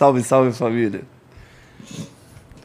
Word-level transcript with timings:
Salve, 0.00 0.22
salve 0.22 0.50
família. 0.52 1.02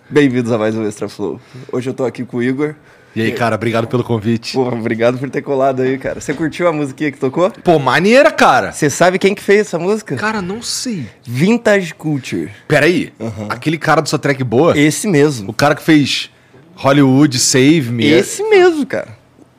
Bem-vindos 0.10 0.54
a 0.54 0.58
mais 0.58 0.74
um 0.74 0.88
Extra 0.88 1.10
Flow. 1.10 1.38
Hoje 1.70 1.90
eu 1.90 1.94
tô 1.94 2.06
aqui 2.06 2.24
com 2.24 2.38
o 2.38 2.42
Igor. 2.42 2.76
E 3.14 3.22
aí, 3.22 3.34
cara, 3.34 3.56
obrigado 3.56 3.88
pelo 3.88 4.06
convite. 4.06 4.54
Pô, 4.54 4.70
obrigado 4.70 5.18
por 5.18 5.30
ter 5.30 5.42
colado 5.42 5.82
aí, 5.82 5.98
cara. 5.98 6.22
Você 6.22 6.34
curtiu 6.34 6.66
a 6.66 6.72
musiquinha 6.72 7.12
que 7.12 7.20
tocou? 7.20 7.52
Pô, 7.52 7.78
maneira, 7.78 8.32
cara. 8.32 8.72
Você 8.72 8.90
sabe 8.90 9.20
quem 9.20 9.36
que 9.36 9.44
fez 9.44 9.68
essa 9.68 9.78
música? 9.78 10.16
Cara, 10.16 10.42
não 10.42 10.62
sei. 10.62 11.10
Vintage 11.24 11.94
Culture. 11.94 12.50
Peraí, 12.70 13.12
uhum. 13.20 13.48
aquele 13.50 13.78
cara 13.78 14.02
do 14.02 14.08
sua 14.08 14.18
track 14.18 14.42
boa? 14.42 14.80
Esse 14.80 15.06
mesmo. 15.06 15.50
O 15.50 15.54
cara 15.54 15.76
que 15.76 15.84
fez 15.84 16.32
Hollywood 16.74 17.38
Save 17.38 17.92
Me. 17.92 18.06
Esse 18.06 18.44
mesmo, 18.44 18.86
cara. 18.86 19.10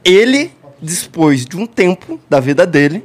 Ele 0.03 0.51
dispôs 0.81 1.45
de 1.45 1.59
um 1.59 1.67
tempo 1.67 2.19
da 2.27 2.41
vida 2.41 2.67
dele 2.67 3.05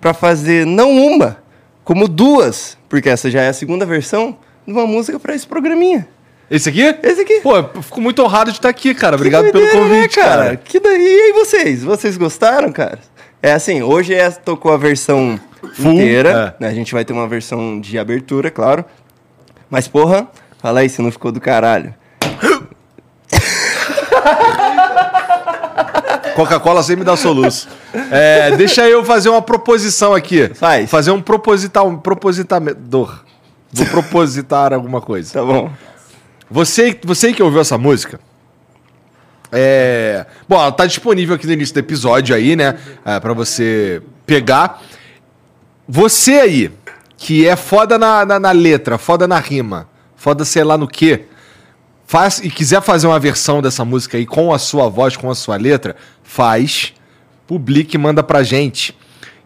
para 0.00 0.12
fazer 0.12 0.66
não 0.66 0.90
uma, 0.90 1.38
como 1.84 2.08
duas, 2.08 2.77
porque 2.88 3.08
essa 3.08 3.30
já 3.30 3.42
é 3.42 3.48
a 3.48 3.52
segunda 3.52 3.84
versão 3.84 4.38
de 4.66 4.72
uma 4.72 4.86
música 4.86 5.18
para 5.18 5.34
esse 5.34 5.46
programinha. 5.46 6.06
Esse 6.50 6.68
aqui? 6.70 6.82
Esse 7.02 7.20
aqui. 7.20 7.40
Pô, 7.40 7.56
eu 7.56 7.82
fico 7.82 8.00
muito 8.00 8.22
honrado 8.22 8.50
de 8.50 8.58
estar 8.58 8.70
aqui, 8.70 8.94
cara. 8.94 9.16
Obrigado 9.16 9.44
doideira, 9.44 9.70
pelo 9.70 9.84
né, 9.84 9.90
convite, 9.90 10.16
né, 10.16 10.22
cara? 10.22 10.44
cara. 10.44 10.56
Que 10.56 10.80
daí? 10.80 11.02
E 11.02 11.20
aí 11.20 11.32
vocês? 11.32 11.84
Vocês 11.84 12.16
gostaram, 12.16 12.72
cara? 12.72 12.98
É 13.42 13.52
assim, 13.52 13.82
hoje 13.82 14.14
é, 14.14 14.30
tocou 14.30 14.72
a 14.72 14.76
versão 14.76 15.38
Full, 15.74 15.92
inteira. 15.92 16.56
é. 16.58 16.64
né? 16.64 16.68
A 16.68 16.74
gente 16.74 16.92
vai 16.92 17.04
ter 17.04 17.12
uma 17.12 17.28
versão 17.28 17.80
de 17.80 17.98
abertura, 17.98 18.50
claro. 18.50 18.84
Mas, 19.68 19.86
porra, 19.86 20.26
fala 20.58 20.80
aí 20.80 20.88
se 20.88 21.02
não 21.02 21.12
ficou 21.12 21.30
do 21.30 21.40
caralho. 21.40 21.94
Coca-Cola 26.38 26.84
sempre 26.84 27.00
me 27.00 27.04
dá 27.04 27.16
soluço. 27.16 27.68
É, 28.12 28.54
deixa 28.56 28.88
eu 28.88 29.04
fazer 29.04 29.28
uma 29.28 29.42
proposição 29.42 30.14
aqui. 30.14 30.48
Faz. 30.54 30.88
Fazer 30.88 31.10
um 31.10 31.20
proposital, 31.20 31.88
um 31.88 31.98
propositador. 31.98 33.24
Vou 33.72 33.86
propositar 33.86 34.72
alguma 34.72 35.00
coisa. 35.00 35.32
Tá 35.32 35.44
bom. 35.44 35.68
Você, 36.48 36.96
você 37.02 37.32
que 37.32 37.42
ouviu 37.42 37.60
essa 37.60 37.76
música, 37.76 38.20
é... 39.50 40.26
Bom, 40.48 40.54
ela 40.60 40.70
tá 40.70 40.86
disponível 40.86 41.34
aqui 41.34 41.44
no 41.44 41.54
início 41.54 41.74
do 41.74 41.80
episódio 41.80 42.36
aí, 42.36 42.54
né? 42.54 42.78
É, 43.04 43.18
pra 43.18 43.32
você 43.32 44.00
pegar. 44.24 44.80
Você 45.88 46.34
aí, 46.34 46.70
que 47.16 47.48
é 47.48 47.56
foda 47.56 47.98
na, 47.98 48.24
na, 48.24 48.38
na 48.38 48.52
letra, 48.52 48.96
foda 48.96 49.26
na 49.26 49.40
rima, 49.40 49.88
foda 50.14 50.44
sei 50.44 50.62
lá 50.62 50.78
no 50.78 50.86
quê, 50.86 51.24
faz, 52.08 52.40
e 52.42 52.48
quiser 52.50 52.80
fazer 52.80 53.06
uma 53.06 53.20
versão 53.20 53.60
dessa 53.60 53.84
música 53.84 54.16
aí 54.16 54.24
com 54.24 54.52
a 54.52 54.58
sua 54.58 54.88
voz, 54.88 55.14
com 55.16 55.30
a 55.30 55.34
sua 55.34 55.56
letra, 55.56 55.94
faz, 56.24 56.94
publique 57.46 57.96
e 57.96 57.98
manda 57.98 58.22
pra 58.22 58.42
gente. 58.42 58.96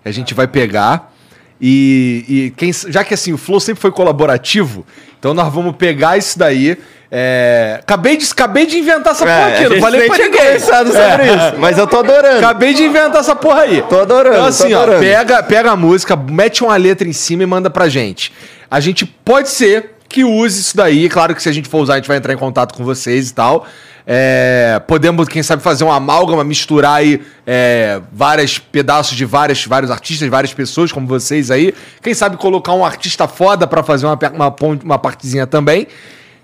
A 0.05 0.11
gente 0.12 0.32
vai 0.32 0.47
pegar. 0.47 1.12
E, 1.61 2.25
e 2.29 2.50
quem, 2.56 2.73
já 2.73 3.05
que 3.05 3.14
assim, 3.14 3.32
o 3.32 3.37
Flow 3.38 3.61
sempre 3.61 3.81
foi 3.81 3.91
colaborativo, 3.93 4.85
então 5.19 5.32
nós 5.32 5.53
vamos 5.53 5.76
pegar 5.76 6.17
isso 6.19 6.37
daí. 6.38 6.76
é, 7.09 7.76
acabei, 7.81 8.17
de, 8.17 8.26
acabei 8.32 8.67
de 8.67 8.79
inventar 8.79 9.12
essa 9.12 9.25
porra 9.25 9.37
É, 9.50 9.55
aqui, 9.55 9.64
a 9.67 9.69
não 9.69 9.81
falei 9.81 10.06
pra 10.09 10.17
ninguém. 10.19 10.31
conversado 10.41 10.88
sobre 10.91 11.03
É. 11.29 11.35
isso, 11.37 11.61
mas 11.61 11.79
eu 11.79 11.87
tô 11.87 11.99
adorando. 11.99 12.38
Acabei 12.38 12.75
de 12.75 12.82
inventar 12.85 13.20
essa 13.20 13.37
porra 13.37 13.61
aí. 13.62 13.82
Tô 13.88 14.00
adorando, 14.00 14.35
Então, 14.35 14.43
tô 14.43 14.49
assim, 14.49 14.73
ó, 14.75 14.79
adorando. 14.82 15.05
pega, 15.05 15.43
pega 15.44 15.70
a 15.70 15.76
música, 15.76 16.17
mete 16.17 16.64
uma 16.64 16.76
letra 16.76 17.06
em 17.06 17.12
cima 17.12 17.43
e 17.44 17.47
manda 17.47 17.69
pra 17.70 17.88
gente. 17.88 18.32
A 18.69 18.81
gente 18.81 19.05
pode 19.05 19.49
ser 19.49 19.91
que 20.12 20.25
use 20.25 20.61
isso 20.61 20.76
daí. 20.76 21.09
Claro 21.09 21.35
que 21.35 21.43
se 21.43 21.49
a 21.49 21.53
gente 21.53 21.69
for 21.69 21.79
usar, 21.79 21.94
a 21.94 21.97
gente 21.97 22.06
vai 22.09 22.19
entrar 22.19 22.32
em 22.32 22.37
contato 22.37 22.75
com 22.75 22.85
vocês 22.85 23.31
e 23.31 23.35
tal. 23.35 23.67
É, 24.06 24.81
podemos, 24.87 25.29
quem 25.29 25.43
sabe, 25.43 25.62
fazer 25.62 25.85
uma 25.85 25.97
amálgama, 25.97 26.44
misturar 26.44 26.97
aí 26.97 27.23
é, 27.47 28.00
vários 28.12 28.59
pedaços 28.59 29.17
de 29.17 29.25
várias, 29.25 29.64
vários 29.64 29.91
artistas, 29.91 30.29
várias 30.29 30.53
pessoas 30.53 30.93
como 30.93 31.06
vocês 31.06 31.50
aí. 31.50 31.73
Quem 32.03 32.12
sabe 32.12 32.37
colocar 32.37 32.73
um 32.75 32.85
artista 32.85 33.26
foda 33.26 33.67
pra 33.67 33.82
fazer 33.82 34.06
uma, 34.06 34.19
uma, 34.35 34.56
uma 34.85 34.99
partezinha 34.99 35.47
também. 35.47 35.87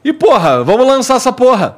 E, 0.05 0.12
porra, 0.12 0.62
vamos 0.65 0.87
lançar 0.87 1.17
essa 1.17 1.32
porra. 1.32 1.76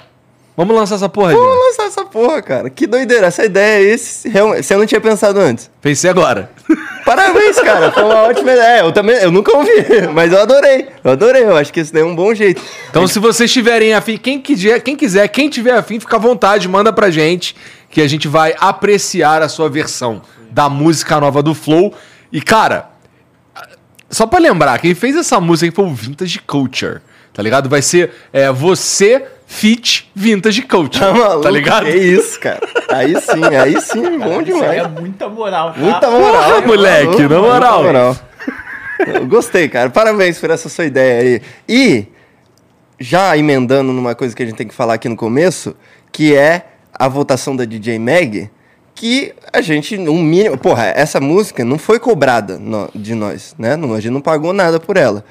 Vamos 0.56 0.76
lançar 0.76 0.96
essa 0.96 1.08
porra, 1.08 1.32
Vamos 1.32 1.48
Dino. 1.48 1.64
lançar 1.68 1.84
essa 1.86 2.04
porra, 2.04 2.42
cara. 2.42 2.68
Que 2.68 2.86
doideira. 2.86 3.26
Essa 3.26 3.44
ideia, 3.44 3.94
esse, 3.94 4.30
você 4.30 4.76
não 4.76 4.84
tinha 4.84 5.00
pensado 5.00 5.40
antes. 5.40 5.70
Pensei 5.80 6.10
agora. 6.10 6.50
Parabéns, 7.10 7.58
cara. 7.58 7.90
Foi 7.90 8.04
uma 8.04 8.22
ótima 8.22 8.52
ideia. 8.52 8.82
Eu 8.82 8.92
também, 8.92 9.16
eu 9.16 9.32
nunca 9.32 9.56
ouvi, 9.56 9.72
mas 10.14 10.32
eu 10.32 10.40
adorei. 10.40 10.86
Eu 11.02 11.10
adorei. 11.10 11.42
Eu 11.42 11.56
acho 11.56 11.72
que 11.72 11.80
isso 11.80 11.92
daí 11.92 12.02
é 12.02 12.06
um 12.06 12.14
bom 12.14 12.32
jeito. 12.32 12.62
Então, 12.88 13.04
se 13.08 13.18
vocês 13.18 13.52
tiverem 13.52 13.92
afim, 13.92 14.16
quem 14.16 14.40
quiser, 14.40 14.80
quem 14.80 14.94
quiser, 14.94 15.26
quem 15.26 15.48
tiver 15.48 15.72
afim, 15.72 15.98
fica 15.98 16.14
à 16.14 16.20
vontade, 16.20 16.68
manda 16.68 16.92
pra 16.92 17.10
gente, 17.10 17.56
que 17.90 18.00
a 18.00 18.06
gente 18.06 18.28
vai 18.28 18.54
apreciar 18.60 19.42
a 19.42 19.48
sua 19.48 19.68
versão 19.68 20.22
da 20.52 20.68
música 20.68 21.18
nova 21.18 21.42
do 21.42 21.52
Flow. 21.52 21.92
E, 22.30 22.40
cara, 22.40 22.90
só 24.08 24.24
pra 24.24 24.38
lembrar, 24.38 24.78
quem 24.78 24.94
fez 24.94 25.16
essa 25.16 25.40
música 25.40 25.74
foi 25.74 25.86
o 25.86 25.92
Vintage 25.92 26.38
Culture, 26.38 27.00
tá 27.32 27.42
ligado? 27.42 27.68
Vai 27.68 27.82
ser 27.82 28.12
é, 28.32 28.52
você 28.52 29.26
fit 29.52 30.08
Vintage 30.14 30.62
Culture, 30.62 31.04
Tá 31.04 31.12
maluco? 31.12 31.40
tá 31.42 31.50
ligado? 31.50 31.84
Que 31.86 31.96
isso, 31.96 32.38
cara. 32.38 32.60
Aí 32.88 33.20
sim, 33.20 33.44
aí 33.60 33.80
sim, 33.80 34.16
bom 34.18 34.40
Isso 34.40 34.62
aí 34.62 34.78
é 34.78 34.82
demais. 34.84 35.00
muita 35.00 35.28
moral, 35.28 35.72
tá? 35.72 35.80
Muita 35.80 36.08
moral. 36.10 36.44
Porra, 36.52 36.66
moleque, 36.66 37.22
na 37.22 37.38
moral. 37.40 37.82
Moral. 37.82 38.16
Eu 39.06 39.26
gostei, 39.26 39.68
cara. 39.68 39.90
Parabéns 39.90 40.38
por 40.38 40.50
essa 40.50 40.68
sua 40.68 40.84
ideia 40.84 41.20
aí. 41.20 41.42
E, 41.68 42.06
já 42.98 43.36
emendando 43.36 43.92
numa 43.92 44.14
coisa 44.14 44.36
que 44.36 44.42
a 44.42 44.46
gente 44.46 44.54
tem 44.56 44.68
que 44.68 44.74
falar 44.74 44.94
aqui 44.94 45.08
no 45.08 45.16
começo, 45.16 45.74
que 46.12 46.34
é 46.36 46.66
a 46.94 47.08
votação 47.08 47.56
da 47.56 47.64
DJ 47.64 47.98
Mag, 47.98 48.48
que 48.94 49.32
a 49.52 49.60
gente, 49.60 49.96
um 49.98 50.22
mínimo. 50.22 50.56
Porra, 50.58 50.92
essa 50.94 51.18
música 51.20 51.64
não 51.64 51.76
foi 51.78 51.98
cobrada 51.98 52.56
no- 52.58 52.88
de 52.94 53.14
nós, 53.16 53.54
né? 53.58 53.72
A 53.74 54.00
gente 54.00 54.12
não 54.12 54.20
pagou 54.20 54.52
nada 54.52 54.78
por 54.78 54.96
ela. 54.96 55.24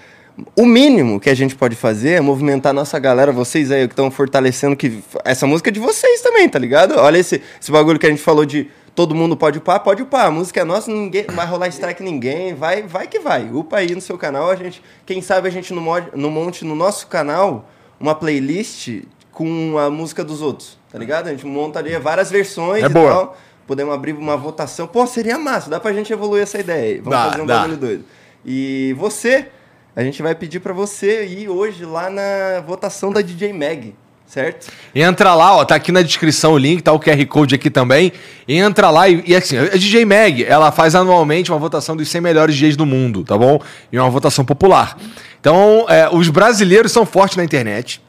O 0.55 0.65
mínimo 0.65 1.19
que 1.19 1.29
a 1.29 1.35
gente 1.35 1.55
pode 1.55 1.75
fazer 1.75 2.11
é 2.11 2.21
movimentar 2.21 2.71
a 2.71 2.73
nossa 2.73 2.97
galera, 2.99 3.31
vocês 3.31 3.71
aí 3.71 3.87
que 3.87 3.93
estão 3.93 4.09
fortalecendo 4.11 4.75
que 4.75 4.99
essa 5.25 5.45
música 5.47 5.69
é 5.69 5.73
de 5.73 5.79
vocês 5.79 6.21
também, 6.21 6.47
tá 6.49 6.59
ligado? 6.59 6.95
Olha 6.97 7.17
esse, 7.17 7.41
esse 7.61 7.71
bagulho 7.71 7.99
que 7.99 8.05
a 8.05 8.09
gente 8.09 8.21
falou 8.21 8.45
de 8.45 8.69
todo 8.95 9.15
mundo 9.15 9.35
pode 9.37 9.57
upar, 9.59 9.79
pode 9.81 10.01
upar. 10.01 10.27
A 10.27 10.31
música 10.31 10.61
é 10.61 10.63
nossa, 10.63 10.91
ninguém 10.91 11.25
vai 11.29 11.45
rolar 11.45 11.67
strike 11.69 12.03
ninguém, 12.03 12.53
vai, 12.53 12.83
vai 12.83 13.07
que 13.07 13.19
vai. 13.19 13.49
Upa 13.51 13.77
aí 13.77 13.93
no 13.95 14.01
seu 14.01 14.17
canal, 14.17 14.49
a 14.49 14.55
gente, 14.55 14.81
quem 15.05 15.21
sabe 15.21 15.47
a 15.47 15.51
gente 15.51 15.73
não, 15.73 15.81
mod, 15.81 16.07
não 16.15 16.29
monte 16.29 16.65
no 16.65 16.75
nosso 16.75 17.07
canal 17.07 17.69
uma 17.99 18.13
playlist 18.15 19.03
com 19.31 19.77
a 19.77 19.89
música 19.89 20.23
dos 20.23 20.41
outros, 20.41 20.77
tá 20.91 20.97
ligado? 20.97 21.27
A 21.27 21.31
gente 21.31 21.45
montaria 21.45 21.99
várias 21.99 22.29
versões 22.29 22.83
É 22.83 22.87
e 22.87 22.89
boa. 22.89 23.09
tal. 23.11 23.37
Podemos 23.65 23.93
abrir 23.93 24.13
uma 24.13 24.35
votação. 24.35 24.87
Pô, 24.87 25.05
seria 25.05 25.37
massa, 25.37 25.69
dá 25.69 25.79
pra 25.79 25.93
gente 25.93 26.11
evoluir 26.11 26.41
essa 26.43 26.57
ideia 26.57 26.83
aí. 26.93 26.97
Vamos 26.97 27.11
Dá, 27.11 27.29
fazer 27.29 27.41
um 27.41 27.45
dá. 27.45 27.59
bagulho 27.59 27.77
doido. 27.77 28.03
E 28.43 28.95
você, 28.97 29.47
a 29.99 30.03
gente 30.03 30.21
vai 30.21 30.33
pedir 30.33 30.61
pra 30.61 30.71
você 30.71 31.25
ir 31.25 31.49
hoje 31.49 31.83
lá 31.83 32.09
na 32.09 32.61
votação 32.65 33.11
da 33.11 33.21
DJ 33.21 33.51
Mag, 33.51 33.93
certo? 34.25 34.71
Entra 34.95 35.35
lá, 35.35 35.57
ó, 35.57 35.65
tá 35.65 35.75
aqui 35.75 35.91
na 35.91 36.01
descrição 36.01 36.53
o 36.53 36.57
link, 36.57 36.81
tá 36.81 36.93
o 36.93 36.99
QR 37.01 37.25
Code 37.25 37.53
aqui 37.53 37.69
também. 37.69 38.13
Entra 38.47 38.89
lá 38.89 39.09
e, 39.09 39.21
e 39.27 39.35
assim, 39.35 39.57
a 39.57 39.75
DJ 39.75 40.05
Mag, 40.05 40.45
ela 40.45 40.71
faz 40.71 40.95
anualmente 40.95 41.51
uma 41.51 41.59
votação 41.59 41.97
dos 41.97 42.07
100 42.07 42.21
melhores 42.21 42.55
DJs 42.55 42.77
do 42.77 42.85
mundo, 42.85 43.25
tá 43.25 43.37
bom? 43.37 43.59
E 43.91 43.99
uma 43.99 44.09
votação 44.09 44.45
popular. 44.45 44.97
Então, 45.37 45.85
é, 45.89 46.07
os 46.09 46.29
brasileiros 46.29 46.93
são 46.93 47.05
fortes 47.05 47.35
na 47.35 47.43
internet. 47.43 48.01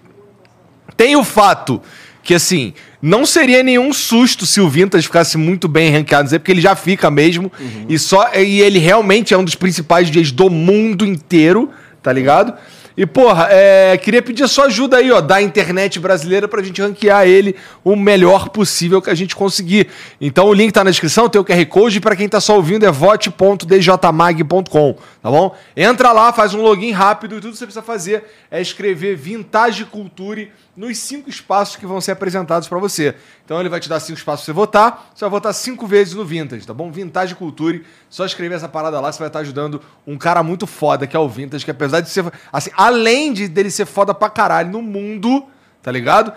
Tem 0.96 1.16
o 1.16 1.24
fato 1.24 1.82
que, 2.22 2.34
assim, 2.34 2.72
não 3.02 3.24
seria 3.24 3.62
nenhum 3.62 3.92
susto 3.92 4.44
se 4.44 4.60
o 4.60 4.68
Vintage 4.68 5.06
ficasse 5.06 5.38
muito 5.38 5.66
bem 5.66 5.90
ranqueado, 5.90 6.28
porque 6.28 6.52
ele 6.52 6.60
já 6.60 6.76
fica 6.76 7.10
mesmo. 7.10 7.50
E, 7.88 7.98
só, 7.98 8.30
e 8.34 8.60
ele 8.60 8.78
realmente 8.78 9.32
é 9.32 9.38
um 9.38 9.44
dos 9.44 9.54
principais 9.54 10.10
DJs 10.10 10.32
do 10.32 10.50
mundo 10.50 11.04
inteiro, 11.06 11.70
tá 12.02 12.12
ligado? 12.12 12.54
E, 12.96 13.06
porra, 13.06 13.48
é, 13.50 13.96
queria 13.96 14.20
pedir 14.20 14.46
sua 14.48 14.66
ajuda 14.66 14.98
aí, 14.98 15.10
ó, 15.10 15.20
da 15.20 15.40
internet 15.40 15.98
brasileira 15.98 16.46
pra 16.46 16.62
gente 16.62 16.82
ranquear 16.82 17.26
ele 17.26 17.56
o 17.82 17.96
melhor 17.96 18.50
possível 18.50 19.00
que 19.00 19.08
a 19.08 19.14
gente 19.14 19.34
conseguir. 19.34 19.88
Então 20.20 20.46
o 20.46 20.52
link 20.52 20.72
tá 20.72 20.84
na 20.84 20.90
descrição, 20.90 21.28
tem 21.28 21.40
o 21.40 21.44
QR 21.44 21.64
Code, 21.66 22.00
pra 22.00 22.16
quem 22.16 22.28
tá 22.28 22.40
só 22.40 22.56
ouvindo 22.56 22.84
é 22.84 22.90
vote.djmag.com, 22.90 24.96
tá 25.22 25.30
bom? 25.30 25.56
Entra 25.76 26.12
lá, 26.12 26.32
faz 26.32 26.52
um 26.52 26.60
login 26.60 26.90
rápido 26.90 27.36
e 27.36 27.40
tudo 27.40 27.52
que 27.52 27.58
você 27.58 27.64
precisa 27.64 27.82
fazer 27.82 28.24
é 28.50 28.60
escrever 28.60 29.16
Vintage 29.16 29.84
Culture 29.84 30.50
nos 30.80 30.96
cinco 30.96 31.28
espaços 31.28 31.76
que 31.76 31.84
vão 31.84 32.00
ser 32.00 32.12
apresentados 32.12 32.66
pra 32.66 32.78
você. 32.78 33.14
Então 33.44 33.60
ele 33.60 33.68
vai 33.68 33.78
te 33.78 33.88
dar 33.88 34.00
cinco 34.00 34.18
espaços 34.18 34.46
pra 34.46 34.54
você 34.54 34.56
votar, 34.56 35.10
você 35.14 35.20
vai 35.20 35.30
votar 35.30 35.52
cinco 35.52 35.86
vezes 35.86 36.14
no 36.14 36.24
Vintage, 36.24 36.66
tá 36.66 36.72
bom? 36.72 36.90
Vintage 36.90 37.34
Culture, 37.34 37.84
só 38.08 38.24
escrever 38.24 38.54
essa 38.54 38.68
parada 38.68 38.98
lá, 38.98 39.12
você 39.12 39.18
vai 39.18 39.28
estar 39.28 39.40
ajudando 39.40 39.82
um 40.06 40.16
cara 40.16 40.42
muito 40.42 40.66
foda, 40.66 41.06
que 41.06 41.14
é 41.14 41.20
o 41.20 41.28
Vintage, 41.28 41.66
que 41.66 41.70
apesar 41.70 42.00
de 42.00 42.08
ser, 42.08 42.24
assim, 42.50 42.70
além 42.74 43.34
de 43.34 43.46
dele 43.46 43.70
ser 43.70 43.84
foda 43.84 44.14
pra 44.14 44.30
caralho 44.30 44.70
no 44.70 44.80
mundo, 44.80 45.46
tá 45.82 45.92
ligado? 45.92 46.32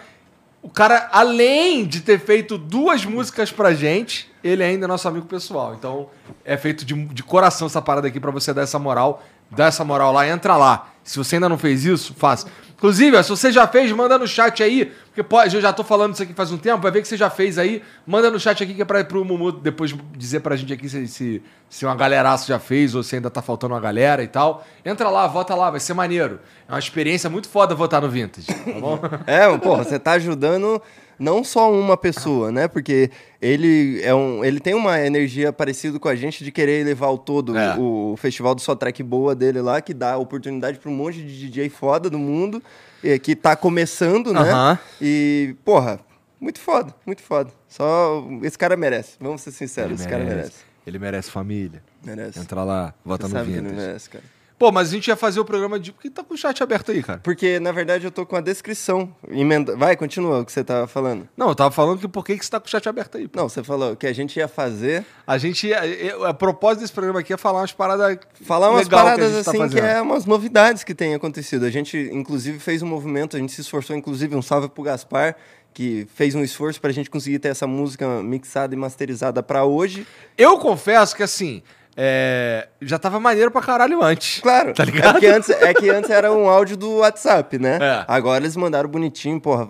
O 0.62 0.70
cara, 0.70 1.10
além 1.14 1.86
de 1.86 2.02
ter 2.02 2.20
feito 2.20 2.58
duas 2.58 3.06
músicas 3.06 3.50
pra 3.50 3.74
gente, 3.74 4.30
ele 4.44 4.62
ainda 4.62 4.86
é 4.86 4.88
nosso 4.88 5.08
amigo 5.08 5.26
pessoal. 5.26 5.74
Então, 5.74 6.10
é 6.44 6.58
feito 6.58 6.84
de, 6.84 6.94
de 6.94 7.24
coração 7.24 7.68
essa 7.68 7.82
parada 7.82 8.10
aqui 8.10 8.20
pra 8.20 8.32
você 8.32 8.54
dar 8.54 8.64
essa 8.64 8.80
moral. 8.80 9.24
Dá 9.52 9.66
essa 9.66 9.84
moral 9.84 10.12
lá, 10.12 10.28
entra 10.28 10.58
lá. 10.58 10.90
Se 11.04 11.18
você 11.18 11.36
ainda 11.36 11.50
não 11.50 11.58
fez 11.58 11.86
isso, 11.86 12.14
faça. 12.16 12.48
Inclusive, 12.84 13.24
se 13.24 13.30
você 13.30 13.50
já 13.50 13.66
fez, 13.66 13.90
manda 13.94 14.18
no 14.18 14.28
chat 14.28 14.62
aí. 14.62 14.92
Porque 15.06 15.24
pode, 15.24 15.56
eu 15.56 15.62
já 15.62 15.72
tô 15.72 15.86
falando 15.86 16.16
isso 16.16 16.22
aqui 16.22 16.34
faz 16.34 16.52
um 16.52 16.58
tempo, 16.58 16.82
vai 16.82 16.92
ver 16.92 17.02
que 17.02 17.08
você 17.08 17.16
já 17.16 17.30
fez 17.30 17.58
aí. 17.58 17.82
Manda 18.06 18.30
no 18.30 18.38
chat 18.38 18.62
aqui 18.62 18.74
que 18.74 18.82
é 18.82 18.86
pra, 18.86 19.02
pro 19.06 19.24
Mumu 19.24 19.54
depois 19.54 19.96
dizer 20.18 20.42
pra 20.42 20.54
gente 20.58 20.74
aqui 20.74 20.90
se, 20.90 21.08
se, 21.08 21.42
se 21.70 21.86
uma 21.86 21.96
galeraça 21.96 22.46
já 22.46 22.60
fez 22.60 22.94
ou 22.94 23.02
se 23.02 23.16
ainda 23.16 23.30
tá 23.30 23.42
faltando 23.42 23.74
uma 23.74 23.80
galera 23.80 24.22
e 24.22 24.28
tal. 24.28 24.68
Entra 24.84 25.10
lá, 25.10 25.26
vota 25.28 25.56
lá, 25.56 25.72
vai 25.72 25.80
ser 25.80 25.94
maneiro. 25.94 26.42
É 26.68 26.74
uma 26.74 26.80
experiência 26.80 27.30
muito 27.30 27.48
foda 27.48 27.74
votar 27.74 28.02
no 28.02 28.10
Vintage, 28.10 28.48
tá 28.48 28.80
bom? 28.82 29.00
É, 29.26 29.58
porra, 29.60 29.86
você 29.86 29.98
tá 29.98 30.12
ajudando 30.14 30.82
não 31.20 31.44
só 31.44 31.72
uma 31.72 31.96
pessoa, 31.98 32.52
né? 32.52 32.68
Porque 32.68 33.10
ele 33.42 34.02
é 34.04 34.14
um, 34.14 34.44
ele 34.44 34.60
tem 34.60 34.74
uma 34.74 35.00
energia 35.00 35.52
parecida 35.54 36.00
com 36.00 36.08
a 36.08 36.16
gente 36.16 36.44
de 36.44 36.52
querer 36.52 36.86
levar 36.86 37.08
ao 37.08 37.18
todo 37.18 37.58
É. 37.58 37.76
o, 37.78 38.14
o 38.14 38.18
festival 38.18 38.56
do 38.56 38.62
Só 38.62 38.76
Track 38.76 39.02
Boa 39.04 39.36
dele 39.36 39.62
lá, 39.62 39.82
que 39.82 39.94
dá 39.94 40.18
oportunidade 40.18 40.80
para 40.80 40.90
um 40.90 40.96
monte 40.96 41.22
de 41.22 41.50
DJ 41.50 41.70
foda 41.70 42.10
do 42.10 42.18
mundo, 42.20 42.62
eh, 43.04 43.18
que 43.20 43.36
tá 43.36 43.56
começando, 43.56 44.34
né? 44.34 44.40
Aham. 44.42 44.80
E, 45.02 45.56
porra, 45.66 46.00
muito 46.40 46.60
foda, 46.60 46.94
muito 47.06 47.22
foda. 47.22 47.52
Só 47.68 48.26
esse 48.42 48.58
cara 48.58 48.76
merece, 48.78 49.16
vamos 49.20 49.42
ser 49.42 49.52
sinceros, 49.52 50.00
esse 50.00 50.08
cara 50.10 50.24
merece. 50.24 50.54
Ele 50.86 51.00
merece 51.00 51.32
família. 51.32 51.82
Merece. 52.04 52.38
Entra 52.40 52.64
lá, 52.64 52.94
vota 53.06 53.26
Você 53.28 53.34
no 53.34 53.40
sabe 53.40 53.52
que 53.52 53.58
ele 53.58 53.68
Vintage. 53.70 53.88
merece, 53.88 54.10
cara. 54.10 54.24
Pô, 54.64 54.72
mas 54.72 54.88
a 54.88 54.92
gente 54.92 55.10
ia 55.10 55.18
fazer 55.18 55.42
o 55.42 55.44
programa 55.44 55.78
de. 55.78 55.92
Por 55.92 56.04
que 56.04 56.10
tá 56.10 56.24
com 56.24 56.34
o 56.34 56.38
chat 56.38 56.64
aberto 56.64 56.90
aí, 56.90 57.04
cara? 57.04 57.20
Porque, 57.22 57.60
na 57.60 57.74
verdade, 57.74 58.06
eu 58.06 58.12
tô 58.12 58.26
com 58.26 58.38
a 58.38 58.40
descrição. 58.40 59.14
Emenda... 59.30 59.76
Vai, 59.76 59.98
continua 59.98 60.40
o 60.40 60.46
que 60.46 60.54
você 60.54 60.64
tava 60.64 60.88
falando. 60.88 61.28
Não, 61.36 61.50
eu 61.50 61.56
tava 61.56 61.70
falando 61.70 62.00
que 62.00 62.08
por 62.08 62.24
que, 62.24 62.38
que 62.38 62.46
você 62.46 62.50
tá 62.50 62.62
com 62.62 62.68
o 62.68 62.70
chat 62.70 62.88
aberto 62.88 63.18
aí? 63.18 63.28
pô? 63.28 63.42
Não, 63.42 63.50
você 63.50 63.62
falou 63.62 63.94
que 63.98 64.08
a 64.08 64.14
gente 64.14 64.38
ia 64.38 64.48
fazer. 64.48 65.06
A 65.28 65.38
gente 65.38 65.68
ia. 65.68 65.82
A 66.30 66.34
propósito 66.34 66.80
desse 66.80 66.94
programa 66.94 67.20
aqui 67.20 67.34
é 67.34 67.38
falar 67.38 67.60
umas 67.60 67.74
paradas. 67.74 68.18
Falar 68.42 68.72
umas 68.72 68.88
que 68.88 68.96
a 68.96 68.98
paradas 68.98 69.34
tá 69.34 69.40
assim 69.52 69.52
que 69.52 69.58
fazendo. 69.58 69.86
é 69.86 70.02
umas 70.02 70.26
novidades 70.26 70.86
que 70.86 70.96
têm 70.96 71.14
acontecido. 71.14 71.66
A 71.66 71.70
gente, 71.70 71.98
inclusive, 72.14 72.58
fez 72.58 72.82
um 72.82 72.88
movimento, 72.88 73.36
a 73.36 73.42
gente 73.42 73.52
se 73.52 73.60
esforçou, 73.60 73.94
inclusive, 73.98 74.34
um 74.34 74.42
salve 74.42 74.70
pro 74.70 74.82
Gaspar, 74.82 75.36
que 75.74 76.08
fez 76.16 76.36
um 76.36 76.42
esforço 76.42 76.80
pra 76.80 76.94
gente 76.94 77.10
conseguir 77.10 77.40
ter 77.40 77.50
essa 77.50 77.68
música 77.68 78.24
mixada 78.24 78.74
e 78.74 78.78
masterizada 78.78 79.44
pra 79.44 79.66
hoje. 79.66 80.08
Eu 80.38 80.58
confesso 80.58 81.14
que 81.14 81.22
assim. 81.22 81.62
É, 81.96 82.68
Já 82.82 82.98
tava 82.98 83.20
maneiro 83.20 83.52
pra 83.52 83.62
caralho 83.62 84.02
antes. 84.04 84.40
Claro. 84.42 84.74
Tá 84.74 84.84
ligado? 84.86 85.18
É 85.18 85.20
que 85.20 85.28
antes, 85.28 85.50
é 85.50 85.74
que 85.74 85.90
antes 85.90 86.10
era 86.10 86.32
um 86.32 86.50
áudio 86.50 86.76
do 86.76 86.98
WhatsApp, 86.98 87.58
né? 87.60 87.78
É. 87.82 88.06
Agora 88.08 88.44
eles 88.44 88.56
mandaram 88.56 88.90
bonitinho, 88.90 89.40
porra. 89.40 89.70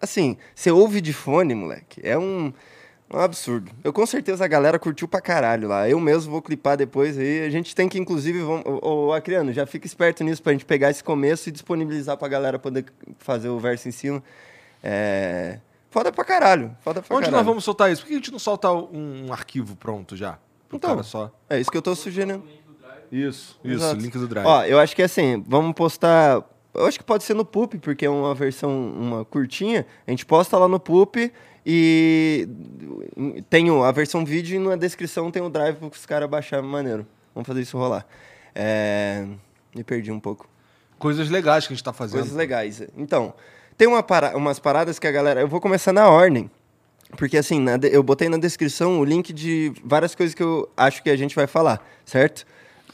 Assim, 0.00 0.36
você 0.54 0.70
ouve 0.70 1.00
de 1.00 1.12
fone, 1.12 1.54
moleque. 1.54 2.00
É 2.02 2.16
um, 2.16 2.52
um 3.12 3.18
absurdo. 3.18 3.70
Eu 3.82 3.92
com 3.92 4.06
certeza 4.06 4.44
a 4.44 4.48
galera 4.48 4.78
curtiu 4.78 5.06
pra 5.08 5.20
caralho 5.20 5.68
lá. 5.68 5.88
Eu 5.88 5.98
mesmo 6.00 6.30
vou 6.30 6.40
clipar 6.40 6.76
depois 6.76 7.18
aí. 7.18 7.44
A 7.44 7.50
gente 7.50 7.74
tem 7.74 7.88
que, 7.88 7.98
inclusive, 7.98 8.40
vamos, 8.40 8.64
ô, 8.66 9.08
ô, 9.08 9.12
Acriano, 9.12 9.52
já 9.52 9.66
fica 9.66 9.86
esperto 9.86 10.22
nisso 10.24 10.42
pra 10.42 10.52
gente 10.52 10.64
pegar 10.64 10.90
esse 10.90 11.02
começo 11.04 11.48
e 11.48 11.52
disponibilizar 11.52 12.16
pra 12.16 12.28
galera 12.28 12.58
poder 12.58 12.86
fazer 13.18 13.48
o 13.48 13.58
verso 13.58 13.88
em 13.88 13.92
cima. 13.92 14.22
É. 14.82 15.58
Foda 15.90 16.12
pra 16.12 16.24
caralho. 16.24 16.74
Foda 16.80 17.02
pra 17.02 17.16
Onde 17.16 17.24
caralho. 17.24 17.36
nós 17.38 17.46
vamos 17.46 17.64
soltar 17.64 17.90
isso? 17.90 18.02
Por 18.02 18.08
que 18.08 18.14
a 18.14 18.16
gente 18.16 18.30
não 18.30 18.38
solta 18.38 18.70
um, 18.70 19.26
um 19.26 19.32
arquivo 19.32 19.74
pronto 19.74 20.16
já? 20.16 20.38
Pro 20.70 20.76
Então. 20.78 20.90
cara 20.90 21.02
só. 21.02 21.30
É 21.50 21.60
isso 21.60 21.70
que 21.70 21.76
eu 21.76 21.82
tô 21.82 21.94
sugerindo. 21.94 22.42
Isso, 23.12 23.58
isso, 23.64 23.74
Exato. 23.84 24.00
link 24.00 24.16
do 24.16 24.26
Drive. 24.28 24.46
Ó, 24.46 24.62
eu 24.64 24.78
acho 24.78 24.94
que 24.96 25.02
assim, 25.02 25.44
vamos 25.46 25.74
postar. 25.74 26.42
Eu 26.72 26.86
acho 26.86 26.96
que 26.96 27.04
pode 27.04 27.24
ser 27.24 27.34
no 27.34 27.44
Poop, 27.44 27.76
porque 27.78 28.06
é 28.06 28.10
uma 28.10 28.32
versão, 28.34 28.70
uma 28.96 29.24
curtinha. 29.24 29.84
A 30.06 30.10
gente 30.12 30.24
posta 30.24 30.56
lá 30.56 30.68
no 30.68 30.78
Poop 30.78 31.32
e 31.66 32.48
tem 33.50 33.68
o- 33.70 33.82
a 33.82 33.90
versão 33.90 34.24
vídeo 34.24 34.54
e 34.54 34.58
na 34.64 34.76
descrição 34.76 35.28
tem 35.30 35.42
o 35.42 35.50
drive 35.50 35.76
para 35.76 35.88
os 35.88 36.06
caras 36.06 36.30
baixarem 36.30 36.64
maneiro. 36.68 37.04
Vamos 37.34 37.46
fazer 37.48 37.62
isso 37.62 37.76
rolar. 37.76 38.06
É... 38.54 39.26
Me 39.74 39.82
perdi 39.82 40.12
um 40.12 40.20
pouco. 40.20 40.48
Coisas 40.98 41.28
legais 41.30 41.66
que 41.66 41.72
a 41.72 41.76
gente 41.76 41.84
tá 41.84 41.92
fazendo. 41.92 42.20
Coisas 42.20 42.36
legais. 42.36 42.82
Então, 42.96 43.34
tem 43.76 43.88
uma 43.88 44.02
para- 44.04 44.36
umas 44.36 44.60
paradas 44.60 44.98
que 45.00 45.06
a 45.08 45.10
galera. 45.12 45.40
Eu 45.40 45.48
vou 45.48 45.60
começar 45.60 45.92
na 45.92 46.08
ordem. 46.08 46.48
Porque 47.16 47.36
assim, 47.36 47.60
na 47.60 47.78
eu 47.90 48.02
botei 48.02 48.28
na 48.28 48.36
descrição 48.38 49.00
o 49.00 49.04
link 49.04 49.32
de 49.32 49.72
várias 49.84 50.14
coisas 50.14 50.34
que 50.34 50.42
eu 50.42 50.68
acho 50.76 51.02
que 51.02 51.10
a 51.10 51.16
gente 51.16 51.34
vai 51.34 51.46
falar, 51.46 51.84
certo? 52.04 52.46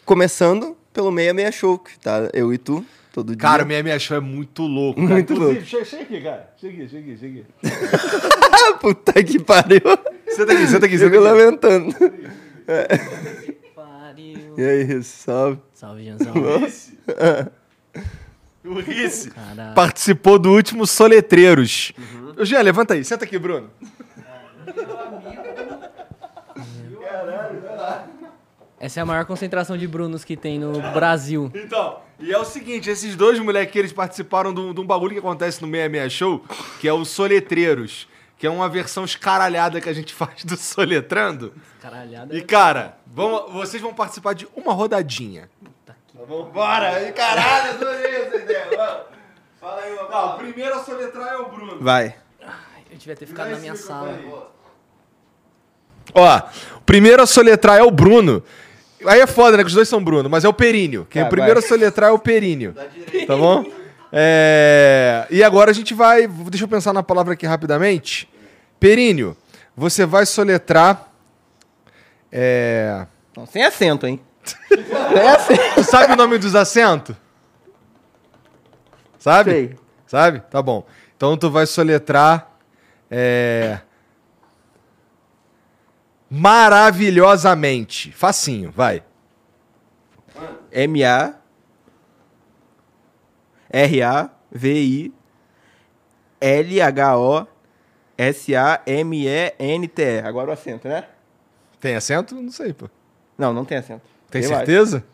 Começando 0.05 0.77
pelo 0.93 1.11
66 1.11 1.55
Show, 1.55 1.79
que 1.79 1.99
tá 1.99 2.29
eu 2.33 2.53
e 2.53 2.59
tu, 2.59 2.85
todo 3.13 3.37
dia. 3.37 3.41
Cara, 3.41 3.65
o 3.65 3.67
minha 3.67 3.83
minha 3.83 3.99
show 3.99 4.17
é 4.17 4.21
muito 4.21 4.63
louco. 4.63 5.01
cara. 5.03 5.15
Muito 5.15 5.33
Inclusive, 5.33 5.55
louco. 5.59 5.69
Chega, 5.69 5.85
chega 5.85 6.03
aqui, 6.03 6.21
cara. 6.23 6.51
Chega 6.57 6.83
aqui, 6.85 6.89
chega 6.89 7.13
aqui, 7.13 7.19
chega 7.19 7.41
aqui. 7.41 8.77
Puta 8.81 9.23
que 9.25 9.39
pariu. 9.39 9.81
Senta 10.29 10.53
aqui, 10.53 10.67
senta 10.67 10.87
aqui, 10.87 10.95
Eu 10.95 10.99
senta 10.99 11.11
fico 11.11 11.17
aqui. 11.17 11.19
lamentando. 11.19 11.95
Pariu. 13.75 14.55
E 14.57 14.63
aí, 14.63 15.03
salve. 15.03 15.61
Salve, 15.75 16.05
Janzão. 16.05 16.33
O 18.65 18.81
Rice 18.81 19.31
participou 19.75 20.39
do 20.39 20.51
último 20.53 20.87
Soletreiros. 20.87 21.93
Ô, 22.37 22.45
Jean, 22.45 22.61
levanta 22.63 22.95
aí. 22.95 23.05
Senta 23.05 23.25
aqui, 23.25 23.39
Bruno. 23.39 23.71
Essa 28.79 29.01
é 29.01 29.03
a 29.03 29.07
maior 29.07 29.25
concentração 29.25 29.77
de 29.77 29.89
Brunos 29.89 30.23
que 30.25 30.37
tem 30.37 30.59
no 30.59 30.81
Brasil. 30.93 31.51
Então, 31.55 31.99
e 32.21 32.33
é 32.33 32.39
o 32.39 32.45
seguinte, 32.45 32.91
esses 32.91 33.17
dois 33.17 33.39
moleques 33.39 33.75
eles 33.75 33.93
participaram 33.93 34.53
de 34.53 34.61
um 34.61 34.75
de 34.75 34.81
um 34.81 34.87
bagulho 34.87 35.13
que 35.13 35.19
acontece 35.19 35.63
no 35.63 35.69
66 35.69 36.13
Show, 36.13 36.45
que 36.79 36.87
é 36.87 36.93
o 36.93 37.05
Soletreiros, 37.05 38.07
que 38.39 38.47
é 38.47 38.51
uma 38.51 38.69
versão 38.69 39.05
escaralhada 39.05 39.81
que 39.81 39.89
a 39.89 39.93
gente 39.95 40.13
faz 40.15 40.45
do 40.45 40.57
Soletrando. 40.57 41.55
Caralhada. 41.81 42.37
E, 42.37 42.43
cara, 42.43 42.99
vamos, 43.07 43.53
vocês 43.53 43.83
vão 43.83 43.95
participar 43.95 44.35
de 44.35 44.47
uma 44.55 44.73
rodadinha. 44.75 45.49
Bora! 46.53 47.13
Caralho, 47.13 47.71
adorei 47.71 48.17
essa 48.17 48.37
ideia. 48.37 49.07
Fala 49.61 49.81
aí, 49.83 49.95
meu 49.95 50.09
Não, 50.09 50.35
o 50.35 50.39
primeiro 50.39 50.75
a 50.75 50.85
soletrar 50.85 51.35
é 51.35 51.37
o 51.39 51.49
Bruno. 51.49 51.79
Vai. 51.81 52.17
Eu 52.91 52.99
devia 52.99 53.17
ter 53.17 53.27
ficado 53.27 53.51
na 53.51 53.59
minha 53.59 53.77
sala. 53.77 54.19
Ó, 56.17 56.41
o 56.77 56.81
primeiro 56.81 57.23
a 57.23 57.27
soletrar 57.27 57.79
é 57.79 57.83
o 57.83 57.91
Bruno. 57.91 58.43
Aí 59.05 59.21
é 59.21 59.27
foda, 59.27 59.57
né? 59.57 59.63
Que 59.63 59.69
os 59.69 59.75
dois 59.75 59.89
são 59.89 60.03
Bruno, 60.03 60.31
mas 60.31 60.45
é 60.45 60.49
o 60.49 60.53
Períneo. 60.53 61.07
Quem 61.11 61.21
é 61.21 61.27
o 61.27 61.29
primeiro 61.29 61.61
vai. 61.61 61.65
a 61.65 61.69
soletrar 61.69 62.11
é 62.11 62.13
o 62.13 62.19
Períneo. 62.19 62.75
Tá 63.27 63.37
bom? 63.37 63.65
É, 64.11 65.27
E 65.31 65.45
agora 65.45 65.71
a 65.71 65.75
gente 65.75 65.93
vai. 65.93 66.27
Deixa 66.27 66.65
eu 66.65 66.69
pensar 66.69 66.95
na 66.95 67.03
palavra 67.03 67.35
aqui 67.35 67.47
rapidamente. 67.47 68.29
Períneo, 68.81 69.37
você 69.77 70.07
vai 70.07 70.25
soletrar. 70.25 71.09
É... 72.33 73.07
Não, 73.37 73.47
sem 73.47 73.63
acento, 73.63 74.07
hein? 74.07 74.19
sem 74.43 75.29
acento. 75.29 75.75
Tu 75.75 75.85
sabe 75.85 76.15
o 76.15 76.17
nome 76.17 76.39
dos 76.39 76.55
acentos? 76.55 77.15
Sabe? 79.19 79.51
Sei. 79.51 79.77
Sabe? 80.07 80.41
Tá 80.51 80.63
bom. 80.63 80.87
Então 81.17 81.37
tu 81.37 81.51
vai 81.51 81.67
soletrar. 81.67 82.49
É... 83.11 83.81
Maravilhosamente. 86.31 88.11
Facinho, 88.13 88.71
vai. 88.71 89.03
M-A 90.73 91.35
R-A-V-I 93.71 95.13
L-H-O-S-A-M-E-N-T-E. 98.87 100.21
Agora 100.21 100.51
o 100.51 100.53
acento, 100.53 100.89
né? 100.89 101.05
Tem 101.81 101.95
acento? 101.97 102.35
Não 102.35 102.51
sei, 102.51 102.73
pô. 102.73 102.89
Não, 103.39 103.53
não 103.53 103.65
tem 103.65 103.79
acento. 103.79 104.03
Tem 104.31 104.43
Eu 104.43 104.49
certeza? 104.49 104.97
acho. 104.99 105.07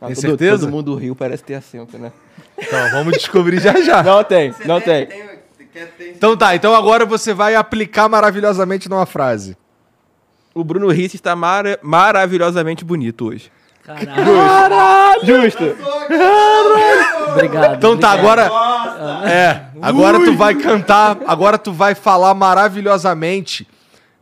Ah, 0.00 0.06
Tem 0.06 0.14
todo, 0.14 0.20
certeza? 0.20 0.58
Todo 0.60 0.70
mundo 0.70 0.94
riu, 0.94 1.14
parece 1.14 1.44
ter 1.44 1.54
acento, 1.54 1.98
né? 1.98 2.10
Então, 2.56 2.90
vamos 2.92 3.12
descobrir 3.18 3.60
já 3.60 3.78
já. 3.82 4.02
Não 4.02 4.24
tem, 4.24 4.54
não 4.64 4.80
tem. 4.80 5.06
Então 6.00 6.36
tá, 6.36 6.54
então 6.54 6.74
agora 6.74 7.04
você 7.06 7.32
vai 7.32 7.54
aplicar 7.54 8.08
maravilhosamente 8.08 8.88
numa 8.88 9.06
frase. 9.06 9.56
O 10.54 10.64
Bruno 10.64 10.88
Risse 10.88 11.16
está 11.16 11.36
mara- 11.36 11.78
maravilhosamente 11.82 12.84
bonito 12.84 13.26
hoje. 13.28 13.52
Caralho. 13.84 15.24
Justo. 15.24 15.64
Obrigado. 17.32 17.76
Então 17.76 17.96
tá, 17.98 18.14
obrigado. 18.14 18.40
agora. 18.42 19.30
É, 19.30 19.66
agora 19.80 20.24
tu 20.24 20.36
vai 20.36 20.54
cantar, 20.54 21.18
agora 21.26 21.56
tu 21.56 21.72
vai 21.72 21.94
falar 21.94 22.34
maravilhosamente. 22.34 23.66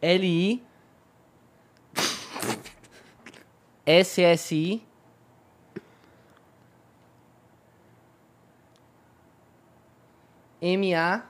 L-I 0.02 0.64
S-S-I 3.86 4.82
M-A 10.62 11.24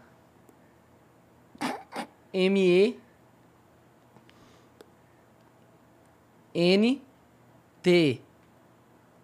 M-E 2.32 3.00
N 6.54 7.02
T 7.82 8.22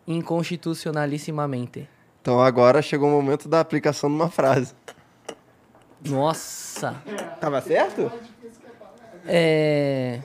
inconstitucionalissimamente. 0.07 1.87
Então 2.21 2.41
agora 2.41 2.81
chegou 2.81 3.07
o 3.09 3.11
momento 3.11 3.47
da 3.47 3.59
aplicação 3.59 4.09
de 4.09 4.15
uma 4.15 4.29
frase. 4.29 4.73
Nossa. 6.03 6.95
Tava 7.39 7.61
certo? 7.61 8.11
É. 9.25 10.21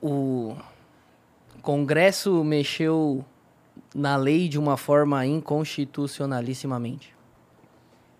O 0.00 0.56
Congresso 1.62 2.42
mexeu 2.44 3.24
na 3.94 4.16
lei 4.16 4.48
de 4.48 4.58
uma 4.58 4.76
forma 4.76 5.24
inconstitucionalissimamente. 5.26 7.14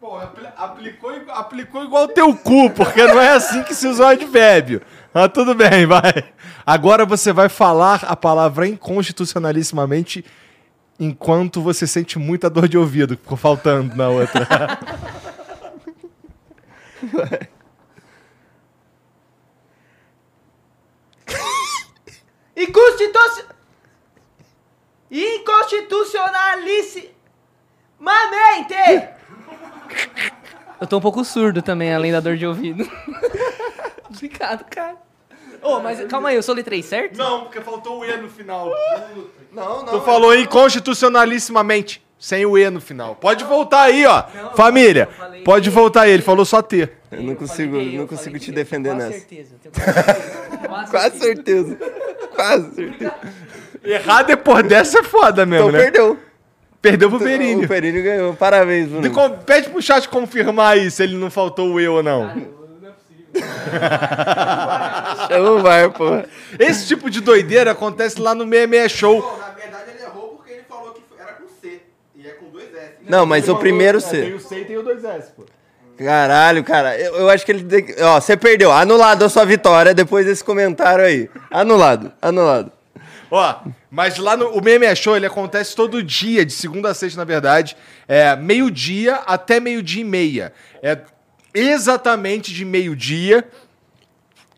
Pô, 0.00 0.16
apli- 0.16 0.48
aplicou, 0.56 1.10
aplicou 1.28 1.84
igual 1.84 2.08
teu 2.08 2.34
cu, 2.34 2.70
porque 2.70 3.04
não 3.06 3.20
é 3.20 3.32
assim 3.32 3.62
que 3.62 3.74
se 3.74 3.86
usa 3.86 4.02
o 4.04 4.06
advérbio. 4.06 4.80
Mas 5.12 5.30
tudo 5.32 5.54
bem, 5.54 5.86
vai. 5.86 6.32
Agora 6.64 7.04
você 7.04 7.32
vai 7.32 7.48
falar 7.48 8.04
a 8.04 8.16
palavra 8.16 8.66
inconstitucionalissimamente 8.66 10.24
enquanto 10.98 11.60
você 11.62 11.86
sente 11.86 12.18
muita 12.18 12.48
dor 12.50 12.68
de 12.68 12.76
ouvido, 12.78 13.16
que 13.16 13.22
ficou 13.22 13.36
faltando 13.36 13.94
na 13.96 14.08
outra. 14.08 14.46
Inconstitucional. 22.62 23.50
Inconstitucionalissimamente! 28.00 29.08
Eu 30.80 30.86
tô 30.86 30.96
um 30.98 31.00
pouco 31.00 31.24
surdo 31.24 31.60
também, 31.62 31.92
além 31.94 32.12
da 32.12 32.20
dor 32.20 32.36
de 32.36 32.46
ouvido. 32.46 32.88
Obrigado, 34.08 34.64
cara. 34.70 34.96
Ô, 35.62 35.78
mas 35.80 36.02
calma 36.06 36.30
aí, 36.30 36.36
eu 36.36 36.42
soletrei, 36.42 36.82
certo? 36.82 37.16
não, 37.18 37.42
porque 37.42 37.60
faltou 37.60 37.98
o 38.00 38.04
E 38.04 38.16
no 38.16 38.30
final. 38.30 38.72
Não, 39.52 39.84
Tu 39.84 40.00
falou 40.00 40.34
inconstitucionalissimamente, 40.34 42.02
sem 42.18 42.46
o 42.46 42.56
E 42.56 42.70
no 42.70 42.80
final. 42.80 43.14
Pode 43.16 43.44
voltar 43.44 43.82
aí, 43.82 44.06
ó. 44.06 44.22
Família, 44.54 45.06
eu 45.10 45.14
falei- 45.16 45.42
pode 45.42 45.68
voltar 45.68 46.02
aí, 46.02 46.12
ele 46.12 46.22
falou 46.22 46.46
só 46.46 46.62
T. 46.62 46.88
Eu 47.12 47.22
não 47.22 47.34
consigo, 47.34 47.72
falei, 47.72 47.92
não 47.94 48.02
eu 48.02 48.06
consigo 48.08 48.38
te 48.38 48.52
defender 48.52 48.90
quase 48.94 49.04
nessa. 49.06 49.18
Certeza, 49.18 49.54
tenho 49.62 49.74
quase 50.94 51.18
certeza. 51.18 51.76
Quase 51.76 51.76
certeza. 51.76 51.78
Quase 52.34 52.74
certeza. 52.74 53.14
Errar 53.84 54.22
depois 54.22 54.64
dessa 54.66 55.00
é 55.00 55.02
foda 55.02 55.44
mesmo, 55.46 55.68
Então 55.68 55.78
né? 55.78 55.84
perdeu. 55.84 56.18
Perdeu 56.80 57.10
pro 57.10 57.18
Perini. 57.18 57.64
O 57.64 57.68
Perini 57.68 58.00
ganhou. 58.02 58.34
Parabéns, 58.34 58.88
Bruno. 58.88 59.10
Com- 59.10 59.38
Pede 59.38 59.68
pro 59.70 59.82
chat 59.82 60.08
confirmar 60.08 60.74
aí 60.74 60.90
se 60.90 61.02
ele 61.02 61.16
não 61.16 61.30
faltou 61.30 61.72
o 61.74 61.80
E 61.80 61.86
ou 61.88 62.02
não. 62.02 62.30
Chama 65.28 65.50
o 65.50 65.62
VAR, 65.62 65.90
pô. 65.92 66.04
Esse 66.58 66.86
tipo 66.86 67.10
de 67.10 67.20
doideira 67.20 67.72
acontece 67.72 68.20
lá 68.20 68.34
no 68.34 68.44
66 68.44 68.90
Show. 68.92 69.38
Na 69.38 69.50
verdade, 69.50 69.90
ele 69.94 70.02
errou 70.02 70.28
porque 70.36 70.52
ele 70.52 70.62
falou 70.68 70.92
que 70.92 71.02
era 71.18 71.32
com 71.34 71.44
C. 71.60 71.80
E 72.16 72.26
é 72.26 72.30
com 72.32 72.48
dois 72.50 72.74
S. 72.74 72.94
Não, 73.08 73.26
mas 73.26 73.48
o 73.48 73.56
primeiro 73.56 73.98
É, 73.98 74.00
Tem 74.00 74.08
C. 74.30 74.32
o 74.34 74.40
C 74.40 74.60
e 74.60 74.64
tem 74.64 74.76
o 74.78 74.82
2S, 74.84 75.30
pô. 75.36 75.44
Caralho, 76.02 76.64
cara. 76.64 76.98
Eu, 76.98 77.14
eu 77.14 77.30
acho 77.30 77.44
que 77.44 77.52
ele. 77.52 77.66
Ó, 78.00 78.18
você 78.18 78.34
perdeu. 78.34 78.72
Anulado 78.72 79.22
a 79.22 79.28
sua 79.28 79.44
vitória 79.44 79.92
depois 79.92 80.24
desse 80.24 80.42
comentário 80.42 81.04
aí. 81.04 81.28
Anulado. 81.50 82.10
Anulado. 82.22 82.72
Ó, 83.30 83.60
mas 83.90 84.16
lá 84.16 84.34
no 84.34 84.48
o 84.48 84.62
Meme 84.62 84.94
Show, 84.96 85.14
ele 85.14 85.26
acontece 85.26 85.76
todo 85.76 86.02
dia, 86.02 86.44
de 86.44 86.52
segunda 86.52 86.90
a 86.90 86.94
sexta, 86.94 87.20
na 87.20 87.24
verdade. 87.24 87.76
É 88.08 88.34
meio-dia 88.34 89.16
até 89.26 89.60
meio-dia 89.60 90.00
e 90.00 90.04
meia. 90.04 90.52
É 90.82 90.98
exatamente 91.52 92.54
de 92.54 92.64
meio-dia 92.64 93.44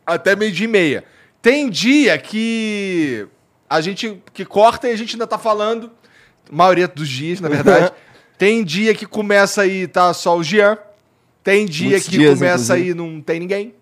até 0.05 0.37
meio-dia 0.37 0.65
e 0.65 0.69
meia. 0.69 1.03
Tem 1.41 1.69
dia 1.69 2.17
que 2.17 3.27
a 3.69 3.81
gente 3.81 4.17
que 4.33 4.45
corta 4.45 4.87
e 4.87 4.91
a 4.91 4.95
gente 4.95 5.15
ainda 5.15 5.27
tá 5.27 5.37
falando, 5.37 5.91
maioria 6.49 6.87
dos 6.87 7.09
dias, 7.09 7.41
na 7.41 7.49
verdade. 7.49 7.91
tem 8.37 8.63
dia 8.63 8.95
que 8.95 9.05
começa 9.05 9.63
aí 9.63 9.87
tá 9.87 10.13
só 10.13 10.37
o 10.37 10.43
Jean. 10.43 10.77
Tem 11.43 11.65
dia 11.65 11.89
Muitos 11.89 12.05
que 12.07 12.11
dias, 12.17 12.39
começa 12.39 12.63
inclusive. 12.73 12.89
aí 12.89 12.93
não 12.95 13.21
tem 13.21 13.39
ninguém. 13.39 13.73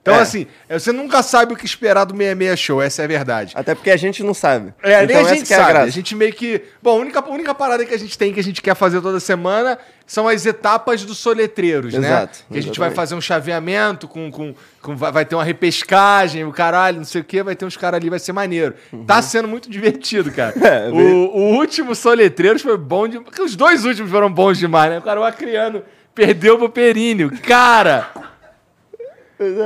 Então, 0.00 0.16
É. 0.16 0.20
assim, 0.20 0.46
você 0.68 0.92
nunca 0.92 1.22
sabe 1.22 1.54
o 1.54 1.56
que 1.56 1.64
esperar 1.64 2.04
do 2.04 2.14
66 2.14 2.58
Show, 2.60 2.82
essa 2.82 3.00
é 3.00 3.04
a 3.06 3.08
verdade. 3.08 3.52
Até 3.56 3.74
porque 3.74 3.90
a 3.90 3.96
gente 3.96 4.22
não 4.22 4.34
sabe. 4.34 4.74
É, 4.82 4.98
nem 4.98 5.04
Então 5.04 5.16
a 5.16 5.20
essa 5.22 5.34
gente 5.34 5.46
que 5.46 5.54
é 5.54 5.56
a 5.56 5.64
sabe. 5.64 5.78
A, 5.78 5.86
gente 5.88 6.14
meio 6.14 6.32
que. 6.34 6.60
Bom, 6.82 6.90
a 6.98 7.00
única, 7.00 7.20
a 7.20 7.28
única 7.30 7.54
parada 7.54 7.86
que 7.86 7.94
a 7.94 7.98
gente 7.98 8.18
tem 8.18 8.30
que 8.30 8.38
a 8.38 8.42
gente 8.42 8.60
quer 8.60 8.74
fazer 8.76 9.00
toda 9.00 9.18
semana 9.18 9.78
são 10.06 10.28
as 10.28 10.44
etapas 10.44 11.02
dos 11.06 11.16
soletreiros, 11.16 11.94
né? 11.94 12.06
Exato, 12.06 12.44
Que 12.52 12.58
a 12.58 12.62
gente 12.62 12.78
vai 12.78 12.90
fazer 12.90 13.14
um 13.14 13.20
chaveamento 13.22 14.06
com. 14.06 14.30
com, 14.30 14.54
com- 14.82 14.94
vai, 14.94 15.24
ter 15.24 15.36
uma 15.36 15.44
repescagem, 15.44 16.44
o 16.44 16.52
caralho, 16.52 16.98
não 16.98 17.04
sei 17.04 17.22
o 17.22 17.24
quê, 17.24 17.42
vai 17.42 17.56
ter 17.56 17.64
uns 17.64 17.74
caras 17.78 17.98
ali, 17.98 18.10
vai 18.10 18.18
ser 18.18 18.32
maneiro. 18.34 18.74
Tá 19.06 19.22
sendo 19.22 19.48
muito 19.48 19.70
divertido, 19.70 20.30
cara. 20.30 20.54
Uhum. 20.54 20.60
É, 20.68 20.88
o, 20.90 21.30
o 21.34 21.56
último 21.56 21.94
soletreiros 21.94 22.60
foi 22.60 22.76
bom 22.76 23.08
demais. 23.08 23.38
Os 23.40 23.56
dois 23.56 23.86
últimos 23.86 24.10
foram 24.10 24.30
bons 24.30 24.58
demais, 24.58 24.90
né? 24.92 24.98
O 24.98 25.02
cara, 25.02 25.18
o 25.18 25.24
Acriano 25.24 25.82
perdeu 26.14 26.58
pro 26.58 26.68
Períneo. 26.68 27.30
Cara! 27.42 28.10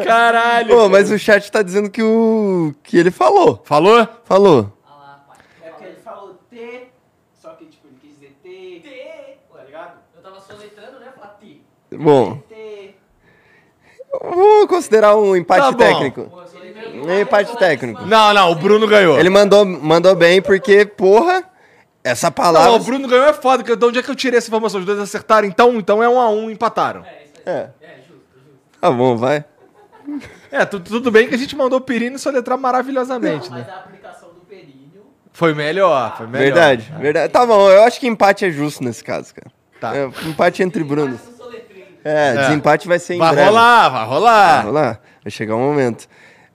Caralho! 0.05 0.69
Pô, 0.69 0.77
cara. 0.77 0.89
mas 0.89 1.11
o 1.11 1.19
chat 1.19 1.51
tá 1.53 1.63
dizendo 1.63 1.91
que 1.91 2.03
o. 2.03 2.75
que 2.83 2.97
ele 2.97 3.11
falou. 3.11 3.61
Falou? 3.65 4.09
Falou. 4.25 4.73
É 5.63 5.69
porque 5.71 5.85
ele 5.85 5.97
falou 6.03 6.35
T, 6.51 6.89
só 7.35 7.51
que 7.51 7.67
tipo, 7.67 7.87
ele 7.87 7.97
quis 8.01 8.15
dizer 8.15 8.37
T. 8.43 8.81
T, 8.83 9.39
tá 9.55 9.63
ligado? 9.65 9.99
Eu 10.17 10.23
tava 10.23 10.41
soletrando, 10.41 10.99
né? 10.99 11.13
Falar 11.15 11.37
T. 11.41 11.61
Bom, 11.97 12.43
T. 12.49 12.95
vamos 14.23 14.67
considerar 14.69 15.17
um 15.17 15.37
empate 15.37 15.61
Tá 15.61 15.71
bom. 15.73 15.79
técnico. 15.79 16.39
Um 16.95 17.21
empate 17.21 17.57
técnico. 17.59 18.07
Não, 18.07 18.33
não, 18.35 18.51
o 18.51 18.55
Bruno 18.55 18.87
ganhou. 18.89 19.19
Ele 19.21 19.31
mandou, 19.31 19.65
mandou 19.65 20.17
bem 20.17 20.41
porque, 20.43 20.85
porra, 20.87 21.45
essa 22.09 22.31
palavra. 22.31 22.68
Não, 22.71 22.77
o 22.77 22.81
Bruno 22.81 23.07
ganhou 23.09 23.27
é 23.27 23.33
foda, 23.33 23.62
que 23.62 23.75
de 23.77 23.85
onde 23.85 23.99
é 23.99 24.03
que 24.03 24.11
eu 24.11 24.14
tirei 24.14 24.38
essa 24.38 24.49
informação? 24.49 24.81
Os 24.81 24.87
dois 24.87 24.99
acertaram, 24.99 25.47
então, 25.47 25.75
então 25.77 26.03
é 26.03 26.09
um 26.09 26.21
a 26.21 26.29
um, 26.29 26.51
empataram. 26.51 27.05
É. 27.47 27.68
Tá 28.81 28.90
bom, 28.90 29.16
vai. 29.16 29.44
É, 30.51 30.64
tu- 30.64 30.81
tudo 30.81 31.11
bem 31.11 31.29
que 31.29 31.35
a 31.35 31.38
gente 31.38 31.55
mandou 31.57 31.79
o 31.79 31.83
Pirino 31.83 32.18
soletrar 32.18 32.57
maravilhosamente, 32.59 33.51
né? 33.51 33.64
Mas 33.66 33.68
a 33.68 33.79
aplicação 33.81 34.29
do 34.31 34.40
períneo. 34.49 35.03
Foi 35.33 35.53
melhor, 35.53 36.16
foi 36.16 36.27
melhor. 36.27 36.44
Verdade, 36.44 36.92
verdade. 36.99 37.33
Tá 37.33 37.44
bom, 37.44 37.68
eu 37.71 37.83
acho 37.85 38.01
que 38.01 38.07
empate 38.07 38.44
é 38.44 38.51
justo 38.51 38.83
nesse 38.83 39.05
caso, 39.05 39.35
cara. 39.35 39.51
Tá. 39.81 39.97
É, 39.97 40.07
empate 40.29 40.62
entre 40.62 40.83
Brunos. 40.83 41.21
É, 42.05 42.29
É. 42.29 42.37
desempate 42.47 42.87
vai 42.88 42.99
ser 42.99 43.14
em 43.14 43.18
Vai 43.18 43.33
breve. 43.33 43.49
rolar, 43.49 43.88
vai 43.90 44.07
rolar. 44.07 44.55
Vai 44.57 44.64
rolar. 44.64 45.01
Vai 45.25 45.31
chegar 45.31 45.57
um 45.57 45.61
momento. 45.61 46.09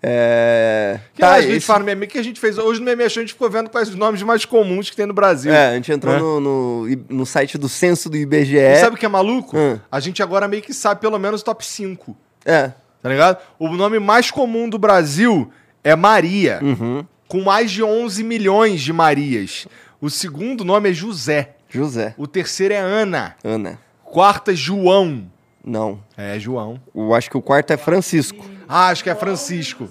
É... 0.05 0.99
Que 1.13 1.21
Tá, 1.21 1.39
gente 1.41 1.53
esse- 1.55 1.65
fala 1.65 1.79
no 1.79 1.85
meme 1.85 2.05
que 2.07 2.17
a 2.17 2.23
gente 2.23 2.39
fez 2.39 2.57
hoje 2.57 2.79
no 2.79 2.85
meme 2.85 3.09
show, 3.09 3.21
a 3.21 3.23
gente 3.23 3.33
ficou 3.33 3.49
vendo 3.49 3.69
quais 3.69 3.87
os 3.87 3.95
nomes 3.95 4.21
mais 4.21 4.43
comuns 4.43 4.89
que 4.89 4.95
tem 4.95 5.05
no 5.05 5.13
Brasil. 5.13 5.51
É, 5.53 5.69
a 5.69 5.75
gente 5.75 5.91
entrou 5.91 6.13
É. 6.13 6.19
no, 6.19 6.39
no, 6.41 6.85
no 7.09 7.25
site 7.25 7.57
do 7.57 7.69
censo 7.69 8.09
do 8.09 8.17
IBGE. 8.17 8.57
E 8.57 8.75
sabe 8.77 8.95
o 8.95 8.99
que 8.99 9.05
é 9.05 9.09
maluco? 9.09 9.57
Hum. 9.57 9.79
A 9.89 9.99
gente 10.01 10.21
agora 10.21 10.47
meio 10.47 10.61
que 10.61 10.73
sabe 10.73 10.99
pelo 10.99 11.17
menos 11.17 11.41
o 11.41 11.45
top 11.45 11.65
5. 11.65 12.15
É. 12.45 12.71
Tá 13.01 13.09
ligado? 13.09 13.37
O 13.57 13.69
nome 13.69 13.97
mais 13.99 14.29
comum 14.29 14.69
do 14.69 14.77
Brasil 14.77 15.49
é 15.83 15.95
Maria, 15.95 16.59
Uhum. 16.61 17.05
com 17.27 17.41
mais 17.41 17.71
de 17.71 17.81
11 17.81 18.23
milhões 18.23 18.81
de 18.81 18.91
Marias. 18.91 19.67
O 20.01 20.09
segundo 20.09 20.65
nome 20.65 20.89
é 20.89 20.93
José. 20.93 21.55
José. 21.69 22.13
O 22.17 22.27
terceiro 22.27 22.73
é 22.73 22.77
Ana. 22.79 23.35
Ana. 23.43 23.79
Quarto 24.03 24.51
é 24.51 24.55
João. 24.55 25.31
Não. 25.63 25.99
É, 26.17 26.37
João. 26.39 26.79
Eu 26.93 27.13
acho 27.13 27.29
que 27.29 27.37
o 27.37 27.41
quarto 27.41 27.71
é 27.71 27.77
Francisco. 27.77 28.45
Ah, 28.67 28.89
acho 28.89 29.03
que 29.03 29.09
é 29.09 29.15
Francisco. 29.15 29.89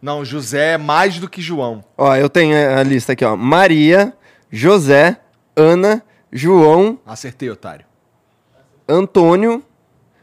Não, 0.00 0.24
José 0.24 0.72
é 0.72 0.78
mais 0.78 1.18
do 1.18 1.28
que 1.28 1.40
João. 1.40 1.84
Ó, 1.96 2.16
eu 2.16 2.28
tenho 2.28 2.56
a 2.78 2.82
lista 2.82 3.12
aqui, 3.12 3.24
ó. 3.24 3.36
Maria, 3.36 4.12
José, 4.50 5.18
Ana, 5.54 6.02
João, 6.32 6.98
Acertei, 7.06 7.50
otário. 7.50 7.84
Antônio, 8.88 9.62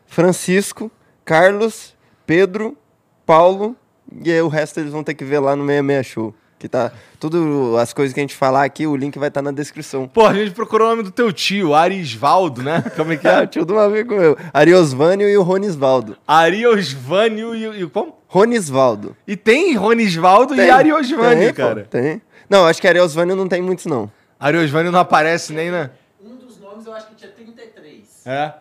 Francisco, 0.06 0.92
Carlos, 1.24 1.96
Pedro, 2.26 2.78
Paulo. 3.26 3.76
E 4.24 4.32
aí 4.32 4.42
o 4.42 4.48
resto 4.48 4.80
eles 4.80 4.92
vão 4.92 5.04
ter 5.04 5.14
que 5.14 5.24
ver 5.24 5.40
lá 5.40 5.56
no 5.56 5.66
66 5.66 6.06
Show. 6.06 6.36
Que 6.60 6.68
tá. 6.68 6.92
Tudo 7.18 7.78
as 7.80 7.94
coisas 7.94 8.14
que 8.14 8.20
a 8.20 8.24
gente 8.24 8.36
falar 8.36 8.66
aqui, 8.66 8.86
o 8.86 8.94
link 8.94 9.18
vai 9.18 9.30
estar 9.30 9.42
na 9.42 9.50
descrição. 9.52 10.10
Pô, 10.10 10.26
a 10.28 10.34
gente 10.34 10.52
procurou 10.52 10.88
o 10.88 10.90
nome 10.92 11.04
do 11.04 11.10
teu 11.12 11.32
tio, 11.32 11.74
Arisvaldo, 11.74 12.62
né? 12.62 12.84
Como 12.98 13.14
é 13.14 13.18
que 13.18 13.26
É, 13.26 13.40
o 13.40 13.44
é? 13.44 13.48
tio 13.48 13.66
de 13.66 13.72
um 13.72 13.80
amigo 13.80 14.14
meu. 14.14 14.38
Ariosvânio 14.54 15.30
e 15.30 15.38
o 15.38 15.42
Ronisvaldo. 15.42 16.18
Ariosvânio 16.28 17.56
e, 17.56 17.84
e 17.84 17.90
como? 17.90 18.18
Ronisvaldo. 18.28 19.16
E 19.26 19.38
tem 19.38 19.74
Ronisvaldo 19.76 20.54
e 20.54 20.58
Tem, 20.58 20.70
Ariosvânio, 20.70 21.46
tem, 21.46 21.54
pô, 21.54 21.56
cara. 21.70 21.88
tem. 21.90 22.22
Não, 22.50 22.66
acho 22.68 22.82
que 22.82 22.88
Ariosvânio 22.88 23.36
não 23.38 23.48
tem 23.48 23.62
muitos, 23.62 23.86
não. 23.86 24.12
Ariosvânio 24.38 24.92
não 24.92 25.00
aparece 25.00 25.54
nem, 25.54 25.72
né? 25.72 25.90
Um 26.22 26.36
dos 26.36 26.60
nomes 26.60 26.86
eu 26.86 26.94
acho 26.94 27.08
que 27.08 27.16
tinha 27.16 27.32
33. 27.32 28.28
É. 28.28 28.54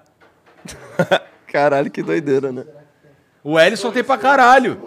Caralho, 1.53 1.91
que 1.91 2.03
doideira, 2.03 2.53
né? 2.53 2.65
O 3.43 3.59
Ellison 3.59 3.91
tem 3.91 4.05
pra 4.05 4.19
caralho. 4.19 4.81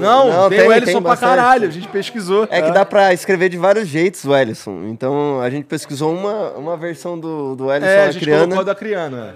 Não, 0.00 0.28
Não, 0.32 0.48
tem, 0.48 0.58
tem- 0.58 0.68
o 0.68 0.72
Ellison 0.72 1.02
pra 1.02 1.16
caralho. 1.16 1.68
A 1.68 1.70
gente 1.70 1.88
pesquisou. 1.88 2.46
É 2.50 2.60
que 2.62 2.70
dá 2.72 2.84
pra 2.84 3.12
escrever 3.12 3.48
de 3.48 3.56
vários 3.56 3.86
jeitos 3.88 4.24
o 4.24 4.34
Ellison. 4.36 4.88
Então 4.88 5.40
a 5.40 5.48
gente 5.50 5.64
pesquisou 5.64 6.14
uma, 6.14 6.50
uma 6.52 6.76
versão 6.76 7.18
do, 7.18 7.54
do 7.56 7.70
Ellison 7.72 7.86
É, 7.90 8.02
a 8.04 8.10
gente 8.10 8.22
Acriano. 8.22 8.42
colocou 8.44 8.64
da 8.64 8.72
Acriano. 8.72 9.16
é. 9.18 9.34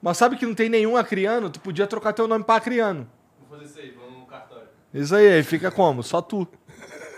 Mas 0.00 0.16
sabe 0.16 0.36
que 0.36 0.46
não 0.46 0.54
tem 0.54 0.68
nenhum 0.68 0.96
Acriano? 0.96 1.50
Tu 1.50 1.58
podia 1.60 1.86
trocar 1.86 2.12
teu 2.12 2.28
nome 2.28 2.44
pra 2.44 2.56
Acriano. 2.56 3.06
Vou 3.48 3.58
fazer 3.58 3.68
isso 3.70 3.80
aí, 3.80 3.94
no 4.16 4.26
cartório. 4.26 4.64
Isso 4.94 5.14
aí, 5.14 5.26
aí 5.32 5.42
fica 5.42 5.70
como? 5.72 6.02
Só 6.04 6.22
tu. 6.22 6.46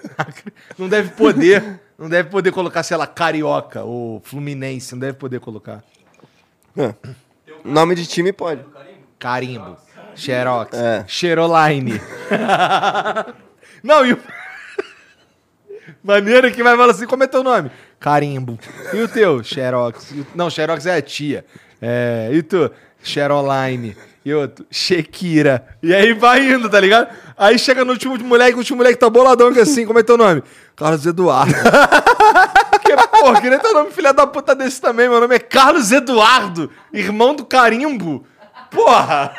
Não 0.78 0.88
deve 0.88 1.10
poder. 1.10 1.78
Não 1.98 2.08
deve 2.08 2.30
poder 2.30 2.50
colocar, 2.52 2.82
sei 2.82 2.96
lá, 2.96 3.06
carioca 3.06 3.82
ou 3.84 4.20
fluminense. 4.24 4.92
Não 4.94 4.98
deve 5.00 5.18
poder 5.18 5.40
colocar. 5.40 5.84
É. 6.76 6.94
Nome 7.62 7.94
de 7.94 8.06
time 8.06 8.32
pode. 8.32 8.64
Carimbo. 9.18 9.76
Xerox. 10.14 10.76
É. 10.76 11.04
Xeroline. 11.06 12.00
Não, 13.82 14.04
e 14.04 14.12
o. 14.12 14.18
Maneira 16.02 16.50
que 16.50 16.62
vai 16.62 16.76
falar 16.76 16.92
assim: 16.92 17.06
como 17.06 17.24
é 17.24 17.26
teu 17.26 17.42
nome? 17.42 17.70
Carimbo. 17.98 18.58
E 18.92 19.00
o 19.00 19.08
teu? 19.08 19.42
Xerox. 19.42 20.10
O- 20.12 20.26
Não, 20.34 20.48
Xerox 20.50 20.86
é 20.86 20.96
a 20.96 21.02
tia. 21.02 21.44
É, 21.80 22.30
e 22.32 22.42
tu? 22.42 22.70
Xeroline. 23.02 23.96
E 24.24 24.34
outro? 24.34 24.66
Shekira. 24.70 25.66
E 25.82 25.94
aí 25.94 26.12
vai 26.12 26.46
indo, 26.52 26.68
tá 26.68 26.78
ligado? 26.78 27.08
Aí 27.38 27.58
chega 27.58 27.84
no 27.86 27.92
último 27.92 28.18
moleque, 28.18 28.54
o 28.54 28.58
último 28.58 28.76
moleque 28.76 28.98
tá 28.98 29.08
boladão 29.08 29.50
que 29.52 29.60
assim, 29.60 29.86
como 29.86 29.98
é 29.98 30.02
teu 30.02 30.18
nome? 30.18 30.42
Carlos 30.76 31.06
Eduardo. 31.06 31.54
que, 32.84 32.96
porra, 33.18 33.40
queria 33.40 33.58
ter 33.58 33.72
nome 33.72 33.90
filha 33.90 34.12
da 34.12 34.26
puta 34.26 34.54
desse 34.54 34.78
também. 34.78 35.08
Meu 35.08 35.20
nome 35.20 35.36
é 35.36 35.38
Carlos 35.38 35.90
Eduardo, 35.90 36.70
irmão 36.92 37.34
do 37.34 37.46
Carimbo. 37.46 38.26
Porra! 38.70 39.32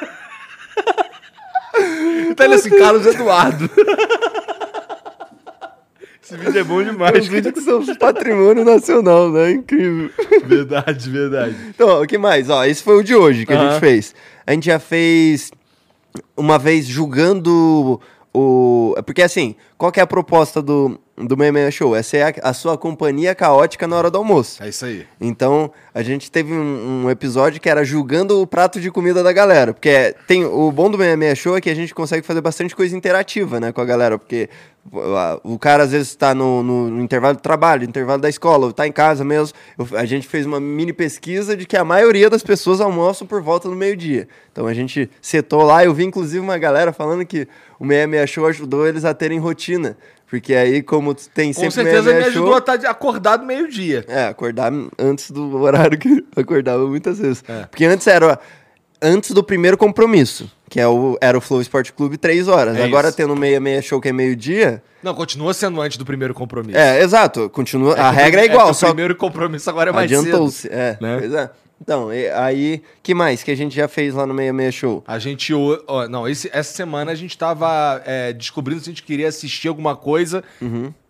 Então 2.29 2.45
ele 2.45 2.55
assim, 2.55 2.69
Carlos 2.69 3.05
Eduardo. 3.05 3.69
Esse 6.23 6.37
vídeo 6.37 6.59
é 6.59 6.63
bom 6.63 6.81
demais. 6.81 7.19
Os 7.19 7.27
vídeos 7.27 7.53
que 7.53 7.61
são 7.61 7.83
patrimônio 7.97 8.63
nacional, 8.63 9.29
né? 9.31 9.51
Incrível. 9.51 10.09
Verdade, 10.45 11.09
verdade. 11.09 11.55
Então, 11.69 12.01
o 12.01 12.07
que 12.07 12.17
mais? 12.17 12.49
Ó, 12.49 12.63
esse 12.63 12.81
foi 12.81 12.97
o 12.97 13.03
de 13.03 13.13
hoje 13.13 13.45
que 13.45 13.51
a 13.51 13.57
Aham. 13.59 13.71
gente 13.71 13.79
fez. 13.81 14.15
A 14.47 14.53
gente 14.53 14.65
já 14.67 14.79
fez 14.79 15.51
uma 16.37 16.57
vez 16.57 16.85
julgando 16.85 17.99
o. 18.33 18.95
Porque 19.05 19.21
assim, 19.21 19.55
qual 19.77 19.91
que 19.91 19.99
é 19.99 20.03
a 20.03 20.07
proposta 20.07 20.61
do, 20.61 20.97
do 21.25 21.37
Meia 21.37 21.71
Show? 21.71 21.95
É 21.95 22.01
ser 22.03 22.21
a, 22.41 22.49
a 22.49 22.53
sua 22.53 22.77
companhia 22.77 23.33
caótica 23.35 23.87
na 23.87 23.95
hora 23.95 24.09
do 24.11 24.17
almoço. 24.17 24.61
É 24.63 24.69
isso 24.69 24.85
aí. 24.85 25.05
Então, 25.19 25.71
a 25.93 26.01
gente 26.03 26.29
teve 26.31 26.53
um, 26.53 27.03
um 27.05 27.09
episódio 27.09 27.59
que 27.59 27.69
era 27.69 27.83
julgando 27.83 28.41
o 28.41 28.47
prato 28.47 28.79
de 28.79 28.89
comida 28.91 29.21
da 29.23 29.31
galera. 29.33 29.73
Porque 29.73 29.89
é- 29.89 30.13
tem 30.27 30.45
o 30.45 30.71
bom 30.71 30.89
do 30.89 30.97
66 30.97 31.37
Show 31.37 31.57
é 31.57 31.61
que 31.61 31.69
a 31.69 31.75
gente 31.75 31.93
consegue 31.93 32.25
fazer 32.25 32.41
bastante 32.41 32.75
coisa 32.75 32.95
interativa, 32.95 33.59
né, 33.59 33.71
com 33.71 33.81
a 33.81 33.85
galera. 33.85 34.17
Porque 34.17 34.49
o 35.43 35.59
cara 35.59 35.83
às 35.83 35.91
vezes 35.91 36.07
está 36.09 36.33
no, 36.33 36.63
no- 36.63 36.89
no 36.89 37.01
intervalo 37.03 37.35
do 37.35 37.41
trabalho, 37.41 37.83
no 37.83 37.89
intervalo 37.89 38.19
da 38.21 38.27
escola, 38.29 38.65
ou 38.65 38.73
tá 38.73 38.87
em 38.87 38.91
casa 38.91 39.23
mesmo. 39.23 39.55
Eu- 39.77 39.87
a 39.97 40.05
gente 40.05 40.27
fez 40.27 40.45
uma 40.45 40.59
mini 40.59 40.91
pesquisa 40.91 41.55
de 41.55 41.65
que 41.65 41.77
a 41.77 41.83
maioria 41.85 42.29
das 42.29 42.41
pessoas 42.43 42.81
almoçam 42.81 43.27
por 43.27 43.41
volta 43.41 43.69
do 43.69 43.75
meio-dia. 43.75 44.27
Então 44.51 44.65
a 44.67 44.73
gente 44.73 45.09
setou 45.21 45.61
lá. 45.63 45.85
Eu 45.85 45.93
vi 45.93 46.03
inclusive 46.05 46.39
uma 46.39 46.57
galera 46.57 46.91
falando 46.91 47.25
que 47.25 47.47
o 47.79 47.85
66 47.85 48.29
Show 48.29 48.47
ajudou 48.47 48.87
eles 48.87 49.05
a 49.05 49.13
terem 49.13 49.39
rotina. 49.39 49.95
Porque 50.31 50.55
aí, 50.55 50.81
como 50.81 51.13
tem 51.13 51.51
sempre 51.51 51.67
Com 51.67 51.71
certeza 51.71 52.03
66 52.03 52.15
me 52.15 52.21
show, 52.23 52.29
ajudou 52.31 52.55
a 52.55 52.75
estar 52.75 52.89
acordado 52.89 53.45
meio-dia. 53.45 54.05
é, 54.07 54.27
acordar 54.27 54.71
antes 54.97 55.29
do 55.29 55.61
horário 55.61 55.99
que 55.99 56.23
acordava 56.35 56.87
muitas 56.87 57.19
vezes. 57.19 57.43
É. 57.49 57.65
Porque 57.65 57.83
antes 57.83 58.07
era 58.07 58.39
antes 59.01 59.31
do 59.31 59.43
primeiro 59.43 59.77
compromisso, 59.77 60.49
que 60.69 60.79
é 60.79 60.87
o, 60.87 61.17
era 61.19 61.37
o 61.37 61.41
Flow 61.41 61.59
Esporte 61.61 61.91
Clube, 61.91 62.17
três 62.17 62.47
horas. 62.47 62.77
É 62.77 62.83
Agora 62.85 63.09
isso. 63.09 63.17
tendo 63.17 63.35
meia 63.35 63.59
meia 63.59 63.81
show 63.81 63.99
que 63.99 64.07
é 64.07 64.13
meio-dia. 64.13 64.81
Não, 65.03 65.13
continua 65.13 65.53
sendo 65.53 65.81
antes 65.81 65.97
do 65.97 66.05
primeiro 66.05 66.33
compromisso. 66.33 66.77
É, 66.79 67.01
exato. 67.01 67.49
Continua, 67.49 67.95
É 67.97 67.99
a 67.99 68.09
regra 68.11 68.39
é 68.39 68.47
que 68.47 68.53
igual, 68.53 68.69
o 68.69 68.73
só 68.73 68.87
primeiro 68.87 69.15
compromisso 69.17 69.69
agora 69.69 69.89
é 69.89 69.93
mais 69.93 70.09
cedo. 70.09 70.19
adiantou-se. 70.21 70.69
É, 70.69 70.97
né? 71.01 71.17
pois 71.19 71.33
é. 71.33 71.49
Então, 71.81 72.09
aí, 72.35 72.83
que 73.01 73.13
mais 73.15 73.41
que 73.41 73.49
a 73.49 73.55
gente 73.57 73.75
já 73.75 73.87
fez 73.87 74.13
lá 74.13 74.25
no 74.27 74.33
meia 74.35 74.53
meia 74.53 74.71
show? 74.71 75.03
A 75.07 75.17
gente. 75.17 75.51
ó, 75.53 76.07
não, 76.07 76.27
esse- 76.29 76.49
essa 76.53 76.71
semana 76.73 77.11
a 77.11 77.15
gente 77.15 77.35
tava 77.35 78.01
é, 78.05 78.31
descobrindo 78.33 78.81
se 78.81 78.89
a 78.89 78.91
gente 78.91 79.01
queria 79.03 79.27
assistir 79.27 79.67
alguma 79.67 79.95
coisa 79.95 80.43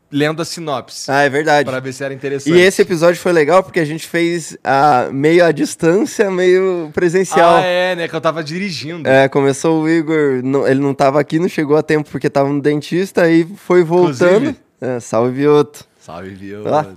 lendo 0.10 0.42
a 0.42 0.46
sinopse. 0.46 1.12
Ah, 1.12 1.24
é 1.24 1.30
verdade. 1.30 1.70
Pra 1.70 1.80
ver 1.82 1.92
se 1.94 2.04
era 2.04 2.14
interessante. 2.14 2.54
E 2.56 2.60
esse 2.62 2.82
episódio 2.82 3.20
foi 3.20 3.34
legal 3.34 3.62
porque 3.64 3.80
a 3.82 3.86
gente 3.86 4.08
fez 4.08 4.58
a, 4.64 5.10
meio 5.12 5.44
à 5.44 5.52
distância, 5.52 6.32
meio 6.32 6.90
presencial. 6.94 7.56
Ah, 7.58 7.62
é, 7.66 7.96
né? 7.96 8.08
Que 8.08 8.16
eu 8.16 8.22
tava 8.22 8.42
dirigindo. 8.44 9.10
É, 9.10 9.28
começou 9.28 9.84
o 9.84 9.90
Igor, 9.90 10.42
não- 10.44 10.66
ele 10.66 10.80
não 10.80 10.94
tava 10.94 11.20
aqui, 11.20 11.38
não 11.38 11.50
chegou 11.50 11.76
a 11.76 11.84
tempo 11.84 12.10
porque 12.10 12.30
tava 12.30 12.48
no 12.50 12.62
dentista, 12.62 13.24
aí 13.24 13.46
foi 13.58 13.84
voltando. 13.84 14.36
Inclusive- 14.50 14.60
É, 14.80 15.00
salve, 15.02 15.34
Vioto. 15.34 15.86
Salve, 16.00 16.30
viu? 16.30 16.64
Ah. 16.68 16.88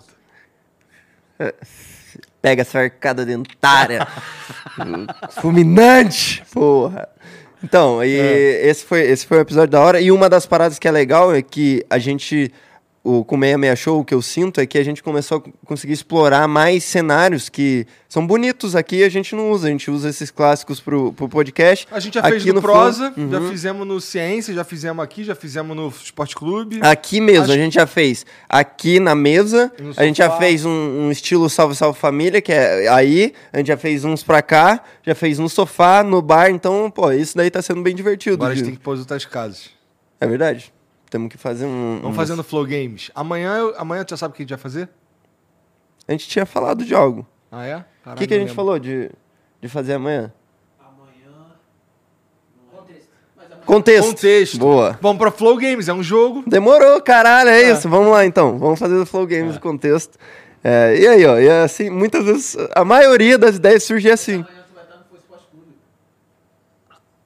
Pega 2.45 2.61
essa 2.61 2.79
arcada 2.79 3.25
dentária. 3.25 4.07
Fulminante! 5.41 6.45
Porra. 6.53 7.09
Então, 7.63 8.05
e 8.05 8.11
esse, 8.11 8.85
foi, 8.85 9.01
esse 9.01 9.27
foi 9.27 9.39
um 9.39 9.41
episódio 9.41 9.71
da 9.71 9.81
hora. 9.81 9.99
E 9.99 10.13
uma 10.13 10.29
das 10.29 10.45
paradas 10.45 10.79
que 10.79 10.87
é 10.87 10.91
legal 10.91 11.35
é 11.35 11.41
que 11.41 11.83
a 11.89 11.99
gente, 11.99 12.53
o, 13.07 13.23
com 13.23 13.35
o 13.35 13.39
Meia 13.39 13.59
Meia 13.59 13.77
Show, 13.77 14.01
o 14.01 14.05
que 14.05 14.15
eu 14.15 14.23
sinto 14.23 14.63
é 14.63 14.67
que 14.67 14.79
a 14.79 14.83
gente 14.83 15.03
começou 15.03 15.37
a 15.47 15.67
conseguir 15.67 15.93
explorar 15.93 16.49
mais 16.49 16.83
cenários 16.85 17.51
que 17.51 17.87
são 18.09 18.27
bonitos 18.27 18.75
aqui 18.75 19.05
a 19.05 19.09
gente 19.11 19.37
não 19.37 19.51
usa. 19.51 19.67
A 19.69 19.71
gente 19.71 19.91
usa 19.91 20.09
esses 20.09 20.31
clássicos 20.31 20.81
pro, 20.81 21.13
pro 21.13 21.29
podcast. 21.29 21.87
A 21.91 22.01
gente 22.01 22.15
já 22.15 22.23
fez 22.23 22.43
no, 22.47 22.53
Flow- 22.63 22.63
Prosa, 22.63 23.13
já 23.31 23.39
Uhum. 23.41 23.51
fizemos 23.51 23.87
no 23.87 24.01
Ciência, 24.01 24.55
já 24.55 24.65
fizemos 24.65 25.05
aqui, 25.05 25.23
já 25.23 25.35
fizemos 25.35 25.77
no 25.77 25.89
Esporte 25.89 26.35
Clube. 26.35 26.79
Aqui 26.83 27.21
mesmo, 27.21 27.45
Acho- 27.45 27.53
a 27.53 27.57
gente 27.57 27.75
já 27.75 27.87
fez 27.87 28.25
aqui 28.49 28.99
na 28.99 29.15
mesa, 29.15 29.71
No 29.79 29.93
a 29.97 30.05
gente 30.05 30.17
já 30.17 30.31
fez 30.39 30.65
um, 30.65 30.71
um 30.71 31.11
estilo 31.11 31.51
Salve 31.51 31.75
Salve 31.77 31.99
Família, 31.99 32.41
que 32.41 32.53
é 32.53 32.89
aí, 32.89 33.35
a 33.53 33.59
gente 33.59 33.67
já 33.67 33.77
fez 33.77 34.03
uns 34.05 34.23
pra 34.23 34.41
cá, 34.41 34.83
já 35.05 35.15
fez 35.15 35.39
no 35.39 35.49
sofá, 35.51 36.03
no 36.03 36.23
bar, 36.23 36.49
então, 36.51 36.91
pô, 36.91 37.13
isso 37.13 37.37
daí 37.37 37.51
tá 37.51 37.61
sendo 37.61 37.83
bem 37.83 37.95
divertido. 37.95 38.37
Agora 38.37 38.53
a 38.53 38.57
gente 38.57 38.65
tem 38.65 38.75
que 38.75 38.81
pôr 38.81 38.93
as 38.95 39.01
outras 39.01 39.27
casas. 39.27 39.69
É 40.19 40.27
verdade. 40.27 40.73
Temos 41.11 41.29
que 41.29 41.39
fazer 41.39 41.67
um. 41.67 41.97
Vamos 42.03 42.11
um- 42.11 42.15
fazer 42.15 42.35
no 42.35 42.43
Flow 42.43 42.65
Games. 42.65 43.11
Amanhã, 43.15 43.57
eu- 43.59 43.75
amanhã 43.79 44.05
tu 44.05 44.11
já 44.11 44.17
sabe 44.17 44.33
o 44.33 44.37
que 44.37 44.43
a 44.43 44.45
gente 44.45 44.51
vai 44.51 44.59
fazer? 44.59 44.89
A 46.09 46.13
gente 46.13 46.29
tinha 46.29 46.45
falado 46.45 46.85
de 46.85 46.95
algo. 46.95 47.27
Ah, 47.51 47.65
é? 47.67 47.85
O 48.07 48.15
que, 48.17 48.27
que 48.27 48.35
a 48.35 48.39
gente 48.39 48.53
falou 48.53 48.79
de, 48.79 49.11
de 49.61 49.69
fazer 49.69 49.95
amanhã? 49.95 50.33
Amanhã. 50.81 51.47
Contexto. 53.65 54.09
Contexto. 54.11 54.59
Boa. 54.59 54.99
Vamos 55.01 55.19
pra 55.19 55.31
Flow 55.31 55.57
Games, 55.57 55.89
é 55.89 55.93
um 55.95 56.03
jogo. 56.03 56.43
Demorou, 56.47 57.01
caralho, 57.01 57.49
é, 57.51 57.71
isso. 57.71 57.89
Vamos 57.89 58.11
lá 58.13 58.27
então. 58.27 58.59
Vamos 58.59 58.79
fazer 58.79 58.97
do 58.99 59.07
Flow 59.07 59.27
Games 59.27 59.57
o 59.57 59.61
contexto. 59.61 60.19
É, 60.63 60.97
e 60.99 61.07
aí, 61.07 61.25
ó, 61.27 61.39
e 61.39 61.49
assim, 61.49 61.89
muitas 61.91 62.25
vezes, 62.25 62.57
a 62.75 62.85
maioria 62.85 63.39
das 63.39 63.57
ideias 63.57 63.85
surge 63.85 64.11
assim. 64.11 64.37
Amanhã 64.43 64.65
tu 64.69 64.75
vai 64.75 64.85
estar 64.85 64.97
no 64.99 65.05
Flow 65.05 65.19
Esporte 65.19 65.47
Clube. 65.51 65.67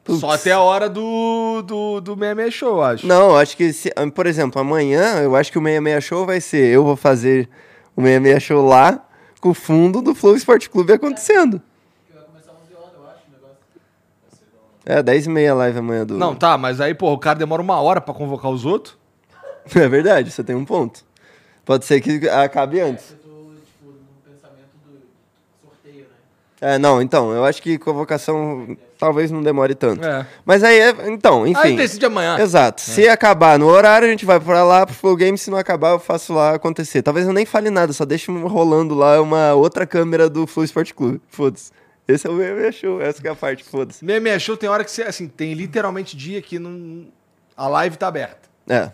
Putz. 0.09 0.21
Só 0.21 0.31
até 0.31 0.53
a 0.53 0.61
hora 0.61 0.89
do, 0.89 1.61
do, 1.67 2.01
do 2.01 2.17
meme 2.17 2.51
show, 2.51 2.77
eu 2.77 2.83
acho. 2.83 3.07
Não, 3.07 3.37
acho 3.37 3.55
que, 3.55 3.75
se, 3.75 3.93
ah, 3.95 4.11
por 4.11 4.27
exemplo, 4.27 4.59
amanhã 4.59 5.21
eu 5.21 5.37
acho 5.37 5.53
que 5.53 5.59
o 5.59 5.63
66 5.63 6.03
Show 6.03 6.25
vai 6.25 6.41
ser. 6.41 6.67
Eu 6.73 6.83
vou 6.83 6.97
fazer 6.97 7.47
o 7.95 8.01
66 8.01 8.43
Show 8.43 8.67
lá, 8.67 9.07
com 9.39 9.51
o 9.51 9.55
fundo 9.55 10.01
do 10.01 10.15
Flow 10.15 10.35
Esporte 10.35 10.71
Clube 10.71 10.95
acontecendo. 10.95 11.61
Vai 12.11 12.25
começar 12.25 12.53
11 12.53 12.75
horas, 12.75 12.93
eu 12.99 13.07
acho, 13.07 13.21
o 13.29 13.33
negócio. 13.35 13.59
É, 14.87 15.03
10 15.03 15.27
e 15.27 15.29
meia 15.29 15.55
live 15.55 15.79
amanhã 15.79 16.07
do. 16.07 16.17
Não, 16.17 16.35
tá, 16.35 16.57
mas 16.57 16.81
aí, 16.81 16.95
pô, 16.95 17.13
o 17.13 17.19
cara 17.19 17.39
demora 17.39 17.61
uma 17.61 17.79
hora 17.79 18.01
pra 18.01 18.15
convocar 18.15 18.51
os 18.51 18.65
outros. 18.65 18.97
É 19.77 19.87
verdade, 19.87 20.31
você 20.31 20.43
tem 20.43 20.57
um 20.57 20.65
ponto. 20.65 21.05
Pode 21.67 21.85
ser 21.85 22.01
que 22.01 22.27
acabe 22.31 22.81
antes. 22.81 23.11
Eu 23.11 23.19
tô, 23.19 23.29
tipo, 23.57 23.89
no 23.91 24.33
pensamento 24.33 24.71
do 24.87 25.03
sorteio, 25.63 26.07
né? 26.63 26.77
É, 26.77 26.79
não, 26.79 27.03
então, 27.03 27.31
eu 27.33 27.45
acho 27.45 27.61
que 27.61 27.77
convocação 27.77 28.75
talvez 28.99 29.31
não 29.31 29.43
demore 29.43 29.75
tanto. 29.75 30.05
É. 30.05 30.27
Mas 30.45 30.63
aí, 30.63 30.79
é- 30.79 31.09
então, 31.09 31.47
enfim. 31.47 31.61
Aí 31.61 31.77
decide 31.77 32.05
amanhã. 32.07 32.39
Exato. 32.39 32.81
Se 32.81 33.09
acabar 33.09 33.59
no 33.59 33.67
horário, 33.67 34.09
a 34.09 34.11
gente 34.11 34.25
vai 34.25 34.41
pra 34.41 34.65
lá 34.65 34.85
pro 34.85 34.95
Flow 34.95 35.17
Game. 35.17 35.39
Se 35.39 35.51
não 35.51 35.59
acabar, 35.59 35.91
eu 35.91 35.99
faço 35.99 36.35
lá 36.35 36.55
acontecer. 36.55 37.03
Talvez 37.03 37.27
eu 37.27 37.33
nem 37.33 37.47
fale 37.47 37.71
nada, 37.71 37.93
só 37.93 38.05
deixe 38.05 38.31
rolando 38.31 38.95
lá 38.95 39.21
uma 39.21 39.55
outra 39.55 39.87
câmera 39.87 40.29
do 40.29 40.47
Flow 40.47 40.65
Sport 40.65 40.93
Clube. 40.93 41.21
Foda-se. 41.29 41.71
Esse 42.09 42.27
é 42.27 42.31
o 42.31 42.33
meu 42.33 42.73
show, 42.73 43.03
essa 43.03 43.21
que 43.21 43.29
é 43.29 43.31
a 43.31 43.35
parte, 43.35 43.63
foda-se. 43.63 44.03
Meme 44.03 44.41
show 44.41 44.57
tem 44.57 44.69
hora 44.69 44.83
que 44.83 44.91
você, 44.91 45.03
assim, 45.03 45.29
tem 45.29 45.53
literalmente 45.53 46.17
dia 46.17 46.41
que 46.41 46.59
não... 46.59 47.07
a 47.55 47.69
live 47.69 47.99
tá 47.99 48.09
aberta. 48.09 48.49
É. 48.67 48.91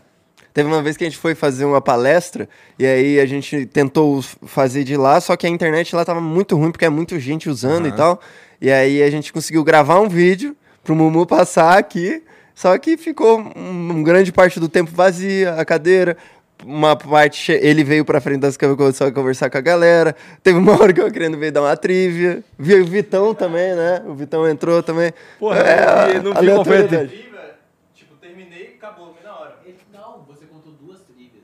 Teve 0.53 0.69
uma 0.69 0.83
vez 0.83 0.97
que 0.97 1.05
a 1.05 1.09
gente 1.09 1.19
foi 1.19 1.35
fazer 1.35 1.65
uma 1.65 1.81
palestra 1.81 2.49
e 2.79 2.87
aí 2.87 3.21
a 3.21 3.27
gente 3.27 3.67
tentou 3.67 4.23
fazer 4.23 4.85
de 4.85 4.97
lá, 4.97 5.21
só 5.21 5.37
que 5.37 5.47
a 5.47 5.51
internet 5.51 5.95
lá 5.95 6.05
tava 6.05 6.21
muito 6.21 6.57
ruim 6.57 6.71
porque 6.71 6.85
é 6.85 6.89
muita 6.89 7.19
gente 7.19 7.49
usando 7.49 7.89
e 7.89 7.93
tal. 7.93 8.21
E 8.65 8.73
aí 8.73 9.03
a 9.03 9.11
gente 9.11 9.31
conseguiu 9.31 9.63
gravar 9.63 10.01
um 10.01 10.09
vídeo 10.09 10.57
pro 10.83 10.95
Mumu 10.97 11.27
passar 11.27 11.77
aqui, 11.77 12.23
só 12.55 12.79
que 12.79 12.97
ficou 12.97 13.39
um, 13.39 13.91
um 13.93 14.03
grande 14.03 14.33
parte 14.33 14.59
do 14.59 14.71
tempo 14.71 14.91
vazia 14.91 15.53
a 15.57 15.67
cadeira. 15.67 16.17
Uma 16.65 16.97
parte, 16.97 17.53
ele 17.53 17.85
veio 17.85 18.07
pra 18.07 18.23
frente 18.23 18.41
das 18.41 18.57
câmeras 18.57 18.79
começou 18.79 19.07
a 19.07 19.13
conversar 19.13 19.51
com 19.51 19.59
a 19.59 19.61
galera. 19.61 20.17
Teve 20.43 20.57
uma 20.59 20.73
hora 20.81 20.95
que 20.95 21.01
eu 21.03 21.13
querendo 21.13 21.37
ver 21.37 21.51
dar 21.51 21.61
uma 21.61 21.77
trivia. 21.77 22.43
Vi 22.59 22.75
o 22.81 22.87
Vitão 22.87 23.35
também, 23.35 23.75
né? 23.75 24.03
O 24.07 24.15
Vitão 24.15 24.49
entrou 24.49 24.83
também. 24.83 25.13
Porra, 25.39 25.59
É, 25.61 26.17
eu 26.17 26.23
não 26.23 26.33
vi 26.33 26.47
qual 26.51 26.65
foi 26.65 26.79
a. 26.85 26.89
Trivia, 26.89 27.55
tipo, 27.95 28.15
terminei 28.17 28.71
e 28.73 28.77
acabou, 28.79 29.13
foi 29.13 29.23
na 29.31 29.39
hora. 29.39 29.57
Ele- 29.67 29.77
Não, 29.93 30.25
você 30.27 30.47
contou 30.47 30.73
duas 30.81 31.01
trivias. 31.03 31.43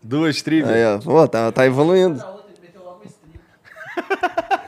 Duas 0.00 0.40
trivias. 0.40 0.70
Aí, 0.70 0.84
ó. 0.84 0.98
Pô, 0.98 1.26
tá, 1.26 1.50
tá 1.50 1.66
evoluindo. 1.66 2.16
Na 2.18 2.30
outra, 2.30 2.52
ele 2.52 2.60
meteu 2.64 2.82
logo 2.84 3.02
um 3.04 3.08
strip. 3.08 3.40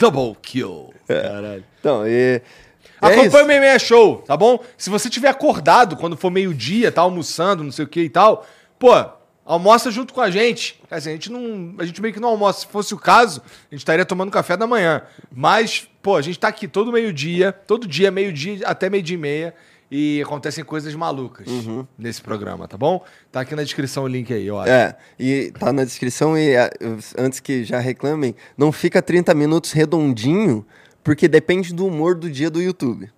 Double 0.00 0.34
kill. 0.40 0.94
Caralho. 1.06 1.64
Então, 1.78 2.06
e. 2.06 2.10
é 2.10 2.42
Acompanhe 3.00 3.28
isso. 3.28 3.42
o 3.42 3.46
Meia 3.46 3.78
Show, 3.78 4.16
tá 4.26 4.34
bom? 4.34 4.58
Se 4.78 4.88
você 4.88 5.10
tiver 5.10 5.28
acordado 5.28 5.94
quando 5.94 6.16
for 6.16 6.30
meio-dia, 6.30 6.90
tá 6.90 7.02
almoçando, 7.02 7.62
não 7.62 7.70
sei 7.70 7.84
o 7.84 7.88
que 7.88 8.00
e 8.00 8.08
tal, 8.08 8.46
pô, 8.78 8.92
almoça 9.44 9.90
junto 9.90 10.14
com 10.14 10.22
a 10.22 10.30
gente. 10.30 10.80
Quer 10.88 10.96
dizer, 10.96 11.10
a 11.10 11.12
gente 11.12 11.30
não. 11.30 11.74
A 11.78 11.84
gente 11.84 12.00
meio 12.00 12.14
que 12.14 12.20
não 12.20 12.30
almoça. 12.30 12.60
Se 12.60 12.66
fosse 12.68 12.94
o 12.94 12.98
caso, 12.98 13.42
a 13.44 13.74
gente 13.74 13.80
estaria 13.80 14.06
tomando 14.06 14.30
café 14.30 14.56
da 14.56 14.66
manhã. 14.66 15.02
Mas, 15.30 15.86
pô, 16.00 16.16
a 16.16 16.22
gente 16.22 16.38
tá 16.38 16.48
aqui 16.48 16.66
todo 16.66 16.90
meio-dia, 16.90 17.52
todo 17.52 17.86
dia, 17.86 18.10
meio-dia 18.10 18.66
até 18.66 18.88
meio-dia 18.88 19.16
e 19.16 19.20
meia. 19.20 19.54
E 19.90 20.22
acontecem 20.22 20.62
coisas 20.62 20.94
malucas 20.94 21.48
nesse 21.98 22.22
programa, 22.22 22.68
tá 22.68 22.76
bom? 22.76 23.04
Tá 23.32 23.40
aqui 23.40 23.56
na 23.56 23.64
descrição 23.64 24.04
o 24.04 24.06
link 24.08 24.32
aí, 24.32 24.48
acho. 24.48 24.70
É, 24.70 24.96
e 25.18 25.52
tá 25.58 25.72
na 25.72 25.82
descrição 25.84 26.38
e 26.38 26.54
eu- 26.80 26.98
antes 27.18 27.40
que 27.40 27.64
já 27.64 27.80
reclamem, 27.80 28.34
não 28.56 28.70
fica 28.70 29.02
30 29.02 29.34
minutos 29.34 29.72
redondinho, 29.72 30.64
porque 31.02 31.26
depende 31.26 31.74
do 31.74 31.86
humor 31.86 32.14
do 32.14 32.30
dia 32.30 32.48
do 32.48 32.62
YouTube. 32.62 33.10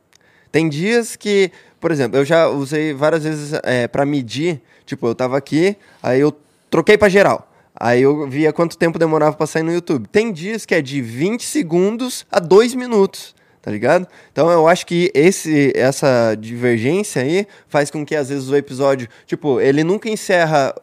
Tem 0.51 0.67
dias 0.69 1.15
que, 1.15 1.51
por 1.79 1.91
exemplo, 1.91 2.19
eu 2.19 2.25
já 2.25 2.49
usei 2.49 2.95
várias 2.95 3.25
vezes 3.25 3.53
é, 3.65 3.87
para 3.87 4.07
medir, 4.07 4.63
tipo, 4.87 5.07
eu 5.07 5.15
tava 5.15 5.37
aqui, 5.37 5.77
aí 6.03 6.21
eu 6.21 6.35
troquei 6.71 6.97
pra 6.97 7.09
geral. 7.11 7.51
Aí 7.75 8.01
eu 8.03 8.29
via 8.29 8.53
quanto 8.53 8.79
tempo 8.79 8.99
demorava 8.99 9.35
pra 9.37 9.47
sair 9.47 9.63
no 9.63 9.73
YouTube. 9.73 10.07
Tem 10.09 10.33
dias 10.33 10.65
que 10.65 10.75
é 10.75 10.81
de 10.81 11.03
20 11.03 11.45
segundos 11.45 12.25
a 12.31 12.39
2 12.39 12.75
minutos, 12.75 13.35
tá 13.63 13.71
ligado? 13.71 14.09
Então 14.33 14.51
eu 14.51 14.67
acho 14.67 14.85
que 14.85 15.11
esse, 15.15 15.73
essa 15.77 16.35
divergência 16.35 17.23
aí 17.23 17.47
faz 17.69 17.91
com 17.91 18.05
que 18.05 18.17
às 18.17 18.29
vezes 18.29 18.49
o 18.49 18.57
episódio, 18.57 19.09
tipo, 19.25 19.61
ele 19.61 19.85
nunca 19.85 20.11
encerra 20.11 20.75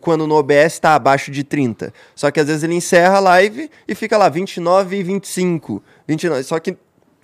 quando 0.00 0.24
no 0.24 0.36
OBS 0.36 0.78
tá 0.78 0.94
abaixo 0.94 1.32
de 1.32 1.42
30. 1.42 1.92
Só 2.14 2.30
que 2.30 2.38
às 2.38 2.46
vezes 2.46 2.62
ele 2.62 2.74
encerra 2.74 3.16
a 3.16 3.20
live 3.20 3.68
e 3.88 3.94
fica 3.94 4.16
lá 4.16 4.28
29 4.28 4.96
e 4.96 5.02
25. 5.02 5.82
29, 6.06 6.42
só 6.44 6.60
que 6.60 6.76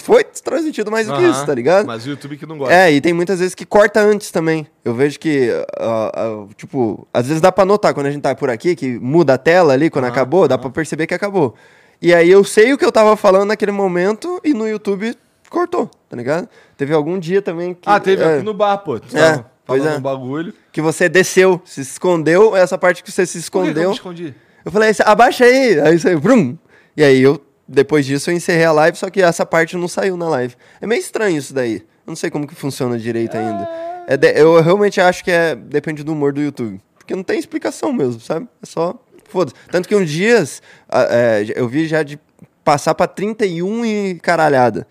foi 0.03 0.25
transmitido 0.25 0.91
mais 0.91 1.07
do 1.07 1.15
que 1.15 1.23
isso, 1.23 1.47
tá 1.47 1.55
ligado? 1.55 1.87
Mas 1.87 2.05
o 2.05 2.11
YouTube 2.11 2.37
que 2.37 2.45
não 2.45 2.59
gosta. 2.59 2.75
É, 2.75 2.93
e 2.93 3.01
tem 3.01 3.13
muitas 3.13 3.39
vezes 3.39 3.55
que 3.55 3.65
corta 3.65 4.01
antes 4.01 4.31
também. 4.31 4.67
Eu 4.85 4.95
vejo 4.95 5.19
que, 5.19 5.51
ah, 5.79 6.13
ah, 6.15 6.47
tipo, 6.57 7.07
às 7.13 7.27
vezes 7.27 7.41
dá 7.41 7.53
pra 7.53 7.65
notar 7.65 7.95
quando 7.95 8.07
a 8.07 8.11
gente 8.11 8.21
tá 8.21 8.35
por 8.35 8.51
aqui, 8.51 8.75
que 8.75 8.99
muda 8.99 9.35
a 9.35 9.39
tela 9.39 9.73
ali 9.73 9.89
quando 9.89 10.07
acabou, 10.07 10.49
dá 10.49 10.59
pra 10.59 10.69
perceber 10.69 11.07
que 11.07 11.15
acabou. 11.15 11.55
E 12.05 12.13
aí 12.15 12.31
eu 12.31 12.45
sei 12.45 12.73
o 12.73 12.79
que 12.79 12.85
eu 12.85 12.93
tava 12.93 13.17
falando 13.17 13.49
naquele 13.49 13.73
momento 13.73 14.41
e 14.45 14.53
no 14.53 14.69
YouTube 14.69 15.17
cortou, 15.49 15.91
tá 16.09 16.17
ligado? 16.17 16.49
Teve 16.77 16.93
algum 16.93 17.19
dia 17.19 17.41
também 17.41 17.73
que. 17.75 17.81
Ah, 17.89 17.99
teve 17.99 18.23
é, 18.23 18.35
aqui 18.37 18.45
no 18.45 18.53
bar, 18.53 18.77
pô. 18.79 19.01
Tu 19.01 19.17
É, 19.17 19.33
tava 19.33 19.47
pois 19.65 19.85
é. 19.87 19.97
um 19.97 20.01
bagulho. 20.01 20.53
Que 20.71 20.83
você 20.83 21.09
desceu, 21.09 21.63
se 21.65 21.81
escondeu, 21.81 22.55
essa 22.55 22.77
parte 22.77 23.03
que 23.03 23.11
você 23.11 23.25
se 23.25 23.39
Por 23.51 23.51
que 23.51 23.57
eu 23.59 23.65
escondeu. 23.71 23.89
me 23.91 23.95
escondi? 23.97 24.35
Eu 24.65 24.71
falei, 24.71 24.91
abaixa 25.05 25.45
aí. 25.45 25.81
Aí 25.81 25.99
saiu, 25.99 26.21
brum. 26.21 26.57
E 26.97 27.03
aí 27.03 27.23
eu, 27.23 27.41
depois 27.67 28.05
disso, 28.05 28.31
eu 28.31 28.35
encerrei 28.35 28.65
a 28.67 28.73
live, 28.73 28.99
só 28.99 29.09
que 29.09 29.23
essa 29.23 29.47
parte 29.47 29.77
não 29.77 29.89
saiu 29.89 30.17
na 30.17 30.29
live. 30.29 30.55
É 30.81 30.87
meio 30.87 31.01
estranho 31.01 31.39
isso 31.39 31.55
daí. 31.55 31.77
Eu 31.77 32.09
não 32.09 32.17
sei 32.17 32.31
como 32.31 32.47
que 32.47 32.55
funciona 32.55 32.99
direito 32.99 33.35
ainda. 33.37 33.67
É 34.07 34.17
de- 34.17 34.39
eu 34.39 34.61
realmente 34.61 35.01
acho 35.01 35.25
que 35.25 35.31
é 35.31 35.55
depende 35.55 36.03
do 36.05 36.13
humor 36.13 36.33
do 36.35 36.41
YouTube. 36.43 36.79
Porque 36.99 37.15
não 37.17 37.23
tem 37.23 37.39
explicação 37.39 37.93
mesmo, 37.93 38.21
sabe? 38.21 38.47
É 38.63 38.67
só. 38.67 38.95
Foda-se. 39.35 39.57
Tanto 39.69 39.89
que 39.89 39.97
uns 39.97 40.09
dias 40.09 40.63
ah, 40.89 41.09
é, 41.11 41.45
eu 41.57 41.69
vi 41.69 41.89
já 41.89 42.05
de 42.05 42.21
passar 42.63 42.95
pra 42.95 43.09
31 43.09 43.85
e 43.85 44.15
caralhada. 44.21 44.87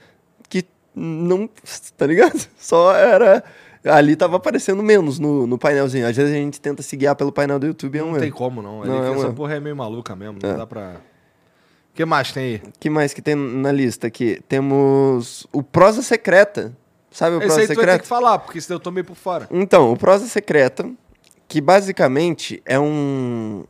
Que 0.49 0.65
não. 0.93 1.49
Tá 1.97 2.05
ligado? 2.05 2.45
Só 2.59 2.93
era. 2.93 3.41
Ali 3.85 4.17
tava 4.17 4.35
aparecendo 4.35 4.83
menos 4.83 5.17
no, 5.17 5.47
no 5.47 5.57
painelzinho. 5.57 6.05
Às 6.05 6.17
vezes 6.17 6.33
a 6.33 6.37
gente 6.37 6.59
tenta 6.59 6.83
se 6.83 6.97
guiar 6.97 7.15
pelo 7.15 7.31
painel 7.31 7.57
do 7.57 7.67
YouTube 7.67 7.97
é 7.97 8.03
um 8.03 8.11
Não 8.11 8.19
tem 8.19 8.27
erro. 8.27 8.37
como, 8.37 8.61
não. 8.61 8.83
Não, 8.83 9.03
é 9.05 9.09
um 9.11 9.15
essa 9.15 9.31
porra 9.31 9.55
é 9.55 9.59
meio 9.61 9.75
maluca 9.77 10.13
mesmo. 10.13 10.39
Não 10.43 10.57
dá 10.57 10.67
pra. 10.67 10.97
O 11.91 11.95
que 11.95 12.03
mais 12.03 12.31
tem 12.33 12.43
aí? 12.43 12.61
que 12.79 12.89
mais 12.89 13.13
que 13.13 13.21
tem 13.21 13.35
na 13.35 13.71
lista 13.71 14.07
aqui? 14.07 14.41
Temos 14.49 15.47
o 15.53 15.63
Prosa 15.63 16.01
Secreta. 16.01 16.75
Sabe 17.11 17.35
o 17.35 17.39
Esse 17.39 17.47
Prosa 17.47 17.61
aí 17.61 17.67
Secreta? 17.67 17.99
que 17.99 18.07
falar, 18.07 18.39
porque 18.39 18.59
senão 18.59 18.75
eu 18.75 18.79
tô 18.81 18.91
meio 18.91 19.05
por 19.05 19.15
fora. 19.15 19.47
Então, 19.51 19.93
o 19.93 19.97
Prosa 19.97 20.25
Secreta, 20.25 20.89
que 21.47 21.61
basicamente 21.61 22.61
é 22.65 22.79
um 22.79 23.63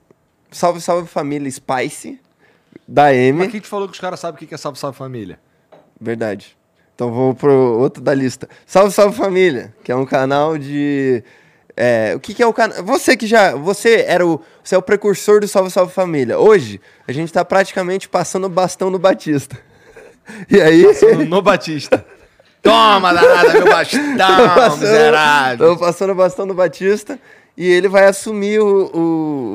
Salve 0.54 0.80
Salve 0.82 1.08
Família 1.08 1.50
Spice 1.50 2.20
da 2.88 3.06
Mas 3.06 3.16
M. 3.16 3.48
quem 3.50 3.60
te 3.60 3.68
falou 3.68 3.88
que 3.88 3.94
os 3.94 4.00
caras 4.00 4.20
sabem 4.20 4.44
o 4.44 4.48
que 4.48 4.54
é 4.54 4.58
Salve 4.58 4.78
Salve 4.80 4.98
Família? 4.98 5.40
Verdade. 6.00 6.58
Então 6.96 7.12
vou 7.12 7.34
pro 7.34 7.80
outro 7.80 8.02
da 8.02 8.14
lista. 8.14 8.48
Salve 8.66 8.92
Salve 8.92 9.16
Família, 9.18 9.74
que 9.84 9.92
é 9.92 9.96
um 9.96 10.06
canal 10.06 10.58
de 10.58 11.24
é, 11.76 12.14
o 12.16 12.20
que, 12.20 12.34
que 12.34 12.44
é 12.44 12.48
o 12.48 12.54
canal? 12.54 12.84
Você 12.84 13.18
que 13.18 13.26
já. 13.26 13.56
Você 13.56 14.06
era 14.08 14.26
o. 14.26 14.40
Você 14.64 14.76
é 14.76 14.78
o 14.78 14.82
precursor 14.82 15.40
do 15.40 15.48
Salve 15.48 15.72
Salve 15.72 15.92
Família. 15.92 16.38
Hoje, 16.38 16.80
a 17.08 17.12
gente 17.12 17.34
tá 17.34 17.44
praticamente 17.44 18.08
passando 18.08 18.46
o 18.46 18.50
bastão 18.50 18.90
no 18.90 19.00
Batista. 19.00 19.58
E 20.50 20.62
aí. 20.62 20.86
No, 21.18 21.26
no 21.26 21.42
Batista. 21.42 22.06
Toma, 22.64 23.14
danada, 23.14 23.52
meu 23.52 23.66
bastão, 23.66 24.78
miserável. 24.78 25.74
Estamos 25.74 25.80
passando 25.80 26.12
o 26.12 26.16
bastão 26.16 26.48
do 26.48 26.54
Batista 26.54 27.20
e 27.56 27.68
ele 27.70 27.88
vai 27.88 28.06
assumir 28.06 28.60
o, 28.60 28.86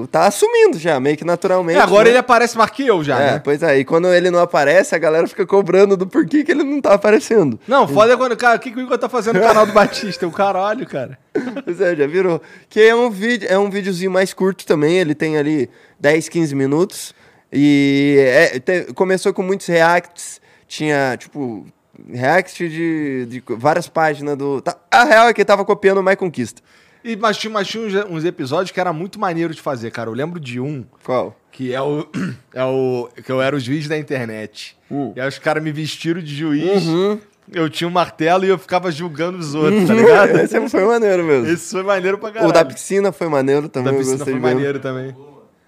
o- 0.03 0.09
Tá 0.11 0.27
assumindo 0.27 0.79
já, 0.79 0.99
meio 1.01 1.17
que 1.17 1.25
naturalmente. 1.25 1.77
É, 1.79 1.83
agora 1.83 2.05
né? 2.05 2.11
ele 2.11 2.19
aparece 2.19 2.57
mais 2.57 2.71
que 2.71 2.87
eu 2.87 3.03
já, 3.03 3.21
É, 3.21 3.33
né? 3.33 3.41
pois 3.43 3.63
é, 3.63 3.79
e 3.79 3.85
quando 3.85 4.07
ele 4.15 4.31
não 4.31 4.39
aparece, 4.39 4.95
a 4.95 4.99
galera 4.99 5.27
fica 5.27 5.45
cobrando 5.45 5.97
do 5.97 6.07
porquê 6.07 6.45
que 6.45 6.53
ele 6.53 6.63
não 6.63 6.81
tá 6.81 6.95
aparecendo. 6.95 7.59
Não, 7.67 7.87
foda 7.89 8.13
é 8.13 8.17
quando, 8.17 8.37
cara, 8.37 8.57
o 8.57 8.61
que, 8.61 8.71
que 8.71 8.79
o 8.79 8.81
Igor 8.81 8.97
tá 8.97 9.09
fazendo 9.09 9.39
no 9.41 9.47
canal 9.47 9.67
do 9.67 9.73
Batista? 9.73 10.27
O 10.27 10.31
caralho, 10.33 10.87
cara. 10.87 11.19
Pois 11.65 11.81
é, 11.81 11.95
já 11.97 12.07
virou. 12.07 12.41
Que 12.69 12.81
é 12.81 12.95
um 12.95 13.11
vídeo, 13.11 13.47
é 13.51 13.59
um 13.59 13.69
videozinho 13.71 14.11
mais 14.11 14.33
curto 14.33 14.65
também, 14.65 14.97
ele 14.99 15.15
tem 15.15 15.37
ali 15.37 15.69
10, 16.01 16.29
15 16.29 16.55
minutos. 16.55 17.15
E 17.53 18.17
é, 18.19 18.59
te- 18.61 18.93
começou 18.95 19.33
com 19.33 19.43
muitos 19.43 19.67
reacts, 19.67 20.41
tinha, 20.67 21.17
tipo, 21.17 21.67
react 22.13 22.69
de, 22.69 23.27
de 23.27 23.43
várias 23.57 23.89
páginas 23.89 24.37
do. 24.37 24.61
tá- 24.61 24.77
a 24.91 25.05
real 25.05 25.29
é 25.29 25.33
que 25.35 25.41
ele 25.41 25.47
tava 25.47 25.65
copiando 25.65 25.99
o 25.99 26.03
My 26.03 26.15
Conquista. 26.17 26.61
E, 27.11 27.17
mas 27.17 27.37
tinha, 27.39 27.51
mas 27.53 27.67
tinha 27.67 27.83
uns, 27.87 27.95
uns 28.11 28.25
episódios 28.25 28.71
que 28.71 28.79
era 28.79 28.93
muito 28.93 29.19
maneiro 29.19 29.55
de 29.55 29.61
fazer, 29.63 29.91
cara. 29.91 30.11
Eu 30.11 30.15
lembro 30.15 30.39
de 30.39 30.61
um 30.61 30.85
Qual? 31.05 31.35
que 31.51 31.73
é 31.73 31.81
o. 31.81 32.07
É 32.55 32.65
o. 32.65 33.09
Que 33.25 33.31
eu 33.33 33.41
era 33.41 33.55
os 33.57 33.63
juiz 33.63 33.87
da 33.89 33.97
internet. 33.97 34.77
Hum. 34.91 35.13
E 35.17 35.21
aí 35.21 35.29
os 35.29 35.39
caras 35.39 35.63
me 35.63 35.71
vestiram 35.73 36.21
de 36.21 36.35
juiz. 36.35 36.85
Uhum. 36.87 37.19
Eu 37.51 37.71
tinha 37.71 37.89
um 37.89 37.91
martelo 37.91 38.45
e 38.45 38.49
eu 38.49 38.59
ficava 38.59 38.91
julgando 38.91 39.39
os 39.39 39.55
outros, 39.55 39.87
tá 39.87 39.95
ligado? 39.95 40.37
Esse 40.41 40.69
foi 40.69 40.85
maneiro 40.85 41.25
mesmo. 41.25 41.47
Esse 41.49 41.71
foi 41.73 41.83
maneiro 41.83 42.19
pra 42.19 42.31
caralho. 42.31 42.51
O 42.51 42.53
da 42.53 42.63
piscina 42.65 43.11
foi 43.11 43.29
maneiro 43.29 43.67
O 43.67 43.69
também. 43.71 43.93
da 43.93 43.99
eu 43.99 44.03
piscina 44.03 44.25
foi 44.25 44.35
ver. 44.35 44.41
maneiro 44.41 44.79
também. 44.81 45.17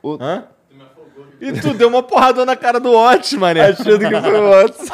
O- 0.03 0.19
Hã? 0.21 0.45
E 1.41 1.53
tu 1.53 1.73
deu 1.73 1.89
uma 1.89 2.03
porradona 2.03 2.53
na 2.53 2.57
cara 2.57 2.79
do 2.79 2.93
Otis, 2.93 3.33
mané. 3.33 3.63
Achando 3.71 3.99
que 3.99 4.21
foi 4.21 4.41
o 4.41 4.63
outro. 4.63 4.85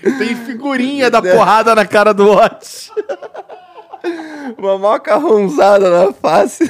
Tem 0.18 0.34
figurinha 0.36 1.10
da 1.10 1.20
porrada 1.20 1.74
na 1.74 1.84
cara 1.84 2.14
do 2.14 2.30
Otis. 2.30 2.90
Uma 4.58 4.78
macarrãozada 4.78 5.88
na 5.90 6.12
face. 6.12 6.64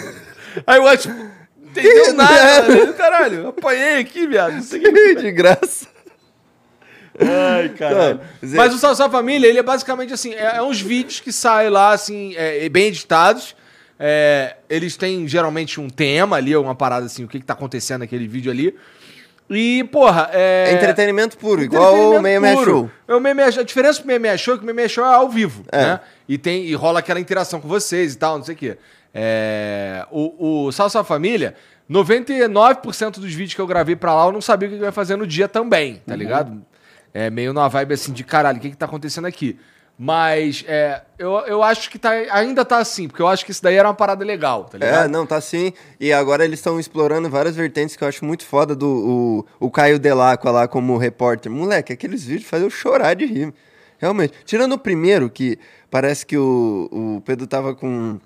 Aí 0.67 0.79
o 0.79 0.85
Otis 0.85 1.07
não 1.07 1.31
entendeu 1.65 2.15
nada, 2.15 2.69
né? 2.69 2.93
Caralho, 2.93 3.49
apanhei 3.49 3.99
aqui, 3.99 4.27
viado. 4.27 4.55
Não 4.55 4.63
sei 4.63 4.81
o 4.81 4.93
que. 4.93 5.15
de 5.17 5.33
graça. 5.33 5.87
Ai, 7.19 7.69
caralho. 7.71 8.21
Não, 8.43 8.49
Zé- 8.49 8.57
Mas 8.57 8.75
o 8.75 8.79
Salve 8.79 8.97
Salve 8.97 9.13
Família, 9.13 9.47
ele 9.47 9.59
é 9.59 9.63
basicamente 9.63 10.13
assim, 10.13 10.33
é, 10.35 10.57
é 10.57 10.63
uns 10.63 10.81
vídeos 10.81 11.21
que 11.21 11.33
saem 11.33 11.71
lá, 11.71 11.93
assim, 11.93 12.35
é, 12.37 12.69
bem 12.69 12.87
editados. 12.89 13.55
É, 13.99 14.57
eles 14.69 14.97
têm 14.97 15.27
geralmente 15.29 15.81
um 15.81 15.89
tema 15.89 16.37
ali, 16.37 16.57
uma 16.57 16.75
parada 16.75 17.07
assim, 17.07 17.25
o 17.25 17.29
que, 17.29 17.39
que 17.39 17.47
tá 17.47 17.53
acontecendo 17.53 18.01
naquele 18.01 18.27
vídeo 18.27 18.51
ali. 18.51 18.75
E, 19.51 19.85
porra, 19.85 20.31
é. 20.33 20.71
É 20.71 20.73
entretenimento 20.75 21.37
puro, 21.37 21.63
igual 21.63 21.95
o 21.95 22.15
Entretenimento 22.19 22.57
66 22.57 22.59
puro. 22.59 22.71
Show. 22.71 22.91
É 23.07 23.15
o 23.15 23.19
66 23.21 23.59
A 23.59 23.63
diferença 23.63 24.03
do 24.03 24.07
66 24.07 24.41
Show 24.41 24.55
é 24.55 24.59
que 24.59 24.65
o 24.65 24.67
66 24.67 24.91
Show 24.93 25.05
é 25.05 25.15
ao 25.15 25.29
vivo, 25.29 25.65
É. 25.71 25.79
né? 25.83 26.01
E, 26.29 26.39
tem, 26.39 26.65
e 26.65 26.75
rola 26.75 27.01
aquela 27.01 27.21
interação 27.21 27.61
com 27.61 27.69
vocês 27.69 28.15
e 28.15 28.19
tal, 28.19 28.39
não 28.39 28.45
sei 28.45 28.55
o 28.55 28.59
quê. 28.59 28.79
É, 29.13 30.07
o, 30.11 30.65
o 30.67 30.73
Salve 30.73 31.05
Família, 31.07 31.55
99% 31.91 33.13
dos 33.21 33.33
vídeos 33.33 33.55
que 33.55 33.61
eu 33.61 33.67
gravei 33.67 33.95
pra 33.97 34.15
lá, 34.15 34.25
eu 34.27 34.33
não 34.33 34.41
sabia 34.41 34.69
o 34.69 34.73
que 34.73 34.79
eu 34.79 34.85
ia 34.85 34.93
fazer 34.93 35.17
no 35.17 35.27
dia 35.27 35.49
também, 35.49 35.95
Uhum. 35.95 36.01
tá 36.07 36.17
ligado? 36.17 36.63
É 37.13 37.31
meio 37.31 37.53
numa 37.53 37.69
vibe 37.69 37.95
assim 37.95 38.13
de 38.13 38.25
caralho, 38.25 38.59
o 38.59 38.61
que 38.61 38.71
que 38.71 38.77
tá 38.77 38.87
acontecendo 38.87 39.27
aqui? 39.27 39.59
Mas 39.97 40.65
é, 40.67 41.03
eu, 41.19 41.31
eu 41.47 41.63
acho 41.63 41.89
que 41.89 41.99
tá, 42.01 42.11
ainda 42.33 42.65
tá 42.65 42.79
assim, 42.79 43.07
porque 43.07 43.23
eu 43.23 43.29
acho 43.29 43.45
que 43.45 43.53
isso 43.53 43.63
daí 43.63 43.77
era 43.77 43.87
uma 43.89 43.95
parada 43.95 44.25
legal, 44.25 44.65
tá 44.65 44.77
É, 44.77 44.81
ligado? 44.81 45.09
não, 45.11 45.25
tá 45.25 45.41
sim. 45.41 45.73
E 46.01 46.13
agora 46.13 46.45
eles 46.45 46.59
estão 46.59 46.81
explorando 46.81 47.31
várias 47.31 47.55
vertentes 47.55 47.95
que 47.95 48.03
eu 48.03 48.09
acho 48.09 48.25
muito 48.25 48.45
foda 48.45 48.75
do 48.75 49.45
o, 49.61 49.67
o 49.67 49.71
Caio 49.71 49.99
Delacqua 50.01 50.51
lá 50.51 50.67
como 50.67 50.97
repórter. 50.97 51.51
Moleque, 51.51 51.93
aqueles 51.93 52.25
vídeos 52.25 52.49
fazem 52.51 52.67
eu 52.67 52.71
chorar 52.71 53.15
de 53.15 53.25
rir. 53.25 53.55
Realmente. 53.99 54.35
Tirando 54.45 54.73
o 54.73 54.79
primeiro, 54.79 55.31
que 55.31 55.57
parece 55.89 56.27
que 56.27 56.37
o, 56.37 56.89
o 56.91 57.23
Pedro 57.25 57.47
tava 57.47 57.73
com 57.73 58.19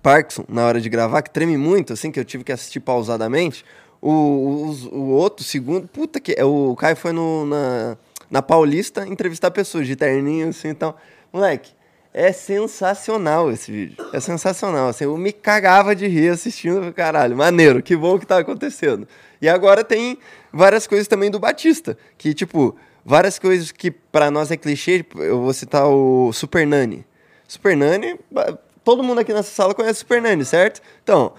Parkinson 0.00 0.44
na 0.48 0.64
hora 0.66 0.80
de 0.80 0.88
gravar, 0.88 1.22
que 1.22 1.30
treme 1.30 1.58
muito, 1.58 1.92
assim, 1.92 2.12
que 2.12 2.20
eu 2.20 2.24
tive 2.24 2.44
que 2.44 2.52
assistir 2.52 2.78
pausadamente. 2.78 3.64
O, 4.00 4.66
os- 4.68 4.86
o, 4.86 5.08
outro, 5.08 5.44
segundo, 5.44 5.88
puta 5.88 6.20
que. 6.20 6.32
é, 6.38 6.44
O 6.44 6.76
Caio 6.76 6.94
foi 6.94 7.12
no, 7.12 7.44
na, 7.44 7.96
na 8.30 8.42
Paulista 8.42 9.06
entrevistar 9.06 9.50
pessoas 9.50 9.86
de 9.86 9.96
terninho, 9.96 10.48
assim, 10.48 10.68
então. 10.68 10.94
Moleque, 11.32 11.72
é 12.12 12.32
sensacional 12.32 13.50
esse 13.50 13.70
vídeo. 13.70 13.96
É 14.12 14.20
sensacional. 14.20 14.88
Assim, 14.88 15.04
eu 15.04 15.16
me 15.16 15.32
cagava 15.32 15.94
de 15.94 16.06
rir 16.06 16.30
assistindo. 16.30 16.92
Caralho, 16.92 17.36
maneiro, 17.36 17.82
que 17.82 17.96
bom 17.96 18.18
que 18.18 18.26
tá 18.26 18.38
acontecendo. 18.38 19.06
E 19.40 19.48
agora 19.48 19.84
tem 19.84 20.18
várias 20.52 20.86
coisas 20.86 21.06
também 21.06 21.30
do 21.30 21.38
Batista. 21.38 21.96
Que, 22.16 22.34
tipo, 22.34 22.76
várias 23.04 23.38
coisas 23.38 23.70
que 23.70 23.90
pra 23.90 24.30
nós 24.30 24.50
é 24.50 24.56
clichê. 24.56 24.98
tipo, 24.98 25.22
Eu 25.22 25.40
vou 25.40 25.52
citar 25.52 25.86
o 25.86 26.32
Super 26.32 26.66
Nani. 26.66 27.06
Super 27.46 27.76
Nani, 27.76 28.18
todo 28.84 29.02
mundo 29.02 29.20
aqui 29.20 29.32
nessa 29.32 29.50
sala 29.50 29.74
conhece 29.74 30.00
Super 30.00 30.20
Nani, 30.20 30.44
certo? 30.44 30.82
Então, 31.02 31.32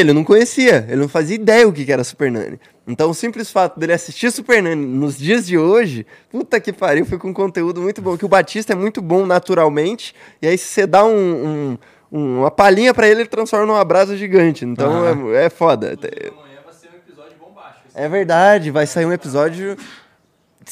ele 0.00 0.12
não 0.12 0.22
conhecia, 0.24 0.84
ele 0.88 1.00
não 1.00 1.08
fazia 1.08 1.34
ideia 1.34 1.66
o 1.66 1.72
que 1.72 1.84
que 1.84 1.92
era 1.92 2.04
Super 2.04 2.30
Nani. 2.30 2.58
Então, 2.86 3.10
o 3.10 3.14
simples 3.14 3.50
fato 3.50 3.78
dele 3.80 3.92
assistir 3.92 4.30
Super 4.30 4.62
Nani 4.62 4.86
nos 4.86 5.18
dias 5.18 5.46
de 5.46 5.58
hoje, 5.58 6.06
puta 6.30 6.60
que 6.60 6.72
pariu, 6.72 7.04
foi 7.04 7.18
com 7.18 7.28
um 7.28 7.32
conteúdo 7.32 7.80
muito 7.82 8.00
bom. 8.00 8.16
Que 8.16 8.24
o 8.24 8.28
Batista 8.28 8.72
é 8.72 8.76
muito 8.76 9.02
bom 9.02 9.26
naturalmente, 9.26 10.14
e 10.40 10.46
aí 10.46 10.56
se 10.56 10.66
você 10.66 10.86
dá 10.86 11.04
um, 11.04 11.10
um- 11.10 11.78
um- 12.12 12.38
uma 12.40 12.50
palhinha 12.50 12.94
pra 12.94 13.08
ele, 13.08 13.22
ele 13.22 13.28
transforma 13.28 13.66
num 13.66 13.74
abraço 13.74 14.16
gigante. 14.16 14.64
Então, 14.64 15.32
é, 15.34 15.46
é 15.46 15.50
foda. 15.50 15.88
Amanhã 15.98 16.60
vai 16.64 16.74
ser 16.74 16.88
um 16.88 16.96
episódio 16.96 17.36
bombástico. 17.38 17.88
É 17.94 18.08
verdade, 18.08 18.70
vai 18.70 18.86
sair 18.86 19.06
um 19.06 19.12
episódio 19.12 19.76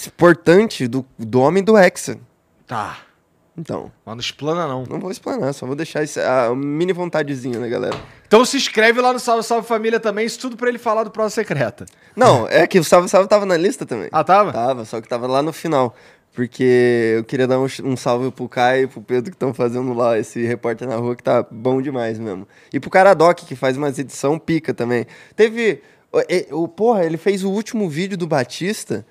importante 0.07 0.87
do, 0.89 1.05
do 1.19 1.41
Homem 1.41 1.63
do 1.63 1.77
Hexa. 1.77 2.19
Tá. 2.67 2.99
Então, 3.57 3.93
Mas 4.05 4.15
não 4.17 4.21
explana, 4.21 4.67
não. 4.67 4.85
não 4.85 4.99
vou 4.99 5.11
explanar, 5.11 5.55
só 5.55 5.65
vou 5.65 5.77
deixar 5.77 6.03
isso, 6.03 6.21
a 6.21 6.55
mini 6.55 6.93
vontadezinha, 6.93 7.59
né, 7.59 7.69
galera? 7.69 7.97
Então 8.27 8.45
se 8.45 8.57
inscreve 8.57 9.01
lá 9.01 9.13
no 9.13 9.21
Salve 9.21 9.45
Salve 9.45 9.67
Família 9.67 10.01
também, 10.01 10.27
isso 10.27 10.41
tudo 10.41 10.57
pra 10.57 10.69
ele 10.69 10.79
falar 10.79 11.05
do 11.05 11.11
Prova 11.11 11.31
Secreta. 11.31 11.87
Não, 12.17 12.49
é 12.49 12.67
que 12.67 12.79
o 12.81 12.85
Salve 12.85 13.09
Salve 13.09 13.29
tava 13.29 13.47
na 13.47 13.57
lista 13.57 13.87
também. 13.87 14.09
Ah, 14.11 14.25
tava? 14.25 14.53
Tava, 14.53 14.85
só 14.85 15.01
que 15.01 15.09
tava 15.09 15.27
lá 15.27 15.41
no 15.41 15.53
final. 15.53 15.95
Porque 16.35 17.15
eu 17.19 17.23
queria 17.25 17.47
dar 17.47 17.61
um, 17.61 17.67
um 17.85 17.97
salve 17.97 18.33
pro 18.33 18.49
Caio 18.49 18.85
e 18.85 18.87
pro 18.89 19.01
Pedro 19.01 19.31
que 19.31 19.37
estão 19.37 19.55
fazendo 19.55 19.95
lá 19.95 20.19
esse 20.19 20.45
repórter 20.45 20.89
na 20.89 20.97
rua, 20.97 21.15
que 21.15 21.23
tá 21.23 21.47
bom 21.49 21.81
demais 21.81 22.19
mesmo. 22.19 22.47
E 22.73 22.81
pro 22.81 22.91
Caradoc, 22.91 23.39
que 23.39 23.55
faz 23.55 23.77
umas 23.77 24.01
edição 24.01 24.37
pica 24.37 24.75
também. 24.75 25.07
Teve. 25.37 25.81
O, 26.51 26.65
o, 26.65 26.69
porra, 26.69 27.05
ele 27.05 27.17
fez 27.17 27.45
o 27.45 27.51
último 27.51 27.89
vídeo 27.89 28.19
do 28.19 28.27
Batista. 28.27 29.07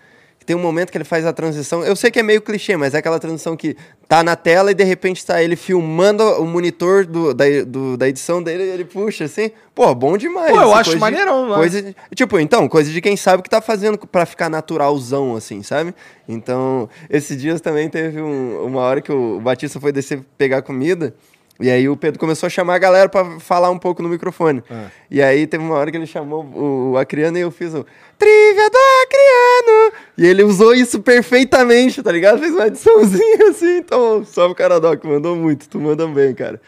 Tem 0.45 0.55
um 0.55 0.59
momento 0.59 0.91
que 0.91 0.97
ele 0.97 1.03
faz 1.05 1.25
a 1.25 1.33
transição. 1.33 1.83
Eu 1.83 1.95
sei 1.95 2.11
que 2.11 2.19
é 2.19 2.23
meio 2.23 2.41
clichê, 2.41 2.75
mas 2.77 2.93
é 2.93 2.97
aquela 2.97 3.19
transição 3.19 3.55
que 3.55 3.75
tá 4.07 4.21
na 4.23 4.35
tela 4.35 4.71
e 4.71 4.73
de 4.73 4.83
repente 4.83 5.25
tá 5.25 5.41
ele 5.41 5.55
filmando 5.55 6.23
o 6.41 6.45
monitor 6.45 7.05
do, 7.05 7.33
da, 7.33 7.45
do- 7.65 7.97
da 7.97 8.07
edição 8.09 8.41
dele 8.43 8.63
e 8.63 8.69
ele 8.69 8.85
puxa 8.85 9.25
assim. 9.25 9.51
Pô, 9.73 9.93
bom 9.95 10.17
demais. 10.17 10.51
Pô, 10.51 10.57
eu 10.57 10.73
acho 10.73 10.91
coisa 10.91 10.93
de- 10.93 10.99
maneirão, 10.99 11.49
né? 11.49 11.55
Coisa 11.55 11.81
de- 11.81 11.95
tipo, 12.15 12.39
então, 12.39 12.67
coisa 12.69 12.91
de 12.91 13.01
quem 13.01 13.15
sabe 13.17 13.39
o 13.39 13.43
que 13.43 13.49
tá 13.49 13.61
fazendo 13.61 13.97
pra 13.97 14.25
ficar 14.25 14.49
naturalzão, 14.49 15.35
assim, 15.35 15.63
sabe? 15.63 15.93
Então, 16.27 16.89
esses 17.09 17.39
dias 17.41 17.59
também 17.61 17.89
teve 17.89 18.21
um- 18.21 18.65
uma 18.65 18.81
hora 18.81 19.01
que 19.01 19.11
o 19.11 19.39
Batista 19.39 19.79
foi 19.79 19.91
descer 19.91 20.21
pegar 20.37 20.61
comida. 20.61 21.13
E 21.59 21.69
aí 21.69 21.87
o 21.87 21.95
Pedro 21.95 22.19
começou 22.19 22.47
a 22.47 22.49
chamar 22.49 22.75
a 22.75 22.79
galera 22.79 23.07
pra 23.07 23.39
falar 23.39 23.69
um 23.69 23.77
pouco 23.77 24.01
no 24.01 24.09
microfone. 24.09 24.63
E 25.09 25.21
aí 25.21 25.45
teve 25.45 25.63
uma 25.63 25.75
hora 25.75 25.91
que 25.91 25.97
ele 25.97 26.07
chamou 26.07 26.43
o, 26.43 26.91
o 26.91 26.97
Acriano 26.97 27.37
e 27.37 27.41
eu 27.41 27.51
fiz 27.51 27.73
o 27.73 27.85
Trivia 28.17 28.69
do 28.69 28.77
Acriano! 29.03 29.93
E 30.17 30.25
ele 30.25 30.43
usou 30.43 30.73
isso 30.73 30.99
perfeitamente, 31.01 32.01
tá 32.01 32.11
ligado? 32.11 32.39
Fez 32.39 32.53
uma 32.53 32.67
ediçãozinha 32.67 33.49
assim, 33.51 33.77
então 33.77 34.25
salve 34.25 34.53
o 34.53 34.55
Caradoc, 34.55 35.03
mandou 35.05 35.35
muito, 35.35 35.69
tu 35.69 35.79
manda 35.79 36.07
bem, 36.07 36.33
cara. 36.33 36.59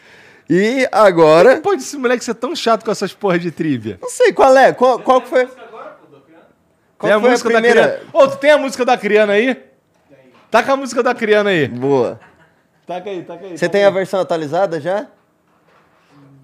E 0.48 0.88
agora, 0.92 1.60
Pode 1.60 1.82
esse 1.82 1.96
moleque 1.96 2.24
ser 2.24 2.34
tão 2.34 2.54
chato 2.54 2.84
com 2.84 2.90
essas 2.90 3.12
porra 3.12 3.38
de 3.38 3.50
trivia. 3.50 3.98
não 4.00 4.08
sei 4.08 4.32
qual 4.32 4.56
é, 4.56 4.72
qual, 4.72 5.00
qual 5.00 5.20
que 5.20 5.28
foi... 5.28 5.46
Qual 6.98 7.10
tem 7.10 7.12
a 7.12 7.20
foi 7.20 7.30
música 7.30 7.48
a 7.50 7.52
da 7.52 7.68
criança. 7.68 8.00
Ô, 8.12 8.28
tu 8.28 8.36
tem 8.38 8.50
a 8.50 8.58
música 8.58 8.84
da 8.84 8.96
criança 8.96 9.32
aí? 9.32 9.56
Taca 10.50 10.72
a 10.72 10.76
música 10.76 11.02
da 11.02 11.14
criança 11.14 11.48
aí. 11.50 11.68
Boa. 11.68 12.18
Taca 12.86 13.10
aí, 13.10 13.22
taca 13.24 13.44
aí. 13.44 13.58
Você 13.58 13.68
tem 13.68 13.82
aí. 13.82 13.86
a 13.86 13.90
versão 13.90 14.20
atualizada 14.20 14.80
já? 14.80 15.08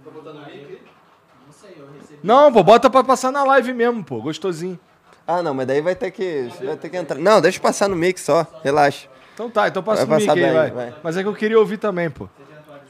Tô 0.02 0.10
botando? 0.10 0.34
Não 0.36 1.52
sei, 1.52 1.76
eu 1.78 1.86
recebi. 1.92 2.20
Não, 2.22 2.52
pô, 2.52 2.62
bota 2.62 2.90
pra 2.90 3.04
passar 3.04 3.30
na 3.30 3.44
live 3.44 3.72
mesmo, 3.72 4.04
pô. 4.04 4.20
Gostosinho. 4.20 4.78
Ah, 5.26 5.40
não, 5.40 5.54
mas 5.54 5.66
daí 5.66 5.80
vai 5.80 5.94
ter 5.94 6.10
que. 6.10 6.48
Vai 6.62 6.76
ter 6.76 6.88
que 6.88 6.96
entrar. 6.96 7.18
Não, 7.18 7.40
deixa 7.40 7.58
eu 7.58 7.62
passar 7.62 7.88
no 7.88 7.94
mix 7.94 8.22
só. 8.22 8.44
Relaxa. 8.64 9.08
Então 9.34 9.48
tá, 9.48 9.68
então 9.68 9.82
passa 9.82 10.04
vai 10.04 10.22
o 10.22 10.34
bem, 10.34 10.44
aí, 10.44 10.52
vai. 10.52 10.70
vai. 10.70 10.94
Mas 11.02 11.16
é 11.16 11.22
que 11.22 11.28
eu 11.28 11.34
queria 11.34 11.58
ouvir 11.58 11.78
também, 11.78 12.10
pô. 12.10 12.28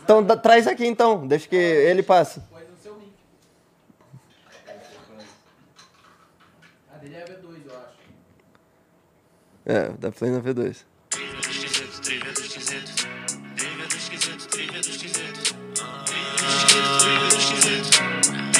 Então 0.02 0.22
da, 0.22 0.36
traz 0.36 0.66
aqui 0.66 0.86
então, 0.86 1.26
deixa 1.26 1.48
que 1.48 1.54
ele 1.54 2.02
passe. 2.02 2.40
É, 9.64 9.90
da 9.90 10.08
é, 10.08 10.10
Play 10.10 10.30
na 10.30 10.40
V2. 10.40 10.84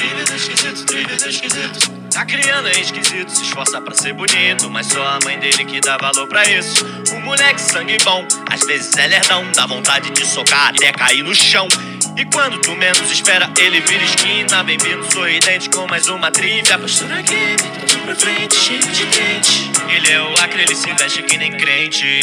Filhos 0.03 0.29
esquisitos, 0.31 0.85
filhos 0.89 1.25
esquisitos. 1.25 1.91
A 2.17 2.25
criando 2.25 2.67
é 2.67 2.77
esquisito, 2.77 3.29
se 3.29 3.43
esforça 3.43 3.79
pra 3.79 3.95
ser 3.95 4.11
bonito. 4.11 4.69
Mas 4.69 4.87
só 4.87 5.01
a 5.01 5.19
mãe 5.23 5.39
dele 5.39 5.63
que 5.63 5.79
dá 5.79 5.95
valor 5.97 6.27
pra 6.27 6.43
isso. 6.43 6.85
O 7.13 7.21
moleque 7.21 7.61
sangue 7.61 7.97
bom, 8.03 8.27
às 8.51 8.65
vezes 8.65 8.91
é 8.97 9.07
lerdão. 9.07 9.49
Dá 9.55 9.65
vontade 9.65 10.09
de 10.09 10.25
socar 10.25 10.67
até 10.67 10.91
cair 10.91 11.23
no 11.23 11.33
chão. 11.33 11.69
E 12.17 12.25
quando 12.25 12.59
tu 12.59 12.75
menos 12.75 13.09
espera, 13.09 13.49
ele 13.57 13.79
vira 13.79 14.03
esquina. 14.03 14.61
Bem-vindo, 14.61 15.09
sorridente, 15.09 15.69
com 15.69 15.87
mais 15.87 16.09
uma 16.09 16.29
trivia. 16.29 16.77
Postura 16.77 17.19
aqui, 17.19 17.55
tudo 17.87 18.03
pra 18.03 18.15
frente, 18.15 18.55
cheio 18.57 18.81
de 18.81 19.05
dente. 19.05 19.71
Ele 19.87 20.11
é 20.11 20.21
o 20.21 20.33
acre, 20.43 20.63
ele 20.63 20.75
se 20.75 20.91
veste 20.91 21.23
que 21.23 21.37
nem 21.37 21.51
crente. 21.53 22.19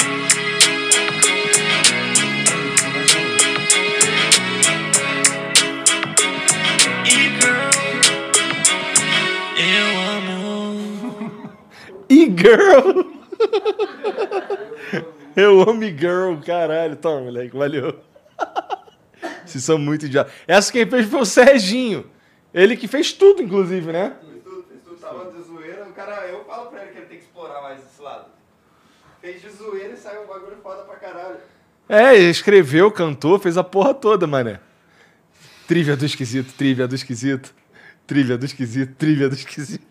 E 12.10 12.24
girl! 12.24 13.04
Eu 15.36 15.62
amo 15.62 15.84
e 15.84 15.96
girl, 15.96 16.34
caralho. 16.44 16.96
Toma, 16.96 17.20
moleque, 17.20 17.56
valeu. 17.56 18.00
Vocês 19.46 19.62
são 19.62 19.78
muito 19.78 20.06
idiotas. 20.06 20.32
Essa 20.46 20.72
quem 20.72 20.90
fez 20.90 21.06
foi 21.06 21.20
o 21.20 21.24
Serginho. 21.24 22.10
Ele 22.52 22.76
que 22.76 22.88
fez 22.88 23.12
tudo, 23.12 23.40
inclusive, 23.40 23.92
né? 23.92 24.16
tudo, 24.42 24.64
fez 24.68 24.82
tudo, 24.82 24.96
tava 24.96 25.30
de 25.30 25.40
zoeira, 25.42 25.84
o 25.88 25.92
cara, 25.92 26.26
eu 26.26 26.44
falo 26.44 26.66
pra 26.68 26.82
ele 26.82 26.90
que 26.90 26.98
ele 26.98 27.06
tem 27.06 27.18
que 27.18 27.24
explorar 27.24 27.62
mais 27.62 27.78
esse 27.78 28.02
lado. 28.02 28.26
Fez 29.20 29.40
de 29.40 29.50
zoeira 29.50 29.94
e 29.94 29.96
saiu 29.96 30.24
um 30.24 30.26
bagulho 30.26 30.56
foda 30.60 30.82
pra 30.82 30.96
caralho. 30.96 31.36
É, 31.88 32.16
escreveu, 32.16 32.90
cantou, 32.90 33.38
fez 33.38 33.56
a 33.56 33.62
porra 33.62 33.94
toda, 33.94 34.26
mané. 34.26 34.58
Trivia 35.68 35.96
do 35.96 36.04
esquisito, 36.04 36.52
trivia 36.54 36.88
do 36.88 36.94
esquisito. 36.96 37.54
Trivia 38.04 38.36
do 38.36 38.44
esquisito, 38.44 38.94
trivia 38.96 39.28
do 39.28 39.36
esquisito. 39.36 39.89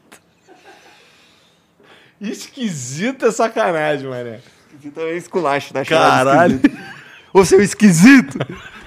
Esquisito 2.22 3.26
é 3.26 3.32
sacanagem, 3.32 4.08
mané. 4.10 4.40
Esquisito 4.74 5.00
é 5.02 5.16
esculacho, 5.18 5.74
né? 5.74 5.84
Caralho. 5.86 6.60
Ô, 7.34 7.46
seu 7.46 7.62
esquisito! 7.62 8.38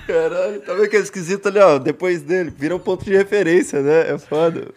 Caralho, 0.07 0.61
tá 0.62 0.75
vendo 0.75 0.88
que 0.88 0.97
é 0.97 1.01
esquisito 1.01 1.47
ali, 1.49 1.59
ó? 1.61 1.79
Depois 1.79 2.23
dele, 2.23 2.53
vira 2.57 2.75
um 2.75 2.79
ponto 2.79 3.05
de 3.05 3.16
referência, 3.16 3.81
né? 3.81 4.11
É 4.12 4.18
foda. 4.18 4.68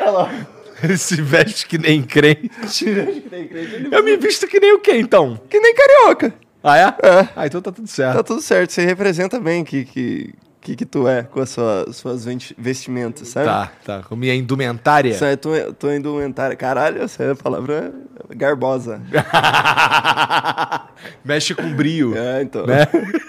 Olha 0.00 0.10
lá. 0.10 0.46
Ele 0.82 0.96
se 0.96 1.20
veste 1.20 1.66
que 1.66 1.76
nem 1.76 2.02
crente. 2.02 2.48
Que 2.70 2.84
nem 3.30 3.48
crente, 3.48 3.74
ele- 3.74 3.88
Eu 3.94 4.02
me 4.04 4.16
visto 4.16 4.46
que 4.46 4.58
nem 4.60 4.72
o 4.72 4.78
quê, 4.78 4.92
então? 4.96 5.38
Que 5.50 5.58
nem 5.60 5.74
carioca. 5.74 6.32
Ah, 6.62 6.78
é? 6.78 6.82
É. 7.06 7.28
Ah, 7.36 7.46
então 7.46 7.60
tá 7.60 7.70
tudo 7.72 7.86
certo. 7.88 8.16
Tá 8.16 8.22
tudo 8.22 8.40
certo, 8.40 8.70
você 8.72 8.84
representa 8.84 9.38
bem 9.40 9.64
que, 9.64 9.84
que, 9.84 10.32
que, 10.68 10.76
que 10.76 10.84
tu 10.84 11.08
é 11.08 11.22
com 11.22 11.40
as 11.40 11.50
suas, 11.50 11.96
suas 11.96 12.24
vestimentas, 12.56 13.28
sabe? 13.28 13.46
Tá, 13.46 13.72
tá. 13.84 14.02
Com 14.02 14.16
minha 14.16 14.34
indumentária. 14.34 15.10
Isso 15.10 15.24
é 15.24 15.36
tua, 15.36 15.72
tua 15.72 15.96
indumentária. 15.96 16.56
Caralho, 16.56 17.02
essa 17.02 17.22
é 17.22 17.30
a 17.30 17.36
palavra 17.36 17.92
garbosa. 18.30 19.00
Mexe 21.24 21.54
com 21.54 21.74
brio. 21.74 22.16
É, 22.16 22.42
então. 22.42 22.66
Né? 22.66 22.86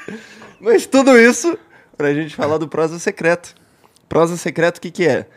Mas 0.59 0.85
tudo 0.85 1.17
isso 1.17 1.57
pra 1.95 2.13
gente 2.13 2.35
falar 2.35 2.57
do 2.57 2.67
Prosa 2.67 2.99
Secreto. 2.99 3.55
Prosa 4.09 4.35
Secreto, 4.35 4.77
o 4.77 4.81
que 4.81 4.91
que 4.91 5.07
é? 5.07 5.27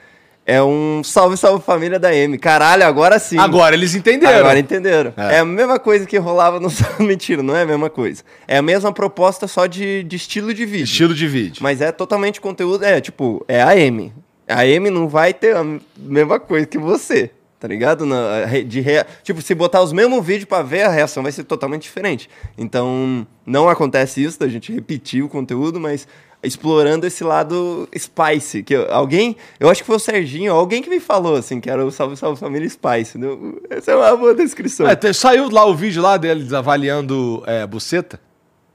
É 0.45 0.63
um 0.63 1.03
salve, 1.05 1.37
salve 1.37 1.63
família 1.65 1.99
da 1.99 2.15
M. 2.15 2.37
Caralho, 2.37 2.85
agora 2.85 3.19
sim. 3.19 3.39
Agora 3.39 3.75
eles 3.77 3.95
entenderam. 3.95 4.39
Agora 4.41 4.59
entenderam. 4.59 5.13
É. 5.17 5.37
É. 5.37 5.39
a 5.39 5.45
mesma 5.45 5.79
coisa 5.79 6.05
que 6.07 6.17
rolava 6.19 6.59
no. 6.59 6.69
Mentira, 6.99 7.43
não 7.43 7.55
é 7.57 7.63
a 7.63 7.67
mesma 7.67 7.89
coisa. 7.89 8.23
É 8.49 8.57
a 8.57 8.63
mesma 8.63 8.93
proposta 8.93 9.47
só 9.47 9.67
de, 9.67 10.03
de 10.03 10.17
estilo 10.17 10.53
de 10.53 10.65
vídeo. 10.67 10.85
Estilo 10.85 11.15
de 11.15 11.29
vídeo. 11.29 11.63
Mas 11.63 11.81
é 11.81 11.93
totalmente 11.93 12.41
conteúdo. 12.41 12.85
É, 12.85 13.01
tipo, 13.01 13.45
é 13.47 13.63
a 13.63 13.77
M. 13.77 14.13
A 14.49 14.67
M 14.67 14.91
não 14.91 15.09
vai 15.09 15.33
ter 15.33 15.57
a 15.57 15.65
mesma 15.97 16.41
coisa 16.41 16.67
que 16.67 16.79
você. 16.79 17.31
Tá 17.61 17.69
ligado? 17.69 18.05
Na, 18.05 18.45
de 18.67 18.81
rea- 18.81 19.07
Tipo, 19.23 19.41
se 19.41 19.55
botar 19.55 19.81
os 19.83 19.93
mesmos 19.93 20.27
vídeos 20.27 20.47
pra 20.47 20.63
ver, 20.63 20.83
a 20.83 20.89
reação 20.89 21.23
vai 21.23 21.31
ser 21.31 21.45
totalmente 21.45 21.83
diferente. 21.83 22.29
Então, 22.59 23.25
não 23.47 23.69
acontece 23.69 24.21
isso 24.21 24.41
da 24.41 24.49
gente 24.49 24.73
repetir 24.73 25.23
o 25.23 25.29
conteúdo, 25.29 25.79
mas 25.79 26.09
explorando 26.43 27.07
esse 27.07 27.23
lado 27.23 27.89
spice. 27.97 28.63
Que 28.63 28.75
eu- 28.75 28.93
alguém, 28.93 29.37
eu 29.61 29.69
acho 29.71 29.81
que 29.83 29.87
foi 29.87 29.97
o 29.97 29.99
Serginho, 30.01 30.53
alguém 30.53 30.83
que 30.83 30.91
me 30.91 30.99
falou 31.01 31.37
assim, 31.37 31.61
que 31.61 31.71
era 31.71 31.85
o 31.85 31.91
Salve 31.91 32.17
Salve 32.17 32.39
Família 32.41 32.69
Spice. 32.69 33.17
né? 33.19 33.29
Essa 33.71 33.93
é 33.93 33.97
uma 33.97 34.17
boa 34.17 34.35
descrição. 34.35 34.87
É, 34.89 34.97
te- 34.97 35.15
saiu 35.15 35.49
lá 35.51 35.65
o 35.65 35.75
vídeo 35.75 36.03
lá 36.03 36.17
deles 36.17 36.53
avaliando 36.53 37.43
é, 37.47 37.67
buceta? 37.67 38.21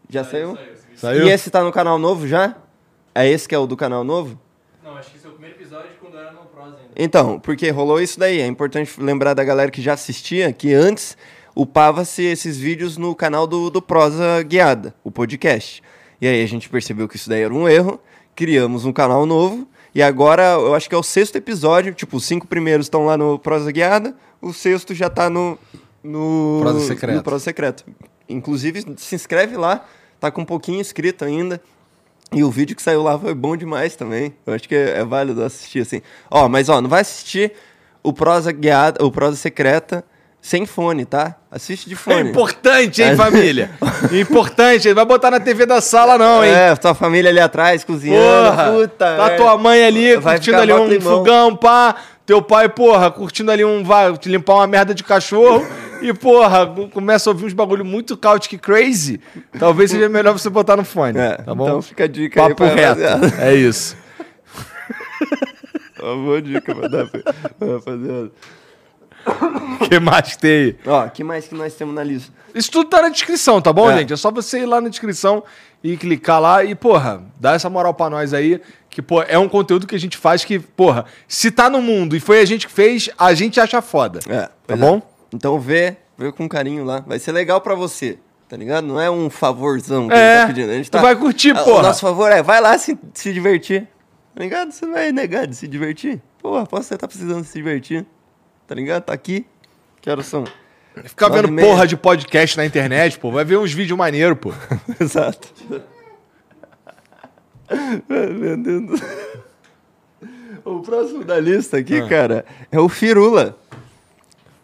Já 0.10 0.24
saiu? 0.24 0.58
Saiu? 0.96 1.28
E 1.28 1.30
esse 1.30 1.50
tá 1.52 1.62
no 1.64 1.72
canal 1.72 2.00
novo 2.00 2.28
já? 2.28 2.56
É 3.14 3.28
esse 3.30 3.48
que 3.48 3.54
é 3.54 3.58
o 3.58 3.68
do 3.68 3.76
canal 3.76 4.04
novo? 4.04 4.40
Não, 4.84 4.96
acho 4.96 5.12
que 5.12 5.18
esse 5.18 5.26
é 5.26 5.30
o 5.30 5.34
primeiro 5.34 5.56
episódio 5.58 5.90
quando 6.00 6.18
era 6.18 6.32
no 6.32 6.40
Pros 6.46 6.66
ainda. 6.68 6.80
Então, 6.96 7.40
porque 7.40 7.70
rolou 7.70 8.00
isso 8.00 8.18
daí. 8.20 8.40
É 8.40 8.48
importante 8.48 8.94
lembrar 9.02 9.34
da 9.34 9.44
galera 9.44 9.70
que 9.70 9.82
já 9.82 9.94
assistia 9.94 10.54
que 10.54 10.74
antes 10.74 11.18
upava-se 11.56 12.24
esses 12.24 12.58
vídeos 12.58 12.96
no 12.98 13.14
canal 13.16 13.46
do, 13.48 13.70
do 13.70 13.82
Prosa 13.82 14.42
Guiada, 14.44 14.94
o 15.04 15.12
podcast. 15.12 15.82
E 16.20 16.28
aí 16.28 16.44
a 16.44 16.48
gente 16.48 16.70
percebeu 16.70 17.08
que 17.08 17.16
isso 17.16 17.30
daí 17.30 17.42
era 17.42 17.54
um 17.54 17.68
erro, 17.68 18.00
criamos 18.36 18.86
um 18.86 18.94
canal 18.94 19.26
novo, 19.26 19.68
e 19.94 20.02
agora 20.02 20.44
eu 20.44 20.76
acho 20.76 20.88
que 20.90 20.96
é 20.96 20.98
o 20.98 21.04
sexto 21.04 21.36
episódio, 21.38 21.94
tipo, 21.94 22.18
os 22.18 22.26
cinco 22.26 22.48
primeiros 22.48 22.86
estão 22.86 23.06
lá 23.06 23.18
no 23.18 23.40
Prosa 23.40 23.72
Guiada, 23.72 24.16
o 24.42 24.54
sexto 24.54 24.94
já 24.94 25.10
tá 25.10 25.30
no. 25.30 25.58
No 26.04 26.60
Prosa 26.62 26.80
Secreto. 26.82 27.16
No 27.16 27.24
Prosa 27.24 27.44
Secreto. 27.44 27.86
Inclusive, 28.30 28.86
se 28.98 29.16
inscreve 29.16 29.58
lá, 29.58 29.86
tá 30.20 30.30
com 30.30 30.42
um 30.42 30.46
pouquinho 30.46 30.80
inscrito 30.80 31.26
ainda. 31.26 31.62
E 32.32 32.44
o 32.44 32.52
vídeo 32.52 32.76
que 32.76 32.82
saiu 32.82 33.02
lá 33.04 33.18
foi 33.18 33.34
bom 33.34 33.56
demais 33.56 33.96
também. 33.96 34.34
Eu 34.46 34.54
acho 34.54 34.68
que 34.68 34.76
é, 34.76 35.00
é 35.00 35.04
válido 35.04 35.42
assistir 35.44 35.80
assim. 35.80 36.02
Ó, 36.30 36.48
mas 36.50 36.70
ó, 36.70 36.82
não 36.82 36.90
vai 36.90 37.02
assistir 37.02 37.54
o 38.04 38.12
Prosa 38.12 38.52
Guiada, 38.52 39.04
o 39.04 39.12
Prosa 39.12 39.38
Secreta 39.38 40.04
sem 40.48 40.66
fone, 40.66 41.04
tá? 41.04 41.36
Assiste 41.52 41.90
de 41.90 41.96
É 41.96 41.98
fone. 41.98 42.30
importante, 42.30 43.02
hein, 43.04 43.16
família? 43.18 43.70
importante. 44.14 44.88
Ele 44.88 44.96
vai 44.96 45.04
botar 45.06 45.30
na 45.30 45.40
TV 45.42 45.66
da 45.66 45.82
sala, 45.82 46.18
não, 46.18 46.44
hein? 46.44 46.52
É, 46.52 46.74
tua 46.76 46.96
família 46.96 47.30
ali 47.30 47.40
atrás 47.40 47.84
cozinhando. 47.84 48.50
Porra, 48.52 48.72
Puta, 48.72 49.18
tá 49.18 49.18
merda. 49.18 49.36
tua 49.38 49.58
mãe 49.58 49.84
ali 49.84 50.16
Vai 50.16 50.36
curtindo 50.36 50.58
ali 50.58 50.72
um 50.74 50.88
climão. 50.88 51.18
fogão, 51.18 51.56
pá. 51.56 51.96
Teu 52.26 52.42
pai, 52.42 52.70
porra, 52.70 53.12
curtindo 53.12 53.52
ali 53.52 53.64
um. 53.66 53.84
Vai 53.84 54.16
te 54.18 54.30
limpar 54.30 54.56
uma 54.56 54.68
merda 54.68 54.94
de 54.96 55.04
cachorro. 55.04 55.66
e, 56.02 56.14
porra, 56.14 56.66
começa 56.94 57.30
a 57.30 57.34
ouvir 57.34 57.46
uns 57.46 57.54
bagulho 57.54 57.84
muito 57.84 58.16
caótico 58.16 58.58
crazy. 58.58 59.20
Talvez 59.60 59.92
seja 59.92 60.08
melhor 60.08 60.32
você 60.34 60.50
botar 60.50 60.78
no 60.78 60.86
fone. 60.86 61.18
É, 61.18 61.36
tá 61.38 61.54
bom? 61.56 61.66
Então 61.68 61.82
fica 61.82 62.04
a 62.06 62.08
dica 62.08 62.42
aí 62.42 62.50
Papo 62.50 62.56
pra 62.56 62.68
reto. 62.74 63.02
rapaziada. 63.02 63.34
É 63.44 63.54
isso. 63.56 63.98
Uma 66.02 66.16
boa 66.16 66.42
dica 66.42 66.74
pra 66.76 66.88
dar 66.88 67.08
pra 67.08 67.22
pra 67.60 67.68
rapaziada. 67.74 68.32
O 69.82 69.88
que 69.90 70.00
mais 70.00 70.36
tem 70.38 70.52
aí? 70.52 70.76
Ó, 70.86 71.06
o 71.06 71.10
que 71.12 71.24
mais 71.24 71.48
que 71.48 71.56
nós 71.56 71.74
temos 71.76 71.94
na 71.94 72.04
lista? 72.04 72.32
Isso 72.56 72.72
tudo 72.72 72.90
tá 72.90 73.02
na 73.02 73.10
descrição, 73.10 73.62
tá 73.62 73.72
bom, 73.72 73.90
É. 73.92 73.98
gente? 74.00 74.14
É 74.14 74.16
só 74.16 74.32
você 74.32 74.60
ir 74.60 74.66
lá 74.66 74.80
na 74.82 74.90
descrição 74.90 75.44
e 75.84 75.96
clicar 75.98 76.42
lá 76.42 76.64
e, 76.64 76.74
porra, 76.76 77.24
dá 77.40 77.54
essa 77.54 77.70
moral 77.70 77.94
pra 77.94 78.10
nós 78.10 78.34
aí. 78.34 78.60
Que, 78.90 79.02
pô, 79.02 79.22
é 79.22 79.38
um 79.38 79.48
conteúdo 79.48 79.86
que 79.86 79.96
a 79.96 80.00
gente 80.00 80.18
faz 80.18 80.44
que, 80.44 80.58
porra, 80.58 81.06
se 81.28 81.52
tá 81.52 81.70
no 81.70 81.82
mundo 81.82 82.16
e 82.16 82.20
foi 82.20 82.40
a 82.40 82.46
gente 82.46 82.66
que 82.66 82.74
fez, 82.74 83.10
a 83.18 83.34
gente 83.34 83.60
acha 83.60 83.82
foda. 83.82 84.20
É, 84.28 84.42
Tá 84.44 84.52
pois 84.66 84.80
bom? 84.80 84.98
é. 84.98 85.02
Então 85.36 85.60
vê, 85.60 85.98
vê 86.18 86.32
com 86.32 86.48
carinho 86.50 86.84
lá. 86.84 87.04
Vai 87.06 87.20
ser 87.20 87.32
legal 87.32 87.62
pra 87.62 87.76
você, 87.76 88.18
tá 88.50 88.58
ligado? 88.58 88.88
Não 88.88 89.00
é 89.00 89.12
um 89.12 89.30
favorzão 89.30 90.08
que 90.08 90.14
a 90.14 90.18
É, 90.18 90.34
gente 90.34 90.42
tá 90.42 90.48
pedindo. 90.48 90.72
A 90.72 90.74
gente 90.76 90.90
tu 90.90 90.94
tá... 90.94 91.02
vai 91.02 91.16
curtir, 91.16 91.52
Ah, 91.52 91.64
porra. 91.64 91.80
O 91.80 91.82
nosso 91.84 92.02
favor 92.02 92.32
é, 92.32 92.42
vai 92.42 92.60
lá 92.60 92.76
se, 92.78 92.98
se 93.14 93.32
divertir. 93.32 93.88
Tá 94.34 94.42
ligado? 94.44 94.72
Você 94.72 94.86
não 94.86 94.94
vai 94.94 95.12
negar 95.12 95.46
de 95.46 95.56
se 95.56 95.68
divertir. 95.68 96.20
Porra, 96.42 96.66
posso 96.66 96.84
você 96.90 96.98
tá 96.98 97.08
precisando 97.08 97.44
se 97.44 97.54
divertir. 97.54 98.04
Tá 98.68 98.76
ligado? 98.76 99.04
Tá 99.04 99.14
aqui. 99.14 99.46
Que 100.02 100.10
horas 100.10 100.26
são? 100.26 100.44
Ficar 101.04 101.30
vendo 101.30 101.50
meia. 101.52 101.68
porra 101.68 101.86
de 101.88 101.96
podcast 101.96 102.58
na 102.58 102.66
internet, 102.66 103.18
pô. 103.20 103.32
Vai 103.32 103.46
ver 103.46 103.58
uns 103.58 103.72
vídeos 103.72 103.98
maneiros, 103.98 104.38
pô. 104.40 104.52
Exato. 105.00 105.48
Meu 108.10 108.58
Deus 108.58 108.86
do 108.88 108.98
céu. 108.98 109.08
O 110.66 110.80
próximo 110.82 111.24
da 111.24 111.40
lista 111.40 111.78
aqui, 111.78 112.00
Ah. 112.02 112.08
cara, 112.08 112.46
é 112.72 112.80
o 112.80 112.90
Firula. 112.90 113.58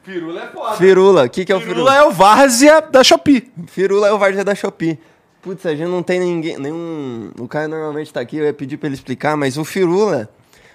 Firula 0.03 0.41
é 0.43 0.47
foda. 0.47 0.75
Firula, 0.75 1.23
o 1.25 1.29
que, 1.29 1.45
que 1.45 1.51
é 1.51 1.55
o 1.55 1.61
Firula 1.61 1.91
Firula? 1.91 1.95
é 1.95 2.03
o 2.03 2.11
Várzea 2.11 2.81
da 2.81 3.03
Shopee. 3.03 3.51
Firula 3.67 4.07
é 4.09 4.11
o 4.11 4.17
Várzea 4.17 4.43
da 4.43 4.53
Shopee. 4.53 4.99
Putz, 5.41 5.65
a 5.65 5.75
gente 5.75 5.87
não 5.89 6.03
tem 6.03 6.19
ninguém, 6.19 6.57
nenhum... 6.57 7.31
O 7.39 7.47
cara 7.47 7.67
normalmente 7.67 8.11
tá 8.11 8.19
aqui, 8.19 8.37
eu 8.37 8.45
ia 8.45 8.53
pedir 8.53 8.77
pra 8.77 8.87
ele 8.87 8.95
explicar, 8.95 9.37
mas 9.37 9.57
o 9.57 9.63
Firula, 9.63 10.29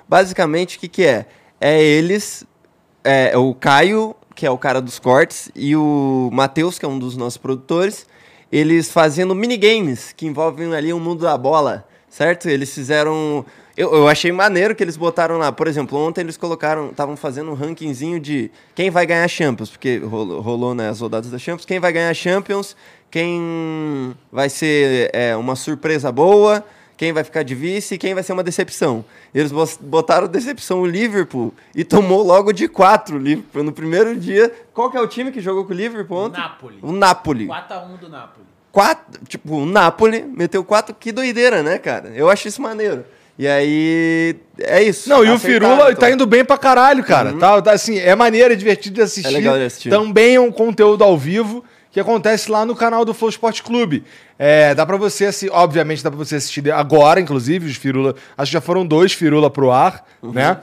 basicamente, 0.08 0.76
o 0.76 0.80
que 0.80 0.88
que 0.88 1.04
é? 1.04 1.26
É 1.60 1.82
eles, 1.82 2.44
é, 3.08 3.38
o 3.38 3.54
Caio, 3.54 4.14
que 4.34 4.44
é 4.44 4.50
o 4.50 4.58
cara 4.58 4.82
dos 4.82 4.98
cortes, 4.98 5.50
e 5.56 5.74
o 5.74 6.28
Matheus, 6.30 6.78
que 6.78 6.84
é 6.84 6.88
um 6.88 6.98
dos 6.98 7.16
nossos 7.16 7.38
produtores, 7.38 8.06
eles 8.52 8.92
fazendo 8.92 9.34
minigames 9.34 10.12
que 10.12 10.26
envolvem 10.26 10.74
ali 10.74 10.92
o 10.92 11.00
mundo 11.00 11.22
da 11.22 11.38
bola, 11.38 11.88
certo? 12.06 12.50
Eles 12.50 12.72
fizeram... 12.74 13.46
Eu, 13.74 13.94
eu 13.94 14.08
achei 14.08 14.30
maneiro 14.30 14.74
que 14.74 14.84
eles 14.84 14.96
botaram 14.96 15.38
lá. 15.38 15.50
Por 15.50 15.66
exemplo, 15.68 15.98
ontem 15.98 16.20
eles 16.20 16.36
colocaram, 16.36 16.90
estavam 16.90 17.16
fazendo 17.16 17.50
um 17.50 17.54
rankingzinho 17.54 18.20
de 18.20 18.50
quem 18.74 18.90
vai 18.90 19.06
ganhar 19.06 19.26
Champions, 19.26 19.70
porque 19.70 19.96
rolou, 19.98 20.42
rolou 20.42 20.74
né, 20.74 20.90
as 20.90 21.00
rodadas 21.00 21.30
da 21.30 21.38
Champions, 21.38 21.64
quem 21.64 21.80
vai 21.80 21.92
ganhar 21.92 22.12
Champions, 22.12 22.76
quem 23.10 24.14
vai 24.30 24.50
ser 24.50 25.10
é, 25.14 25.34
uma 25.34 25.56
surpresa 25.56 26.12
boa, 26.12 26.62
quem 26.98 27.12
vai 27.12 27.22
ficar 27.22 27.44
de 27.44 27.54
vice 27.54 27.94
e 27.94 27.98
quem 27.98 28.12
vai 28.12 28.24
ser 28.24 28.32
uma 28.32 28.42
decepção. 28.42 29.04
Eles 29.32 29.52
botaram 29.80 30.26
decepção 30.26 30.80
o 30.80 30.86
Liverpool 30.86 31.54
e 31.72 31.84
tomou 31.84 32.24
logo 32.24 32.52
de 32.52 32.66
quatro 32.66 33.16
o 33.16 33.18
Liverpool 33.18 33.62
no 33.62 33.72
primeiro 33.72 34.16
dia. 34.16 34.52
Qual 34.74 34.90
que 34.90 34.96
é 34.96 35.00
o 35.00 35.06
time 35.06 35.30
que 35.30 35.40
jogou 35.40 35.64
com 35.64 35.72
o 35.72 35.76
Liverpool 35.76 36.26
ontem? 36.26 36.40
Napoli. 36.40 36.78
O 36.82 36.90
Napoli. 36.90 37.46
4x1 37.46 37.98
do 38.00 38.08
Napoli. 38.08 38.46
Quatro, 38.72 39.24
tipo, 39.26 39.56
o 39.56 39.64
Napoli 39.64 40.24
meteu 40.24 40.64
quatro, 40.64 40.94
que 40.94 41.12
doideira, 41.12 41.62
né, 41.62 41.78
cara? 41.78 42.10
Eu 42.14 42.28
acho 42.28 42.48
isso 42.48 42.60
maneiro. 42.60 43.04
E 43.38 43.46
aí, 43.46 44.34
é 44.58 44.82
isso. 44.82 45.08
Não, 45.08 45.24
e 45.24 45.30
o 45.30 45.38
Firula 45.38 45.92
então. 45.92 45.94
tá 45.94 46.10
indo 46.10 46.26
bem 46.26 46.44
pra 46.44 46.58
caralho, 46.58 47.04
cara. 47.04 47.32
Tá, 47.34 47.62
tá, 47.62 47.72
assim, 47.72 47.96
é 47.96 48.14
maneiro, 48.16 48.52
é 48.52 48.56
divertido 48.56 48.96
de 48.96 49.02
assistir. 49.02 49.28
É 49.28 49.30
legal 49.30 49.56
de 49.56 49.64
assistir. 49.64 49.88
Também 49.88 50.34
é 50.34 50.40
um 50.40 50.50
conteúdo 50.50 51.04
ao 51.04 51.16
vivo 51.16 51.64
que 51.90 51.98
acontece 52.00 52.50
lá 52.50 52.64
no 52.66 52.74
canal 52.76 53.04
do 53.04 53.14
Flow 53.14 53.30
Sport 53.30 53.62
Clube. 53.62 54.04
É, 54.38 54.74
dá 54.74 54.84
pra 54.86 54.96
você 54.96 55.26
assistir, 55.26 55.50
obviamente 55.52 56.02
dá 56.04 56.10
pra 56.10 56.18
você 56.18 56.36
assistir 56.36 56.70
agora, 56.72 57.20
inclusive, 57.20 57.66
os 57.68 57.76
Firula. 57.76 58.14
Acho 58.36 58.50
que 58.50 58.54
já 58.54 58.60
foram 58.60 58.86
dois 58.86 59.12
Firula 59.12 59.50
pro 59.50 59.70
ar, 59.70 60.04
Uhum. 60.22 60.32
né? 60.32 60.60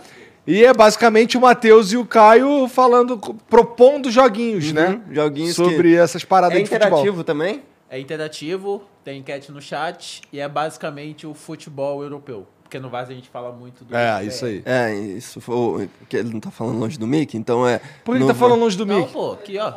E 0.48 0.64
é 0.64 0.72
basicamente 0.74 1.38
o 1.38 1.42
Matheus 1.42 1.92
e 1.92 1.98
o 1.98 2.06
Caio 2.06 2.68
falando, 2.68 3.18
propondo 3.50 4.12
joguinhos, 4.12 4.72
né? 4.72 5.02
Uhum, 5.08 5.14
joguinhos 5.16 5.56
Sobre 5.56 5.90
que- 5.94 5.98
essas 5.98 6.24
paradas 6.24 6.58
É 6.58 6.62
de 6.62 6.70
futebol. 6.70 6.88
interativo 7.00 7.24
também? 7.24 7.64
É 7.90 8.00
interativo, 8.00 8.84
tem 9.04 9.20
enquete 9.20 9.52
no 9.52 9.60
chat 9.62 10.22
e 10.32 10.40
é 10.40 10.48
basicamente 10.48 11.26
o 11.26 11.34
futebol 11.34 12.04
europeu. 12.04 12.46
Porque 12.62 12.80
no 12.80 12.90
Vaz 12.90 13.10
a 13.10 13.14
gente 13.14 13.30
fala 13.30 13.52
muito 13.52 13.84
do. 13.86 13.96
É, 13.96 14.24
isso 14.26 14.46
aí. 14.46 14.62
É, 14.66 14.94
isso 14.94 15.40
foi. 15.42 15.88
Ele 16.12 16.34
não 16.34 16.40
tá 16.40 16.50
falando 16.52 16.78
longe 16.80 16.98
do 16.98 17.06
mic, 17.08 17.36
então 17.38 17.68
é. 17.68 17.80
Por 18.04 18.16
que 18.16 18.22
ele 18.22 18.28
tá 18.28 18.34
falando 18.36 18.60
longe 18.60 18.76
do 18.78 18.86
Não, 18.86 18.98
Mickey? 19.00 19.14
pô, 19.14 19.32
aqui 19.34 19.58
ó. 19.60 19.72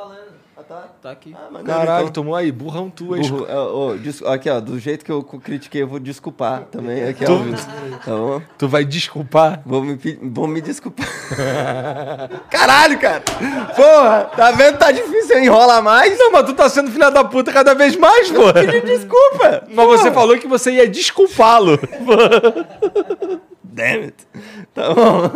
Tá. 0.68 0.84
Tá 1.00 1.10
aqui. 1.12 1.34
Ah, 1.34 1.50
maneiro, 1.50 1.66
Caralho, 1.66 2.02
então. 2.02 2.12
tomou 2.12 2.34
aí, 2.36 2.52
burrão 2.52 2.90
tu, 2.90 3.16
hein? 3.16 3.22
Burro, 3.26 3.46
ô, 3.90 3.94
des- 3.96 4.22
aqui, 4.22 4.50
ó, 4.50 4.60
do 4.60 4.78
jeito 4.78 5.02
que 5.02 5.10
eu 5.10 5.22
critiquei, 5.22 5.80
eu 5.82 5.88
vou 5.88 5.98
desculpar 5.98 6.64
também. 6.70 7.04
Aqui, 7.08 7.24
Tu- 7.24 7.32
ó. 7.32 7.96
Tá 8.04 8.10
bom? 8.10 8.42
Tu 8.58 8.68
vai 8.68 8.84
desculpar. 8.84 9.62
Vou 9.64 9.82
me, 9.82 9.98
vou 10.22 10.46
me 10.46 10.60
desculpar. 10.60 11.06
Caralho, 12.50 12.98
cara! 12.98 13.22
Porra, 13.74 14.30
tá 14.36 14.50
vendo? 14.50 14.76
Tá 14.76 14.92
difícil, 14.92 15.36
eu 15.36 15.44
enrola 15.44 15.80
mais. 15.80 16.18
Não, 16.18 16.32
mas 16.32 16.44
tu 16.44 16.52
tá 16.52 16.68
sendo 16.68 16.90
filha 16.90 17.10
da 17.10 17.24
puta 17.24 17.50
cada 17.50 17.74
vez 17.74 17.96
mais, 17.96 18.30
pô. 18.30 18.52
Pedi 18.52 18.80
desculpa! 18.82 19.64
Mas 19.74 19.86
você 19.86 20.10
falou 20.12 20.36
que 20.38 20.46
você 20.46 20.72
ia 20.72 20.86
desculpá-lo. 20.88 21.78
Damn 23.62 24.04
it. 24.04 24.14
Tá 24.74 24.92
bom. 24.94 25.30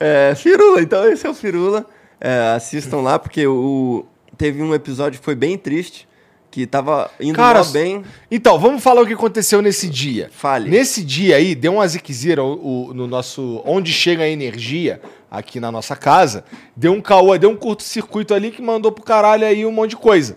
É, 0.00 0.34
Firula, 0.34 0.80
então 0.80 1.04
esse 1.10 1.26
é 1.26 1.30
o 1.30 1.34
Firula. 1.34 1.84
É, 2.20 2.52
assistam 2.54 2.98
lá, 3.00 3.18
porque 3.18 3.44
o, 3.46 4.04
teve 4.42 4.60
um 4.60 4.74
episódio 4.74 5.20
que 5.20 5.24
foi 5.24 5.36
bem 5.36 5.56
triste, 5.56 6.08
que 6.50 6.66
tava 6.66 7.08
indo 7.20 7.36
Cara, 7.36 7.62
bem. 7.62 8.02
Então, 8.28 8.58
vamos 8.58 8.82
falar 8.82 9.00
o 9.02 9.06
que 9.06 9.12
aconteceu 9.12 9.62
nesse 9.62 9.88
dia. 9.88 10.30
Fale. 10.32 10.68
Nesse 10.68 11.04
dia 11.04 11.36
aí, 11.36 11.54
deu 11.54 11.74
uma 11.74 11.86
ziquezira 11.86 12.42
o- 12.42 12.88
o- 12.88 12.92
no 12.92 13.06
nosso. 13.06 13.62
Onde 13.64 13.92
chega 13.92 14.24
a 14.24 14.28
energia, 14.28 15.00
aqui 15.30 15.60
na 15.60 15.70
nossa 15.70 15.94
casa. 15.94 16.44
Deu 16.74 16.92
um 16.92 17.00
caô, 17.00 17.38
deu 17.38 17.50
um 17.50 17.56
curto-circuito 17.56 18.34
ali 18.34 18.50
que 18.50 18.60
mandou 18.60 18.90
pro 18.90 19.04
caralho 19.04 19.46
aí 19.46 19.64
um 19.64 19.70
monte 19.70 19.90
de 19.90 19.96
coisa. 19.96 20.34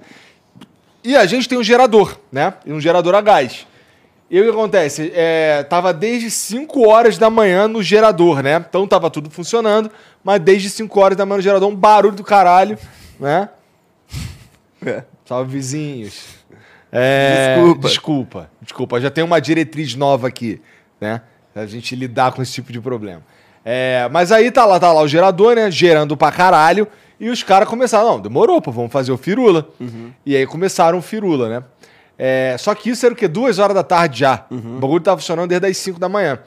E 1.04 1.16
a 1.16 1.26
gente 1.26 1.50
tem 1.50 1.58
um 1.58 1.64
gerador, 1.64 2.16
né? 2.32 2.54
Um 2.68 2.80
gerador 2.80 3.16
a 3.16 3.22
gás. 3.22 3.66
E 4.30 4.40
o 4.40 4.44
que 4.44 4.50
acontece? 4.52 5.12
É, 5.16 5.64
tava 5.64 5.92
desde 5.92 6.30
5 6.30 6.88
horas 6.88 7.18
da 7.18 7.32
manhã 7.32 7.68
no 7.68 7.82
gerador, 7.82 8.44
né? 8.44 8.64
Então 8.70 8.86
tava 8.88 9.10
tudo 9.10 9.32
funcionando, 9.32 9.90
mas 10.24 10.40
desde 10.40 10.70
5 10.70 11.00
horas 11.00 11.18
da 11.18 11.26
manhã 11.26 11.38
no 11.38 11.44
gerador, 11.44 11.70
um 11.70 11.76
barulho 11.76 12.16
do 12.16 12.24
caralho, 12.24 12.78
né? 13.20 13.50
É. 14.86 15.04
Salve, 15.26 15.52
vizinhos. 15.52 16.24
É, 16.92 17.56
Desculpa. 17.56 17.88
Desculpa, 17.88 18.50
desculpa. 18.62 19.02
Já 19.02 19.10
tem 19.10 19.24
uma 19.24 19.40
diretriz 19.42 19.96
nova 19.96 20.28
aqui, 20.28 20.62
né? 21.02 21.22
A 21.56 21.66
gente 21.66 21.96
lidar 21.96 22.32
com 22.34 22.42
esse 22.42 22.52
tipo 22.54 22.72
de 22.72 22.80
problema. 22.80 23.22
É, 23.64 24.08
mas 24.12 24.32
aí 24.32 24.52
tá 24.52 24.66
lá, 24.66 24.80
tá 24.80 24.92
lá 24.94 25.02
o 25.02 25.08
gerador, 25.08 25.56
né? 25.56 25.72
Gerando 25.72 26.16
pra 26.16 26.32
caralho. 26.32 26.88
E 27.20 27.30
os 27.30 27.42
caras 27.44 27.68
começaram, 27.68 28.06
não, 28.10 28.20
demorou, 28.20 28.62
pô, 28.62 28.72
vamos 28.72 28.92
fazer 28.92 29.12
o 29.12 29.18
firula. 29.18 29.68
E 30.26 30.36
aí 30.36 30.46
começaram 30.46 30.98
o 30.98 31.02
firula, 31.02 31.50
né? 31.50 31.64
É, 32.18 32.56
só 32.60 32.76
que 32.76 32.90
isso 32.90 33.06
era 33.06 33.14
o 33.14 33.18
quê? 33.18 33.28
Duas 33.28 33.58
horas 33.58 33.74
da 33.76 33.84
tarde 33.84 34.20
já. 34.20 34.46
O 34.52 34.80
bagulho 34.80 35.02
tava 35.02 35.18
funcionando 35.18 35.50
desde 35.50 35.68
as 35.68 35.78
5 35.78 36.00
da 36.00 36.08
manhã. 36.10 36.40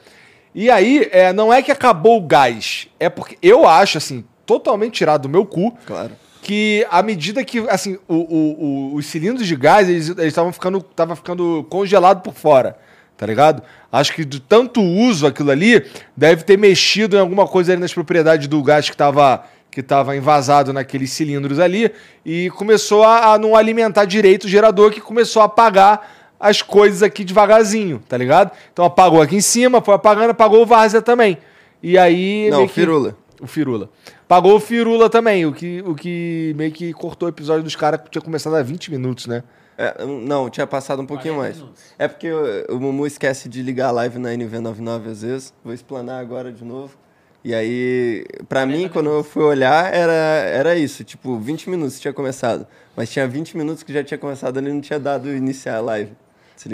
E 0.55 0.71
aí, 0.71 1.09
é, 1.13 1.33
não 1.33 1.53
é 1.53 1.63
que 1.63 1.71
acabou 1.73 2.19
o 2.19 2.27
gás. 2.27 2.89
É 3.01 3.09
porque 3.09 3.37
eu 3.43 3.67
acho, 3.67 3.99
assim, 3.99 4.25
totalmente 4.47 4.95
tirado 4.95 5.23
do 5.23 5.29
meu 5.29 5.45
cu, 5.45 5.77
Claro. 5.87 6.13
Que 6.43 6.87
à 6.91 7.03
medida 7.03 7.45
que, 7.45 7.59
assim, 7.69 7.99
o- 8.09 8.15
o- 8.15 8.65
o- 8.93 8.95
os 8.95 9.07
cilindros 9.07 9.47
de 9.47 9.57
gás, 9.57 9.89
eles 9.89 10.09
estavam 10.19 10.53
ficando, 10.53 10.81
tava 10.81 11.15
ficando 11.17 11.67
congelado 11.69 12.23
por 12.23 12.35
fora, 12.35 12.77
tá 13.17 13.27
ligado? 13.27 13.63
Acho 13.91 14.13
que 14.15 14.25
de 14.25 14.41
tanto 14.41 14.81
uso 14.83 15.27
aquilo 15.27 15.51
ali, 15.51 15.85
deve 16.17 16.45
ter 16.45 16.57
mexido 16.59 17.17
em 17.17 17.21
alguma 17.21 17.47
coisa 17.47 17.73
ali 17.73 17.81
nas 17.81 17.93
propriedades 17.93 18.47
do 18.47 18.63
gás 18.63 18.89
que 18.89 18.97
tava, 18.97 19.45
que 19.71 19.83
tava 19.83 20.17
envasado 20.17 20.73
naqueles 20.73 21.11
cilindros 21.13 21.59
ali, 21.59 21.91
e 22.25 22.51
começou 22.51 23.03
a, 23.05 23.35
a 23.35 23.39
não 23.39 23.57
alimentar 23.57 24.05
direito 24.05 24.45
o 24.45 24.49
gerador, 24.49 24.91
que 24.91 25.01
começou 25.01 25.43
a 25.43 25.47
apagar 25.47 26.17
as 26.41 26.63
coisas 26.63 27.03
aqui 27.03 27.25
devagarzinho, 27.25 28.01
tá 28.09 28.17
ligado? 28.17 28.53
Então 28.73 28.85
apagou 28.85 29.21
aqui 29.21 29.35
em 29.37 29.41
cima, 29.41 29.81
foi 29.81 29.95
apagando, 29.95 30.31
apagou 30.31 30.63
o 30.63 30.67
várzea 30.67 31.03
também. 31.03 31.37
E 31.83 31.99
aí... 31.99 32.49
Não, 32.51 32.67
que- 32.67 32.73
firula. 32.75 33.17
O 33.41 33.47
Firula. 33.47 33.89
Pagou 34.27 34.57
o 34.57 34.61
Firula 34.61 35.09
também, 35.09 35.47
o 35.47 35.53
que, 35.53 35.83
o 35.87 35.95
que 35.95 36.55
meio 36.57 36.73
que 36.73 36.93
cortou 36.93 37.29
o 37.29 37.31
episódio 37.31 37.63
dos 37.63 37.77
caras 37.77 38.01
que 38.01 38.11
tinha 38.11 38.23
começado 38.23 38.57
há 38.57 38.63
20 38.63 38.91
minutos, 38.91 39.27
né? 39.27 39.43
É, 39.77 40.05
não, 40.05 40.51
tinha 40.51 40.67
passado 40.67 41.01
um 41.01 41.07
pouquinho 41.07 41.35
40 41.35 41.41
mais. 41.41 41.57
minutos. 41.57 41.83
É 41.99 42.09
porque 42.09 42.31
o, 42.31 42.77
o 42.77 42.81
Mumu 42.81 43.07
esquece 43.07 43.49
de 43.49 43.63
ligar 43.63 43.89
a 43.89 43.93
live 43.93 44.19
na 44.19 44.31
NV99 44.31 45.07
às 45.07 45.23
vezes. 45.23 45.55
Vou 45.65 45.73
explanar 45.73 46.21
agora 46.21 46.53
de 46.53 46.65
novo. 46.65 46.97
E 47.45 47.55
aí, 47.55 48.27
pra 48.49 48.67
mim, 48.67 48.89
quando 48.89 49.09
eu 49.09 49.23
fui 49.23 49.45
olhar, 49.45 49.95
era, 49.95 50.13
era 50.13 50.77
isso. 50.77 51.05
Tipo, 51.05 51.39
20 51.39 51.71
minutos 51.71 52.01
tinha 52.01 52.13
começado. 52.13 52.67
Mas 52.97 53.11
tinha 53.11 53.29
20 53.29 53.57
minutos 53.57 53.85
que 53.85 53.93
já 53.93 54.03
tinha 54.03 54.19
começado, 54.19 54.59
ele 54.59 54.73
não 54.73 54.81
tinha 54.81 54.99
dado 54.99 55.31
iniciar 55.33 55.77
a 55.77 55.81
live. 55.81 56.13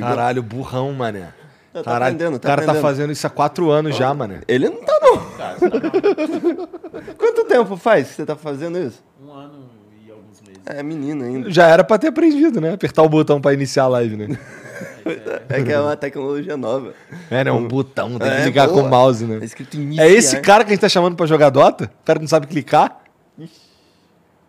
Caralho, 0.01 0.43
burrão, 0.43 0.93
mané. 0.95 1.35
Tá 1.75 1.83
Caralho, 1.83 2.15
aprendendo, 2.15 2.37
o 2.37 2.39
tá 2.39 2.49
cara 2.49 2.63
tá 2.63 2.71
aprendendo. 2.71 2.83
fazendo 2.83 3.13
isso 3.13 3.27
há 3.27 3.31
quatro 3.31 3.71
anos 3.71 3.95
já, 3.97 4.15
mané. 4.15 4.41
Ele 4.47 4.69
não 4.69 4.83
tá, 4.83 4.99
não. 5.17 7.15
Quanto 7.17 7.45
tempo 7.45 7.77
faz 7.77 8.09
que 8.09 8.15
você 8.15 8.27
tá 8.27 8.37
fazendo 8.37 8.79
isso? 8.79 9.03
Um 9.23 9.33
ano 9.33 9.69
e 10.07 10.11
alguns 10.11 10.41
meses. 10.41 10.61
É 10.67 10.83
menino 10.83 11.25
ainda. 11.25 11.51
Já 11.51 11.67
era 11.67 11.83
pra 11.85 11.99
ter 11.99 12.09
aprendido, 12.09 12.61
né? 12.61 12.75
Apertar 12.75 13.03
o 13.03 13.09
botão 13.09 13.41
pra 13.41 13.53
iniciar 13.53 13.85
a 13.85 13.89
live, 13.89 14.17
né? 14.17 14.39
É 15.49 15.63
que 15.63 15.71
é 15.73 15.81
uma 15.81 15.97
tecnologia 15.97 16.57
nova. 16.57 16.95
É, 17.31 17.45
né? 17.45 17.53
Um 17.53 17.69
botão, 17.69 18.11
tem 18.19 18.19
que 18.19 18.25
É, 18.27 18.45
ligar 18.45 18.67
com 18.69 18.75
boa. 18.75 18.87
o 18.87 18.91
mouse, 18.91 19.25
né? 19.25 19.39
Tá 19.39 19.45
escrito 19.45 19.75
iniciar. 19.77 20.05
É 20.05 20.11
esse 20.11 20.41
cara 20.41 20.65
que 20.65 20.71
a 20.71 20.75
gente 20.75 20.81
tá 20.81 20.89
chamando 20.89 21.15
pra 21.17 21.27
jogar 21.27 21.51
Dota? 21.51 21.85
O 21.85 22.05
cara 22.05 22.19
que 22.19 22.25
não 22.25 22.29
sabe 22.29 22.47
clicar? 22.47 23.01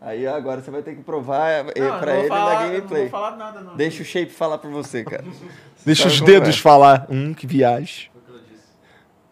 Aí 0.01 0.27
agora 0.27 0.61
você 0.61 0.69
vai 0.69 0.83
ter 0.83 0.93
que 0.95 1.01
provar 1.01 1.49
é, 1.49 1.63
Não, 1.63 1.99
pra 1.99 2.13
não 2.13 2.19
ele 2.19 2.27
falar, 2.27 2.53
na 2.53 2.61
gameplay. 2.67 3.03
Não 3.03 3.09
vou 3.09 3.19
falar 3.19 3.35
nada, 3.37 3.61
não. 3.61 3.75
Deixa 3.75 4.03
o 4.03 4.05
Shape 4.05 4.31
falar 4.31 4.59
pra 4.59 4.69
você, 4.69 5.03
cara. 5.03 5.23
Deixa 5.83 6.03
Sabe 6.03 6.13
os 6.15 6.21
dedos 6.21 6.49
é? 6.57 6.61
falar. 6.61 7.07
Hum, 7.09 7.33
que 7.33 7.47
viagem. 7.47 8.09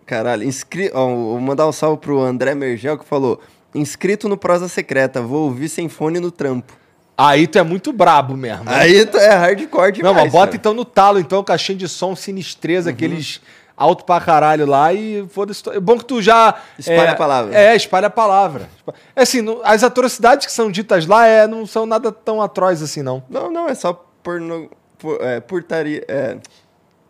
Caralho, 0.05 0.43
inscri... 0.43 0.91
ó, 0.93 1.05
vou 1.07 1.39
mandar 1.39 1.67
um 1.67 1.71
salve 1.71 1.99
pro 2.01 2.19
André 2.21 2.53
Mergel 2.55 2.97
que 2.97 3.05
falou: 3.05 3.39
inscrito 3.73 4.27
no 4.27 4.37
Prosa 4.37 4.67
Secreta, 4.67 5.21
vou 5.21 5.45
ouvir 5.45 5.69
sem 5.69 5.87
fone 5.89 6.19
no 6.19 6.29
trampo. 6.31 6.73
Aí 7.17 7.45
tu 7.47 7.57
é 7.59 7.63
muito 7.63 7.93
brabo 7.93 8.35
mesmo. 8.35 8.63
né? 8.65 8.75
Aí 8.75 9.05
tu 9.05 9.17
é 9.17 9.29
hardcore 9.35 9.85
Não, 10.01 10.09
demais. 10.09 10.15
mas 10.17 10.31
bota 10.31 10.45
cara. 10.47 10.55
então 10.57 10.73
no 10.73 10.83
talo, 10.83 11.19
então, 11.19 11.43
caixinha 11.43 11.77
de 11.77 11.87
som 11.87 12.15
sinistreza, 12.15 12.89
aqueles 12.89 13.39
alto 13.77 14.03
pra 14.03 14.19
caralho 14.19 14.65
lá 14.65 14.91
e 14.93 15.25
foda-se. 15.29 15.61
É 15.69 15.79
bom 15.79 15.97
que 15.97 16.05
tu 16.05 16.21
já. 16.21 16.55
Espalha 16.77 17.01
é, 17.01 17.09
a 17.09 17.15
palavra. 17.15 17.55
É, 17.55 17.75
espalha 17.75 18.07
a 18.07 18.09
palavra. 18.09 18.67
É 19.15 19.21
assim, 19.21 19.45
as 19.63 19.83
atrocidades 19.83 20.45
que 20.47 20.51
são 20.51 20.71
ditas 20.71 21.05
lá 21.05 21.25
é, 21.27 21.47
não 21.47 21.65
são 21.67 21.85
nada 21.85 22.11
tão 22.11 22.41
atroz 22.41 22.81
assim, 22.81 23.01
não. 23.03 23.23
Não, 23.29 23.51
não, 23.51 23.69
é 23.69 23.75
só 23.75 23.93
porno... 24.23 24.69
por- 24.97 25.21
é, 25.21 25.39
purtaria. 25.39 26.03
É. 26.07 26.37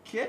Quê? 0.04 0.28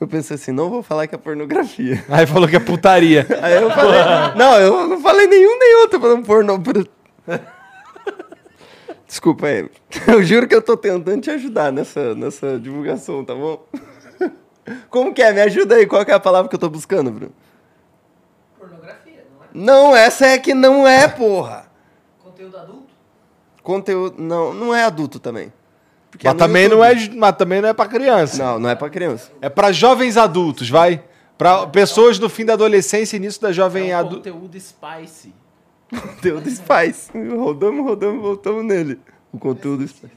Eu 0.00 0.06
pensei 0.06 0.36
assim, 0.36 0.52
não 0.52 0.70
vou 0.70 0.82
falar 0.82 1.06
que 1.08 1.14
é 1.14 1.18
pornografia. 1.18 2.04
Aí 2.08 2.24
falou 2.26 2.48
que 2.48 2.54
é 2.56 2.60
putaria. 2.60 3.26
Aí 3.42 3.54
eu 3.60 3.68
falei, 3.70 4.00
não, 4.36 4.54
eu 4.60 4.86
não 4.88 5.00
falei 5.00 5.26
nenhum 5.26 5.58
nem 5.58 5.76
outro 5.82 6.00
falando 6.00 6.24
pornô. 6.24 6.58
por- 6.60 6.88
Desculpa 9.06 9.46
aí. 9.46 9.68
Eu 10.06 10.22
juro 10.22 10.46
que 10.46 10.54
eu 10.54 10.60
tô 10.60 10.76
tentando 10.76 11.22
te 11.22 11.30
ajudar 11.30 11.72
nessa, 11.72 12.14
nessa 12.14 12.58
divulgação, 12.58 13.24
tá 13.24 13.34
bom? 13.34 13.64
Como 14.90 15.14
que 15.14 15.22
é? 15.22 15.32
Me 15.32 15.40
ajuda 15.40 15.76
aí. 15.76 15.86
Qual 15.86 16.04
que 16.04 16.10
é 16.10 16.14
a 16.14 16.20
palavra 16.20 16.48
que 16.48 16.54
eu 16.54 16.58
tô 16.60 16.68
buscando, 16.68 17.10
Bruno? 17.10 17.32
Pornografia, 18.58 19.24
não 19.34 19.44
é? 19.44 19.48
Não, 19.54 19.96
essa 19.96 20.26
é 20.26 20.38
que 20.38 20.52
não 20.52 20.86
é, 20.86 21.08
porra. 21.08 21.64
Conteúdo 22.22 22.58
adulto? 22.58 22.86
Conteúdo. 23.62 24.22
Não, 24.22 24.52
não 24.52 24.74
é 24.74 24.84
adulto 24.84 25.18
também. 25.18 25.50
Porque 26.18 26.26
mas, 26.26 26.34
no 26.34 26.38
também 26.40 26.68
não 26.68 26.84
é, 26.84 27.08
mas 27.14 27.36
também 27.36 27.60
não 27.62 27.68
é 27.68 27.72
pra 27.72 27.86
criança. 27.86 28.42
Não, 28.42 28.58
não 28.58 28.68
é 28.68 28.74
pra 28.74 28.90
criança. 28.90 29.30
É 29.40 29.48
pra 29.48 29.70
jovens 29.70 30.16
adultos, 30.16 30.68
vai. 30.68 31.04
Pra 31.38 31.64
pessoas 31.68 32.18
no 32.18 32.28
fim 32.28 32.44
da 32.44 32.54
adolescência 32.54 33.16
e 33.16 33.18
início 33.20 33.40
da 33.40 33.52
jovem 33.52 33.92
É 33.92 33.96
um 33.96 34.00
adulto. 34.00 34.16
conteúdo 34.32 34.58
spicy. 34.60 35.32
Conteúdo 35.88 36.50
Spice. 36.50 37.10
Rodamos, 37.34 37.82
rodamos, 37.82 38.20
voltamos 38.20 38.62
nele. 38.62 38.98
O 39.32 39.38
conteúdo 39.38 39.88
Spice. 39.88 40.12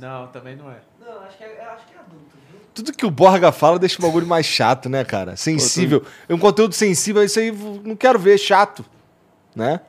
Não, 0.00 0.28
também 0.28 0.56
não 0.56 0.70
é. 0.70 0.76
Não, 0.98 1.20
acho 1.24 1.36
que 1.36 1.44
é, 1.44 1.60
acho 1.62 1.86
que 1.86 1.94
é 1.94 1.98
adulto, 1.98 2.36
viu? 2.50 2.60
Tudo 2.72 2.92
que 2.92 3.04
o 3.04 3.10
Borga 3.10 3.52
fala 3.52 3.78
deixa 3.78 3.98
o 3.98 4.02
bagulho 4.02 4.26
mais 4.26 4.46
chato, 4.46 4.88
né, 4.88 5.04
cara? 5.04 5.36
Sensível. 5.36 6.02
Um 6.30 6.38
conteúdo 6.38 6.74
sensível, 6.74 7.22
isso 7.22 7.38
aí 7.38 7.52
não 7.84 7.94
quero 7.96 8.18
ver, 8.18 8.38
chato. 8.38 8.82
Né? 9.54 9.80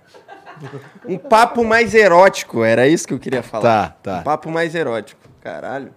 Um 1.07 1.17
papo 1.17 1.63
mais 1.63 1.93
erótico, 1.93 2.63
era 2.63 2.87
isso 2.87 3.07
que 3.07 3.13
eu 3.13 3.19
queria 3.19 3.43
falar. 3.43 3.61
Tá, 3.61 3.95
tá. 4.01 4.19
Um 4.19 4.23
papo 4.23 4.49
mais 4.49 4.73
erótico. 4.73 5.21
Caralho. 5.41 5.93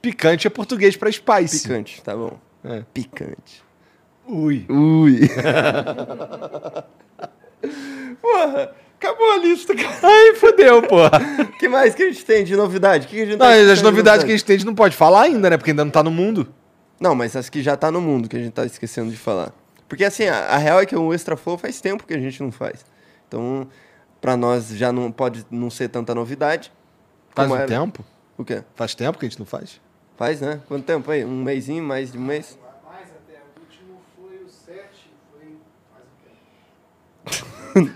Picante 0.00 0.46
é 0.46 0.50
português 0.50 0.96
pra 0.96 1.10
spice. 1.10 1.62
Picante, 1.62 2.02
tá 2.02 2.14
bom. 2.14 2.38
É. 2.64 2.82
Picante. 2.94 3.64
Ui. 4.26 4.66
Ui. 4.68 5.20
Porra, 8.20 8.72
acabou 8.98 9.32
a 9.32 9.36
lista, 9.38 9.74
cara. 9.74 9.98
Aí 10.02 10.34
fodeu, 10.36 10.82
porra. 10.82 11.20
O 11.40 11.58
que 11.58 11.68
mais 11.68 11.94
que 11.94 12.02
a 12.02 12.06
gente 12.06 12.24
tem 12.24 12.44
de 12.44 12.54
novidade? 12.54 13.06
O 13.06 13.08
que 13.08 13.16
que 13.16 13.22
a 13.22 13.26
gente 13.26 13.38
Não, 13.38 13.46
tá 13.46 13.52
as 13.54 13.82
novidades 13.82 14.24
que 14.24 14.30
a 14.30 14.36
gente 14.36 14.44
tem, 14.44 14.54
a 14.54 14.58
gente 14.58 14.66
não 14.66 14.74
pode 14.74 14.94
falar 14.94 15.22
ainda, 15.22 15.50
né? 15.50 15.56
Porque 15.56 15.70
ainda 15.70 15.84
não 15.84 15.90
tá 15.90 16.02
no 16.02 16.10
mundo. 16.10 16.52
Não, 17.00 17.14
mas 17.14 17.34
as 17.36 17.48
que 17.48 17.62
já 17.62 17.76
tá 17.76 17.90
no 17.90 18.00
mundo, 18.00 18.28
que 18.28 18.36
a 18.36 18.40
gente 18.40 18.52
tá 18.52 18.64
esquecendo 18.66 19.10
de 19.10 19.16
falar. 19.16 19.52
Porque 19.88 20.04
assim, 20.04 20.26
a, 20.26 20.48
a 20.48 20.58
real 20.58 20.80
é 20.80 20.86
que 20.86 20.96
o 20.96 21.14
Extra 21.14 21.36
Flow 21.36 21.56
faz 21.56 21.80
tempo 21.80 22.06
que 22.06 22.12
a 22.12 22.18
gente 22.18 22.42
não 22.42 22.52
faz. 22.52 22.84
Então, 23.28 23.68
pra 24.20 24.36
nós 24.36 24.68
já 24.70 24.90
não 24.90 25.12
pode 25.12 25.44
não 25.50 25.70
ser 25.70 25.88
tanta 25.88 26.14
novidade. 26.14 26.72
Faz 27.34 27.50
um 27.50 27.56
era- 27.56 27.66
tempo? 27.66 28.02
O 28.36 28.44
quê? 28.44 28.64
Faz 28.74 28.94
tempo 28.94 29.18
que 29.18 29.26
a 29.26 29.28
gente 29.28 29.38
não 29.38 29.46
faz? 29.46 29.80
Faz, 30.16 30.40
né? 30.40 30.60
Quanto 30.66 30.84
tempo 30.84 31.10
aí? 31.10 31.24
Um 31.24 31.42
mêsinho, 31.42 31.82
mais 31.84 32.10
de 32.10 32.18
um 32.18 32.22
mês? 32.22 32.58
Mais 32.84 33.04
até. 33.10 33.34
O 33.56 33.60
último 33.60 34.00
foi 34.16 34.44
o 34.44 34.48
7, 34.48 35.12
foi 35.32 35.56
faz 35.92 36.04
um 37.76 37.84
tempo. 37.84 37.94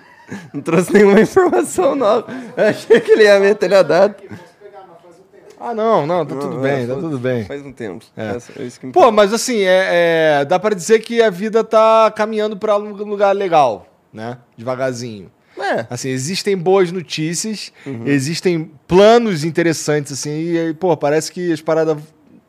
Não 0.54 0.60
trouxe 0.62 0.92
nenhuma 0.92 1.20
informação 1.20 1.94
nova. 1.94 2.26
Eu 2.56 2.64
achei 2.68 3.00
que 3.00 3.10
ele 3.12 3.24
ia 3.24 3.40
meter 3.40 3.68
na 3.70 3.82
data. 3.82 4.16
Aqui, 4.16 4.28
posso 4.28 4.42
pegar, 4.62 4.84
mas 4.88 5.00
faz 5.02 5.14
um 5.18 5.22
tempo. 5.32 5.54
Ah, 5.60 5.74
não, 5.74 6.06
não, 6.06 6.24
tá 6.26 6.34
Não, 6.34 6.40
tudo 6.42 6.54
não, 6.54 6.62
bem, 6.62 6.86
tá 6.86 6.92
faz- 6.92 7.00
tudo 7.04 7.18
bem. 7.18 7.44
Faz 7.44 7.62
um 7.66 7.72
tempo. 7.72 8.04
É. 8.16 8.36
É 8.60 8.62
isso 8.64 8.78
que 8.80 8.86
me 8.86 8.92
Pô, 8.92 9.10
mas 9.10 9.32
assim, 9.32 9.60
é, 9.62 10.40
é, 10.40 10.44
dá 10.44 10.58
pra 10.58 10.74
dizer 10.74 11.00
que 11.00 11.20
a 11.22 11.30
vida 11.30 11.64
tá 11.64 12.10
caminhando 12.14 12.56
pra 12.56 12.76
um 12.78 12.92
lugar 12.92 13.34
legal, 13.34 13.86
né? 14.12 14.38
Devagarzinho. 14.56 15.30
É. 15.58 15.86
Assim, 15.90 16.08
existem 16.08 16.56
boas 16.56 16.90
notícias, 16.90 17.72
existem 18.06 18.70
planos 18.88 19.44
interessantes, 19.44 20.12
assim, 20.12 20.30
e, 20.30 20.74
pô, 20.74 20.96
parece 20.96 21.30
que 21.30 21.52
as 21.52 21.60
paradas. 21.60 21.98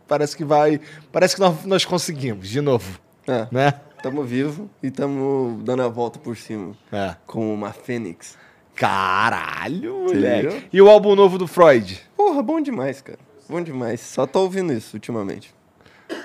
Parece 0.08 0.36
que 0.38 0.44
vai. 0.44 0.80
Parece 1.12 1.36
que 1.36 1.42
nós, 1.42 1.64
nós 1.66 1.86
conseguimos, 1.86 2.48
de 2.50 2.62
novo, 2.62 3.00
É. 3.28 3.48
né? 3.52 3.74
Tamo 4.02 4.22
vivo 4.24 4.70
e 4.82 4.92
tamo 4.92 5.62
dando 5.64 5.82
a 5.82 5.88
volta 5.88 6.20
por 6.20 6.36
cima. 6.36 6.76
É. 6.92 7.16
Como 7.26 7.54
uma 7.54 7.72
fênix. 7.72 8.38
Caralho, 8.76 9.94
moleque. 10.08 10.68
E 10.74 10.82
o 10.82 10.90
álbum 10.90 11.16
novo 11.16 11.38
do 11.38 11.48
Freud? 11.48 12.02
Porra, 12.18 12.42
bom 12.44 12.60
demais, 12.60 13.02
cara. 13.02 13.20
Bom 13.48 13.62
demais. 13.62 14.02
Só 14.02 14.26
tô 14.28 14.42
ouvindo 14.42 14.74
isso 14.74 14.96
ultimamente. 14.96 15.54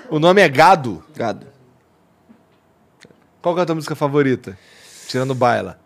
O 0.09 0.19
nome 0.19 0.41
é 0.41 0.49
Gado. 0.49 1.03
Gado. 1.15 1.47
Qual 3.41 3.55
que 3.55 3.59
é 3.61 3.63
a 3.63 3.65
tua 3.65 3.75
música 3.75 3.95
favorita? 3.95 4.57
Tirando 5.09 5.33
baila. 5.33 5.79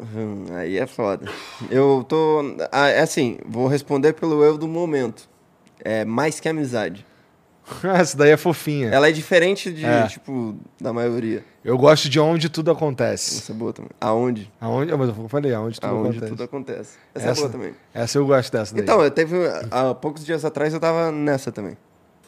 Hum, 0.00 0.44
aí 0.52 0.78
é 0.78 0.86
foda. 0.86 1.28
Eu 1.68 2.04
tô. 2.08 2.40
ah, 2.70 2.88
é 2.88 3.00
assim, 3.00 3.38
vou 3.44 3.66
responder 3.66 4.12
pelo 4.12 4.42
eu 4.44 4.56
do 4.56 4.68
momento. 4.68 5.28
É 5.84 6.04
mais 6.04 6.38
que 6.38 6.48
amizade. 6.48 7.04
Essa 7.82 8.16
daí 8.16 8.30
é 8.30 8.36
fofinha. 8.36 8.88
Ela 8.88 9.08
é 9.08 9.12
diferente 9.12 9.72
de, 9.72 9.84
É. 9.84 10.06
tipo, 10.06 10.56
da 10.80 10.92
maioria. 10.92 11.44
Eu 11.64 11.76
gosto 11.76 12.08
de 12.08 12.20
onde 12.20 12.48
tudo 12.48 12.70
acontece. 12.70 13.38
Essa 13.38 13.50
é 13.50 13.54
boa 13.54 13.72
também. 13.72 13.90
Aonde? 14.00 14.50
Aonde? 14.60 14.96
Mas 14.96 15.08
eu 15.08 15.28
falei, 15.28 15.52
aonde 15.52 15.80
tudo 15.80 15.90
Aonde 15.90 16.08
acontece. 16.10 16.30
tudo 16.30 16.42
acontece. 16.44 16.98
Essa, 17.12 17.26
é 17.26 17.30
Essa- 17.32 17.40
boa 17.40 17.52
também. 17.52 17.74
Essa 17.92 18.16
eu 18.18 18.26
gosto 18.26 18.52
dessa 18.52 18.72
daí. 18.74 18.84
Então, 18.84 19.02
eu 19.02 19.10
teve. 19.10 19.36
Há 19.72 19.92
poucos 19.92 20.24
dias 20.24 20.44
atrás 20.44 20.72
eu 20.72 20.78
tava 20.80 21.10
nessa 21.10 21.50
também. 21.50 21.76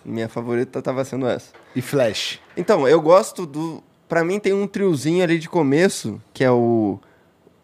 Minha 0.05 0.29
favorita 0.29 0.83
tava 0.83 1.05
sendo 1.05 1.29
essa. 1.29 1.53
E 1.77 1.81
Flash. 1.81 2.41
Então, 2.57 2.89
eu 2.89 3.01
gosto 3.01 3.47
do. 3.47 3.81
Pra 4.13 4.23
mim 4.23 4.39
tem 4.39 4.53
um 4.53 4.67
triozinho 4.67 5.25
ali 5.25 5.39
de 5.39 5.49
começo, 5.49 6.21
que 6.35 6.45
é 6.45 6.51
o 6.51 7.01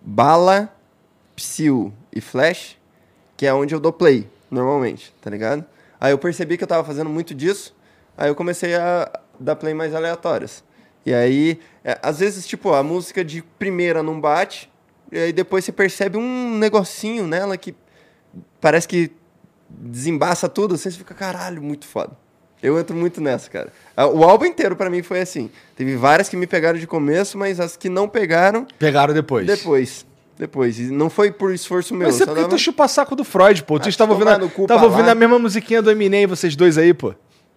Bala, 0.01 0.75
Psyu 1.37 1.93
e 2.11 2.23
Flash, 2.23 2.79
que 3.37 3.45
é 3.45 3.53
onde 3.53 3.75
eu 3.75 3.79
dou 3.79 3.93
play, 3.93 4.27
normalmente, 4.51 5.15
tá 5.21 5.29
ligado? 5.29 5.63
Aí 6.01 6.11
eu 6.11 6.17
percebi 6.17 6.57
que 6.57 6.65
eu 6.65 6.67
tava 6.67 6.83
fazendo 6.85 7.11
muito 7.11 7.35
disso, 7.35 7.77
aí 8.17 8.31
eu 8.31 8.35
comecei 8.35 8.75
a 8.77 9.13
dar 9.39 9.57
play 9.57 9.75
mais 9.75 9.95
aleatórias. 9.95 10.65
E 11.05 11.13
aí, 11.13 11.61
é, 11.85 11.99
às 12.03 12.21
vezes, 12.21 12.47
tipo, 12.47 12.73
a 12.73 12.83
música 12.83 13.23
de 13.23 13.43
primeira 13.43 14.03
não 14.03 14.19
bate, 14.19 14.73
e 15.13 15.19
aí 15.19 15.35
depois 15.35 15.67
você 15.67 15.73
percebe 15.73 16.17
um 16.17 16.57
negocinho 16.57 17.27
nela 17.27 17.59
que 17.59 17.75
parece 18.59 18.89
que 18.89 19.13
desembaça 19.69 20.49
tudo, 20.49 20.77
assim, 20.77 20.91
você 20.91 20.97
fica, 20.97 21.13
caralho, 21.13 21.63
muito 21.63 21.87
foda. 21.87 22.17
Eu 22.63 22.79
entro 22.79 22.95
muito 22.97 23.21
nessa, 23.21 23.49
cara. 23.51 23.73
Ah, 23.97 24.07
O 24.07 24.25
álbum 24.25 24.45
inteiro 24.47 24.75
pra 24.75 24.91
mim 24.91 25.03
foi 25.03 25.21
assim. 25.21 25.51
Teve 25.77 25.95
várias 25.97 26.29
que 26.29 26.37
me 26.37 26.47
pegaram 26.47 26.79
de 26.79 26.87
começo, 26.87 27.39
mas 27.39 27.61
as 27.61 27.77
que 27.77 27.89
não 27.89 28.09
pegaram, 28.09 28.67
Pegaram 28.79 29.15
depois. 29.15 29.47
depois. 29.47 30.07
Depois. 30.37 30.79
E 30.79 30.85
não 30.91 31.09
foi 31.11 31.31
por 31.33 31.53
esforço 31.53 31.95
meu. 31.95 32.07
Mas 32.09 32.17
você 32.17 32.27
dava- 32.27 32.49
tu 32.49 32.59
chupa 32.59 32.87
saco 32.89 33.15
do 33.17 33.25
Freud, 33.25 33.63
pô. 33.65 33.77
Ah, 33.77 33.81
Tu 33.81 33.89
estava 33.89 34.13
ouvindo, 34.13 34.29
a, 34.31 34.67
tava 34.67 34.85
ouvindo 34.87 35.09
a 35.09 35.15
mesma 35.15 35.39
musiquinha 35.39 35.83
do 35.83 35.91
Eminem, 35.91 36.27
vocês 36.27 36.55
dois 36.57 36.79
aí, 36.79 36.95
pô. 36.95 37.13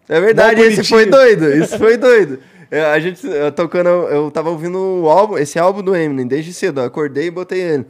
É 0.10 0.20
verdade, 0.20 0.62
esse 0.62 0.84
foi 0.84 1.06
doido. 1.06 1.52
Isso 1.54 1.78
foi 1.78 1.96
doido. 1.98 2.40
É, 2.72 2.86
A 2.86 3.00
gente 3.00 3.26
eu 3.28 3.52
tocando, 3.52 3.88
eu 3.90 4.32
tava 4.32 4.50
ouvindo 4.50 4.78
o 4.80 5.10
álbum, 5.10 5.38
esse 5.38 5.60
álbum 5.60 5.82
do 5.84 5.96
Eminem 5.96 6.26
desde 6.28 6.54
cedo. 6.54 6.80
Eu 6.82 6.86
acordei 6.86 7.28
e 7.28 7.32
botei 7.32 7.60
ele. 7.62 7.86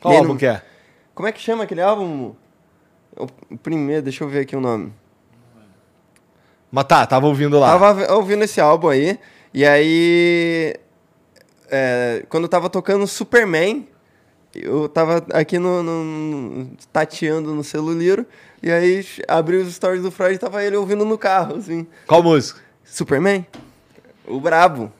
Qual 0.00 0.14
álbum 0.14 0.28
não- 0.30 0.36
que 0.36 0.46
é? 0.46 0.60
Como 1.14 1.28
é 1.28 1.32
que 1.32 1.40
chama 1.40 1.64
aquele 1.64 1.80
álbum? 1.82 2.32
O 3.16 3.56
primeiro, 3.58 4.02
deixa 4.02 4.24
eu 4.24 4.28
ver 4.28 4.40
aqui 4.40 4.56
o 4.56 4.60
nome. 4.60 4.92
Mas 6.72 6.84
tá, 6.86 7.06
tava 7.06 7.26
ouvindo 7.26 7.58
lá. 7.60 7.78
Tava 7.78 8.12
ouvindo 8.14 8.42
esse 8.44 8.60
álbum 8.60 8.88
aí, 8.88 9.18
e 9.52 9.64
aí. 9.64 10.74
é, 11.70 12.24
quando 12.28 12.44
eu 12.44 12.48
tava 12.48 12.70
tocando 12.70 13.06
Superman, 13.06 13.86
eu 14.54 14.88
tava 14.88 15.24
aqui 15.32 15.58
no, 15.58 15.82
no- 15.82 16.66
tateando 16.92 17.54
no 17.54 17.62
celuliro, 17.62 18.24
e 18.62 18.70
aí 18.72 19.04
abri 19.28 19.56
os 19.56 19.74
stories 19.74 20.02
do 20.02 20.10
Freud 20.10 20.34
e 20.34 20.38
tava 20.38 20.62
ele 20.64 20.76
ouvindo 20.76 21.04
no 21.04 21.18
carro, 21.18 21.56
assim. 21.56 21.86
Qual 22.06 22.22
música? 22.22 22.60
Superman? 22.84 23.46
O 24.26 24.40
brabo. 24.40 24.90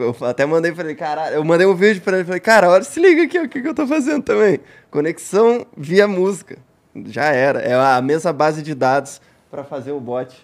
Eu 0.00 0.16
até 0.26 0.46
mandei 0.46 0.72
pra 0.72 0.84
ele, 0.84 0.94
caralho. 0.94 1.34
Eu 1.36 1.44
mandei 1.44 1.66
um 1.66 1.74
vídeo 1.74 2.00
pra 2.02 2.16
ele, 2.16 2.24
falei, 2.24 2.40
cara, 2.40 2.70
olha, 2.70 2.82
se 2.82 2.98
liga 2.98 3.22
aqui, 3.24 3.38
o 3.38 3.48
que, 3.48 3.60
que 3.60 3.68
eu 3.68 3.74
tô 3.74 3.86
fazendo 3.86 4.22
também. 4.22 4.58
Conexão 4.90 5.66
via 5.76 6.08
música. 6.08 6.56
Já 7.06 7.26
era. 7.26 7.60
É 7.60 7.74
a 7.74 8.00
mesma 8.00 8.32
base 8.32 8.62
de 8.62 8.74
dados 8.74 9.20
pra 9.50 9.62
fazer 9.64 9.92
o 9.92 10.00
bot. 10.00 10.34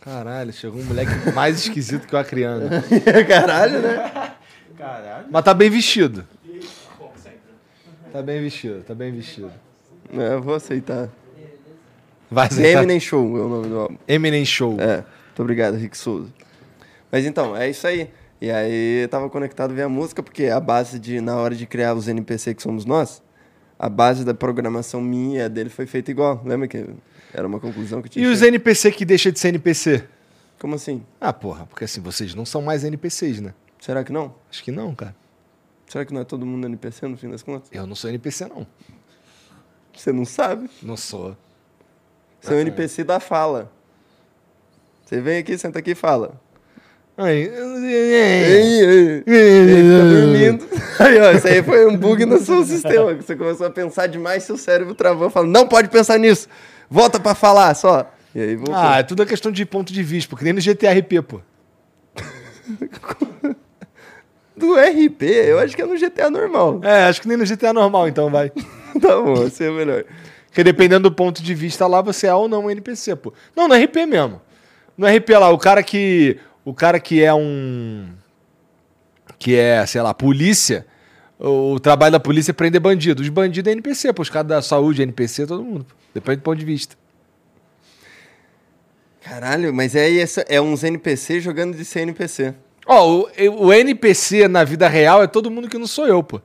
Caralho, 0.00 0.52
chegou 0.52 0.80
um 0.80 0.84
moleque 0.84 1.10
mais 1.34 1.58
esquisito 1.58 2.06
que 2.06 2.14
uma 2.16 2.24
criança. 2.24 2.82
Caralho, 3.28 3.80
né? 3.80 4.34
Caralho. 4.76 5.26
Mas 5.30 5.44
tá 5.44 5.52
bem 5.52 5.68
vestido. 5.68 6.26
Tá 8.12 8.22
bem 8.22 8.40
vestido, 8.40 8.82
tá 8.82 8.94
bem 8.94 9.12
vestido. 9.12 9.52
É, 10.12 10.34
eu 10.34 10.42
vou 10.42 10.54
aceitar. 10.54 11.08
Vai 12.30 12.46
aceitar. 12.46 12.80
Eminem 12.80 12.98
Show 12.98 13.38
é 13.38 13.40
o 13.40 13.48
nome 13.48 13.68
do 13.68 13.78
álbum. 13.78 13.96
Eminem 14.08 14.44
Show. 14.44 14.76
É, 14.80 14.96
muito 14.96 15.42
obrigado, 15.42 15.76
Rick 15.76 15.96
Souza. 15.96 16.28
Mas 17.12 17.26
então, 17.26 17.56
é 17.56 17.68
isso 17.68 17.86
aí. 17.86 18.10
E 18.40 18.50
aí 18.50 19.06
tava 19.08 19.28
conectado 19.28 19.74
via 19.74 19.88
música, 19.88 20.22
porque 20.22 20.46
a 20.46 20.58
base 20.58 20.98
de, 20.98 21.20
na 21.20 21.36
hora 21.36 21.54
de 21.54 21.66
criar 21.66 21.94
os 21.94 22.08
NPC 22.08 22.54
que 22.54 22.62
somos 22.62 22.84
nós, 22.86 23.22
a 23.78 23.88
base 23.88 24.24
da 24.24 24.32
programação 24.32 25.00
minha 25.00 25.40
e 25.40 25.42
a 25.42 25.48
dele 25.48 25.68
foi 25.68 25.86
feita 25.86 26.10
igual. 26.10 26.40
Lembra 26.44 26.66
que 26.66 26.86
era 27.32 27.46
uma 27.46 27.60
conclusão 27.60 28.02
que 28.02 28.08
tinha 28.08 28.24
E 28.24 28.28
os? 28.28 28.42
NPC 28.42 28.90
que 28.92 29.04
deixa 29.04 29.30
de 29.30 29.38
ser 29.38 29.48
NPC? 29.48 30.04
Como 30.58 30.74
assim? 30.74 31.02
Ah, 31.20 31.32
porra, 31.32 31.66
porque 31.66 31.84
assim, 31.84 32.00
vocês 32.00 32.34
não 32.34 32.44
são 32.44 32.60
mais 32.60 32.84
NPCs, 32.84 33.40
né? 33.40 33.54
Será 33.80 34.04
que 34.04 34.12
não? 34.12 34.34
Acho 34.50 34.62
que 34.62 34.70
não, 34.70 34.94
cara. 34.94 35.14
Será 35.88 36.04
que 36.04 36.12
não 36.12 36.20
é 36.20 36.24
todo 36.24 36.44
mundo 36.44 36.66
NPC 36.66 37.08
no 37.08 37.16
fim 37.16 37.30
das 37.30 37.42
contas? 37.42 37.68
Eu 37.72 37.86
não 37.86 37.94
sou 37.96 38.10
NPC, 38.10 38.46
não. 38.46 38.66
Você 39.96 40.12
não 40.12 40.24
sabe? 40.24 40.68
Não 40.82 40.96
sou. 40.96 41.36
Você 42.40 42.52
é 42.52 42.56
um 42.56 42.60
NPC 42.60 43.04
da 43.04 43.18
fala. 43.20 43.72
Você 45.04 45.20
vem 45.20 45.38
aqui, 45.38 45.58
senta 45.58 45.78
aqui 45.78 45.90
e 45.90 45.94
fala. 45.94 46.40
Ai, 47.16 47.36
Ei, 47.36 48.82
ei. 48.84 49.24
Ele 49.26 49.98
tá 49.98 50.04
dormindo. 50.04 50.68
Aí, 50.98 51.18
ó, 51.20 51.32
isso 51.32 51.48
aí 51.48 51.62
foi 51.62 51.86
um 51.86 51.96
bug 51.96 52.24
no 52.24 52.38
seu 52.38 52.62
sistema. 52.64 53.14
Você 53.14 53.34
começou 53.36 53.66
a 53.66 53.70
pensar 53.70 54.06
demais, 54.06 54.44
seu 54.44 54.56
cérebro 54.56 54.94
travou, 54.94 55.28
falando, 55.28 55.50
não 55.50 55.66
pode 55.66 55.88
pensar 55.88 56.18
nisso. 56.18 56.48
Volta 56.90 57.20
pra 57.20 57.36
falar 57.36 57.72
só. 57.74 58.12
E 58.34 58.40
aí 58.40 58.56
voltou. 58.56 58.74
Ah, 58.74 58.98
é 58.98 59.02
tudo 59.04 59.22
a 59.22 59.26
questão 59.26 59.52
de 59.52 59.64
ponto 59.64 59.92
de 59.92 60.02
vista, 60.02 60.28
porque 60.28 60.44
nem 60.44 60.52
no 60.52 60.60
GTRP, 60.60 61.22
pô. 61.22 61.40
Do 64.56 64.74
RP, 64.74 65.22
eu 65.22 65.58
acho 65.58 65.74
que 65.74 65.80
é 65.80 65.86
no 65.86 65.98
GTA 65.98 66.28
normal. 66.28 66.80
É, 66.82 67.04
acho 67.04 67.22
que 67.22 67.28
nem 67.28 67.36
no 67.36 67.46
GTA 67.46 67.72
normal, 67.72 68.08
então 68.08 68.28
vai. 68.28 68.50
tá 69.00 69.20
bom, 69.22 69.44
assim 69.44 69.64
é 69.64 69.70
melhor. 69.70 70.04
Porque 70.48 70.62
dependendo 70.62 71.08
do 71.08 71.14
ponto 71.14 71.42
de 71.42 71.54
vista 71.54 71.86
lá, 71.86 72.02
você 72.02 72.26
é 72.26 72.34
ou 72.34 72.46
não 72.46 72.66
um 72.66 72.70
NPC, 72.70 73.16
pô. 73.16 73.32
Não, 73.56 73.68
no 73.68 73.74
RP 73.74 74.04
mesmo. 74.06 74.42
No 74.98 75.06
RP 75.06 75.30
lá, 75.30 75.48
o 75.50 75.56
cara 75.56 75.82
que. 75.82 76.38
O 76.62 76.74
cara 76.74 77.00
que 77.00 77.22
é 77.22 77.32
um. 77.32 78.10
Que 79.38 79.56
é, 79.56 79.86
sei 79.86 80.02
lá, 80.02 80.12
polícia. 80.12 80.84
O, 81.38 81.72
o 81.74 81.80
trabalho 81.80 82.12
da 82.12 82.20
polícia 82.20 82.50
é 82.50 82.52
prender 82.52 82.80
bandido. 82.80 83.22
Os 83.22 83.28
bandidos 83.30 83.70
é 83.70 83.72
NPC, 83.72 84.12
pô. 84.12 84.20
Os 84.20 84.28
caras 84.28 84.48
da 84.48 84.60
saúde 84.60 85.00
é 85.00 85.04
NPC, 85.04 85.46
todo 85.46 85.64
mundo. 85.64 85.86
Pô. 85.88 85.99
Depende 86.14 86.38
do 86.38 86.42
ponto 86.42 86.58
de 86.58 86.64
vista. 86.64 86.96
Caralho, 89.20 89.72
mas 89.72 89.94
é, 89.94 90.18
essa, 90.18 90.40
é 90.48 90.60
uns 90.60 90.82
NPC 90.82 91.40
jogando 91.40 91.76
de 91.76 91.84
ser 91.84 92.00
NPC. 92.00 92.54
Ó, 92.86 93.28
o, 93.38 93.66
o 93.66 93.72
NPC 93.72 94.48
na 94.48 94.64
vida 94.64 94.88
real 94.88 95.22
é 95.22 95.26
todo 95.26 95.50
mundo 95.50 95.68
que 95.68 95.78
não 95.78 95.86
sou 95.86 96.06
eu, 96.06 96.22
pô. 96.22 96.40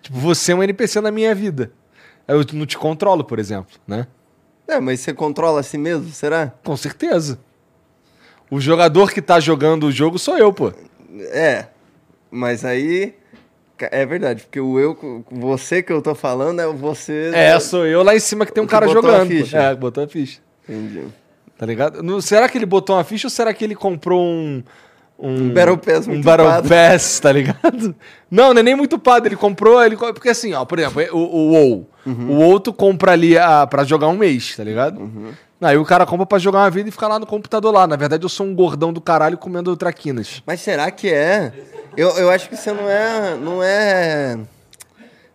Tipo, 0.00 0.18
você 0.18 0.52
é 0.52 0.54
um 0.54 0.62
NPC 0.62 1.00
na 1.00 1.10
minha 1.10 1.34
vida. 1.34 1.72
Eu 2.26 2.44
não 2.52 2.64
te 2.64 2.78
controlo, 2.78 3.24
por 3.24 3.38
exemplo, 3.38 3.76
né? 3.86 4.06
É, 4.66 4.78
mas 4.78 5.00
você 5.00 5.12
controla 5.12 5.60
a 5.60 5.62
si 5.62 5.76
mesmo, 5.76 6.08
será? 6.10 6.54
Com 6.64 6.76
certeza. 6.76 7.40
O 8.50 8.60
jogador 8.60 9.12
que 9.12 9.20
tá 9.20 9.40
jogando 9.40 9.86
o 9.86 9.92
jogo 9.92 10.18
sou 10.18 10.38
eu, 10.38 10.52
pô. 10.52 10.72
É, 11.32 11.66
mas 12.30 12.64
aí... 12.64 13.14
É 13.90 14.04
verdade, 14.04 14.42
porque 14.42 14.60
o 14.60 14.78
eu, 14.78 15.24
você 15.30 15.82
que 15.82 15.92
eu 15.92 16.02
tô 16.02 16.14
falando 16.14 16.60
é 16.60 16.66
você... 16.66 17.30
É, 17.34 17.58
sou 17.60 17.86
eu 17.86 18.02
lá 18.02 18.14
em 18.14 18.20
cima 18.20 18.44
que 18.44 18.52
tem 18.52 18.62
um 18.62 18.66
que 18.66 18.70
cara 18.70 18.86
botou 18.86 19.10
a 19.10 19.18
jogando. 19.18 19.28
pô. 19.28 19.34
ficha. 19.44 19.58
É, 19.58 19.74
botou 19.74 20.04
a 20.04 20.08
ficha. 20.08 20.40
Entendi. 20.68 21.04
Tá 21.56 21.66
ligado? 21.66 22.02
Não- 22.02 22.20
será 22.20 22.48
que 22.48 22.56
ele 22.56 22.66
botou 22.66 22.96
uma 22.96 23.04
ficha 23.04 23.26
ou 23.26 23.30
será 23.30 23.52
que 23.52 23.62
ele 23.64 23.74
comprou 23.74 24.22
um. 24.22 24.62
Um, 25.22 25.50
Battle 25.50 25.76
Pass 25.76 26.08
um 26.08 26.20
Battle 26.22 26.48
upado. 26.48 26.68
Pass, 26.68 27.20
tá 27.20 27.30
ligado? 27.30 27.94
Não, 28.30 28.54
não 28.54 28.60
é 28.60 28.62
nem 28.62 28.76
muito 28.76 28.96
pado. 28.96 29.26
Ele 29.26 29.34
comprou. 29.34 29.82
Ele, 29.84 29.96
porque 29.96 30.28
assim, 30.28 30.54
ó, 30.54 30.64
por 30.64 30.78
exemplo, 30.78 31.02
o, 31.12 31.18
o 31.18 31.52
WoW. 31.52 31.86
Uhum. 32.06 32.30
O 32.30 32.34
WoW 32.38 32.60
tu 32.60 32.72
compra 32.72 33.10
ali 33.12 33.36
a, 33.36 33.66
pra 33.66 33.82
jogar 33.82 34.06
um 34.06 34.16
mês, 34.16 34.56
tá 34.56 34.62
ligado? 34.62 35.00
Uhum. 35.00 35.32
Aí 35.60 35.76
o 35.76 35.84
cara 35.84 36.06
compra 36.06 36.24
pra 36.24 36.38
jogar 36.38 36.60
uma 36.60 36.70
vida 36.70 36.88
e 36.88 36.92
fica 36.92 37.08
lá 37.08 37.18
no 37.18 37.26
computador 37.26 37.74
lá. 37.74 37.88
Na 37.88 37.96
verdade, 37.96 38.24
eu 38.24 38.28
sou 38.28 38.46
um 38.46 38.54
gordão 38.54 38.92
do 38.92 39.00
caralho 39.00 39.36
comendo 39.36 39.76
traquinas. 39.76 40.42
Mas 40.46 40.60
será 40.60 40.90
que 40.92 41.12
é? 41.12 41.52
Eu, 41.96 42.10
eu 42.10 42.30
acho 42.30 42.48
que 42.48 42.56
você 42.56 42.72
não 42.72 42.88
é. 42.88 43.36
Não 43.36 43.62
é. 43.62 44.38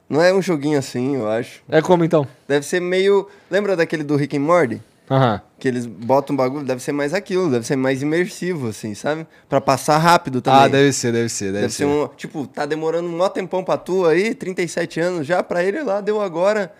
Não 0.09 0.21
é 0.21 0.33
um 0.33 0.41
joguinho 0.41 0.79
assim, 0.79 1.15
eu 1.15 1.29
acho. 1.29 1.61
É 1.67 1.81
como 1.81 2.05
então? 2.05 2.25
Deve 2.47 2.65
ser 2.65 2.79
meio. 2.79 3.27
Lembra 3.51 3.75
daquele 3.75 4.03
do 4.03 4.15
Rick 4.15 4.37
and 4.37 4.41
Morty? 4.41 4.81
Aham. 5.09 5.41
Que 5.59 5.67
eles 5.67 5.85
botam 5.85 6.33
um 6.33 6.37
bagulho, 6.37 6.65
deve 6.65 6.81
ser 6.81 6.91
mais 6.91 7.13
aquilo, 7.13 7.49
deve 7.49 7.65
ser 7.65 7.75
mais 7.75 8.01
imersivo, 8.01 8.69
assim, 8.69 8.95
sabe? 8.95 9.25
Pra 9.47 9.61
passar 9.61 9.97
rápido 9.97 10.41
também. 10.41 10.59
Ah, 10.61 10.67
deve 10.67 10.91
ser, 10.91 11.11
deve 11.11 11.29
ser, 11.29 11.45
deve, 11.45 11.61
Deve 11.61 11.73
ser 11.73 11.85
um. 11.85 12.07
Tipo, 12.09 12.47
tá 12.47 12.65
demorando 12.65 13.07
um 13.07 13.11
maior 13.11 13.29
tempão 13.29 13.63
pra 13.63 13.77
tu 13.77 14.05
aí, 14.05 14.33
37 14.33 14.99
anos 14.99 15.27
já, 15.27 15.43
pra 15.43 15.63
ele 15.63 15.83
lá 15.83 16.01
deu 16.01 16.21
agora. 16.21 16.73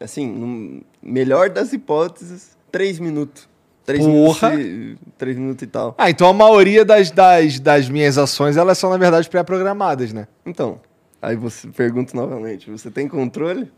Assim, 0.00 0.26
no 0.26 0.82
melhor 1.02 1.48
das 1.48 1.72
hipóteses, 1.72 2.56
3 2.70 2.98
minutos. 2.98 3.48
3 3.86 4.04
Porra! 4.04 4.50
minutos 4.50 4.66
e, 4.66 4.98
3 5.16 5.36
minutos 5.36 5.62
e 5.62 5.66
tal. 5.68 5.94
Ah, 5.96 6.10
então 6.10 6.28
a 6.28 6.32
maioria 6.32 6.84
das, 6.84 7.10
das, 7.10 7.60
das 7.60 7.88
minhas 7.88 8.18
ações, 8.18 8.56
elas 8.56 8.76
são, 8.76 8.90
na 8.90 8.96
verdade, 8.96 9.30
pré-programadas, 9.30 10.12
né? 10.12 10.26
Então, 10.44 10.80
aí 11.22 11.36
você 11.36 11.68
pergunta 11.68 12.14
novamente, 12.14 12.68
você 12.68 12.90
tem 12.90 13.06
controle? 13.08 13.72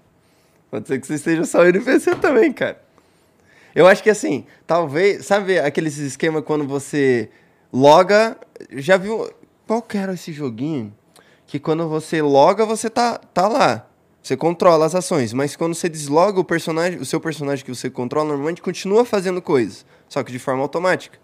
Pode 0.71 0.89
ser 0.89 0.99
que 0.99 1.07
você 1.07 1.15
esteja 1.15 1.45
só 1.45 1.65
NPC 1.65 2.15
também, 2.17 2.53
cara. 2.53 2.88
Eu 3.75 3.87
acho 3.87 4.03
que 4.03 4.11
assim, 4.11 4.45
talvez, 4.67 5.25
sabe 5.27 5.59
aqueles 5.59 5.97
esquema 5.99 6.43
quando 6.43 6.67
você 6.67 7.31
loga, 7.73 8.37
já 8.73 8.97
viu, 8.97 9.31
qual 9.67 9.83
que 9.83 9.97
era 9.99 10.15
esse 10.15 10.33
joguinho? 10.33 10.95
Que 11.47 11.59
quando 11.59 11.89
você 11.89 12.21
loga, 12.21 12.65
você 12.67 12.91
tá, 12.91 13.19
tá 13.19 13.47
lá. 13.49 13.87
Você 14.23 14.37
controla 14.37 14.85
as 14.85 14.95
ações, 14.95 15.33
mas 15.33 15.57
quando 15.57 15.75
você 15.75 15.89
desloga 15.89 16.39
o 16.41 16.45
personagem, 16.45 16.99
o 16.99 17.05
seu 17.05 17.21
personagem 17.21 17.65
que 17.65 17.75
você 17.75 17.89
controla, 17.89 18.29
normalmente 18.29 18.61
continua 18.61 19.05
fazendo 19.05 19.41
coisas, 19.41 19.87
só 20.09 20.23
que 20.23 20.33
de 20.33 20.39
forma 20.39 20.61
automática. 20.61 21.19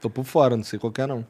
Tô 0.00 0.10
por 0.10 0.24
fora, 0.24 0.56
não 0.56 0.64
sei 0.64 0.78
qual 0.78 0.92
que 0.92 1.00
é, 1.00 1.06
não. 1.06 1.26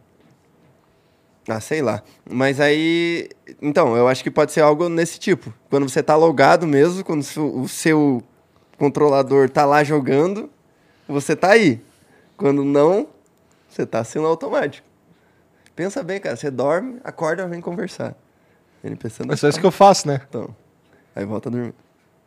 Ah, 1.48 1.60
sei 1.60 1.80
lá. 1.80 2.02
Mas 2.28 2.58
aí. 2.58 3.28
Então, 3.62 3.96
eu 3.96 4.08
acho 4.08 4.22
que 4.24 4.30
pode 4.32 4.50
ser 4.50 4.62
algo 4.62 4.88
nesse 4.88 5.18
tipo. 5.20 5.54
Quando 5.70 5.88
você 5.88 6.02
tá 6.02 6.16
logado 6.16 6.66
mesmo, 6.66 7.04
quando 7.04 7.20
o 7.20 7.24
seu- 7.24 7.56
o 7.60 7.68
seu 7.68 8.22
controlador 8.78 9.48
tá 9.50 9.64
lá 9.64 9.82
jogando, 9.82 10.50
você 11.08 11.34
tá 11.34 11.50
aí. 11.50 11.80
Quando 12.36 12.64
não, 12.64 13.08
você 13.68 13.86
tá 13.86 14.02
sendo 14.04 14.26
automático. 14.26 14.86
Pensa 15.74 16.02
bem, 16.02 16.20
cara. 16.20 16.36
Você 16.36 16.50
dorme, 16.50 16.98
acorda, 17.04 17.46
vem 17.46 17.60
conversar. 17.60 18.14
NPC 18.82 19.24
não 19.24 19.34
É 19.34 19.36
só 19.36 19.48
isso 19.48 19.60
que 19.60 19.66
eu 19.66 19.70
faço, 19.70 20.08
né? 20.08 20.20
Então. 20.28 20.54
Aí 21.14 21.24
volta 21.24 21.48
a 21.48 21.52
dormir. 21.52 21.74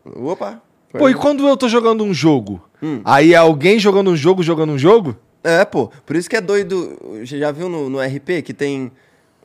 Opa! 0.05 0.61
Pô, 0.91 1.07
e 1.07 1.13
quando 1.13 1.47
eu 1.47 1.55
tô 1.55 1.69
jogando 1.69 2.03
um 2.03 2.13
jogo? 2.13 2.61
Hum. 2.81 3.01
Aí 3.05 3.33
é 3.33 3.37
alguém 3.37 3.77
jogando 3.77 4.09
um 4.09 4.15
jogo, 4.15 4.41
jogando 4.41 4.73
um 4.73 4.77
jogo? 4.77 5.15
É, 5.43 5.63
pô. 5.63 5.91
Por 6.05 6.15
isso 6.15 6.29
que 6.29 6.35
é 6.35 6.41
doido. 6.41 6.97
Já 7.23 7.37
já 7.37 7.51
viu 7.51 7.69
no, 7.69 7.89
no 7.89 7.99
RP 7.99 8.41
que 8.43 8.53
tem 8.53 8.91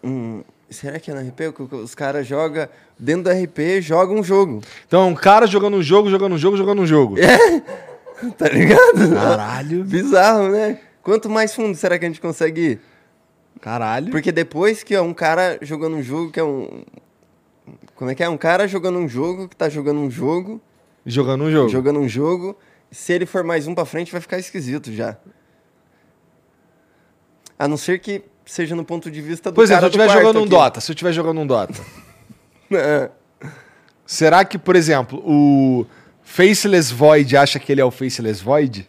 um. 0.02 0.42
Será 0.70 0.98
que 0.98 1.10
é 1.10 1.14
no 1.14 1.20
RP? 1.28 1.40
Os 1.72 1.94
caras 1.94 2.26
jogam. 2.26 2.68
Dentro 2.98 3.24
do 3.24 3.30
RP, 3.30 3.80
jogam 3.80 4.16
um 4.16 4.24
jogo. 4.24 4.60
Então 4.86 5.02
é 5.02 5.04
um 5.06 5.14
cara 5.14 5.46
jogando 5.46 5.76
um 5.76 5.82
jogo, 5.82 6.08
jogando 6.10 6.34
um 6.34 6.38
jogo, 6.38 6.56
jogando 6.56 6.82
um 6.82 6.86
jogo. 6.86 7.16
Tá 8.38 8.48
ligado? 8.48 9.12
Caralho. 9.12 9.84
Bizarro, 9.84 10.48
né? 10.48 10.78
Quanto 11.02 11.28
mais 11.28 11.52
fundo 11.54 11.76
será 11.76 11.98
que 11.98 12.04
a 12.06 12.08
gente 12.08 12.20
consegue 12.20 12.60
ir? 12.60 12.80
Caralho. 13.60 14.10
Porque 14.10 14.30
depois 14.32 14.82
que 14.82 14.94
é 14.94 15.00
um 15.00 15.12
cara 15.12 15.58
jogando 15.60 15.96
um 15.96 16.02
jogo 16.02 16.30
que 16.30 16.38
é 16.40 16.44
um. 16.44 16.84
Como 17.94 18.10
é 18.10 18.14
que 18.14 18.22
é? 18.22 18.28
Um 18.28 18.38
cara 18.38 18.66
jogando 18.68 18.98
um 18.98 19.08
jogo 19.08 19.48
que 19.48 19.56
tá 19.56 19.68
jogando 19.68 19.98
um 20.00 20.10
jogo, 20.10 20.60
Jogando 21.04 21.44
um 21.44 21.50
jogo. 21.50 21.68
jogando 21.68 21.98
um 22.00 22.08
jogo. 22.08 22.56
Se 22.90 23.12
ele 23.12 23.26
for 23.26 23.42
mais 23.42 23.66
um 23.66 23.74
pra 23.74 23.84
frente, 23.84 24.12
vai 24.12 24.20
ficar 24.20 24.38
esquisito 24.38 24.92
já. 24.92 25.16
A 27.58 27.66
não 27.68 27.76
ser 27.76 27.98
que 27.98 28.22
seja 28.44 28.74
no 28.76 28.84
ponto 28.84 29.10
de 29.10 29.20
vista 29.20 29.50
do 29.50 29.54
Por 29.54 29.64
exemplo, 29.64 29.82
cara 29.82 29.92
se 29.92 29.98
eu 29.98 30.02
estiver 30.04 30.20
jogando 30.20 30.36
um 30.36 30.40
aqui. 30.42 30.50
Dota, 30.50 30.80
se 30.80 30.90
eu 30.90 30.94
estiver 30.94 31.12
jogando 31.12 31.40
um 31.40 31.46
Dota, 31.46 31.80
É. 32.72 33.10
será 34.06 34.44
que, 34.44 34.58
por 34.58 34.74
exemplo, 34.76 35.22
o 35.24 35.86
Faceless 36.22 36.92
Void 36.92 37.36
acha 37.36 37.58
que 37.58 37.70
ele 37.70 37.80
é 37.80 37.84
o 37.84 37.90
Faceless 37.90 38.42
Void? 38.42 38.88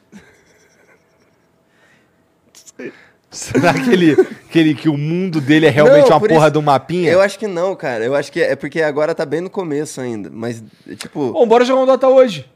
Será 3.30 3.74
que 3.74 3.89
ele, 3.91 4.16
que 4.49 4.58
ele 4.60 4.74
que 4.74 4.88
o 4.88 4.97
mundo 4.97 5.41
dele 5.41 5.66
é 5.66 5.70
realmente 5.70 6.03
Não, 6.10 6.12
uma 6.16 6.20
por 6.22 6.30
porra 6.30 6.45
isso- 6.45 6.51
de 6.53 6.58
um 6.58 6.62
mapinha? 6.62 7.12
Eu 7.12 7.20
acho 7.20 7.38
que 7.38 7.47
não, 7.47 7.76
cara. 7.76 8.06
Eu 8.06 8.16
acho 8.16 8.32
que 8.32 8.39
é 8.41 8.56
porque 8.56 8.82
agora 8.82 9.14
tá 9.14 9.26
bem 9.26 9.41
no 9.41 9.49
começo 9.49 9.99
ainda. 9.99 10.30
Mas, 10.32 10.64
tipo. 10.97 11.34
Bom, 11.34 11.45
bora 11.45 11.66
jogar 11.66 11.82
um 11.82 11.86
Dota 11.86 12.08
hoje. 12.08 12.49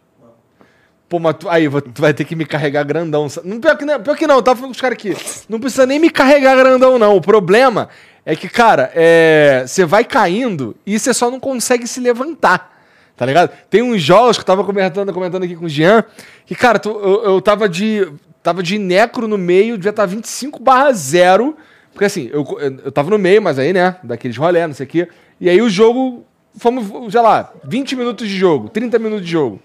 Pô, 1.10 1.18
mas 1.18 1.36
tu, 1.40 1.50
aí, 1.50 1.68
tu 1.68 2.02
vai 2.02 2.14
ter 2.14 2.24
que 2.24 2.36
me 2.36 2.46
carregar 2.46 2.84
grandão. 2.84 3.28
Não, 3.44 3.60
pior, 3.60 3.76
que 3.76 3.84
não, 3.84 4.00
pior 4.00 4.16
que 4.16 4.28
não, 4.28 4.42
tava 4.44 4.58
falando 4.58 4.70
com 4.72 4.76
os 4.76 4.82
caras 4.82 4.96
aqui. 4.96 5.16
Não 5.50 5.60
precisa 5.60 5.86
nem 5.88 5.98
me 5.98 6.12
carregar 6.12 6.56
grandão, 6.56 7.00
não. 7.00 7.16
O 7.16 7.22
problema 7.22 7.90
é 8.24 8.36
que, 8.36 8.48
cara, 8.48 8.92
é, 8.94 9.64
você 9.66 9.86
vai 9.86 10.04
caindo 10.04 10.76
e 10.86 11.00
você 11.00 11.12
só 11.12 11.32
não 11.32 11.40
consegue 11.40 11.88
se 11.88 12.00
levantar. 12.00 12.78
Tá 13.18 13.26
ligado? 13.26 13.50
Tem 13.72 13.82
uns 13.82 14.02
jogos 14.02 14.38
que 14.38 14.42
eu 14.44 14.46
tava 14.46 14.64
comentando, 14.64 15.12
comentando 15.12 15.44
aqui 15.44 15.56
com 15.56 15.66
o 15.66 15.70
Jean, 15.70 16.04
que, 16.46 16.54
cara, 16.54 16.78
tu- 16.78 16.90
eu, 16.92 17.24
eu 17.24 17.42
tava 17.42 17.68
de. 17.68 18.08
Tava 18.42 18.64
de 18.64 18.78
necro 18.78 19.28
no 19.28 19.38
meio, 19.38 19.76
devia 19.78 19.90
estar 19.90 20.06
25 20.06 20.62
barra 20.62 20.94
0. 20.94 21.58
Porque 21.92 22.06
assim, 22.06 22.30
eu, 22.32 22.46
eu, 22.60 22.78
eu 22.86 22.92
tava 22.92 23.10
no 23.10 23.18
meio, 23.18 23.42
mas 23.42 23.60
aí, 23.60 23.74
né, 23.74 23.98
daqueles 24.04 24.38
rolé, 24.38 24.66
não 24.66 24.74
sei 24.76 24.86
o 24.86 24.90
quê. 24.90 25.08
E 25.42 25.50
aí 25.50 25.60
o 25.62 25.70
jogo. 25.70 26.24
Fomos, 26.56 27.12
sei 27.12 27.22
lá, 27.22 27.52
20 27.64 27.96
minutos 27.96 28.28
de 28.28 28.38
jogo, 28.38 28.70
30 28.70 28.98
minutos 29.00 29.26
de 29.26 29.32
jogo 29.32 29.60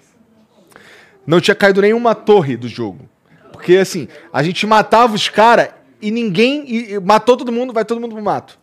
não 1.26 1.40
tinha 1.40 1.54
caído 1.54 1.80
nenhuma 1.80 2.14
torre 2.14 2.56
do 2.56 2.68
jogo. 2.68 3.08
Porque, 3.52 3.76
assim, 3.76 4.08
a 4.32 4.42
gente 4.42 4.66
matava 4.66 5.14
os 5.14 5.28
caras 5.28 5.68
e 6.00 6.10
ninguém. 6.10 6.64
E, 6.66 6.92
e 6.94 7.00
matou 7.00 7.36
todo 7.36 7.52
mundo, 7.52 7.72
vai 7.72 7.84
todo 7.84 8.00
mundo 8.00 8.14
pro 8.14 8.24
mato. 8.24 8.58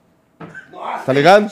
tá 1.05 1.13
ligado? 1.13 1.51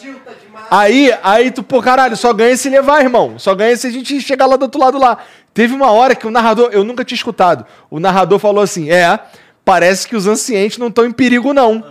Aí, 0.69 1.11
aí 1.23 1.51
tu, 1.51 1.63
pô, 1.63 1.81
caralho, 1.81 2.15
só 2.15 2.31
ganha 2.33 2.55
se 2.55 2.69
levar, 2.69 3.01
irmão. 3.01 3.39
Só 3.39 3.55
ganha 3.55 3.75
se 3.75 3.87
a 3.87 3.91
gente 3.91 4.19
chegar 4.21 4.45
lá 4.45 4.55
do 4.55 4.63
outro 4.63 4.79
lado 4.79 4.99
lá. 4.99 5.17
Teve 5.53 5.73
uma 5.73 5.91
hora 5.91 6.15
que 6.15 6.27
o 6.27 6.31
narrador, 6.31 6.69
eu 6.71 6.83
nunca 6.83 7.03
tinha 7.03 7.15
escutado. 7.15 7.65
O 7.89 7.99
narrador 7.99 8.39
falou 8.39 8.63
assim: 8.63 8.91
é, 8.91 9.19
parece 9.65 10.07
que 10.07 10.15
os 10.15 10.27
ancientes 10.27 10.77
não 10.77 10.87
estão 10.87 11.05
em 11.05 11.11
perigo, 11.11 11.53
não. 11.53 11.83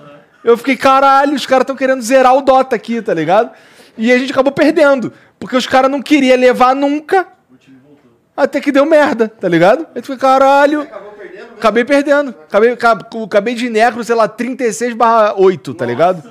Eu 0.45 0.57
fiquei, 0.57 0.77
caralho, 0.77 1.35
os 1.35 1.45
caras 1.45 1.65
estão 1.65 1.77
querendo 1.77 2.01
zerar 2.01 2.37
o 2.37 2.41
Dota 2.41 2.77
aqui, 2.77 3.03
tá 3.03 3.13
ligado? 3.13 3.51
E 3.97 4.13
a 4.13 4.19
gente 4.19 4.31
acabou 4.31 4.53
perdendo. 4.53 5.13
Porque 5.39 5.57
os 5.57 5.67
caras 5.67 5.91
não 5.91 6.01
queriam 6.01 6.37
levar 6.39 6.75
nunca. 6.75 7.27
Até 8.43 8.61
que 8.61 8.71
deu 8.71 8.87
merda, 8.87 9.29
tá 9.29 9.49
ligado? 9.49 9.87
Aí 9.95 10.01
tu 10.01 10.07
fica, 10.13 10.19
caralho. 10.19 10.87
Acabei 11.57 11.85
perdendo. 11.85 12.31
Acabei, 12.47 12.77
ca- 12.77 12.99
acabei 13.25 13.55
de 13.55 13.69
necro, 13.69 14.05
sei 14.05 14.15
lá, 14.15 14.29
36 14.29 14.95
barra 14.95 15.35
8, 15.37 15.75
tá 15.75 15.85
ligado? 15.85 16.23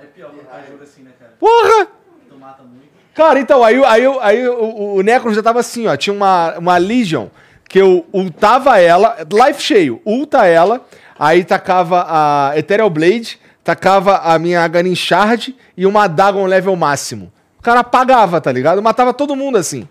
É 0.00 0.04
pior 0.06 0.30
jogo 0.30 0.82
assim, 0.82 1.02
né, 1.02 1.10
cara? 1.18 1.32
Porra! 1.38 1.88
Tu 2.30 2.38
mata 2.38 2.62
muito. 2.62 2.86
Cara, 3.14 3.38
então, 3.38 3.62
aí, 3.62 3.82
aí, 3.84 4.02
eu- 4.04 4.20
aí 4.22 4.48
o, 4.48 4.94
o 4.96 5.02
Necro 5.02 5.32
já 5.34 5.42
tava 5.42 5.60
assim, 5.60 5.86
ó. 5.86 5.94
Tinha 5.96 6.14
uma, 6.14 6.56
uma 6.58 6.76
Legion 6.78 7.26
que 7.68 7.78
eu 7.78 8.06
ultava 8.12 8.78
ela, 8.80 9.16
life 9.30 9.60
cheio, 9.60 10.00
ulta 10.06 10.46
ela, 10.46 10.80
aí 11.18 11.44
tacava 11.44 12.06
a 12.08 12.52
Ethereal 12.56 12.88
Blade, 12.88 13.38
tacava 13.64 14.18
a 14.18 14.38
minha 14.38 14.62
Aganin 14.64 14.94
Shard 14.94 15.54
e 15.76 15.84
uma 15.84 16.06
Dagon 16.06 16.46
level 16.46 16.74
máximo. 16.76 17.30
O 17.58 17.62
cara 17.62 17.80
apagava, 17.80 18.40
tá 18.40 18.50
ligado? 18.52 18.80
Matava 18.82 19.12
todo 19.12 19.34
mundo 19.36 19.58
assim. 19.58 19.86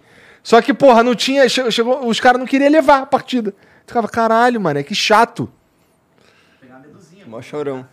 Só 0.46 0.62
que, 0.62 0.76
porra, 0.76 1.02
não 1.02 1.16
tinha. 1.16 1.50
che- 1.50 1.72
Chegou, 1.72 2.06
os 2.08 2.20
caras 2.20 2.40
não 2.40 2.46
queriam 2.46 2.70
levar 2.70 3.00
a 3.02 3.06
partida. 3.08 3.52
Ficava, 3.88 4.08
caralho, 4.08 4.62
mano, 4.62 4.80
é 4.80 4.84
que 4.84 4.94
chato. 4.94 5.52
Mó 7.26 7.42
chorão. 7.42 7.84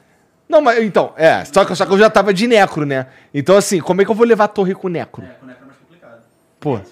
Não, 0.46 0.60
mas 0.60 0.84
então, 0.84 1.14
é, 1.16 1.42
só 1.46 1.64
que, 1.64 1.74
só 1.74 1.86
que 1.86 1.92
eu 1.92 1.98
já 1.98 2.10
tava 2.10 2.34
de 2.34 2.46
necro, 2.46 2.84
né? 2.84 3.06
Então, 3.32 3.56
assim, 3.56 3.80
como 3.80 4.02
é 4.02 4.04
que 4.04 4.10
eu 4.10 4.14
vou 4.14 4.26
levar 4.26 4.44
a 4.44 4.48
torre 4.48 4.74
com 4.74 4.86
necro? 4.88 5.22
É, 5.24 5.28
com 5.28 5.46
o 5.46 5.48
Necro 5.48 5.62
é 5.62 5.66
mais 5.66 5.78
complicado. 5.78 6.20
Pô. 6.60 6.74
Acho 6.76 6.84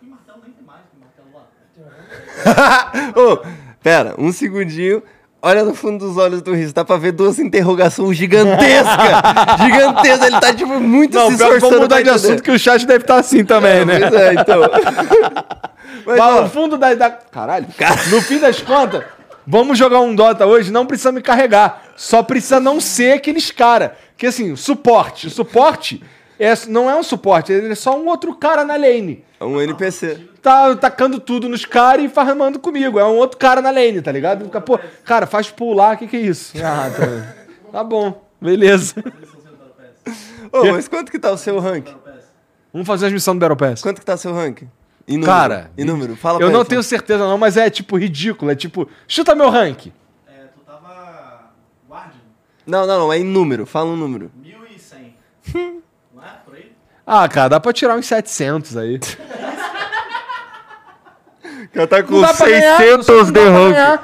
que 0.00 0.04
o 0.06 0.10
martelo 0.10 0.40
nem 0.42 0.52
tem 0.52 0.66
mais 0.66 0.80
que 0.90 0.96
o 0.96 1.00
martelo 1.30 3.14
lá. 3.14 3.22
Ô, 3.22 3.76
pera, 3.80 4.14
um 4.18 4.32
segundinho. 4.32 5.00
Olha 5.46 5.62
no 5.62 5.74
fundo 5.74 6.06
dos 6.06 6.16
olhos 6.16 6.40
do 6.40 6.54
Riz, 6.54 6.72
dá 6.72 6.86
pra 6.86 6.96
ver 6.96 7.12
duas 7.12 7.38
interrogações 7.38 8.16
gigantescas. 8.16 8.96
gigantescas, 9.60 10.26
ele 10.28 10.40
tá, 10.40 10.54
tipo, 10.54 10.80
muito 10.80 11.14
Não, 11.14 11.26
se 11.26 11.34
esforçando 11.34 11.60
vamos 11.60 11.80
mudar 11.80 12.00
de 12.00 12.08
assunto 12.08 12.42
que 12.42 12.50
o 12.50 12.58
chat 12.58 12.86
deve 12.86 13.04
estar 13.04 13.16
assim 13.16 13.44
também, 13.44 13.84
né? 13.84 14.00
Pois 14.00 14.14
é, 14.14 14.32
então. 14.32 14.62
Mas, 16.06 16.18
Mas 16.18 16.40
no 16.40 16.48
fundo 16.48 16.78
da, 16.78 16.94
da- 16.94 17.10
Caralho. 17.10 17.66
No 18.10 18.22
fim 18.22 18.38
das 18.38 18.62
contas, 18.62 19.04
vamos 19.46 19.76
jogar 19.76 20.00
um 20.00 20.14
Dota 20.14 20.46
hoje, 20.46 20.72
não 20.72 20.86
precisa 20.86 21.12
me 21.12 21.20
carregar. 21.20 21.82
Só 21.94 22.22
precisa 22.22 22.58
não 22.58 22.80
ser 22.80 23.12
aqueles 23.12 23.50
cara. 23.50 23.98
Que 24.16 24.28
assim, 24.28 24.56
suporte. 24.56 25.26
O 25.26 25.30
suporte 25.30 26.02
é, 26.38 26.52
não 26.68 26.90
é 26.90 26.96
um 26.96 27.02
suporte, 27.02 27.52
ele 27.52 27.72
é 27.72 27.74
só 27.74 27.98
um 27.98 28.06
outro 28.06 28.34
cara 28.34 28.64
na 28.64 28.76
lane. 28.76 29.24
é 29.38 29.44
um 29.44 29.60
NPC. 29.60 30.28
Tá 30.42 30.74
tacando 30.76 31.18
tudo 31.20 31.48
nos 31.48 31.64
caras 31.64 32.04
e 32.04 32.08
farmando 32.08 32.58
comigo. 32.58 32.98
É 32.98 33.04
um 33.04 33.16
outro 33.16 33.38
cara 33.38 33.62
na 33.62 33.70
lane, 33.70 34.02
tá 34.02 34.12
ligado? 34.12 34.44
Fica, 34.44 34.60
pô, 34.60 34.78
cara, 35.04 35.26
faz 35.26 35.50
pular, 35.50 35.94
o 35.94 35.98
que, 35.98 36.06
que 36.06 36.16
é 36.16 36.20
isso? 36.20 36.52
Ah, 36.62 36.90
tá. 36.90 37.72
tá 37.72 37.84
bom, 37.84 38.22
beleza. 38.40 38.94
Ô, 40.52 40.66
mas 40.72 40.86
quanto 40.88 41.10
que 41.10 41.18
tá 41.18 41.32
o 41.32 41.38
seu 41.38 41.58
rank? 41.58 41.88
Vamos 42.72 42.86
fazer 42.86 43.06
as 43.06 43.12
missões 43.12 43.36
do 43.36 43.40
Battle 43.40 43.56
Pass. 43.56 43.80
Quanto 43.82 44.00
que 44.00 44.06
tá 44.06 44.16
seu 44.16 44.34
rank? 44.34 44.62
Em 45.06 45.14
número. 45.14 45.26
Cara, 45.26 45.70
em 45.76 45.84
número. 45.84 46.16
Fala 46.16 46.36
Eu 46.36 46.46
pra 46.46 46.50
não 46.50 46.60
ele, 46.60 46.68
tenho 46.68 46.82
certeza 46.82 47.26
não, 47.26 47.36
mas 47.38 47.56
é 47.56 47.68
tipo 47.70 47.96
ridículo. 47.96 48.50
É 48.50 48.54
tipo, 48.54 48.88
chuta 49.06 49.34
meu 49.34 49.50
rank. 49.50 49.88
É, 50.26 50.46
tu 50.54 50.60
tava. 50.66 51.50
Guardian? 51.88 52.20
Não, 52.66 52.86
não, 52.86 52.98
não, 53.00 53.12
é 53.12 53.18
em 53.18 53.24
número. 53.24 53.66
Fala 53.66 53.90
um 53.90 53.96
número. 53.96 54.30
1100. 54.34 55.14
Não 56.14 56.22
é? 56.24 56.28
Por 56.44 56.54
aí? 56.54 56.72
Ah, 57.06 57.28
cara, 57.28 57.48
dá 57.48 57.60
pra 57.60 57.72
tirar 57.72 57.96
uns 57.96 58.06
700 58.06 58.76
aí. 58.76 58.98
Já 61.74 61.86
tá 61.86 62.02
com 62.02 62.14
Não 62.14 62.20
dá 62.22 62.34
pra 62.34 62.46
ganhar, 62.46 62.78
não 62.78 62.84
dá 62.84 62.96
pra 63.16 63.70
ganhar. 63.70 64.00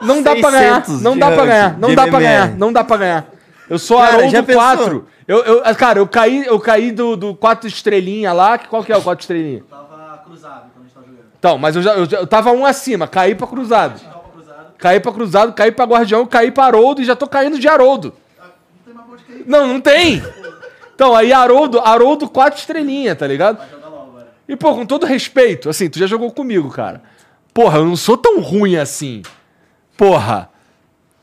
Não 0.00 0.22
dá 0.22 0.34
pra 0.34 0.50
ganhar, 0.50 0.74
600 0.84 1.02
não 1.02 1.12
de 1.14 1.18
dá 1.20 1.26
pra 1.26 1.36
rank, 1.36 1.46
ganhar, 1.46 1.78
não 1.78 1.88
de 1.90 1.96
dá 1.96 2.06
pra 2.06 2.20
ganhar, 2.20 2.48
não 2.56 2.72
dá 2.72 2.84
pra 2.84 2.96
ganhar. 2.96 3.26
Eu 3.68 3.78
sou 3.78 3.98
Cara, 3.98 4.16
Haroldo 4.16 4.42
pensou? 4.44 4.54
4. 4.62 5.06
Eu, 5.26 5.38
eu, 5.38 5.74
cara, 5.74 5.98
eu 5.98 6.06
caí, 6.06 6.44
eu 6.46 6.60
caí 6.60 6.92
do, 6.92 7.16
do 7.16 7.34
4 7.34 7.66
estrelinha 7.68 8.32
lá. 8.32 8.58
que- 8.58 8.68
Qual 8.68 8.82
que 8.84 8.92
é 8.92 8.96
o 8.96 9.00
4 9.02 9.22
estrelinha? 9.22 9.62
Tava 9.70 10.18
cruzado 10.24 10.64
quando 10.74 10.80
a 10.80 10.82
gente 10.82 10.94
tava 10.94 11.06
jogando. 11.06 11.24
Então, 11.38 11.58
mas 11.58 11.76
eu, 11.76 11.82
já, 11.82 11.94
eu, 11.94 12.04
já- 12.06 12.18
eu 12.18 12.26
tava 12.26 12.52
um 12.52 12.64
acima, 12.66 13.06
caí 13.06 13.34
pra 13.34 13.46
cruzado. 13.46 13.98
Tava 14.00 14.18
cruzado. 14.30 14.66
Caí 14.78 15.00
pra 15.00 15.12
cruzado, 15.12 15.52
caí 15.54 15.72
pra 15.72 15.84
guardião, 15.86 16.26
caí 16.26 16.50
pra 16.50 16.64
Haroldo 16.64 17.00
e 17.00 17.04
já 17.04 17.16
tô 17.16 17.26
caindo 17.26 17.58
de 17.58 17.66
Haroldo. 17.68 18.14
Não 18.38 18.84
tem 18.84 18.94
mais 18.94 19.06
ponto 19.08 19.18
de 19.18 19.24
cair. 19.24 19.44
Não, 19.46 19.66
não 19.66 19.80
tem. 19.80 20.22
Então, 20.94 21.14
aí 21.14 21.32
Haroldo, 21.32 21.80
Haroldo 21.80 22.28
4 22.28 22.60
estrelinha, 22.60 23.16
tá 23.16 23.26
ligado? 23.26 23.58
E, 24.48 24.54
pô, 24.56 24.74
com 24.74 24.86
todo 24.86 25.06
respeito, 25.06 25.68
assim, 25.68 25.88
tu 25.88 25.98
já 25.98 26.06
jogou 26.06 26.30
comigo, 26.30 26.70
cara. 26.70 27.02
Porra, 27.52 27.78
eu 27.78 27.86
não 27.86 27.96
sou 27.96 28.16
tão 28.16 28.40
ruim 28.40 28.76
assim. 28.76 29.22
Porra. 29.96 30.50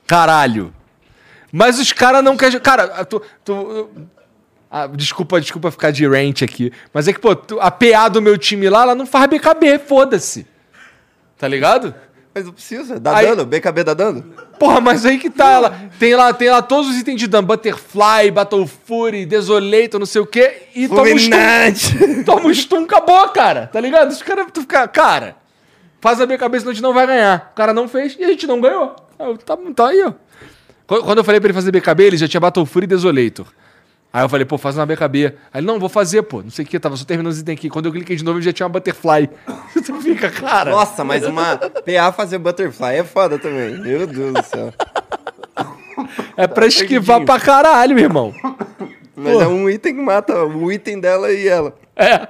Caralho. 0.07 0.73
Mas 1.51 1.79
os 1.79 1.91
caras 1.91 2.23
não 2.23 2.37
querem. 2.37 2.59
Cara, 2.59 3.05
tu. 3.05 3.21
tu 3.43 3.89
Ah, 4.69 4.87
desculpa, 4.87 5.41
desculpa 5.41 5.69
ficar 5.69 5.91
de 5.91 6.07
rant 6.07 6.41
aqui. 6.41 6.71
Mas 6.93 7.07
é 7.07 7.13
que, 7.13 7.19
pô, 7.19 7.31
a 7.59 7.69
PA 7.69 8.07
do 8.07 8.21
meu 8.21 8.37
time 8.37 8.69
lá, 8.69 8.83
ela 8.83 8.95
não 8.95 9.05
faz 9.05 9.29
BKB, 9.29 9.79
foda-se. 9.79 10.47
Tá 11.37 11.47
ligado? 11.47 11.93
Mas 12.33 12.45
não 12.45 12.53
precisa, 12.53 12.97
dá 12.99 13.17
Aí- 13.17 13.27
dano, 13.27 13.45
BKB 13.45 13.83
dá 13.83 13.93
dano. 13.93 14.23
Porra, 14.57 14.79
mas 14.79 15.05
aí 15.05 15.17
que 15.17 15.29
tá. 15.29 15.49
Ela, 15.49 15.89
tem, 15.99 16.15
lá, 16.15 16.31
tem 16.33 16.49
lá 16.49 16.61
todos 16.61 16.89
os 16.89 16.97
itens 16.97 17.19
de 17.19 17.27
dano: 17.27 17.47
Butterfly, 17.47 18.31
Battle 18.31 18.65
Fury, 18.67 19.25
Desolator, 19.25 19.99
não 19.99 20.05
sei 20.05 20.21
o 20.21 20.25
quê. 20.25 20.63
E 20.73 20.87
toma 20.87 21.01
um 21.01 21.05
stun. 21.17 21.17
Fulminante. 21.17 22.23
Toma 22.23 22.47
um 22.47 22.53
stun, 22.53 22.83
acabou, 22.83 23.27
cara. 23.29 23.67
Tá 23.67 23.81
ligado? 23.81 24.11
Os 24.11 24.21
caras, 24.21 24.47
tu 24.53 24.61
fica, 24.61 24.87
cara, 24.87 25.35
faz 25.99 26.21
a 26.21 26.27
cabeça, 26.37 26.61
senão 26.61 26.71
a 26.71 26.73
gente 26.73 26.83
não 26.83 26.93
vai 26.93 27.05
ganhar. 27.07 27.49
O 27.51 27.55
cara 27.55 27.73
não 27.73 27.87
fez 27.87 28.15
e 28.17 28.23
a 28.23 28.27
gente 28.27 28.47
não 28.47 28.61
ganhou. 28.61 28.95
Tá, 29.45 29.57
tá 29.75 29.87
aí, 29.89 30.01
ó. 30.03 30.13
Quando 30.87 31.03
quando 31.03 31.17
eu 31.17 31.23
falei 31.23 31.39
pra 31.41 31.47
ele 31.47 31.53
fazer 31.53 31.71
BKB, 31.71 32.03
ele 32.03 32.17
já 32.17 32.27
tinha 32.27 32.39
Battle 32.39 32.65
Fury 32.65 32.85
e 32.85 32.87
Desolator. 32.87 33.47
Aí 34.13 34.23
eu 34.23 34.29
falei, 34.29 34.45
pô, 34.45 34.57
faz 34.57 34.75
uma 34.77 34.85
BKB. 34.85 35.25
Aí 35.53 35.59
ele, 35.61 35.67
não, 35.67 35.79
vou 35.79 35.87
fazer, 35.87 36.21
pô. 36.23 36.41
Não 36.41 36.49
sei 36.49 36.65
o 36.65 36.67
que, 36.67 36.77
tava 36.79 36.97
só 36.97 37.05
terminando 37.05 37.31
os 37.31 37.39
itens 37.39 37.57
aqui. 37.57 37.69
Quando 37.69 37.85
eu 37.85 37.91
cliquei 37.93 38.15
de 38.17 38.23
novo, 38.25 38.37
ele 38.39 38.45
já 38.45 38.51
tinha 38.51 38.65
uma 38.65 38.73
Butterfly. 38.73 39.29
tu 39.85 40.01
fica, 40.01 40.29
cara. 40.29 40.71
Nossa, 40.71 41.03
mas 41.03 41.25
uma 41.25 41.55
PA 41.57 42.11
fazer 42.11 42.37
butterfly 42.37 42.95
é 42.97 43.03
foda 43.05 43.39
também. 43.39 43.79
Meu 43.79 44.05
Deus 44.05 44.33
do 44.33 44.43
céu. 44.43 44.73
é 46.35 46.47
pra 46.47 46.65
esquivar 46.67 47.23
pra 47.23 47.39
caralho, 47.39 47.95
meu 47.95 48.03
irmão. 48.03 48.33
Mas 49.15 49.39
é 49.39 49.47
um 49.47 49.69
item 49.69 49.95
que 49.95 50.01
mata 50.01 50.43
o 50.45 50.71
item 50.71 50.99
dela 50.99 51.31
e 51.31 51.47
ela. 51.47 51.73
É. 51.95 52.27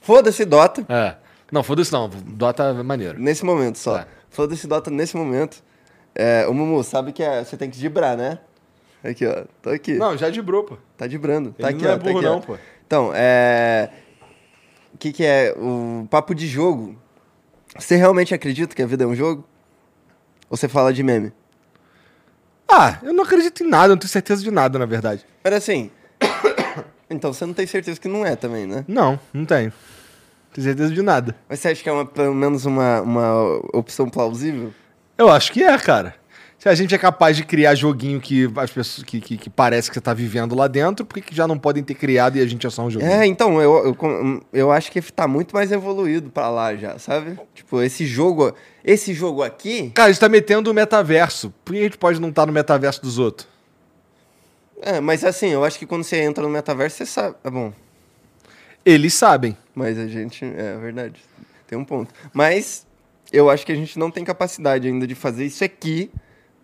Foda-se 0.00 0.44
Dota, 0.44 0.84
É. 0.88 1.14
Não, 1.50 1.62
foda-se 1.62 1.92
não. 1.92 2.08
Dota 2.08 2.62
é 2.64 2.82
maneiro. 2.82 3.18
nesse 3.18 3.44
momento 3.44 3.78
só. 3.78 3.98
Tá. 3.98 4.06
Foda-se 4.30 4.66
Dota 4.66 4.90
nesse 4.90 5.16
momento. 5.16 5.62
É, 6.14 6.46
o 6.48 6.54
Mumu, 6.54 6.82
sabe 6.82 7.12
que 7.12 7.22
é- 7.22 7.42
você 7.44 7.56
tem 7.56 7.68
que 7.70 7.78
vibrar, 7.78 8.16
né? 8.16 8.38
Aqui, 9.10 9.24
ó. 9.26 9.44
Tô 9.62 9.70
aqui. 9.70 9.94
Não, 9.94 10.16
já 10.16 10.28
debrou, 10.28 10.64
pô. 10.64 10.76
Tá 10.96 11.06
vibrando. 11.06 11.52
Tá 11.52 11.68
Ele 11.68 11.76
aqui, 11.76 11.84
não 11.84 11.90
ó. 11.90 11.94
é 11.94 11.98
tá 11.98 12.04
burro 12.04 12.18
aqui, 12.18 12.26
ó. 12.26 12.30
não, 12.32 12.40
pô. 12.40 12.58
Então, 12.86 13.12
é... 13.14 13.90
O 14.92 14.98
que 14.98 15.12
que 15.12 15.24
é 15.24 15.54
o 15.56 16.06
papo 16.10 16.34
de 16.34 16.46
jogo? 16.46 16.96
Você 17.78 17.96
realmente 17.96 18.34
acredita 18.34 18.74
que 18.74 18.82
a 18.82 18.86
vida 18.86 19.04
é 19.04 19.06
um 19.06 19.14
jogo? 19.14 19.44
Ou 20.48 20.56
você 20.56 20.68
fala 20.68 20.92
de 20.92 21.02
meme? 21.02 21.32
Ah, 22.68 22.98
eu 23.02 23.12
não 23.12 23.24
acredito 23.24 23.62
em 23.62 23.68
nada, 23.68 23.86
eu 23.86 23.90
não 23.90 23.98
tenho 23.98 24.10
certeza 24.10 24.42
de 24.42 24.50
nada, 24.50 24.78
na 24.78 24.86
verdade. 24.86 25.24
Mas 25.44 25.52
assim... 25.52 25.90
então, 27.10 27.32
você 27.32 27.44
não 27.46 27.54
tem 27.54 27.66
certeza 27.66 28.00
que 28.00 28.08
não 28.08 28.24
é 28.24 28.34
também, 28.34 28.66
né? 28.66 28.84
Não, 28.88 29.20
não 29.32 29.44
tenho. 29.44 29.68
Não 29.70 30.54
tenho 30.54 30.66
certeza 30.66 30.92
de 30.92 31.02
nada. 31.02 31.36
Mas 31.48 31.60
você 31.60 31.68
acha 31.68 31.82
que 31.82 31.88
é 31.88 31.92
uma, 31.92 32.06
pelo 32.06 32.34
menos 32.34 32.64
uma, 32.64 33.02
uma 33.02 33.60
opção 33.72 34.08
plausível? 34.08 34.72
Eu 35.18 35.28
acho 35.30 35.52
que 35.52 35.62
é, 35.62 35.78
cara. 35.78 36.14
Se 36.58 36.70
a 36.70 36.74
gente 36.74 36.94
é 36.94 36.98
capaz 36.98 37.36
de 37.36 37.44
criar 37.44 37.74
joguinho 37.74 38.18
que 38.20 38.50
as 38.56 38.70
pessoas 38.70 39.04
que, 39.04 39.20
que, 39.20 39.36
que 39.36 39.50
parece 39.50 39.90
que 39.90 39.94
você 39.94 40.00
tá 40.00 40.14
vivendo 40.14 40.54
lá 40.54 40.66
dentro, 40.66 41.04
por 41.04 41.20
que, 41.20 41.34
já 41.34 41.46
não 41.46 41.58
podem 41.58 41.82
ter 41.82 41.94
criado 41.94 42.38
e 42.38 42.40
a 42.40 42.46
gente 42.46 42.66
é 42.66 42.70
só 42.70 42.82
um 42.82 42.90
joguinho? 42.90 43.10
É, 43.10 43.26
então, 43.26 43.60
eu, 43.60 43.94
eu, 44.00 44.42
eu 44.52 44.72
acho 44.72 44.90
que 44.90 45.00
tá 45.12 45.28
muito 45.28 45.54
mais 45.54 45.70
evoluído 45.70 46.30
pra 46.30 46.48
lá 46.48 46.74
já, 46.74 46.98
sabe? 46.98 47.38
Tipo, 47.54 47.82
esse 47.82 48.06
jogo... 48.06 48.54
Esse 48.82 49.12
jogo 49.12 49.42
aqui... 49.42 49.90
Cara, 49.90 50.08
a 50.08 50.12
gente 50.12 50.20
tá 50.20 50.28
metendo 50.28 50.70
o 50.70 50.74
metaverso. 50.74 51.52
Por 51.64 51.74
que 51.74 51.80
a 51.80 51.82
gente 51.82 51.98
pode 51.98 52.20
não 52.20 52.30
estar 52.30 52.46
no 52.46 52.52
metaverso 52.52 53.02
dos 53.02 53.18
outros? 53.18 53.48
É, 54.80 55.00
mas 55.00 55.24
assim, 55.24 55.48
eu 55.48 55.62
acho 55.62 55.78
que 55.78 55.86
quando 55.86 56.04
você 56.04 56.20
entra 56.22 56.42
no 56.42 56.50
metaverso, 56.50 56.96
você 56.96 57.06
sabe... 57.06 57.36
É 57.44 57.50
bom, 57.50 57.72
Eles 58.84 59.12
sabem. 59.12 59.56
Mas 59.74 59.98
a 59.98 60.06
gente. 60.06 60.44
É 60.44 60.76
verdade. 60.78 61.20
Tem 61.66 61.76
um 61.76 61.84
ponto. 61.84 62.14
Mas 62.32 62.86
eu 63.30 63.50
acho 63.50 63.66
que 63.66 63.72
a 63.72 63.76
gente 63.76 63.98
não 63.98 64.10
tem 64.10 64.24
capacidade 64.24 64.88
ainda 64.88 65.06
de 65.06 65.14
fazer 65.14 65.44
isso 65.44 65.62
aqui 65.62 66.10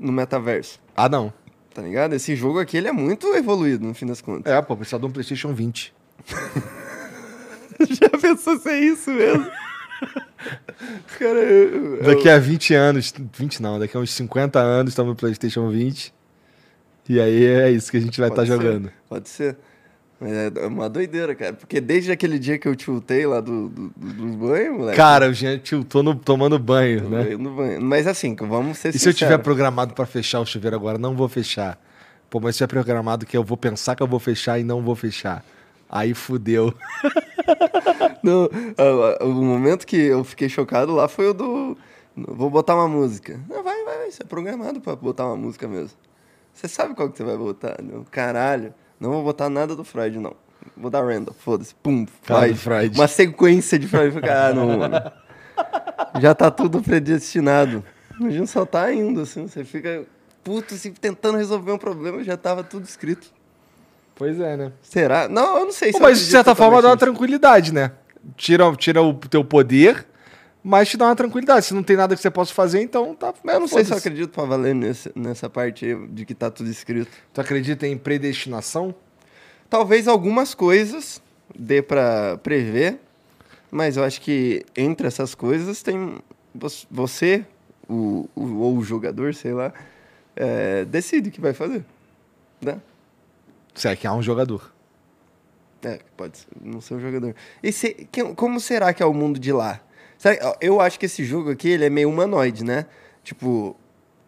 no 0.03 0.13
metaverso. 0.13 0.79
Ah, 0.97 1.09
não. 1.09 1.33
Tá 1.73 1.81
ligado? 1.81 2.15
Esse 2.15 2.37
jogo 2.37 2.59
aqui 2.59 2.77
ele 2.77 2.89
é 2.89 2.93
muito 2.93 3.27
evoluído, 3.35 3.87
no 3.87 3.95
fim 3.95 4.05
das 4.07 4.21
contas. 4.21 4.53
É, 4.53 4.61
pô, 4.61 4.77
precisa 4.77 4.99
de 4.99 5.07
um 5.07 5.11
PlayStation 5.11 5.55
20. 5.55 5.95
Já 7.89 8.09
pensou 8.21 8.59
se 8.59 8.69
é 8.69 8.79
isso 8.81 9.11
mesmo? 9.11 9.47
Cara, 11.19 11.39
eu, 11.39 11.97
eu- 11.97 12.03
Daqui 12.03 12.29
a 12.29 12.39
20 12.39 12.75
anos, 12.75 13.15
20 13.33 13.63
não, 13.63 13.79
daqui 13.79 13.97
a 13.97 14.01
uns 14.01 14.13
50 14.13 14.59
anos 14.59 14.93
estamos 14.93 15.11
no 15.11 15.17
PlayStation 15.17 15.69
20. 15.71 16.13
E 17.09 17.21
aí 17.21 17.45
é 17.47 17.71
isso 17.71 17.91
que 17.91 17.97
a 17.97 18.01
gente 18.01 18.21
vai 18.21 18.29
estar 18.29 18.43
ser, 18.43 18.49
jogando. 18.53 18.91
Pode 19.09 19.29
ser. 19.29 19.57
Mas 20.23 20.31
é 20.33 20.67
uma 20.69 20.89
doideira, 20.89 21.35
cara. 21.35 21.53
Porque 21.53 21.81
desde 21.81 22.13
aquele 22.13 22.39
dia 22.39 22.57
que 22.57 22.69
eu 22.69 22.77
tiltei 22.77 23.27
lá 23.27 23.41
do, 23.41 23.69
do, 23.69 23.89
do, 23.91 24.27
banho, 24.37 24.79
moleque. 24.79 24.97
Cara, 24.97 25.29
o 25.29 25.33
Jean 25.35 25.59
tiltou 25.59 26.01
no, 26.03 26.15
tomando 26.15 26.59
banho, 26.61 27.09
né? 27.09 27.37
no 27.37 27.57
banho. 27.57 27.83
Mas 27.83 28.07
assim, 28.07 28.37
vamos 28.37 28.79
ser 28.79 28.95
E 28.95 28.99
se 29.01 29.09
eu 29.09 29.13
tiver 29.13 29.27
sinceros. 29.27 29.43
programado 29.43 29.95
pra 29.95 30.07
fechar 30.07 30.39
o 30.39 30.47
chuveiro 30.47 30.77
agora, 30.77 30.97
não 30.97 31.17
vou 31.17 31.29
fechar. 31.29 31.77
Pô, 32.31 32.39
mas 32.39 32.55
se 32.55 32.59
tiver 32.59 32.69
programado 32.69 33.27
que 33.27 33.37
eu 33.37 33.43
vou 33.43 33.57
pensar 33.57 33.97
que 33.97 34.03
eu 34.03 34.07
vou 34.07 34.21
fechar 34.21 34.61
e 34.61 34.63
não 34.65 34.81
vou 34.81 34.95
fechar. 34.95 35.45
Aí 35.91 36.15
fudeu. 36.15 36.73
A- 38.79 39.23
a- 39.23 39.25
o 39.27 39.33
momento 39.33 39.87
que 39.87 39.97
eu 39.97 40.23
fiquei 40.25 40.49
chocado 40.49 40.95
lá 40.95 41.09
foi 41.09 41.29
o 41.31 41.35
do. 41.35 41.77
Vou 42.17 42.51
botar 42.51 42.75
uma 42.75 42.87
música. 42.89 43.41
Não, 43.49 43.63
vai, 43.63 43.83
vai, 43.85 43.97
vai. 43.99 44.11
Você 44.11 44.23
é 44.23 44.27
programado 44.27 44.81
pra 44.81 44.95
botar 44.95 45.27
uma 45.27 45.37
música 45.37 45.67
mesmo. 45.67 45.97
Você 46.53 46.69
sabe 46.69 46.95
qual 46.95 47.09
que 47.11 47.17
você 47.17 47.25
vai 47.25 47.37
botar? 47.37 47.77
Não, 47.83 48.05
caralho. 48.05 48.73
Não 49.03 49.11
vou 49.11 49.25
botar 49.25 49.51
nada 49.51 49.75
do 49.75 49.83
Freud, 49.83 50.17
não. 50.21 50.33
Vou 50.77 50.89
dar 50.89 51.05
random, 51.05 51.33
foda-se. 51.33 51.75
Pum, 51.75 52.07
Freud. 52.23 52.55
Freud. 52.57 52.97
Uma 52.97 53.09
sequência 53.09 53.77
de 53.77 53.89
Freud. 53.89 54.21
Caralho, 54.21 54.55
não, 54.55 54.79
mano. 54.79 54.97
Já 56.21 56.37
tá 56.37 56.53
tudo 56.53 56.81
predestinado. 56.81 57.83
Imagina 58.21 58.47
só 58.47 58.65
tá 58.65 58.95
indo, 58.95 59.23
assim. 59.23 59.49
Você 59.49 59.65
fica 59.65 60.05
puto, 60.45 60.75
assim, 60.75 60.93
tentando 60.93 61.37
resolver 61.37 61.73
um 61.73 61.79
problema, 61.79 62.23
já 62.23 62.37
tava 62.37 62.63
tudo 62.63 62.85
escrito. 62.85 63.27
Pois 64.15 64.39
é, 64.39 64.57
né? 64.57 64.73
Será? 64.81 65.29
Não, 65.29 65.59
eu 65.59 65.65
não 65.65 65.73
sei 65.73 65.91
Pô, 65.91 65.99
eu 65.99 66.03
mas 66.03 66.21
de 66.21 66.27
certa 66.27 66.55
forma 66.55 66.81
dá 66.81 66.91
uma 66.91 66.97
tranquilidade, 66.97 67.75
né? 67.75 67.91
Tira, 68.37 68.73
tira 68.77 69.03
o 69.03 69.15
teu 69.15 69.45
poder, 69.45 70.07
mas 70.63 70.89
te 70.89 70.97
dá 70.97 71.07
uma 71.07 71.17
tranquilidade. 71.17 71.67
Se 71.67 71.75
não 71.75 71.83
tem 71.83 71.97
nada 71.97 72.15
que 72.15 72.23
você 72.23 72.31
possa 72.31 72.53
fazer, 72.55 72.81
então 72.83 73.15
tá. 73.15 73.35
Mas 73.43 73.55
eu 73.55 73.61
não 73.61 73.69
sei 73.69 73.85
se 73.85 73.93
eu 73.93 73.97
acredito 73.97 74.31
pra 74.31 74.45
valer 74.45 74.75
nesse, 74.75 75.11
nessa 75.15 75.49
parte 75.51 75.95
de 76.11 76.25
que 76.25 76.35
tá 76.35 76.51
tudo 76.51 76.71
escrito. 76.71 77.11
Tu 77.33 77.41
acredita 77.41 77.87
em 77.87 77.97
predestinação? 77.99 78.95
Talvez 79.69 80.07
algumas 80.07 80.55
coisas 80.55 81.23
dê 81.59 81.81
pra 81.83 82.39
prever, 82.43 82.99
mas 83.71 83.97
eu 83.97 84.05
acho 84.05 84.21
que 84.21 84.65
entre 84.77 85.07
essas 85.07 85.35
coisas 85.35 85.83
tem 85.83 86.19
você, 86.91 87.45
o, 87.89 88.29
o- 88.35 88.57
ou 88.59 88.77
o 88.77 88.83
jogador, 88.85 89.35
sei 89.35 89.53
lá, 89.55 89.73
é, 90.37 90.85
decide 90.85 91.31
o 91.31 91.33
que 91.33 91.41
vai 91.41 91.53
fazer. 91.55 91.85
Né? 92.61 92.79
Se 93.75 93.89
é 93.89 93.97
que 93.97 94.07
há 94.07 94.13
um 94.13 94.23
jogador. 94.23 94.71
É, 95.83 95.99
pode 96.17 96.39
ser, 96.39 96.47
não 96.61 96.81
ser 96.81 96.95
o 96.95 97.01
jogador. 97.01 97.35
E 97.63 97.73
se- 97.73 98.07
que- 98.13 98.35
como 98.35 98.61
será 98.61 98.93
que 98.95 99.03
é 99.03 99.07
o 99.07 99.13
mundo 99.15 99.41
de 99.41 99.53
lá? 99.53 99.81
Eu 100.61 100.81
acho 100.81 100.99
que 100.99 101.07
esse 101.07 101.25
jogo 101.25 101.51
aqui 101.51 101.69
ele 101.69 101.85
é 101.85 101.91
meio 101.91 102.09
humanoide, 102.09 102.65
né? 102.65 102.87
Tipo, 103.25 103.77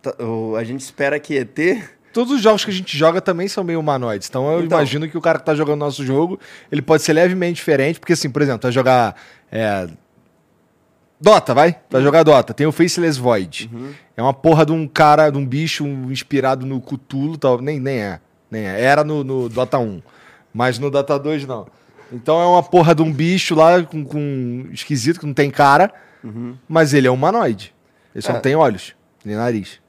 tá- 0.03 0.15
a 0.59 0.65
gente 0.65 0.81
espera 0.81 1.19
que 1.21 1.37
ET 1.37 1.59
Todos 2.13 2.33
os 2.33 2.41
jogos 2.41 2.65
que 2.65 2.71
a 2.71 2.75
gente 2.75 2.97
joga 2.97 3.21
também 3.21 3.49
são 3.49 3.65
meio 3.65 3.81
humanoides. 3.81 4.29
Então 4.29 4.49
eu 4.53 4.63
Então. 4.65 4.79
imagino 4.79 5.09
que 5.09 5.19
o 5.19 5.21
cara 5.21 5.37
que 5.39 5.45
tá 5.45 5.53
jogando 5.55 5.81
nosso 5.81 6.05
jogo, 6.05 6.39
ele 6.71 6.81
pode 6.81 7.03
ser 7.03 7.13
levemente 7.13 7.57
diferente, 7.57 7.99
porque 7.99 8.13
assim, 8.13 8.31
por 8.31 8.41
exemplo, 8.41 8.61
vai 8.63 8.71
jogar. 8.73 9.17
é, 9.51 9.89
Dota, 11.21 11.55
vai? 11.55 11.77
Vai 11.91 12.03
jogar 12.03 12.23
Dota. 12.23 12.53
Tem 12.53 12.67
o 12.67 12.73
Faceless 12.73 13.19
Void. 13.19 13.71
É 14.17 14.23
uma 14.23 14.35
porra 14.35 14.65
de 14.67 14.73
um 14.73 14.87
cara, 14.87 15.31
de 15.31 15.39
um 15.39 15.47
bicho 15.47 15.83
um 15.85 16.11
inspirado 16.13 16.67
no 16.67 16.81
Cthulhu, 16.81 17.39
tal. 17.39 17.61
Nem, 17.61 17.81
nem 17.81 17.99
é. 18.01 18.21
Nem 18.51 18.67
é. 18.69 18.81
Era 18.81 19.03
no, 19.03 19.25
no 19.25 19.49
Dota 19.49 19.79
1. 19.79 20.03
Mas 20.53 20.79
no 20.79 20.91
Dota 20.91 21.19
2 21.19 21.47
não. 21.47 21.67
Então 22.15 22.41
é 22.41 22.47
uma 22.47 22.63
porra 22.63 22.95
de 22.95 23.03
um 23.03 23.13
bicho 23.13 23.55
lá 23.55 23.83
com, 23.83 24.05
com 24.05 24.67
esquisito, 24.73 25.19
que 25.21 25.27
não 25.27 25.35
tem 25.35 25.51
cara, 25.51 25.93
mas 26.69 26.95
ele 26.95 27.07
é 27.07 27.11
humanoide. 27.11 27.75
Ele 28.15 28.23
só 28.23 28.31
É. 28.31 28.35
não 28.35 28.41
tem 28.41 28.55
olhos, 28.55 28.95
nem 29.25 29.37
nariz. 29.37 29.81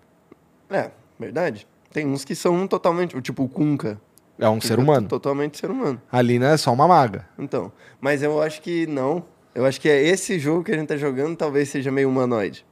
É, 0.69 0.89
verdade. 1.19 1.67
Tem 1.93 2.05
uns 2.05 2.25
que 2.25 2.35
são 2.35 2.67
totalmente, 2.67 3.19
tipo 3.21 3.43
o 3.43 3.47
Kunka. 3.47 4.01
É 4.37 4.49
um 4.49 4.59
ser 4.59 4.79
humano. 4.79 5.07
Totalmente 5.07 5.57
ser 5.57 5.69
humano. 5.71 6.01
A 6.11 6.21
Lina 6.21 6.49
é 6.49 6.57
só 6.57 6.73
uma 6.73 6.87
maga. 6.87 7.25
Então, 7.39 7.71
mas 8.01 8.21
eu 8.21 8.41
acho 8.41 8.61
que 8.61 8.85
não. 8.87 9.23
Eu 9.53 9.65
acho 9.65 9.79
que 9.79 9.87
é 9.87 10.01
esse 10.03 10.37
jogo 10.37 10.63
que 10.63 10.71
a 10.73 10.75
gente 10.77 10.87
tá 10.87 10.97
jogando 10.97 11.37
talvez 11.37 11.69
seja 11.69 11.89
meio 11.89 12.09
humanoide. 12.09 12.65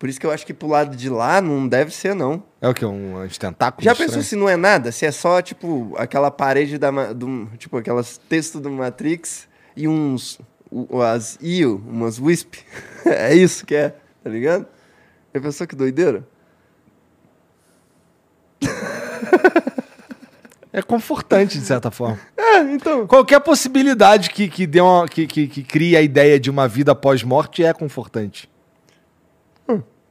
Por 0.00 0.08
isso 0.08 0.18
que 0.18 0.24
eu 0.24 0.30
acho 0.30 0.46
que 0.46 0.54
pro 0.54 0.66
lado 0.66 0.96
de 0.96 1.10
lá 1.10 1.42
não 1.42 1.68
deve 1.68 1.94
ser, 1.94 2.14
não. 2.14 2.42
É 2.58 2.66
o 2.66 2.72
que? 2.72 2.86
Um 2.86 3.22
uns 3.22 3.36
tentáculos? 3.36 3.84
Já 3.84 3.92
estranhos? 3.92 4.14
pensou 4.14 4.26
se 4.26 4.34
não 4.34 4.48
é 4.48 4.56
nada? 4.56 4.90
Se 4.90 5.04
é 5.04 5.12
só, 5.12 5.42
tipo, 5.42 5.94
aquela 5.94 6.30
parede 6.30 6.78
da... 6.78 6.90
Do, 7.12 7.50
tipo, 7.58 7.76
aquelas 7.76 8.16
textos 8.16 8.62
do 8.62 8.70
Matrix 8.70 9.46
e 9.76 9.86
uns... 9.86 10.40
As 11.04 11.38
IO, 11.42 11.84
umas 11.86 12.18
WISP. 12.18 12.64
é 13.04 13.34
isso 13.34 13.66
que 13.66 13.74
é, 13.74 13.90
tá 14.24 14.30
ligado? 14.30 14.66
Já 15.34 15.40
pensou 15.42 15.66
que 15.66 15.76
doideira? 15.76 16.26
É 20.72 20.80
confortante, 20.80 21.58
de 21.58 21.64
certa 21.64 21.90
forma. 21.90 22.16
É, 22.38 22.60
então... 22.60 23.04
Qualquer 23.04 23.40
possibilidade 23.40 24.30
que, 24.30 24.48
que, 24.48 24.68
dê 24.68 24.80
uma, 24.80 25.08
que, 25.08 25.26
que, 25.26 25.48
que 25.48 25.64
crie 25.64 25.96
a 25.96 26.00
ideia 26.00 26.38
de 26.38 26.48
uma 26.48 26.68
vida 26.68 26.94
pós-morte 26.94 27.64
é 27.64 27.72
confortante. 27.72 28.48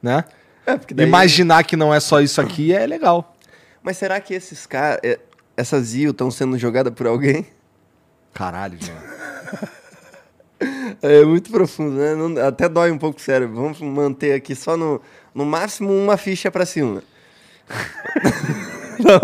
Né? 0.02 0.24
É, 0.66 0.78
daí... 0.94 1.06
Imaginar 1.06 1.64
que 1.64 1.76
não 1.76 1.92
é 1.92 2.00
só 2.00 2.20
isso 2.20 2.40
aqui 2.40 2.72
é 2.72 2.86
legal. 2.86 3.34
Mas 3.82 3.96
será 3.96 4.20
que 4.20 4.34
esses 4.34 4.66
caras. 4.66 5.00
essas 5.56 5.94
IO 5.94 6.10
estão 6.10 6.30
sendo 6.30 6.58
jogadas 6.58 6.92
por 6.92 7.06
alguém? 7.06 7.46
Caralho, 8.32 8.78
Jean. 8.80 8.94
É 11.02 11.24
muito 11.24 11.50
profundo, 11.50 11.92
né? 11.96 12.14
Não- 12.14 12.46
até 12.46 12.68
dói 12.68 12.90
um 12.90 12.98
pouco 12.98 13.18
o 13.18 13.22
cérebro. 13.22 13.56
Vamos 13.56 13.80
manter 13.80 14.34
aqui 14.34 14.54
só 14.54 14.76
no, 14.76 15.00
no 15.34 15.44
máximo 15.44 15.90
uma 15.92 16.16
ficha 16.16 16.50
pra 16.50 16.66
cima. 16.66 17.02
Não? 19.00 19.20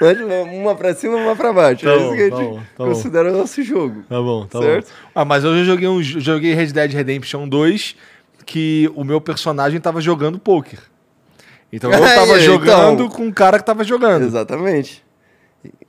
Mas 0.00 0.20
uma 0.52 0.74
pra 0.74 0.94
cima, 0.94 1.16
uma 1.16 1.36
pra 1.36 1.52
baixo. 1.52 1.84
Tá 1.84 1.92
é 1.92 1.98
bom, 1.98 2.06
isso 2.06 2.16
que 2.16 2.22
a 2.22 2.30
tá 2.30 2.36
gente 2.36 2.48
bom, 2.48 2.56
tá 2.56 2.64
bom. 2.78 2.86
considera 2.86 3.32
o 3.32 3.36
nosso 3.36 3.62
jogo. 3.62 4.02
Tá 4.08 4.20
bom, 4.20 4.46
tá 4.46 4.58
Certo? 4.60 4.86
bom. 4.86 5.10
Ah, 5.14 5.24
mas 5.24 5.44
eu 5.44 5.56
já 5.58 5.64
joguei, 5.64 5.86
um, 5.88 6.02
joguei 6.02 6.54
Red 6.54 6.66
Dead 6.72 6.92
Redemption 6.92 7.48
2 7.48 7.94
que 8.44 8.90
o 8.94 9.04
meu 9.04 9.20
personagem 9.20 9.80
tava 9.80 10.00
jogando 10.00 10.38
poker. 10.38 10.78
Então 11.72 11.90
eu 11.92 11.96
Aí, 12.04 12.14
tava 12.14 12.26
então. 12.32 12.40
jogando 12.40 13.08
com 13.08 13.26
o 13.28 13.32
cara 13.32 13.58
que 13.58 13.64
tava 13.66 13.82
jogando. 13.84 14.24
Exatamente. 14.24 15.04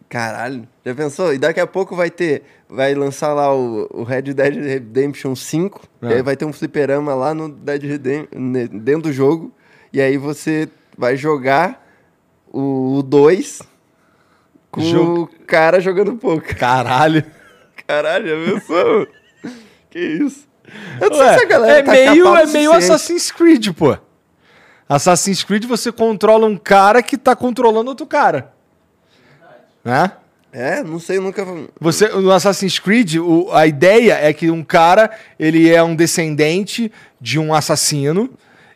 Caralho, 0.08 0.68
já 0.86 0.94
pensou? 0.96 1.34
E 1.34 1.38
daqui 1.38 1.60
a 1.60 1.68
pouco 1.68 1.96
vai 1.96 2.10
ter, 2.10 2.44
vai 2.70 2.94
lançar 2.96 3.34
lá 3.34 3.54
o, 3.54 3.88
o 3.92 4.04
Red 4.04 4.22
Dead 4.22 4.56
Redemption 4.56 5.36
5, 5.36 5.82
É. 6.04 6.08
e 6.08 6.14
aí 6.14 6.22
vai 6.22 6.38
ter 6.38 6.46
um 6.46 6.54
fliperama 6.54 7.14
lá 7.16 7.34
no 7.34 7.50
Dead 7.50 7.84
Redemption, 7.84 8.40
dentro 8.80 9.02
do 9.04 9.12
jogo, 9.14 9.52
e 9.92 10.00
aí 10.00 10.16
você 10.18 10.70
vai 10.98 11.18
jogar 11.18 11.84
o 12.54 13.02
2 13.06 13.62
com 14.72 14.82
Jogo- 14.82 15.24
o 15.24 15.46
cara 15.46 15.80
jogando 15.82 16.16
poker. 16.16 16.58
Caralho. 16.58 17.24
Caralho, 17.88 18.28
já 18.46 18.54
pensou? 18.54 19.08
que 19.90 20.00
isso? 20.00 20.48
Eu 21.02 21.10
não 21.10 21.18
sei 21.18 21.26
Ué, 21.28 21.38
se 21.38 21.44
a 21.44 21.48
galera 21.48 21.80
é 21.80 21.84
tá 21.84 21.92
meio, 21.92 22.36
é 22.36 22.46
meio. 22.46 22.72
Assassin's 22.74 23.32
Creed, 23.32 23.70
pô. 23.74 23.98
Assassin's 24.88 25.44
Creed 25.44 25.66
você 25.66 25.92
controla 25.92 26.46
um 26.46 26.58
cara 26.58 27.02
que 27.02 27.18
tá 27.18 27.36
controlando 27.36 27.90
outro 27.90 28.06
cara. 28.06 28.54
Né? 29.84 30.12
É, 30.52 30.82
não 30.84 31.00
sei, 31.00 31.20
nunca... 31.20 31.46
Você, 31.82 32.08
no 32.08 32.32
Assassin's 32.32 32.80
Creed, 32.80 33.16
o- 33.18 33.52
a 33.52 33.68
ideia 33.68 34.14
é 34.14 34.32
que 34.32 34.50
um 34.50 34.64
cara, 34.64 35.12
ele 35.38 35.70
é 35.70 35.84
um 35.84 35.94
descendente 35.96 36.92
de 37.20 37.38
um 37.38 37.54
assassino, 37.54 38.30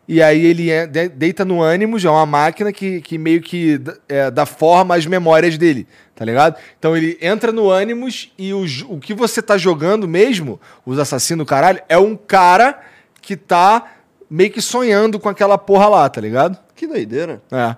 e 0.07 0.21
aí 0.21 0.45
ele 0.45 0.69
é- 0.69 0.85
de- 0.85 1.07
deita 1.07 1.45
no 1.45 1.63
Animus, 1.63 2.03
é 2.03 2.09
uma 2.09 2.25
máquina 2.25 2.73
que, 2.73 2.99
que 2.99 3.17
meio 3.17 3.41
que 3.41 3.79
é, 4.09 4.29
dá 4.29 4.45
forma 4.45 4.93
às 4.95 5.05
memórias 5.05 5.57
dele, 5.57 5.87
tá 6.19 6.25
ligado? 6.25 6.57
Então 6.77 6.97
ele 6.97 7.17
entra 7.21 7.49
no 7.53 7.71
Animus 7.71 8.29
e 8.37 8.53
o, 8.53 8.65
o 8.89 8.99
que 8.99 9.13
você 9.13 9.41
tá 9.41 9.57
jogando 9.57 10.05
mesmo, 10.05 10.59
os 10.85 10.99
assassinos, 10.99 11.47
caralho, 11.47 11.81
é 11.87 11.97
um 11.97 12.13
cara 12.13 12.77
que 13.21 13.37
tá 13.37 13.93
meio 14.29 14.51
que 14.51 14.61
sonhando 14.61 15.17
com 15.17 15.29
aquela 15.29 15.57
porra 15.57 15.87
lá, 15.87 16.09
tá 16.09 16.19
ligado? 16.19 16.59
Que 16.75 16.85
doideira. 16.85 17.41
É. 17.49 17.73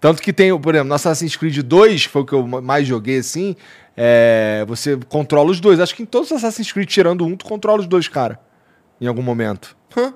Tanto 0.00 0.20
que 0.20 0.32
tem, 0.32 0.58
por 0.60 0.74
exemplo, 0.74 0.88
no 0.88 0.94
Assassin's 0.96 1.36
Creed 1.36 1.58
2, 1.62 2.06
que 2.06 2.12
foi 2.12 2.22
o 2.22 2.26
que 2.26 2.32
eu 2.32 2.44
mais 2.44 2.88
joguei 2.88 3.18
assim, 3.18 3.54
é, 3.96 4.64
você 4.66 4.98
controla 5.08 5.48
os 5.52 5.60
dois. 5.60 5.78
Acho 5.78 5.94
que 5.94 6.02
em 6.02 6.06
todos 6.06 6.32
os 6.32 6.36
Assassin's 6.38 6.72
Creed, 6.72 6.88
tirando 6.88 7.24
um, 7.24 7.36
tu 7.36 7.44
controla 7.44 7.80
os 7.80 7.86
dois, 7.86 8.08
cara. 8.08 8.40
Em 9.00 9.06
algum 9.06 9.22
momento. 9.22 9.76
Hã? 9.96 10.12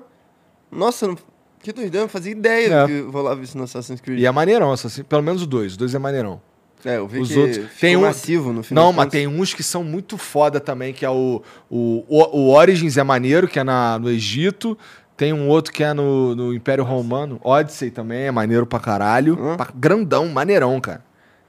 Nossa, 0.69 1.07
não- 1.07 1.17
que 1.63 1.71
doideira, 1.71 2.01
não 2.01 2.09
fazia 2.09 2.31
ideia 2.31 2.73
É. 2.83 2.85
que 2.87 2.99
rolava 3.01 3.41
isso 3.41 3.57
no 3.57 3.63
Assassin's 3.63 4.01
Creed. 4.01 4.19
E 4.19 4.25
é 4.25 4.31
maneirão, 4.31 4.71
Assassin- 4.73 5.03
pelo 5.03 5.21
menos 5.23 5.41
o 5.43 5.45
dois. 5.45 5.75
O 5.75 5.77
dois 5.77 5.95
é 5.95 5.99
maneirão. 5.99 6.41
É, 6.83 6.97
eu 6.97 7.07
vi 7.07 7.19
Os 7.19 7.29
que 7.29 7.37
outros- 7.39 7.65
tem 7.79 7.95
um- 7.95 8.01
massivo 8.01 8.51
no 8.51 8.63
final. 8.63 8.85
Não, 8.85 8.93
mas 8.93 9.09
tem 9.09 9.27
uns 9.27 9.53
que 9.53 9.61
são 9.63 9.83
muito 9.83 10.17
foda 10.17 10.59
também, 10.59 10.93
que 10.93 11.05
é 11.05 11.09
o, 11.09 11.41
o, 11.69 12.03
o, 12.09 12.49
Origins 12.53 12.97
é 12.97 13.03
maneiro, 13.03 13.47
que 13.47 13.59
é 13.59 13.63
na, 13.63 13.99
no 13.99 14.09
Egito. 14.09 14.77
Tem 15.15 15.31
um 15.33 15.47
outro 15.47 15.71
que 15.71 15.83
é 15.83 15.93
no, 15.93 16.35
no 16.35 16.53
Império 16.53 16.83
Romano. 16.83 17.39
Odyssey 17.43 17.91
também 17.91 18.23
é 18.23 18.31
maneiro 18.31 18.65
pra 18.65 18.79
caralho. 18.79 19.37
Hã? 19.39 19.57
Pra- 19.57 19.69
grandão, 19.75 20.27
maneirão, 20.27 20.79
cara. 20.81 21.03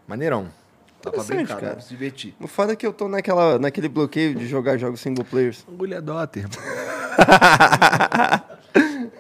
Maneirão. 0.07 0.49
Dá 1.03 1.11
pra 1.11 1.23
brincar, 1.25 1.55
cara. 1.55 1.67
dá 1.69 1.73
pra 1.73 1.81
se 1.81 1.89
divertir. 1.89 2.35
O 2.39 2.47
foda 2.47 2.75
é 2.75 2.77
que 2.77 2.87
eu 2.87 2.93
tô 2.93 3.09
naquela, 3.09 3.59
naquele 3.59 3.89
bloqueio 3.89 4.35
de 4.35 4.47
jogar 4.47 4.77
jogos 4.77 5.01
single 5.01 5.25
players. 5.25 5.65
Orgulho 5.67 5.95
é 5.95 6.01
Dota, 6.01 6.39
irmão. 6.39 6.53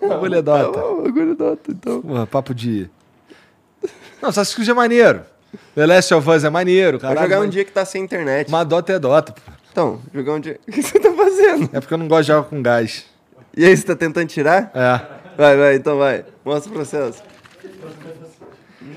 Orgulho 0.00 0.36
é 0.36 0.42
Dota. 0.42 0.78
Oh, 0.84 1.06
agora 1.06 1.34
Dota, 1.34 1.72
então. 1.72 2.02
Porra, 2.02 2.26
papo 2.26 2.54
de. 2.54 2.88
Não, 4.20 4.28
Assassin's 4.28 4.54
Creed 4.54 4.68
é 4.68 4.74
maneiro. 4.74 5.22
The 5.74 5.86
Last 5.86 6.14
of 6.14 6.28
Us 6.30 6.44
é 6.44 6.50
maneiro, 6.50 6.98
Vou 6.98 7.08
cara. 7.08 7.22
jogar 7.22 7.40
um 7.40 7.48
dia 7.48 7.64
que 7.64 7.72
tá 7.72 7.84
sem 7.84 8.02
internet. 8.02 8.50
Mas 8.50 8.66
Dota 8.66 8.92
é 8.92 8.98
Dota, 8.98 9.32
pô. 9.32 9.40
Então, 9.70 10.00
jogar 10.14 10.34
um 10.34 10.40
dia. 10.40 10.58
O 10.68 10.72
que 10.72 10.82
você 10.82 10.98
tá 10.98 11.12
fazendo? 11.12 11.70
É 11.72 11.80
porque 11.80 11.94
eu 11.94 11.98
não 11.98 12.08
gosto 12.08 12.22
de 12.22 12.26
jogar 12.28 12.48
com 12.48 12.62
gás. 12.62 13.06
E 13.56 13.64
aí, 13.64 13.76
você 13.76 13.84
tá 13.84 13.96
tentando 13.96 14.26
tirar? 14.28 14.70
É. 14.74 15.00
Vai, 15.36 15.56
vai, 15.56 15.74
então 15.76 15.98
vai. 15.98 16.24
Mostra 16.44 16.70
o 16.70 16.74
processo. 16.74 17.22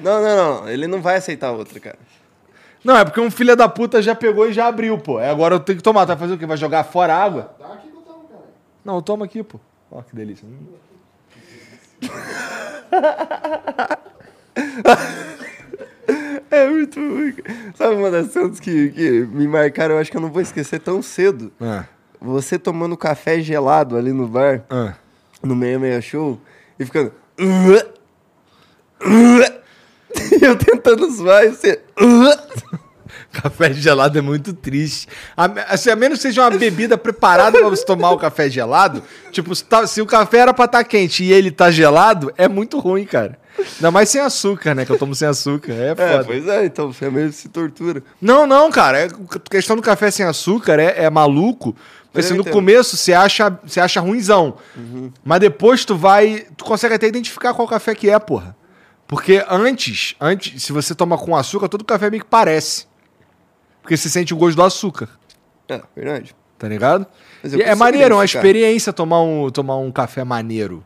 Não, 0.01 0.21
não, 0.21 0.35
não. 0.61 0.69
Ele 0.69 0.87
não 0.87 1.01
vai 1.01 1.17
aceitar 1.17 1.51
outra, 1.51 1.79
cara. 1.79 1.97
Não, 2.83 2.97
é 2.97 3.03
porque 3.03 3.19
um 3.19 3.31
filho 3.31 3.55
da 3.55 3.67
puta 3.67 4.01
já 4.01 4.13
pegou 4.13 4.47
e 4.47 4.53
já 4.53 4.67
abriu, 4.67 4.97
pô. 4.97 5.19
É, 5.19 5.29
agora 5.29 5.55
eu 5.55 5.59
tenho 5.59 5.77
que 5.77 5.83
tomar. 5.83 6.05
Tu 6.05 6.09
vai 6.09 6.17
fazer 6.17 6.33
o 6.33 6.37
quê? 6.37 6.45
Vai 6.45 6.57
jogar 6.57 6.83
fora 6.83 7.15
a 7.15 7.23
água? 7.23 7.55
Dá 7.59 7.73
aqui 7.73 7.87
que 7.87 7.95
eu 7.97 8.01
tomo, 8.01 8.27
cara. 8.29 8.43
Não, 8.83 9.01
toma 9.01 9.25
aqui, 9.25 9.43
pô. 9.43 9.59
Ó, 9.91 10.01
que 10.01 10.15
delícia. 10.15 10.45
É 16.51 16.69
muito. 16.69 16.99
Sabe 17.75 17.95
uma 17.95 18.11
das 18.11 18.27
cenas 18.31 18.59
que, 18.59 18.89
que 18.89 19.09
me 19.31 19.47
marcaram? 19.47 19.95
Eu 19.95 20.01
acho 20.01 20.11
que 20.11 20.17
eu 20.17 20.21
não 20.21 20.31
vou 20.31 20.41
esquecer 20.41 20.79
tão 20.79 21.01
cedo. 21.01 21.51
Ah, 21.59 21.85
Você 22.21 22.57
tomando 22.59 22.95
café 22.95 23.39
gelado 23.41 23.97
ali 23.97 24.13
no 24.13 24.27
bar. 24.27 24.63
ah. 24.69 24.93
no 25.43 25.55
meio 25.55 25.79
meia 25.79 26.01
show 26.01 26.39
e 26.79 26.85
ficando 26.85 27.11
e 28.97 30.45
eu 30.45 30.55
tentando 30.55 31.09
zoar 31.11 31.43
e 31.43 31.49
você 31.49 31.81
Café 33.41 33.73
gelado 33.73 34.17
é 34.17 34.21
muito 34.21 34.53
triste. 34.53 35.07
A, 35.35 35.45
assim, 35.73 35.89
a 35.89 35.95
menos 35.95 36.19
que 36.19 36.23
seja 36.23 36.41
uma 36.41 36.51
bebida 36.57 36.97
preparada 36.97 37.57
pra 37.59 37.69
você 37.69 37.85
tomar 37.85 38.11
o 38.11 38.17
café 38.17 38.49
gelado, 38.49 39.03
tipo, 39.31 39.53
se, 39.53 39.63
tá- 39.65 39.85
se 39.85 40.01
o 40.01 40.05
café 40.05 40.39
era 40.39 40.53
pra 40.53 40.65
estar 40.65 40.83
quente 40.83 41.23
e 41.23 41.31
ele 41.33 41.51
tá 41.51 41.69
gelado, 41.69 42.33
é 42.37 42.47
muito 42.47 42.79
ruim, 42.79 43.05
cara. 43.05 43.37
Ainda 43.57 43.89
mais 43.91 44.09
sem 44.09 44.19
açúcar, 44.21 44.75
né? 44.75 44.85
Que 44.85 44.91
eu 44.91 44.97
tomo 44.97 45.15
sem 45.15 45.27
açúcar. 45.27 45.71
É 45.73 45.91
é, 45.91 45.95
foda. 45.95 46.23
pois 46.25 46.47
é, 46.47 46.65
então 46.65 46.91
você 46.91 47.09
meio 47.09 47.31
se 47.31 47.47
tortura. 47.47 48.03
Não, 48.21 48.45
não, 48.45 48.69
cara. 48.69 48.99
É, 48.99 49.05
a 49.05 49.49
questão 49.49 49.75
do 49.75 49.81
café 49.81 50.11
sem 50.11 50.25
açúcar 50.25 50.79
é, 50.79 51.03
é 51.05 51.09
maluco. 51.09 51.75
Porque 52.11 52.25
assim, 52.25 52.33
no 52.35 52.41
entendo. 52.41 52.53
começo 52.53 52.95
você 52.97 53.13
acha, 53.13 53.57
você 53.65 53.79
acha 53.79 53.99
ruimzão. 54.01 54.55
Mas 55.23 55.39
depois 55.39 55.85
tu 55.85 55.95
vai. 55.95 56.45
Tu 56.57 56.63
consegue 56.65 56.95
até 56.95 57.07
identificar 57.07 57.53
qual 57.53 57.67
café 57.67 57.93
que 57.95 58.09
é, 58.09 58.17
porra. 58.19 58.55
Porque 59.07 59.43
antes, 59.49 60.15
antes, 60.19 60.63
se 60.63 60.71
você 60.71 60.95
toma 60.95 61.17
com 61.17 61.35
açúcar, 61.35 61.69
todo 61.69 61.83
café 61.85 62.09
meio 62.09 62.23
que 62.23 62.29
parece. 62.29 62.87
Porque 63.85 63.95
você 63.95 64.09
sente 64.09 64.33
o 64.33 64.37
gosto 64.37 64.55
do 64.55 64.63
açúcar, 64.63 65.07
É, 65.69 65.79
verdade. 65.95 66.35
tá 66.57 66.67
ligado? 66.67 67.05
Eu 67.43 67.61
é 67.61 67.75
maneiro, 67.75 68.15
é 68.15 68.17
uma 68.17 68.25
experiência 68.25 68.91
tomar 68.91 69.21
um, 69.21 69.47
tomar 69.51 69.77
um 69.77 69.91
café 69.91 70.23
maneiro. 70.23 70.83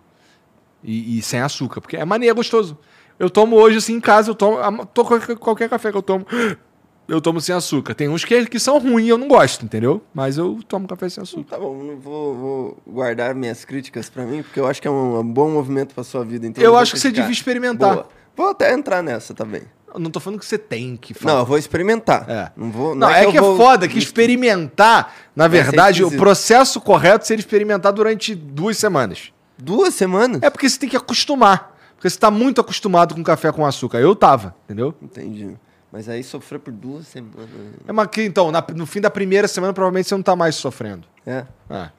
E, 0.84 1.18
e 1.18 1.22
sem 1.22 1.40
açúcar. 1.40 1.80
Porque 1.80 1.96
é 1.96 2.04
maneiro, 2.04 2.34
é 2.34 2.36
gostoso. 2.36 2.78
Eu 3.18 3.30
tomo 3.30 3.56
hoje, 3.56 3.78
assim, 3.78 3.94
em 3.94 4.02
casa, 4.02 4.32
eu 4.32 4.36
tomo. 4.36 4.58
tô- 4.88 5.06
qualquer, 5.38 5.70
café 5.70 5.92
que 5.92 5.98
eu 5.98 6.02
tomo, 6.02 6.26
eu 7.08 7.22
tomo 7.22 7.40
sem 7.40 7.56
açúcar. 7.56 7.94
Tem 7.96 8.10
uns 8.10 8.26
que, 8.26 8.46
que 8.48 8.60
são 8.60 8.78
ruins 8.80 9.08
eu 9.08 9.18
não 9.18 9.30
gosto, 9.30 9.64
entendeu? 9.64 10.04
Mas 10.14 10.38
eu 10.38 10.60
tomo 10.68 10.86
café 10.90 11.08
sem 11.08 11.22
açúcar. 11.22 11.52
Tá 11.56 11.58
bom, 11.58 11.96
vou, 12.02 12.36
vou 12.36 12.78
guardar 12.86 13.34
minhas 13.34 13.64
críticas 13.64 14.10
pra 14.10 14.26
mim, 14.26 14.44
porque 14.44 14.60
eu 14.60 14.68
acho 14.68 14.82
que 14.82 14.90
é 14.90 14.92
um, 14.92 15.20
um 15.20 15.24
bom 15.24 15.50
movimento 15.50 15.96
pra 15.96 16.04
sua 16.04 16.26
vida. 16.26 16.46
Então 16.46 16.62
Eu 16.62 16.72
vou 16.72 16.80
acho 16.82 16.92
que 16.94 17.00
você 17.00 17.12
devia 17.12 17.32
experimentar. 17.32 17.94
Boa. 17.94 18.10
Vou 18.36 18.50
até 18.50 18.74
entrar 18.74 19.02
nessa 19.02 19.34
também. 19.34 19.62
Eu 19.94 20.00
não 20.00 20.12
tô 20.12 20.20
falando 20.20 20.40
que 20.40 20.46
você 20.46 20.58
tem 20.58 20.96
que 20.96 21.16
Não, 21.26 21.40
eu 21.40 21.46
vou 21.46 21.58
experimentar. 21.58 22.30
É. 22.30 22.52
Não 22.56 22.72
vou. 22.72 22.94
Não, 22.96 23.10
é, 23.10 23.26
que, 23.30 23.38
é 23.38 23.42
vou- 23.42 23.58
foda 23.58 23.88
que 23.88 23.98
experimentar, 23.98 25.14
na 25.36 25.48
verdade, 25.48 26.04
o 26.04 26.12
processo 26.18 26.80
correto 26.80 27.26
seria 27.26 27.40
experimentar 27.40 27.92
durante 27.92 28.34
duas 28.36 28.78
semanas. 28.78 29.32
Duas 29.58 29.94
semanas? 29.94 30.42
É 30.44 30.50
porque 30.50 30.70
você 30.70 30.80
tem 30.80 30.88
que 30.90 30.96
acostumar. 30.98 31.76
Porque 31.96 32.10
você 32.10 32.18
tá 32.18 32.32
muito 32.32 32.62
acostumado 32.62 33.14
com 33.14 33.22
café 33.24 33.52
com 33.52 33.66
açúcar. 33.66 33.98
Eu 34.00 34.16
tava, 34.16 34.56
entendeu? 34.66 34.94
Entendi. 35.02 35.58
Mas 35.92 36.08
aí 36.08 36.24
sofrer 36.24 36.60
por 36.60 36.72
duas 36.72 37.08
semanas. 37.08 37.50
É 37.88 37.92
uma 37.92 38.08
que, 38.08 38.22
então, 38.24 38.52
na- 38.52 38.64
no 38.76 38.86
fim 38.86 39.02
da 39.02 39.10
primeira 39.10 39.48
semana, 39.48 39.74
provavelmente 39.74 40.08
você 40.08 40.16
não 40.16 40.22
tá 40.22 40.36
mais 40.36 40.56
sofrendo. 40.56 41.08
É. 41.26 41.46
É. 41.70 41.90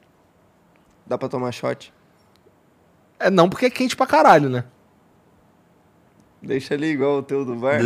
Dá 1.07 1.19
pra 1.19 1.29
tomar 1.29 1.51
shot? 1.53 1.93
É 3.19 3.29
não, 3.29 3.49
porque 3.51 3.67
é 3.67 3.71
quente 3.71 3.97
pra 3.97 4.07
caralho, 4.07 4.49
né? 4.49 4.65
Deixa 6.43 6.75
ali 6.75 6.89
igual 6.93 7.19
o 7.19 7.23
teu 7.23 7.45
do 7.45 7.55
bar. 7.55 7.81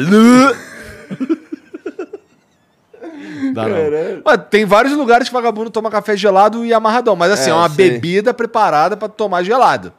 Dá 3.53 3.69
não. 3.69 3.77
Mas 4.25 4.41
tem 4.51 4.65
vários 4.65 4.95
lugares 4.95 5.29
que 5.29 5.35
vagabundo 5.35 5.71
toma 5.71 5.91
café 5.91 6.17
gelado 6.17 6.65
e 6.65 6.73
amarradão. 6.73 7.15
Mas 7.17 7.33
assim, 7.33 7.51
É, 7.51 7.53
é, 7.53 7.55
uma 7.57 7.69
sei. 7.69 7.91
bebida 7.91 8.33
preparada 8.35 8.97
pra 8.97 9.09
tomar 9.09 9.43
gelado. 9.43 9.93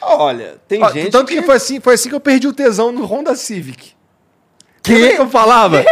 Olha, 0.00 0.56
tem 0.66 0.82
Ó, 0.82 0.90
gente 0.90 1.10
tanto 1.10 1.28
que... 1.28 1.42
foi 1.42 1.56
assim, 1.56 1.80
foi 1.80 1.94
assim 1.94 2.08
que 2.08 2.14
eu 2.14 2.20
perdi 2.20 2.48
o 2.48 2.52
tesão 2.52 2.90
no 2.90 3.04
Honda 3.04 3.34
Civic. 3.36 3.92
Que? 4.82 4.94
Lembra 4.94 5.14
que 5.16 5.20
eu 5.22 5.28
falava? 5.28 5.84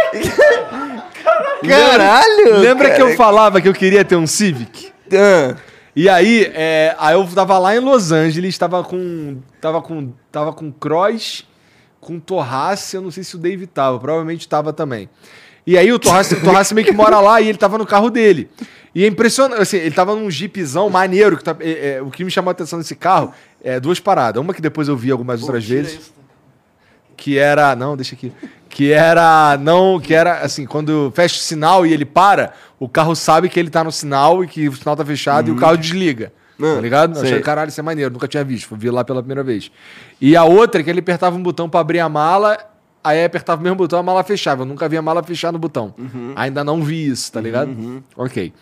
Caralho! 1.67 2.57
Lembra 2.57 2.91
que 2.91 3.01
eu 3.01 3.05
cara. 3.07 3.17
falava 3.17 3.61
que 3.61 3.67
eu 3.69 3.73
queria 3.73 4.03
ter 4.03 4.15
um 4.15 4.27
Civic? 4.27 4.91
Ah, 5.13 5.55
E 5.95 6.09
aí, 6.09 6.51
é, 6.53 6.95
aí 6.99 7.13
eu 7.15 7.25
tava 7.33 7.57
lá 7.57 7.75
em 7.75 7.79
Los 7.79 8.11
Angeles, 8.11 8.57
tava 8.57 8.83
com. 8.83 9.37
Tava 9.61 9.81
com. 9.81 10.11
Tava 10.31 10.51
com 10.53 10.71
Cross, 10.71 11.45
com 12.01 12.17
o 12.17 12.19
Torrace, 12.19 12.95
eu 12.97 13.01
não 13.01 13.11
sei 13.11 13.23
se 13.23 13.35
o 13.35 13.39
Dave 13.39 13.65
tava, 13.67 13.97
provavelmente 13.99 14.47
tava 14.49 14.73
também. 14.73 15.07
E 15.65 15.77
aí 15.77 15.93
o 15.93 15.99
Torrace, 15.99 16.33
o 16.33 16.41
Torrace 16.41 16.73
meio 16.73 16.85
que 16.87 16.91
mora 16.93 17.19
lá 17.21 17.39
e 17.39 17.47
ele 17.47 17.57
tava 17.57 17.77
no 17.77 17.85
carro 17.85 18.09
dele. 18.09 18.49
E 18.93 19.05
é 19.05 19.07
impressionante, 19.07 19.61
assim, 19.61 19.77
ele 19.77 19.91
tava 19.95 20.15
num 20.15 20.29
jeepzão 20.29 20.89
maneiro, 20.89 21.37
que 21.37 21.43
tá- 21.43 21.55
é- 21.61 21.95
é, 21.97 22.01
o 22.01 22.09
que 22.11 22.25
me 22.25 22.31
chamou 22.31 22.49
a 22.49 22.51
atenção 22.51 22.77
nesse 22.79 22.95
carro 22.95 23.31
é 23.63 23.79
duas 23.79 23.99
paradas. 23.99 24.41
Uma 24.41 24.53
que 24.53 24.61
depois 24.61 24.87
eu 24.89 24.97
vi 24.97 25.11
algumas 25.11 25.41
outras 25.43 25.63
vezes 25.63 26.11
que 27.15 27.37
era 27.37 27.75
não 27.75 27.95
deixa 27.95 28.15
aqui 28.15 28.33
que 28.67 28.91
era 28.91 29.55
não 29.61 29.99
que 29.99 30.13
era 30.13 30.39
assim 30.39 30.65
quando 30.65 31.11
fecha 31.15 31.35
o 31.35 31.39
sinal 31.39 31.85
e 31.85 31.93
ele 31.93 32.05
para 32.05 32.53
o 32.79 32.89
carro 32.89 33.13
sabe 33.15 33.47
que 33.47 33.59
ele 33.59 33.69
tá 33.69 33.83
no 33.83 33.91
sinal 33.91 34.43
e 34.43 34.47
que 34.47 34.67
o 34.67 34.73
sinal 34.75 34.95
tá 34.95 35.05
fechado 35.05 35.49
e 35.49 35.51
o 35.51 35.55
carro 35.55 35.77
desliga 35.77 36.33
Ah, 36.63 36.75
tá 36.75 36.81
ligado? 36.81 37.15
Sei. 37.15 37.29
achei 37.29 37.41
caralho 37.41 37.69
isso 37.69 37.79
é 37.79 37.83
maneiro 37.83 38.11
nunca 38.11 38.27
tinha 38.27 38.43
visto 38.43 38.67
fui 38.67 38.77
ver 38.77 38.91
lá 38.91 39.03
pela 39.03 39.21
primeira 39.21 39.43
vez 39.43 39.71
e 40.19 40.35
a 40.35 40.43
outra 40.43 40.81
é 40.81 40.83
que 40.83 40.89
ele 40.89 40.99
apertava 40.99 41.35
um 41.35 41.41
botão 41.43 41.69
pra 41.69 41.79
abrir 41.79 41.99
a 41.99 42.09
mala 42.09 42.57
aí 43.03 43.23
apertava 43.25 43.59
o 43.59 43.63
mesmo 43.63 43.75
botão 43.77 43.99
a 43.99 44.03
mala 44.03 44.23
fechava 44.23 44.61
eu 44.61 44.65
nunca 44.65 44.87
vi 44.89 44.97
a 44.97 45.01
mala 45.01 45.23
fechar 45.23 45.51
no 45.51 45.59
botão 45.59 45.93
ainda 46.35 46.63
não 46.63 46.83
vi 46.83 47.07
isso 47.09 47.31
tá 47.31 47.39
ligado 47.41 47.71
ok 48.15 48.53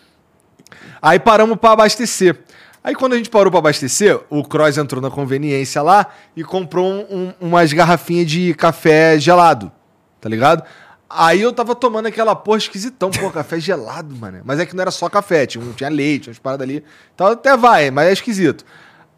Aí 1.02 1.18
paramos 1.18 1.56
pra 1.58 1.72
abastecer. 1.72 2.38
Aí 2.82 2.94
quando 2.94 3.14
a 3.14 3.16
gente 3.16 3.28
parou 3.28 3.50
pra 3.50 3.58
abastecer, 3.58 4.20
o 4.30 4.42
Cross 4.44 4.78
entrou 4.78 5.02
na 5.02 5.10
conveniência 5.10 5.82
lá 5.82 6.06
e 6.36 6.44
comprou 6.44 6.86
um- 6.86 7.06
um- 7.10 7.32
umas 7.48 7.72
garrafinhas 7.72 8.30
de 8.30 8.54
café 8.54 9.18
gelado, 9.18 9.70
tá 10.20 10.28
ligado? 10.28 10.62
Aí 11.12 11.40
eu 11.40 11.52
tava 11.52 11.74
tomando 11.74 12.06
aquela 12.06 12.36
porra 12.36 12.58
esquisitão, 12.58 13.10
pô, 13.10 13.28
café 13.32 13.58
gelado, 13.58 14.14
mano. 14.14 14.42
Mas 14.44 14.60
é 14.60 14.66
que 14.66 14.76
não 14.76 14.82
era 14.82 14.92
só 14.92 15.08
café, 15.08 15.44
tinha, 15.44 15.64
tinha 15.72 15.90
leite, 15.90 16.28
umas 16.28 16.38
paradas 16.38 16.64
ali. 16.64 16.84
Então 17.12 17.26
até 17.26 17.56
vai, 17.56 17.90
mas 17.90 18.06
é 18.06 18.12
esquisito. 18.12 18.64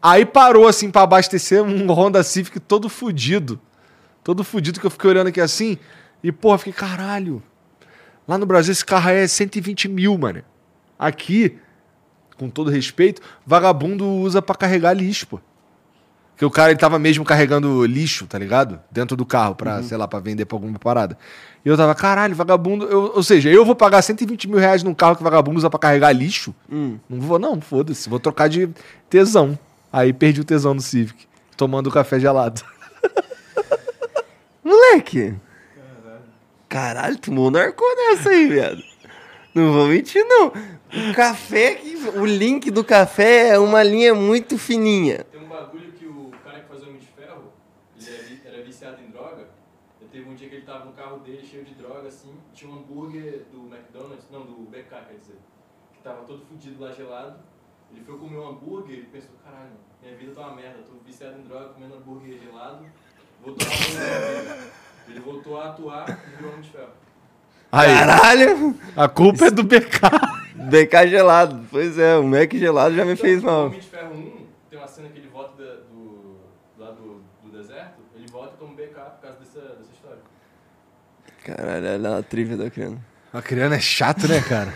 Aí 0.01 0.25
parou 0.25 0.67
assim 0.67 0.89
pra 0.89 1.03
abastecer 1.03 1.61
um 1.61 1.85
Honda 1.91 2.23
Civic 2.23 2.59
todo 2.59 2.89
fudido. 2.89 3.61
Todo 4.23 4.43
fudido 4.43 4.79
que 4.79 4.87
eu 4.87 4.89
fiquei 4.89 5.11
olhando 5.11 5.27
aqui 5.27 5.39
assim. 5.39 5.77
E, 6.23 6.31
porra, 6.31 6.57
fiquei, 6.57 6.73
caralho. 6.73 7.43
Lá 8.27 8.39
no 8.39 8.45
Brasil 8.45 8.71
esse 8.71 8.83
carro 8.83 9.09
é 9.11 9.27
120 9.27 9.87
mil, 9.87 10.17
mano. 10.17 10.41
Aqui, 10.97 11.59
com 12.37 12.49
todo 12.49 12.71
respeito, 12.71 13.21
vagabundo 13.45 14.07
usa 14.07 14.41
pra 14.41 14.55
carregar 14.55 14.93
lixo, 14.93 15.27
pô. 15.27 15.39
Porque 16.43 16.45
o 16.45 16.51
cara 16.51 16.71
ele 16.71 16.79
tava 16.79 16.99
mesmo 16.99 17.23
carregando 17.23 17.85
lixo, 17.85 18.27
tá 18.27 18.37
ligado? 18.37 18.77
Dentro 18.91 19.15
do 19.15 19.25
carro, 19.25 19.55
pra, 19.55 19.81
sei 19.81 19.95
lá, 19.95 20.09
pra 20.09 20.19
vender 20.19 20.43
pra 20.45 20.57
alguma 20.57 20.77
parada. 20.77 21.17
E 21.63 21.69
eu 21.69 21.77
tava, 21.77 21.95
caralho, 21.95 22.35
vagabundo. 22.35 22.83
eu- 22.85 23.13
ou 23.15 23.23
seja, 23.23 23.49
eu 23.49 23.63
vou 23.63 23.73
pagar 23.75 24.01
120 24.01 24.49
mil 24.49 24.59
reais 24.59 24.83
num 24.83 24.93
carro 24.93 25.15
que 25.15 25.23
vagabundo 25.23 25.57
usa 25.57 25.69
pra 25.69 25.79
carregar 25.79 26.11
lixo? 26.11 26.53
Não 26.67 26.99
vou, 27.21 27.39
não, 27.39 27.61
foda-se. 27.61 28.09
Vou 28.09 28.19
trocar 28.19 28.49
de 28.49 28.67
tesão. 29.09 29.57
Aí 29.91 30.11
perdi 30.11 30.41
o 30.41 30.43
tesão 30.43 30.73
no 30.73 30.81
Civic, 30.81 31.25
tomando 31.55 31.89
café 31.89 32.19
gelado. 32.19 32.61
Moleque! 34.63 35.35
Caralho, 36.67 37.17
tomou 37.19 37.51
narcô 37.51 37.85
nessa 37.95 38.31
aí, 38.31 38.47
viado. 38.49 38.83
Não 39.55 39.71
vou 39.71 39.87
mentir, 39.87 40.25
não. 40.25 40.47
O 40.47 41.13
café, 41.13 41.79
o 42.15 42.25
link 42.25 42.69
do 42.71 42.83
café 42.83 43.49
é 43.49 43.59
uma 43.59 43.83
linha 43.83 44.13
muito 44.15 44.57
fininha. 44.57 45.23
Tem 45.31 45.39
um 45.41 45.47
bagulho 45.47 45.91
que 45.91 46.05
o 46.07 46.31
cara 46.43 46.59
que 46.61 46.67
faz 46.67 46.81
o 46.81 46.85
Homem 46.87 46.97
de 46.99 47.05
Ferro, 47.07 47.43
ele 47.99 48.09
era, 48.15 48.23
vi- 48.23 48.41
era 48.45 48.63
viciado 48.63 48.97
em 49.07 49.11
droga. 49.11 49.47
E 50.01 50.05
teve 50.05 50.27
um 50.27 50.33
dia 50.33 50.49
que 50.49 50.55
ele 50.55 50.62
tava 50.73 50.85
no 50.85 50.93
carro 50.93 51.19
dele 51.19 51.45
cheio 51.45 51.63
de 51.63 51.75
droga, 51.75 52.07
assim, 52.07 52.33
tinha 52.53 52.71
um 52.71 52.77
hambúrguer 52.79 53.45
do 53.51 53.67
McDonald's, 53.73 54.25
não, 54.31 54.41
do 54.41 54.53
BK, 54.69 54.89
quer 54.89 55.17
dizer, 55.19 55.37
que 55.93 55.99
tava 56.01 56.23
todo 56.23 56.43
fudido 56.45 56.81
lá 56.83 56.91
gelado. 56.91 57.37
Ele 57.91 58.03
foi 58.03 58.17
comer 58.17 58.37
um 58.37 58.47
hambúrguer 58.49 58.97
e 58.99 59.03
pensou, 59.03 59.35
caralho, 59.43 59.69
minha 60.01 60.15
vida 60.17 60.33
tá 60.33 60.41
uma 60.47 60.55
merda, 60.55 60.79
tô 60.81 60.93
viciado 61.05 61.37
em 61.37 61.43
droga, 61.43 61.69
comendo 61.73 61.95
hambúrguer 61.95 62.39
gelado, 62.39 62.85
vou 63.43 63.53
tomar 63.53 63.71
vida. 63.71 64.71
Ele 65.07 65.19
voltou 65.19 65.61
a 65.61 65.69
atuar 65.69 66.09
e 66.09 66.35
virou 66.37 66.51
Homem 66.53 66.61
de 66.63 66.69
Ferro. 66.71 66.89
Aí, 67.71 67.87
Caralho! 67.87 68.79
a 68.95 69.07
culpa 69.09 69.45
é 69.45 69.51
do 69.51 69.63
BK. 69.63 69.99
BK 70.55 71.07
gelado. 71.07 71.67
Pois 71.69 71.97
é, 71.99 72.17
o 72.17 72.23
Mac 72.23 72.51
gelado 72.53 72.95
já 72.95 73.03
me 73.05 73.15
fez 73.15 73.43
O 73.43 73.45
mal. 73.45 73.65
Homem 73.67 73.79
de 73.79 73.87
Ferro 73.87 74.13
1, 74.15 74.45
tem 74.69 74.79
uma 74.79 74.87
cena 74.87 75.09
que 75.09 75.19
ele 75.19 75.27
volta 75.27 75.55
da- 75.63 75.81
do, 75.81 76.37
lá 76.77 76.91
do, 76.91 77.21
do 77.43 77.49
deserto, 77.51 77.99
ele 78.15 78.27
volta 78.31 78.53
e 78.55 78.57
toma 78.57 78.71
um 78.71 78.75
BK 78.75 78.93
por 78.93 79.21
causa 79.21 79.37
dessa, 79.39 79.59
dessa 79.61 79.91
história. 79.91 80.19
Caralho, 81.45 81.85
olha 81.93 82.17
a 82.17 82.23
trivia 82.23 82.57
da 82.57 82.69
criança. 82.69 82.97
A 83.33 83.41
criança 83.41 83.75
é 83.75 83.79
chato, 83.79 84.27
né, 84.27 84.39
cara? 84.41 84.73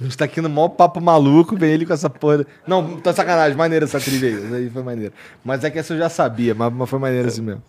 A 0.00 0.04
gente 0.04 0.16
tá 0.16 0.24
aqui 0.26 0.40
no 0.40 0.48
maior 0.48 0.68
papo 0.68 1.00
maluco, 1.00 1.56
vem 1.56 1.72
ele 1.72 1.84
com 1.86 1.92
essa 1.92 2.08
porra. 2.08 2.46
Não, 2.66 3.00
tá 3.00 3.12
sacanagem, 3.12 3.56
maneira 3.56 3.84
essa 3.84 3.98
trilha 3.98 4.28
aí. 4.28 4.54
Aí 4.54 4.70
foi 4.70 4.82
maneira. 4.82 5.12
Mas 5.44 5.64
é 5.64 5.70
que 5.70 5.78
essa 5.78 5.94
eu 5.94 5.98
já 5.98 6.08
sabia, 6.08 6.54
mas, 6.54 6.88
foi 6.88 6.98
maneira 6.98 7.28
assim 7.28 7.42
mesmo. 7.42 7.62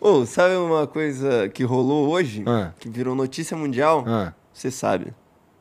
Ô, 0.00 0.24
sabe 0.24 0.54
uma 0.54 0.86
coisa 0.86 1.48
que 1.48 1.64
rolou 1.64 2.08
hoje? 2.10 2.44
Ah. 2.46 2.70
Que 2.78 2.88
virou 2.88 3.14
notícia 3.16 3.56
mundial? 3.56 4.04
Ah, 4.06 4.32
Você 4.52 4.70
sabe. 4.70 5.12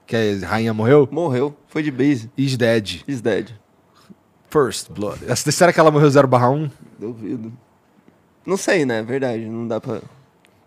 que 0.06 0.16
a 0.16 0.48
rainha 0.48 0.74
morreu? 0.74 1.08
Morreu. 1.12 1.56
Foi 1.68 1.82
de 1.82 1.90
base. 1.90 2.30
Is 2.38 2.56
dead. 2.58 3.02
Is 3.08 3.20
dead. 3.22 3.50
First 4.52 4.92
blood. 4.92 5.20
Será 5.36 5.74
que 5.74 5.80
ela 5.80 5.90
morreu 5.90 6.10
0 6.10 6.28
barra 6.28 6.50
1? 6.52 6.70
Duvido. 7.00 7.52
Não 8.46 8.58
sei, 8.58 8.86
né? 8.86 9.02
Verdade. 9.02 9.46
Não 9.46 9.68
dá 9.68 9.80
pra. 9.82 10.02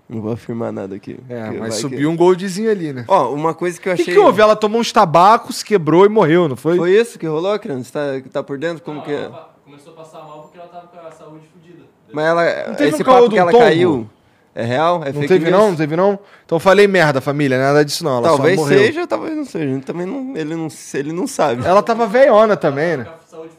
Não 0.08 0.20
vou 0.20 0.32
afirmar 0.32 0.70
nada 0.70 0.94
aqui. 0.96 1.18
É, 1.28 1.50
mas 1.52 1.76
subiu 1.76 1.98
que- 1.98 2.06
um 2.06 2.16
goldzinho 2.16 2.70
ali, 2.70 2.92
né? 2.92 3.04
Ó, 3.08 3.32
uma 3.32 3.54
coisa 3.54 3.80
que 3.80 3.88
eu 3.88 3.92
O 3.92 3.96
que, 3.96 4.02
achei. 4.02 4.14
que 4.14 4.20
houve? 4.20 4.40
Ela 4.42 4.54
tomou 4.54 4.80
uns 4.80 4.92
tabacos, 4.92 5.62
quebrou 5.62 6.04
e 6.04 6.08
morreu, 6.10 6.46
não 6.48 6.56
foi? 6.56 6.76
Foi 6.76 6.90
isso 6.92 7.18
que 7.18 7.26
rolou, 7.26 7.58
criança? 7.58 7.90
Tá, 7.92 8.28
tá 8.30 8.42
por 8.42 8.58
dentro? 8.58 8.82
Como 8.84 8.98
Não, 8.98 9.04
que 9.04 9.12
é? 9.12 9.30
começou 9.64 9.92
a 9.94 9.96
passar 9.96 10.18
mal 10.18 10.42
porque 10.42 10.58
ela 10.58 10.68
tava 10.68 10.86
com 10.88 10.98
a 11.06 11.10
saúde 11.10 11.46
fodida. 11.52 11.84
Mas 12.12 12.24
ela. 12.26 12.44
teve 12.74 12.90
Esse 12.90 13.02
um 13.02 13.04
papo 13.06 13.28
do 13.28 13.30
que 13.30 13.38
ela 13.38 13.50
tombo? 13.50 13.64
caiu. 13.64 14.10
É 14.54 14.62
real? 14.62 14.96
É 15.02 15.06
Não 15.06 15.14
fake 15.14 15.26
teve 15.28 15.44
news? 15.50 15.58
não? 15.58 15.68
Não 15.70 15.76
teve 15.76 15.96
não? 15.96 16.18
Então 16.44 16.56
eu 16.56 16.60
falei 16.60 16.86
merda, 16.86 17.20
família, 17.20 17.58
nada 17.58 17.84
disso 17.84 18.04
não. 18.04 18.18
Ela 18.18 18.28
Talvez 18.28 18.56
só 18.56 18.62
morreu. 18.66 18.78
seja, 18.78 19.06
talvez 19.06 19.36
não 19.36 19.44
seja. 19.44 19.80
Também 19.80 20.06
não, 20.06 20.36
ele, 20.36 20.54
não, 20.54 20.68
ele 20.92 21.12
não 21.12 21.26
sabe. 21.26 21.64
Ela 21.66 21.82
tava 21.82 22.06
veiona 22.06 22.56
também, 22.56 22.98
né? 22.98 23.04
Com 23.04 23.10
a 23.10 23.18
saúde 23.26 23.50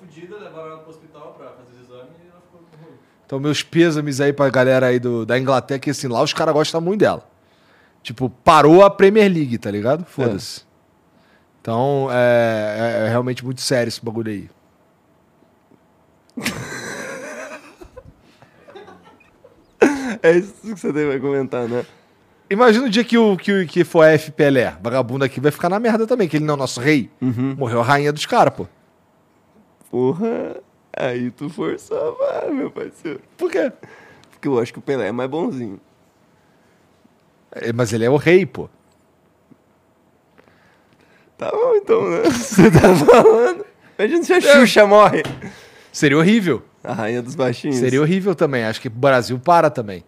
pro 0.85 0.91
hospital 0.91 1.33
pra 1.37 1.47
fazer 1.49 1.71
os 1.73 1.79
exames 1.89 2.11
e 2.23 2.27
ela 2.29 2.41
ficou 2.41 2.61
ruim. 2.81 2.97
Então, 3.25 3.39
meus 3.39 3.63
pêsames 3.63 4.21
aí 4.21 4.31
pra 4.31 4.49
galera 4.49 4.87
aí 4.87 4.99
do, 4.99 5.25
da 5.25 5.37
Inglaterra, 5.39 5.79
que 5.79 5.89
assim, 5.89 6.07
lá 6.07 6.21
os 6.21 6.33
caras 6.33 6.53
gostam 6.53 6.79
muito 6.81 6.99
dela. 7.01 7.27
Tipo, 8.03 8.29
parou 8.29 8.83
a 8.83 8.89
Premier 8.89 9.31
League, 9.31 9.57
tá 9.57 9.71
ligado? 9.71 10.05
Foda-se. 10.05 10.63
Então, 11.61 12.07
é, 12.11 13.01
é- 13.03 13.07
é 13.07 13.09
realmente 13.09 13.43
muito 13.43 13.61
sério 13.61 13.87
esse 13.89 14.03
bagulho 14.03 14.31
aí. 14.31 14.49
É 20.21 20.31
isso 20.37 20.53
que 20.61 20.75
você 20.75 20.91
vai 21.05 21.19
comentar, 21.19 21.67
né? 21.67 21.85
Imagina 22.49 22.85
o 22.85 22.89
dia 22.89 23.03
que, 23.03 23.17
o, 23.17 23.35
que, 23.35 23.63
o- 23.63 23.67
que 23.67 23.83
for 23.83 24.03
a 24.03 24.11
F 24.11 24.31
Pelé. 24.31 24.75
Vagabundo 24.81 25.25
aqui 25.25 25.39
vai 25.39 25.51
ficar 25.51 25.69
na 25.69 25.79
merda 25.79 26.07
também, 26.07 26.27
que 26.27 26.37
ele 26.37 26.45
não 26.45 26.53
é 26.53 26.57
o 26.57 26.59
nosso 26.59 26.79
rei. 26.79 27.09
Morreu 27.21 27.81
a 27.81 27.83
rainha 27.83 28.13
dos 28.13 28.25
caras, 28.25 28.53
pô. 28.53 28.67
Porra, 29.91 30.57
aí 30.95 31.31
tu 31.31 31.49
forçou, 31.49 32.17
vai, 32.17 32.49
meu 32.51 32.71
parceiro. 32.71 33.21
Por 33.37 33.51
quê? 33.51 33.71
Porque 34.31 34.47
eu 34.47 34.59
acho 34.59 34.71
que 34.73 34.79
o 34.79 34.81
Pelé 34.81 35.07
é 35.07 35.11
mais 35.11 35.29
bonzinho. 35.29 35.79
É, 37.51 37.71
Mas 37.73 37.93
ele 37.93 38.05
é 38.05 38.09
o 38.09 38.17
rei, 38.17 38.45
pô. 38.45 38.69
Tá 41.37 41.51
bom 41.51 41.75
então, 41.75 42.09
né? 42.09 42.23
Você 42.31 42.71
tá 42.71 42.95
falando. 42.95 43.65
Imagina 43.97 44.23
se 44.23 44.33
a 44.33 44.41
Xuxa 44.41 44.85
morre. 44.85 45.23
Seria 45.91 46.17
horrível. 46.17 46.63
A 46.83 46.93
rainha 46.93 47.21
dos 47.21 47.35
baixinhos. 47.35 47.77
Seria 47.77 48.01
horrível 48.01 48.35
também. 48.35 48.63
Acho 48.63 48.81
que 48.81 48.87
o 48.87 48.91
Brasil 48.91 49.39
para 49.39 49.69
também. 49.69 50.03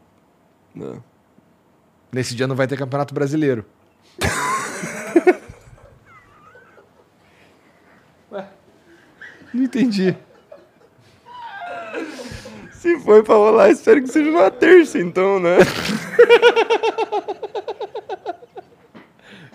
Não. 0.76 1.04
Nesse 2.12 2.36
dia 2.36 2.48
não 2.48 2.56
vai 2.56 2.68
ter 2.68 2.78
campeonato 2.78 3.14
brasileiro. 3.14 3.66
Ué, 8.32 8.48
não 9.54 9.64
entendi. 9.64 10.16
Se 12.88 12.98
for 13.00 13.22
pra 13.22 13.36
rolar, 13.36 13.70
espero 13.70 14.02
que 14.02 14.08
seja 14.08 14.32
numa 14.32 14.50
terça, 14.50 14.98
então, 14.98 15.42
né? 15.42 15.58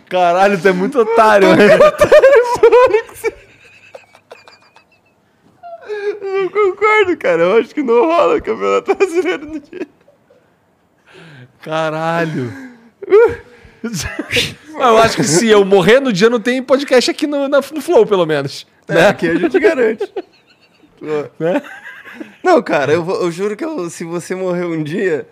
Caralho, 0.07 0.61
tu 0.61 0.69
é 0.69 0.73
muito 0.73 0.99
otário, 0.99 1.49
né? 1.57 1.79
Eu 6.21 6.51
concordo, 6.51 7.17
cara. 7.17 7.41
Eu 7.43 7.57
acho 7.57 7.75
que 7.75 7.83
não 7.83 8.05
rola 8.05 8.37
o 8.37 8.43
campeonato 8.43 8.95
brasileiro 8.95 9.47
no 9.47 9.59
dia. 9.59 9.87
Caralho. 11.63 12.53
eu 14.79 14.99
acho 14.99 15.17
que 15.17 15.25
se 15.25 15.49
eu 15.49 15.65
morrer 15.65 16.01
no 16.01 16.13
dia, 16.13 16.29
não 16.29 16.39
tem 16.39 16.63
podcast 16.63 17.11
aqui 17.11 17.27
no, 17.27 17.49
na- 17.49 17.61
no 17.61 17.81
Flow, 17.81 18.05
pelo 18.07 18.27
menos. 18.27 18.67
É, 18.87 19.07
aqui 19.07 19.27
a 19.27 19.35
gente 19.37 19.59
garante. 19.59 20.05
Né? 21.41 21.61
Não, 22.43 22.63
cara, 22.63 22.93
eu, 22.93 23.03
vou- 23.05 23.23
eu 23.23 23.31
juro 23.31 23.57
que 23.57 23.65
eu- 23.65 23.89
se 23.91 24.05
você 24.05 24.35
morrer 24.35 24.65
um 24.65 24.83
dia, 24.83 25.27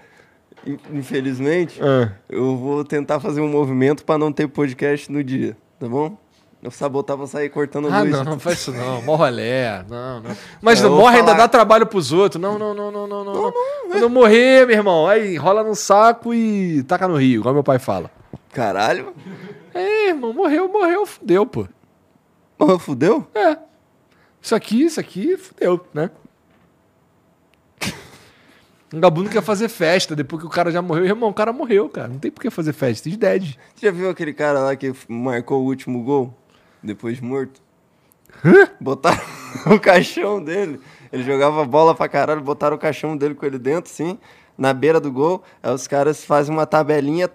in- 0.66 0.78
infelizmente, 0.92 1.80
Ah. 1.82 2.12
eu 2.28 2.56
vou 2.56 2.84
tentar 2.84 3.20
fazer 3.20 3.40
um 3.40 3.48
movimento 3.48 4.04
pra 4.04 4.16
não 4.18 4.32
ter 4.32 4.46
podcast 4.48 5.10
no 5.10 5.22
dia, 5.24 5.56
tá 5.78 5.88
bom? 5.88 6.16
Eu 6.62 6.70
sabotava 6.70 7.26
sair 7.26 7.48
cortando 7.48 7.88
Ah, 7.90 8.00
luz. 8.00 8.10
não, 8.10 8.22
não 8.24 8.38
faz 8.38 8.58
isso 8.58 8.70
não. 8.72 9.00
Mó 9.00 9.16
rolé. 9.16 9.82
Não, 9.88 10.20
não. 10.20 10.30
Mas 10.60 10.78
Eu 10.78 10.90
não, 10.90 10.96
vou 10.96 11.04
morre 11.06 11.18
ainda 11.20 11.32
dá 11.32 11.48
trabalho 11.48 11.86
pros 11.86 12.12
outros. 12.12 12.40
Não, 12.40 12.58
não, 12.58 12.74
não, 12.74 12.90
não, 12.92 13.06
não, 13.06 13.24
não. 13.24 13.34
não. 13.34 13.52
Quando 13.88 14.02
eu 14.02 14.10
morrer, 14.10 14.66
meu 14.66 14.76
irmão, 14.76 15.06
aí 15.06 15.36
rola 15.36 15.64
no 15.64 15.74
saco 15.74 16.34
e 16.34 16.82
taca 16.82 17.08
no 17.08 17.16
rio, 17.16 17.40
igual 17.40 17.54
meu 17.54 17.64
pai 17.64 17.78
fala. 17.78 18.10
Caralho. 18.52 19.14
É, 19.72 20.08
irmão, 20.08 20.34
morreu, 20.34 20.68
morreu, 20.70 21.06
fudeu, 21.06 21.46
pô. 21.46 21.66
Porra, 22.58 22.78
fudeu? 22.78 23.26
É. 23.34 23.56
Isso 24.42 24.54
aqui, 24.54 24.82
isso 24.84 25.00
aqui, 25.00 25.38
fudeu, 25.38 25.80
né? 25.94 26.10
Um 28.92 28.98
gabuno 28.98 29.28
quer 29.30 29.42
fazer 29.42 29.68
festa 29.68 30.16
depois 30.16 30.42
que 30.42 30.46
o 30.46 30.50
cara 30.50 30.70
já 30.72 30.82
morreu. 30.82 31.04
Irmão, 31.04 31.30
o 31.30 31.34
cara 31.34 31.52
morreu, 31.52 31.88
cara. 31.88 32.08
Não 32.08 32.18
tem 32.18 32.30
por 32.30 32.40
que 32.40 32.50
fazer 32.50 32.72
festa. 32.72 33.08
He's 33.08 33.16
dead. 33.16 33.56
Você 33.74 33.86
já 33.86 33.92
viu 33.92 34.10
aquele 34.10 34.32
cara 34.32 34.58
lá 34.60 34.74
que 34.74 34.92
marcou 35.08 35.62
o 35.62 35.66
último 35.66 36.02
gol? 36.02 36.34
Depois 36.82 37.16
de 37.16 37.24
morto? 37.24 37.60
Botaram 38.80 39.20
o 39.70 39.78
caixão 39.78 40.42
dele. 40.42 40.80
Ele 41.12 41.22
jogava 41.22 41.64
bola 41.64 41.94
pra 41.94 42.08
caralho, 42.08 42.40
botaram 42.40 42.76
o 42.76 42.78
caixão 42.78 43.16
dele 43.16 43.34
com 43.34 43.46
ele 43.46 43.58
dentro, 43.58 43.90
assim, 43.92 44.18
na 44.56 44.72
beira 44.72 45.00
do 45.00 45.12
gol. 45.12 45.42
Aí 45.62 45.72
os 45.72 45.86
caras 45.86 46.24
fazem 46.24 46.52
uma 46.52 46.66
tabelinha, 46.66 47.30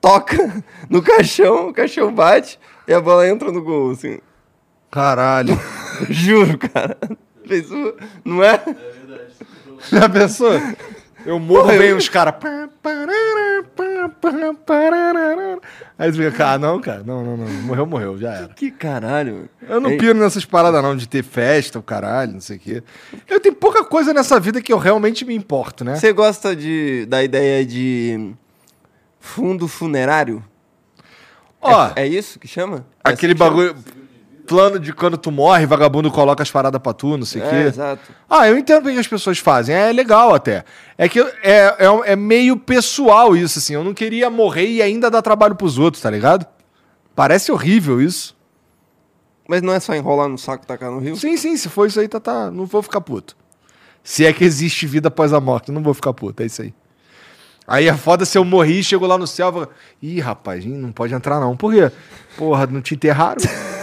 toca 0.00 0.64
no 0.88 1.02
caixão, 1.02 1.68
o 1.68 1.72
caixão 1.72 2.14
bate 2.14 2.58
e 2.86 2.92
a 2.92 3.00
bola 3.00 3.28
entra 3.28 3.50
no 3.50 3.62
gol, 3.62 3.90
assim. 3.90 4.20
Caralho. 4.90 5.58
Juro, 6.08 6.58
cara. 6.58 6.98
Fez 7.46 7.70
o... 7.70 7.94
Não 8.24 8.42
é? 8.44 8.62
Já 9.90 10.08
pensou? 10.08 10.52
Eu 11.24 11.38
morro, 11.38 11.62
Porra, 11.62 11.74
eu- 11.74 11.78
vem 11.80 11.92
os 11.94 12.08
caras. 12.08 12.34
Aí 15.98 16.10
você 16.12 16.30
fica, 16.30 16.52
ah, 16.52 16.58
não, 16.58 16.80
cara, 16.80 17.02
não, 17.04 17.24
não, 17.24 17.36
não. 17.36 17.46
Morreu, 17.62 17.86
morreu, 17.86 18.18
já 18.18 18.32
era. 18.32 18.48
Que 18.48 18.70
caralho. 18.70 19.34
mano. 19.34 19.48
Eu 19.68 19.80
não 19.80 19.90
Ei, 19.90 19.98
piro 19.98 20.18
nessas 20.18 20.44
paradas, 20.44 20.82
não, 20.82 20.96
de 20.96 21.06
ter 21.08 21.22
festa, 21.22 21.78
o 21.78 21.82
caralho, 21.82 22.32
não 22.32 22.40
sei 22.40 22.56
o 22.56 22.60
quê. 22.60 22.82
Eu 23.28 23.38
tenho 23.38 23.54
pouca 23.54 23.84
coisa 23.84 24.12
nessa 24.12 24.40
vida 24.40 24.60
que 24.60 24.72
eu 24.72 24.78
realmente 24.78 25.24
me 25.24 25.34
importo, 25.34 25.84
né? 25.84 25.94
Você 25.96 26.12
gosta 26.12 26.56
de, 26.56 27.06
da 27.06 27.22
ideia 27.22 27.64
de 27.64 28.32
fundo 29.20 29.68
funerário? 29.68 30.42
Ó, 31.60 31.90
É, 31.94 32.02
é 32.02 32.06
isso 32.08 32.40
que 32.40 32.48
chama? 32.48 32.84
É 33.04 33.08
assim 33.10 33.14
aquele 33.14 33.34
que 33.34 33.38
chama? 33.38 33.74
Plano 34.56 34.78
de 34.78 34.92
quando 34.92 35.16
tu 35.16 35.30
morre, 35.30 35.66
vagabundo 35.66 36.10
coloca 36.10 36.42
as 36.42 36.50
paradas 36.50 36.80
pra 36.80 36.92
tu, 36.92 37.16
não 37.16 37.24
sei 37.24 37.42
o 37.42 37.44
É, 37.44 37.48
quê. 37.50 37.56
exato. 37.68 38.12
Ah, 38.28 38.48
eu 38.48 38.56
entendo 38.58 38.82
porque 38.82 38.98
as 38.98 39.06
pessoas 39.06 39.38
fazem. 39.38 39.74
É 39.74 39.92
legal 39.92 40.34
até. 40.34 40.64
É 40.96 41.08
que 41.08 41.20
é, 41.20 41.74
é, 41.78 42.12
é 42.12 42.16
meio 42.16 42.56
pessoal 42.56 43.36
isso, 43.36 43.58
assim. 43.58 43.74
Eu 43.74 43.82
não 43.84 43.94
queria 43.94 44.28
morrer 44.30 44.66
e 44.66 44.82
ainda 44.82 45.10
dar 45.10 45.22
trabalho 45.22 45.54
pros 45.54 45.78
outros, 45.78 46.02
tá 46.02 46.10
ligado? 46.10 46.46
Parece 47.14 47.50
horrível 47.52 48.00
isso. 48.00 48.36
Mas 49.48 49.60
não 49.62 49.72
é 49.72 49.80
só 49.80 49.94
enrolar 49.94 50.28
no 50.28 50.38
saco 50.38 50.64
e 50.64 50.66
tacar 50.66 50.90
no 50.90 50.98
rio? 50.98 51.16
Sim, 51.16 51.36
sim, 51.36 51.56
se 51.56 51.68
for 51.68 51.86
isso 51.86 51.98
aí, 51.98 52.08
tá, 52.08 52.20
tá. 52.20 52.50
Não 52.50 52.64
vou 52.64 52.82
ficar 52.82 53.00
puto. 53.00 53.36
Se 54.04 54.24
é 54.24 54.32
que 54.32 54.44
existe 54.44 54.86
vida 54.86 55.08
após 55.08 55.32
a 55.32 55.40
morte, 55.40 55.70
não 55.72 55.82
vou 55.82 55.94
ficar 55.94 56.12
puto, 56.12 56.42
é 56.42 56.46
isso 56.46 56.62
aí. 56.62 56.72
Aí 57.66 57.86
é 57.88 57.94
foda 57.94 58.24
se 58.24 58.36
eu 58.36 58.44
morri 58.44 58.80
e 58.80 58.84
chego 58.84 59.06
lá 59.06 59.16
no 59.16 59.26
céu 59.26 59.48
e 59.48 59.52
falo, 59.52 59.68
Ih, 60.02 60.20
rapaz, 60.20 60.64
não 60.64 60.90
pode 60.90 61.14
entrar 61.14 61.38
não. 61.40 61.56
Por 61.56 61.72
quê? 61.72 61.90
Porra, 62.36 62.66
não 62.66 62.80
te 62.80 62.94
enterraram? 62.94 63.40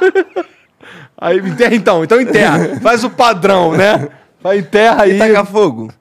aí 1.16 1.38
enterra 1.38 1.74
então, 1.74 2.04
então 2.04 2.20
enterra. 2.20 2.80
Faz 2.80 3.04
o 3.04 3.10
padrão, 3.10 3.76
né? 3.76 4.08
Vai 4.40 4.58
enterra 4.58 5.02
aí. 5.02 5.16
E 5.16 5.18
tacar 5.18 5.46
fogo? 5.46 5.92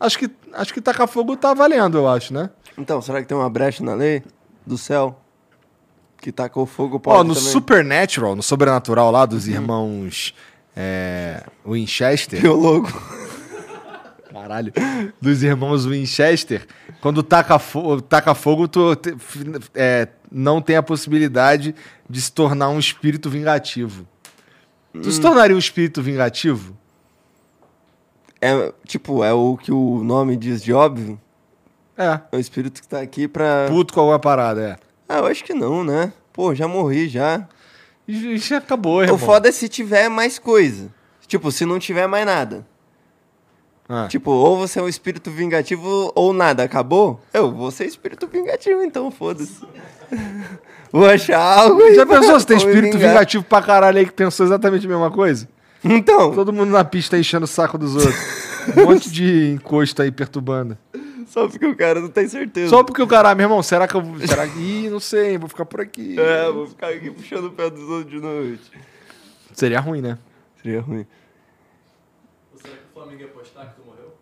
Acho 0.00 0.18
que, 0.18 0.30
acho 0.54 0.74
que 0.74 0.80
tacar 0.80 1.06
fogo 1.06 1.36
tá 1.36 1.54
valendo, 1.54 1.98
eu 1.98 2.08
acho, 2.08 2.32
né? 2.32 2.50
Então, 2.76 3.00
será 3.02 3.20
que 3.20 3.28
tem 3.28 3.36
uma 3.36 3.50
brecha 3.50 3.84
na 3.84 3.94
lei 3.94 4.22
do 4.66 4.78
céu? 4.78 5.18
Que 6.20 6.30
tacou 6.30 6.66
fogo 6.66 7.00
pode 7.00 7.18
Ó, 7.18 7.24
no 7.24 7.34
também? 7.34 7.50
Supernatural, 7.50 8.36
no 8.36 8.42
Sobrenatural 8.42 9.10
lá 9.10 9.26
dos 9.26 9.48
irmãos 9.48 10.32
é, 10.76 11.42
Winchester. 11.66 12.40
Biólogo. 12.40 12.88
Caralho. 14.32 14.72
Dos 15.20 15.42
irmãos 15.42 15.84
Winchester, 15.84 16.66
quando 17.00 17.22
taca, 17.22 17.58
fo 17.58 18.00
taca 18.00 18.34
fogo, 18.34 18.66
tu 18.66 18.96
é, 19.74 20.08
não 20.32 20.62
tem 20.62 20.76
a 20.76 20.82
possibilidade 20.82 21.74
de 22.08 22.20
se 22.20 22.32
tornar 22.32 22.70
um 22.70 22.78
espírito 22.78 23.28
vingativo. 23.28 24.08
Tu 24.92 25.10
se 25.10 25.20
tornaria 25.20 25.54
um 25.54 25.58
espírito 25.58 26.02
vingativo? 26.02 26.76
É, 28.40 28.72
tipo, 28.86 29.22
é 29.22 29.32
o 29.32 29.56
que 29.56 29.70
o 29.70 30.02
nome 30.02 30.36
diz 30.36 30.62
de 30.62 30.72
óbvio? 30.72 31.20
É. 31.96 32.20
É 32.32 32.36
o 32.36 32.38
espírito 32.38 32.80
que 32.80 32.88
tá 32.88 33.00
aqui 33.00 33.28
pra... 33.28 33.66
Puto 33.68 33.94
com 33.94 34.00
alguma 34.00 34.18
parada, 34.18 34.60
é. 34.60 34.76
Ah, 35.08 35.18
eu 35.18 35.26
acho 35.26 35.44
que 35.44 35.54
não, 35.54 35.84
né? 35.84 36.12
Pô, 36.32 36.54
já 36.54 36.66
morri, 36.66 37.08
já. 37.08 37.46
Já 38.08 38.58
acabou, 38.58 39.02
irmão. 39.02 39.16
O 39.16 39.18
foda 39.18 39.48
é 39.48 39.52
se 39.52 39.68
tiver 39.68 40.08
mais 40.08 40.38
coisa. 40.38 40.92
Tipo, 41.26 41.52
se 41.52 41.64
não 41.64 41.78
tiver 41.78 42.06
mais 42.06 42.26
nada. 42.26 42.66
Ah. 43.88 44.06
Tipo, 44.08 44.30
ou 44.30 44.56
você 44.56 44.78
é 44.78 44.82
um 44.82 44.88
espírito 44.88 45.30
vingativo 45.30 46.12
ou 46.14 46.32
nada. 46.32 46.62
Acabou? 46.62 47.20
Eu 47.32 47.52
vou 47.52 47.70
ser 47.70 47.86
espírito 47.86 48.26
vingativo, 48.26 48.82
então, 48.82 49.10
foda-se. 49.10 49.60
vou 50.90 51.06
achar 51.06 51.38
algo 51.40 51.94
Já 51.94 52.06
pensou 52.06 52.38
se 52.40 52.46
tem 52.46 52.56
espírito 52.56 52.96
vingar. 52.96 53.10
vingativo 53.10 53.44
pra 53.44 53.60
caralho 53.62 53.98
aí 53.98 54.06
que 54.06 54.12
pensou 54.12 54.46
exatamente 54.46 54.86
a 54.86 54.88
mesma 54.88 55.10
coisa? 55.10 55.48
Então, 55.84 56.32
Todo 56.32 56.52
mundo 56.52 56.70
na 56.70 56.84
pista 56.84 57.18
enchendo 57.18 57.44
o 57.44 57.48
saco 57.48 57.76
dos 57.76 57.96
outros. 57.96 58.14
Um 58.76 58.84
monte 58.86 59.10
de 59.10 59.50
encosto 59.54 60.00
aí 60.00 60.12
perturbando. 60.12 60.78
só 61.26 61.48
porque 61.48 61.66
o 61.66 61.76
cara 61.76 62.00
não 62.00 62.08
tem 62.08 62.28
certeza. 62.28 62.70
Só 62.70 62.84
porque 62.84 63.02
o 63.02 63.06
cara, 63.06 63.30
ah, 63.30 63.34
meu 63.34 63.46
irmão, 63.46 63.62
será 63.64 63.88
que 63.88 63.94
eu 63.96 64.00
vou. 64.00 64.16
Será 64.26 64.46
que. 64.46 64.58
Ih, 64.60 64.88
não 64.88 65.00
sei, 65.00 65.36
vou 65.36 65.48
ficar 65.48 65.64
por 65.66 65.80
aqui. 65.80 66.18
É, 66.18 66.50
vou 66.52 66.68
ficar 66.68 66.88
aqui 66.90 67.10
puxando 67.10 67.46
o 67.46 67.50
pé 67.50 67.68
dos 67.68 67.82
outros 67.82 68.10
de 68.10 68.20
noite. 68.20 68.70
Seria 69.52 69.80
ruim, 69.80 70.00
né? 70.00 70.16
Seria 70.62 70.80
ruim. 70.80 71.04
Ou 72.52 72.58
será 72.60 72.74
que 72.74 72.82
o 72.88 72.94
Flamengo 72.94 73.20
ia 73.22 73.28
postar 73.28 73.66
que 73.66 73.74
tu 73.74 73.82
morreu? 73.84 74.14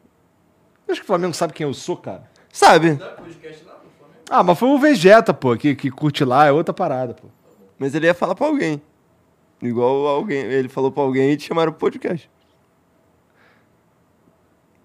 Acho 0.91 1.01
que 1.01 1.05
o 1.05 1.07
Flamengo 1.07 1.35
sabe 1.35 1.53
quem 1.53 1.67
eu 1.67 1.75
sou, 1.75 1.97
cara. 1.97 2.29
Sabe? 2.53 2.97
Pro 2.97 3.07
Flamengo? 3.07 3.41
Ah, 4.29 4.43
mas 4.43 4.59
foi 4.59 4.69
o 4.69 4.79
Vegeta, 4.79 5.33
pô, 5.33 5.57
que, 5.57 5.75
que 5.75 5.91
curte 5.91 6.25
lá, 6.25 6.47
é 6.47 6.53
outra 6.53 6.73
parada, 6.75 7.15
pô. 7.15 7.29
Mas 7.79 7.95
ele 7.95 8.07
ia 8.07 8.15
falar 8.15 8.35
pra 8.35 8.47
alguém. 8.47 8.81
Igual 9.63 10.07
alguém. 10.07 10.39
Ele 10.43 10.69
falou 10.69 10.91
pra 10.93 11.03
alguém 11.03 11.33
e 11.33 11.37
te 11.37 11.49
chamaram 11.49 11.73
pro 11.73 11.81
podcast. 11.81 12.31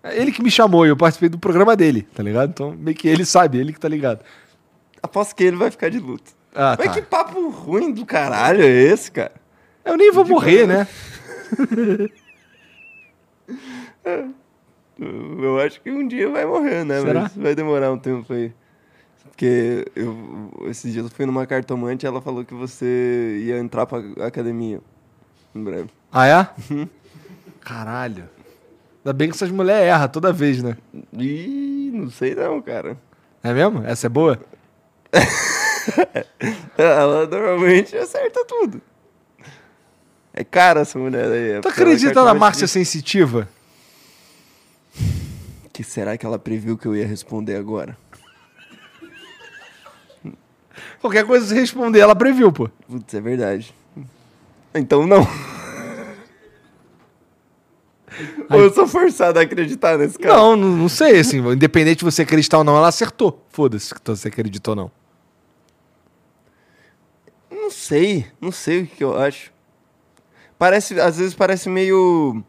É 0.04 0.18
ele 0.18 0.32
que 0.32 0.42
me 0.44 0.52
chamou 0.52 0.86
e 0.86 0.90
eu 0.90 0.98
participei 0.98 1.30
do 1.30 1.40
programa 1.40 1.76
dele, 1.76 2.04
tá 2.04 2.22
ligado? 2.22 2.50
Então, 2.50 2.72
meio 2.72 2.96
que 2.96 3.08
ele 3.08 3.26
sabe, 3.26 3.58
ele 3.58 3.74
que 3.74 3.80
tá 3.80 3.88
ligado. 3.88 4.24
Aposto 5.02 5.36
que 5.36 5.44
ele 5.44 5.58
vai 5.58 5.72
ficar 5.72 5.90
de 5.90 6.00
luto. 6.00 6.32
Ah, 6.54 6.76
Mas 6.78 6.88
tá. 6.88 6.94
que 6.94 7.02
papo 7.02 7.50
ruim 7.50 7.92
do 7.92 8.06
caralho 8.06 8.62
é 8.62 8.68
esse, 8.70 9.12
cara? 9.12 9.34
Eu 9.84 9.98
nem 9.98 10.12
vou 10.12 10.26
morrer, 10.26 10.68
né? 10.68 10.88
Eu 15.00 15.60
acho 15.60 15.82
que 15.82 15.92
um 15.92 16.08
dia 16.08 16.30
vai 16.30 16.46
morrer, 16.46 16.86
né? 16.86 17.02
Será? 17.02 17.22
Mas 17.22 17.36
vai 17.36 17.56
demorar 17.56 17.92
um 17.92 17.98
tempo 17.98 18.32
aí. 18.32 18.54
Porque 19.24 19.86
eu, 19.96 20.50
esses 20.68 20.94
dias 20.94 21.06
eu 21.06 21.12
fui 21.12 21.26
numa 21.26 21.46
cartomante 21.46 22.06
e 22.06 22.08
ela 22.08 22.22
falou 22.22 22.46
que 22.46 22.54
você 22.54 23.42
ia 23.44 23.58
entrar 23.58 23.86
pra 23.86 24.00
academia. 24.26 24.80
Em 25.54 25.64
breve. 25.64 25.90
Ah, 26.12 26.28
é? 26.28 26.48
Caralho. 27.60 28.30
Ainda 29.04 29.14
bem 29.14 29.30
que 29.30 29.36
essas 29.36 29.52
mulheres 29.52 29.88
erram 29.88 30.08
toda 30.08 30.32
vez, 30.32 30.64
né? 30.64 30.78
Ih, 31.14 31.92
não 31.94 32.10
sei 32.10 32.34
não, 32.34 32.62
cara. 32.62 32.98
É 33.44 33.54
mesmo? 33.54 33.84
Essa 33.86 34.08
é 34.08 34.10
boa? 34.10 34.40
Ela 36.78 37.28
normalmente 37.28 37.96
acerta 37.98 38.46
tudo. 38.46 38.82
É 40.34 40.44
cara 40.44 40.82
essa 40.82 40.98
mulher 40.98 41.26
aí. 41.26 41.62
Tu 41.62 41.68
acredita 41.68 42.24
na 42.24 42.34
Márcia 42.34 42.68
Sensitiva? 42.68 43.48
Que 45.72 45.84
será 45.84 46.18
que 46.18 46.26
ela 46.26 46.40
previu 46.40 46.78
que 46.78 46.86
eu 46.86 46.96
ia 46.96 47.06
responder 47.06 47.56
agora? 47.56 47.98
Qualquer 51.02 51.26
coisa 51.26 51.46
se 51.46 51.54
responder, 51.54 52.00
ela 52.00 52.16
previu, 52.16 52.52
pô. 52.52 52.70
Putz, 52.88 53.14
é 53.14 53.22
verdade. 53.22 53.74
Então 54.74 55.06
não. 55.06 55.28
Ou 58.50 58.62
eu 58.62 58.74
sou 58.74 58.88
forçado 58.88 59.40
a 59.40 59.42
acreditar 59.42 59.98
nesse 59.98 60.18
cara? 60.18 60.36
Não, 60.36 60.56
não, 60.56 60.70
não 60.70 60.90
sei, 60.90 61.20
assim, 61.20 61.40
independente 61.40 62.00
de 62.00 62.06
você 62.06 62.22
acreditar 62.22 62.60
ou 62.60 62.64
não, 62.64 62.78
ela 62.78 62.88
acertou. 62.88 63.46
Foda-se 63.50 63.94
que 63.94 64.00
você 64.04 64.30
acreditou 64.30 64.72
ou 64.72 64.76
não. 64.76 64.92
Não 67.52 67.70
sei, 67.70 68.26
não 68.40 68.52
sei 68.52 68.84
o 68.84 68.88
que 68.88 69.04
eu 69.04 69.18
acho. 69.18 69.52
Parece, 70.58 71.00
às 71.00 71.18
vezes 71.18 71.34
parece 71.34 71.68
meio 71.68 72.42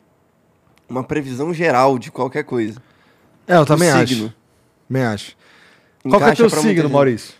uma 0.89 1.03
previsão 1.05 1.53
geral 1.53 1.99
de 1.99 2.11
qualquer 2.11 2.45
coisa. 2.45 2.81
É, 3.47 3.57
eu 3.57 3.67
também 3.67 3.91
Um 3.91 3.95
acho. 3.97 4.07
signo. 4.15 4.35
Também 4.89 5.03
acho. 5.05 5.37
Qual 6.03 6.19
que 6.21 6.25
é 6.25 6.33
Encaixa 6.33 6.49
teu 6.49 6.63
signo. 6.63 6.91
Maurício? 6.91 7.35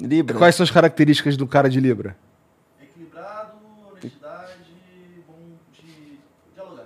Libra. 0.00 0.36
Quais 0.38 0.54
são 0.54 0.62
as 0.64 0.70
características 0.70 1.36
do 1.36 1.46
cara 1.46 1.68
de 1.68 1.80
Libra? 1.80 2.16
Equilibrado, 2.80 3.52
honestidade, 3.90 4.52
bom 5.26 5.34
de 5.72 6.18
dialogar. 6.54 6.84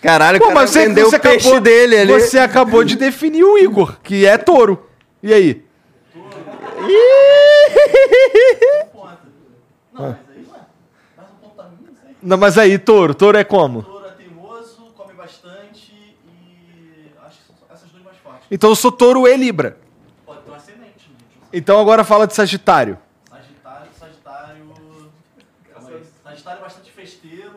Caralho, 0.00 0.38
Pô, 0.38 0.44
o 0.46 0.48
cara 0.48 0.60
mas 0.60 0.70
você, 0.70 0.88
você 0.88 1.16
o 1.16 1.20
peixe 1.20 1.46
acabou, 1.48 1.60
dele 1.60 1.96
ali. 1.98 2.12
Você 2.12 2.38
acabou 2.38 2.84
de 2.84 2.96
definir 2.96 3.44
o 3.44 3.58
Igor, 3.58 3.98
que 4.02 4.24
é 4.24 4.38
touro. 4.38 4.88
E 5.22 5.32
aí? 5.34 5.62
Ponta. 8.92 9.18
Não, 9.92 10.00
mas 10.08 10.18
aí, 10.30 10.46
ué, 10.50 10.60
mais 11.16 11.28
um 11.30 11.34
ponto 11.42 11.54
pra 11.54 11.64
mim, 11.68 11.76
não 11.86 11.94
sei. 11.94 12.16
Não, 12.22 12.36
mas 12.38 12.58
aí, 12.58 12.78
touro. 12.78 13.14
Touro 13.14 13.36
é 13.38 13.44
como? 13.44 13.82
Touro 13.82 14.06
é 14.06 14.10
teimoso, 14.12 14.86
come 14.96 15.12
bastante 15.14 15.92
e 15.92 17.10
acho 17.26 17.38
que 17.38 17.46
são 17.46 17.56
essas 17.70 17.90
duas 17.90 18.04
mais 18.04 18.16
fortes. 18.18 18.43
Então 18.54 18.70
eu 18.70 18.76
sou 18.76 18.92
touro 18.92 19.26
e 19.26 19.36
libra. 19.36 19.76
Pode 20.24 20.42
ter 20.42 20.50
um 20.52 20.54
ascendente, 20.54 20.92
gente. 20.98 21.10
Então 21.52 21.80
agora 21.80 22.04
fala 22.04 22.24
de 22.24 22.36
sagitário. 22.36 22.96
Sagitário, 23.28 23.88
Sagitário. 23.98 24.64
Sagitário 26.22 26.58
é 26.60 26.62
bastante 26.62 26.92
festeiro, 26.92 27.50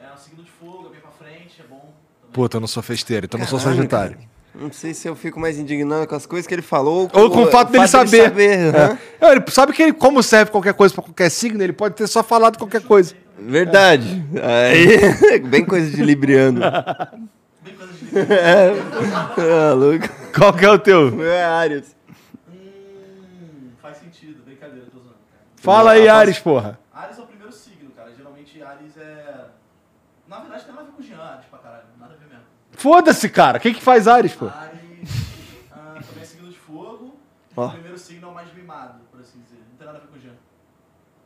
é 0.00 0.14
um 0.14 0.16
signo 0.16 0.44
de 0.44 0.50
fogo, 0.52 0.86
é 0.86 0.90
bem 0.90 1.00
pra 1.00 1.10
frente, 1.10 1.60
é 1.60 1.64
bom. 1.68 1.92
Também. 2.20 2.32
Puta, 2.32 2.56
eu 2.58 2.60
não 2.60 2.68
sou 2.68 2.84
festeiro, 2.84 3.26
então 3.26 3.36
eu 3.36 3.42
não 3.42 3.48
sou 3.48 3.58
sagitário. 3.58 4.16
Não 4.54 4.72
sei 4.72 4.94
se 4.94 5.08
eu 5.08 5.16
fico 5.16 5.40
mais 5.40 5.58
indignado 5.58 6.06
com 6.06 6.14
as 6.14 6.24
coisas 6.24 6.46
que 6.46 6.54
ele 6.54 6.62
falou 6.62 7.10
Ou 7.12 7.30
com 7.30 7.42
o 7.42 7.46
fato 7.48 7.72
dele 7.72 7.88
saber. 7.88 8.30
aham. 8.30 8.96
É. 9.20 9.26
É, 9.26 9.32
ele 9.32 9.42
sabe 9.50 9.72
que 9.72 9.82
ele, 9.82 9.92
como 9.92 10.22
serve 10.22 10.52
qualquer 10.52 10.74
coisa 10.74 10.94
pra 10.94 11.02
qualquer 11.02 11.30
signo, 11.30 11.60
ele 11.64 11.72
pode 11.72 11.96
ter 11.96 12.06
só 12.06 12.22
falado 12.22 12.56
qualquer 12.58 12.82
coisa. 12.82 13.12
Verdade. 13.36 14.24
Aí, 14.40 15.40
bem 15.50 15.64
coisa 15.64 15.90
de 15.90 16.00
libriano. 16.00 16.60
É, 18.14 18.70
ah, 19.70 19.72
louco. 19.74 20.08
Qual 20.36 20.52
que 20.52 20.64
é 20.64 20.70
o 20.70 20.78
teu? 20.78 21.22
É 21.24 21.44
Arias. 21.44 21.96
Hum, 22.48 23.70
faz 23.82 23.96
sentido, 23.98 24.42
brincadeira, 24.44 24.86
tô 24.92 24.98
zoando, 24.98 25.16
cara. 25.30 25.42
Fala 25.56 25.92
aí, 25.92 26.08
Ares, 26.08 26.38
porra. 26.38 26.78
Ares 26.92 27.18
é 27.18 27.22
o 27.22 27.26
primeiro 27.26 27.52
signo, 27.52 27.90
cara. 27.90 28.12
Geralmente 28.16 28.62
Ares 28.62 28.96
é. 28.96 29.46
Na 30.28 30.40
verdade 30.40 30.64
tem 30.64 30.74
nada 30.74 30.86
a 30.86 30.90
ver 30.90 30.96
com 30.96 31.02
Jean, 31.02 31.18
Ares 31.22 31.46
pra 31.46 31.58
caralho. 31.58 31.84
Nada 31.98 32.14
a 32.14 32.16
ver 32.16 32.26
mesmo. 32.28 32.44
Foda-se, 32.72 33.28
cara. 33.28 33.58
O 33.58 33.60
que 33.60 33.74
que 33.74 33.82
faz 33.82 34.06
Ares, 34.06 34.34
pô? 34.34 34.46
Ares 34.46 34.78
ah, 35.72 35.98
também 36.06 36.22
é 36.22 36.24
signo 36.24 36.48
de 36.50 36.58
fogo. 36.58 37.18
Ó. 37.56 37.66
O 37.66 37.70
primeiro 37.72 37.98
signo 37.98 38.28
é 38.28 38.30
o 38.30 38.34
mais 38.34 38.52
mimado, 38.54 39.00
por 39.10 39.20
assim 39.20 39.40
dizer. 39.40 39.58
Não 39.70 39.76
tem 39.76 39.86
nada 39.86 39.98
a 39.98 40.00
ver 40.02 40.08
com 40.08 40.18
Jean, 40.20 40.34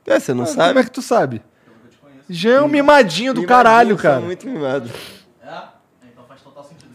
É, 0.07 0.19
você 0.19 0.33
não 0.33 0.45
Ah, 0.45 0.47
sabe? 0.47 0.69
Como 0.69 0.79
é 0.79 0.85
que 0.85 0.91
tu 0.91 1.03
sabe? 1.03 1.43
pelo 1.65 1.77
que 1.81 1.87
eu 1.87 1.91
te 1.91 1.97
conheço. 1.99 2.25
Já 2.31 2.51
é 2.53 2.61
um 2.63 2.69
mimadinho 2.69 3.35
do 3.35 3.43
Mimadinhos 3.43 3.49
caralho, 3.65 3.89
são 3.97 4.03
cara. 4.03 4.21
muito 4.21 4.47
mimado. 4.49 4.91
É? 5.43 5.63
Então 6.11 6.25
faz 6.27 6.41
total 6.41 6.65
sentido. 6.65 6.91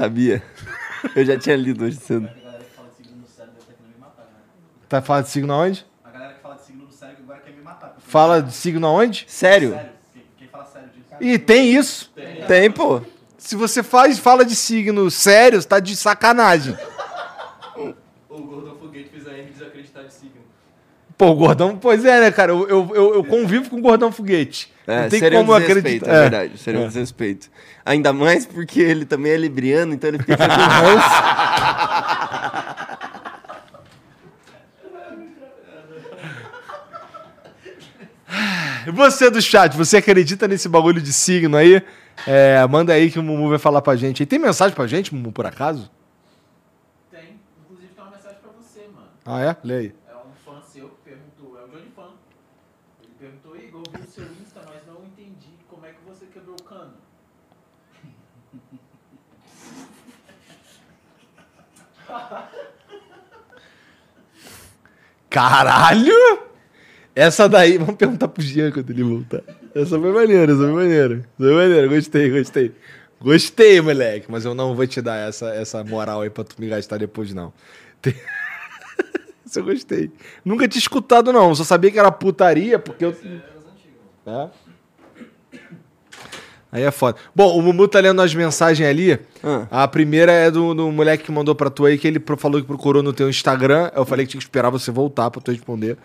Sabia. 0.00 0.42
Eu 1.14 1.26
já 1.26 1.38
tinha 1.38 1.54
lido 1.54 1.84
hoje 1.84 1.98
cedo. 1.98 2.26
A 2.26 2.32
galera 2.42 2.64
que 2.64 2.74
fala 2.74 2.88
de 2.88 2.96
signo 2.96 3.20
no 3.20 3.26
cérebro 3.26 3.52
deve 3.58 3.60
estar 3.60 3.74
querendo 3.74 3.92
me 3.94 4.00
matar, 4.00 4.22
né? 4.22 4.38
Tá 4.88 5.02
falando 5.02 5.24
de 5.24 5.30
signo 5.30 5.52
aonde? 5.52 5.86
A 6.02 6.10
galera 6.10 6.32
que 6.32 6.40
fala 6.40 6.54
de 6.54 6.62
signo 6.62 6.84
no 6.86 6.90
cérebro 6.90 7.22
agora 7.24 7.40
quer 7.40 7.52
me 7.52 7.60
matar. 7.60 7.96
Fala 7.98 8.42
de 8.42 8.54
signo 8.54 8.86
aonde? 8.86 9.26
Sério? 9.28 9.72
Sério? 9.72 9.90
Quem, 10.14 10.22
quem 10.38 10.48
fala 10.48 10.64
sério 10.64 10.88
disso? 10.88 11.06
E 11.20 11.38
tem 11.38 11.74
isso. 11.76 12.10
Tem, 12.48 12.70
pô. 12.70 13.02
Se 13.36 13.54
você 13.56 13.82
faz, 13.82 14.18
fala 14.18 14.42
de 14.42 14.56
signo 14.56 15.10
sério, 15.10 15.60
você 15.60 15.68
tá 15.68 15.78
de 15.78 15.94
sacanagem. 15.94 16.74
O 18.26 18.38
Gordon 18.42 18.76
Foguete 18.76 19.10
fez 19.10 19.28
a 19.28 19.36
M 19.36 19.50
desacreditar 19.50 20.04
de 20.04 20.14
signo. 20.14 20.40
Pô, 21.20 21.32
o 21.32 21.34
gordão, 21.34 21.76
pois 21.76 22.02
é, 22.02 22.18
né, 22.18 22.30
cara? 22.30 22.50
Eu, 22.50 22.66
eu, 22.66 23.14
eu, 23.16 23.24
convivo 23.24 23.68
com 23.68 23.76
o 23.76 23.80
gordão 23.82 24.10
foguete. 24.10 24.72
É, 24.86 25.02
Não 25.02 25.08
tem 25.10 25.20
seria 25.20 25.38
como 25.38 25.52
um 25.52 25.54
acreditar. 25.54 26.10
é 26.10 26.20
verdade. 26.22 26.56
Seria 26.56 26.80
um 26.80 26.86
desrespeito. 26.86 27.50
Ainda 27.84 28.10
mais 28.10 28.46
porque 28.46 28.80
ele 28.80 29.04
também 29.04 29.32
é 29.32 29.36
libriano, 29.36 29.92
então 29.92 30.08
ele 30.08 30.18
fica 30.18 30.36
com 30.38 30.44
ranço. 30.44 31.10
Você 38.94 39.30
do 39.30 39.42
chat, 39.42 39.76
você 39.76 39.98
acredita 39.98 40.48
nesse 40.48 40.70
bagulho 40.70 41.02
de 41.02 41.12
signo 41.12 41.56
aí? 41.56 41.82
É, 42.26 42.66
manda 42.66 42.94
aí 42.94 43.10
que 43.10 43.18
o 43.18 43.22
Mumu 43.22 43.50
vai 43.50 43.58
falar 43.58 43.82
pra 43.82 43.94
gente. 43.94 44.22
E 44.22 44.26
tem 44.26 44.38
mensagem 44.38 44.74
pra 44.74 44.86
gente, 44.86 45.14
Mumu, 45.14 45.32
por 45.32 45.44
acaso? 45.44 45.90
Tem. 47.10 47.38
Inclusive 47.64 47.92
tem 47.94 48.04
uma 48.04 48.10
mensagem 48.10 48.38
pra 48.40 48.50
você, 48.58 48.80
mano. 48.94 49.08
Ah, 49.26 49.40
é? 49.42 49.56
Lê 49.62 49.74
aí. 49.76 49.94
É 50.08 50.16
um 50.16 50.32
fã 50.44 50.60
seu 50.62 50.88
que 50.88 50.96
perguntou, 51.04 51.58
é 51.58 51.64
o 51.64 51.68
Johnny 51.68 51.90
Fan. 51.94 52.10
Ele 53.02 53.14
perguntou, 53.18 53.56
Igor, 53.56 53.82
eu 53.86 54.00
vi 54.00 54.06
o 54.06 54.10
seu 54.10 54.24
Insta, 54.24 54.60
mas 54.66 54.86
não 54.86 55.04
entendi 55.04 55.54
como 55.68 55.86
é 55.86 55.90
que 55.90 56.00
você 56.06 56.19
quebrou 56.30 56.56
o 56.58 56.62
cano. 56.64 56.94
Caralho! 65.28 66.12
Essa 67.14 67.48
daí, 67.48 67.76
vamos 67.78 67.96
perguntar 67.96 68.28
pro 68.28 68.42
Jean 68.42 68.70
quando 68.72 68.90
ele 68.90 69.02
voltar. 69.02 69.42
Essa 69.74 69.98
foi 69.98 70.12
maneira, 70.12 70.52
essa 70.52 70.62
foi 70.62 70.72
maneira. 70.72 71.14
Essa 71.16 71.24
foi 71.36 71.54
maneira, 71.54 71.88
gostei, 71.88 72.30
gostei. 72.30 72.74
Gostei, 73.20 73.80
moleque, 73.80 74.26
mas 74.30 74.44
eu 74.44 74.54
não 74.54 74.74
vou 74.74 74.86
te 74.86 75.02
dar 75.02 75.28
essa, 75.28 75.50
essa 75.54 75.84
moral 75.84 76.22
aí 76.22 76.30
pra 76.30 76.42
tu 76.42 76.56
me 76.58 76.68
gastar 76.68 76.96
depois, 76.98 77.34
não. 77.34 77.52
Tem- 78.00 78.14
Isso 79.44 79.58
eu 79.58 79.64
gostei. 79.64 80.10
Nunca 80.44 80.66
tinha 80.66 80.80
escutado, 80.80 81.32
não. 81.32 81.54
Só 81.54 81.64
sabia 81.64 81.90
que 81.90 81.98
era 81.98 82.10
putaria, 82.10 82.78
porque 82.78 83.04
eu. 83.04 83.14
É? 84.26 84.48
Aí 86.72 86.82
é 86.84 86.90
foda. 86.92 87.18
Bom, 87.34 87.58
o 87.58 87.62
Mumu 87.62 87.88
tá 87.88 87.98
lendo 87.98 88.22
as 88.22 88.32
mensagens 88.34 88.88
ali. 88.88 89.18
Ah. 89.42 89.66
A 89.70 89.88
primeira 89.88 90.30
é 90.30 90.50
do, 90.50 90.72
do 90.72 90.90
moleque 90.92 91.24
que 91.24 91.32
mandou 91.32 91.54
pra 91.54 91.68
tu 91.68 91.84
aí, 91.84 91.98
que 91.98 92.06
ele 92.06 92.22
falou 92.36 92.60
que 92.60 92.66
procurou 92.66 93.02
no 93.02 93.12
teu 93.12 93.28
Instagram. 93.28 93.90
Eu 93.94 94.04
falei 94.06 94.24
que 94.24 94.30
tinha 94.32 94.38
que 94.40 94.44
esperar 94.44 94.70
você 94.70 94.90
voltar 94.92 95.30
pra 95.30 95.40
tu 95.40 95.50
responder. 95.50 95.96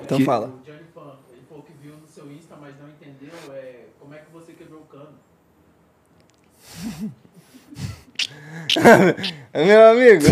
Então 0.00 0.18
Que- 0.18 0.24
fala. 0.24 0.46
O 0.46 0.50
Johnny 0.64 0.78
Fan, 0.94 1.00
ele 1.32 1.42
falou 1.48 1.64
que 1.64 1.72
viu 1.82 1.92
no 2.00 2.06
seu 2.08 2.24
Insta, 2.32 2.54
mas 2.60 2.72
não 2.80 2.88
entendeu 2.88 3.34
é, 3.52 3.86
como 3.98 4.14
é 4.14 4.18
que 4.18 4.32
você 4.32 4.52
quebrou 4.52 4.80
o 4.80 4.84
cano. 4.84 5.08
Meu 9.54 9.90
amigo. 9.90 10.24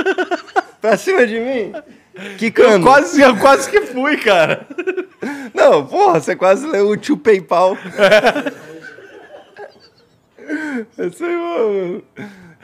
pra 0.80 0.96
cima 0.96 1.26
de 1.26 1.38
mim? 1.38 1.72
Que 2.38 2.46
Eu 2.46 2.52
cano? 2.52 2.84
quase, 2.84 3.20
eu 3.20 3.36
quase 3.36 3.70
que 3.70 3.80
fui, 3.82 4.16
cara. 4.16 4.66
Não, 5.54 5.86
porra, 5.86 6.20
você 6.20 6.34
quase 6.34 6.66
leu 6.66 6.88
o 6.88 6.96
tio 6.96 7.16
PayPal. 7.16 7.76
Isso 10.98 11.24
aí, 11.24 11.36
mano. 11.36 12.02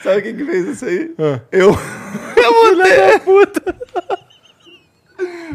Sabe 0.03 0.23
quem 0.23 0.37
que 0.37 0.45
fez 0.45 0.67
isso 0.69 0.85
aí? 0.85 1.15
Ah. 1.19 1.41
Eu. 1.53 1.71
Eu 2.37 2.53
mandei. 2.77 3.19
puta. 3.21 3.77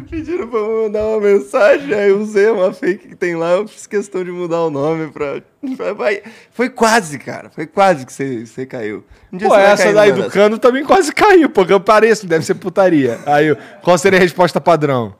Pediram 0.09 0.47
pra 0.47 0.59
eu 0.59 0.83
mandar 0.83 1.05
uma 1.05 1.21
mensagem, 1.21 1.93
aí 1.93 2.09
eu 2.09 2.19
usei 2.19 2.49
uma 2.49 2.73
fake 2.73 3.09
que 3.09 3.15
tem 3.15 3.35
lá, 3.35 3.51
eu 3.51 3.67
fiz 3.67 3.85
questão 3.85 4.23
de 4.23 4.31
mudar 4.31 4.61
o 4.61 4.71
nome 4.71 5.11
pra. 5.11 5.41
pra- 5.77 6.21
Foi 6.51 6.69
quase, 6.69 7.19
cara. 7.19 7.49
Foi 7.51 7.67
quase 7.67 8.05
que 8.05 8.11
você, 8.11 8.45
você 8.45 8.65
caiu. 8.65 9.05
Um 9.31 9.37
Pô, 9.37 9.55
essa 9.55 9.93
daí 9.93 10.11
do 10.11 10.29
cano 10.31 10.57
também 10.57 10.83
quase 10.83 11.13
caiu, 11.13 11.49
porque 11.49 11.71
eu 11.71 11.79
pareço, 11.79 12.25
deve 12.25 12.43
ser 12.43 12.55
putaria. 12.55 13.19
Aí, 13.27 13.47
eu- 13.47 13.57
qual 13.83 13.97
seria 13.97 14.17
a 14.17 14.21
resposta 14.21 14.59
padrão? 14.59 15.13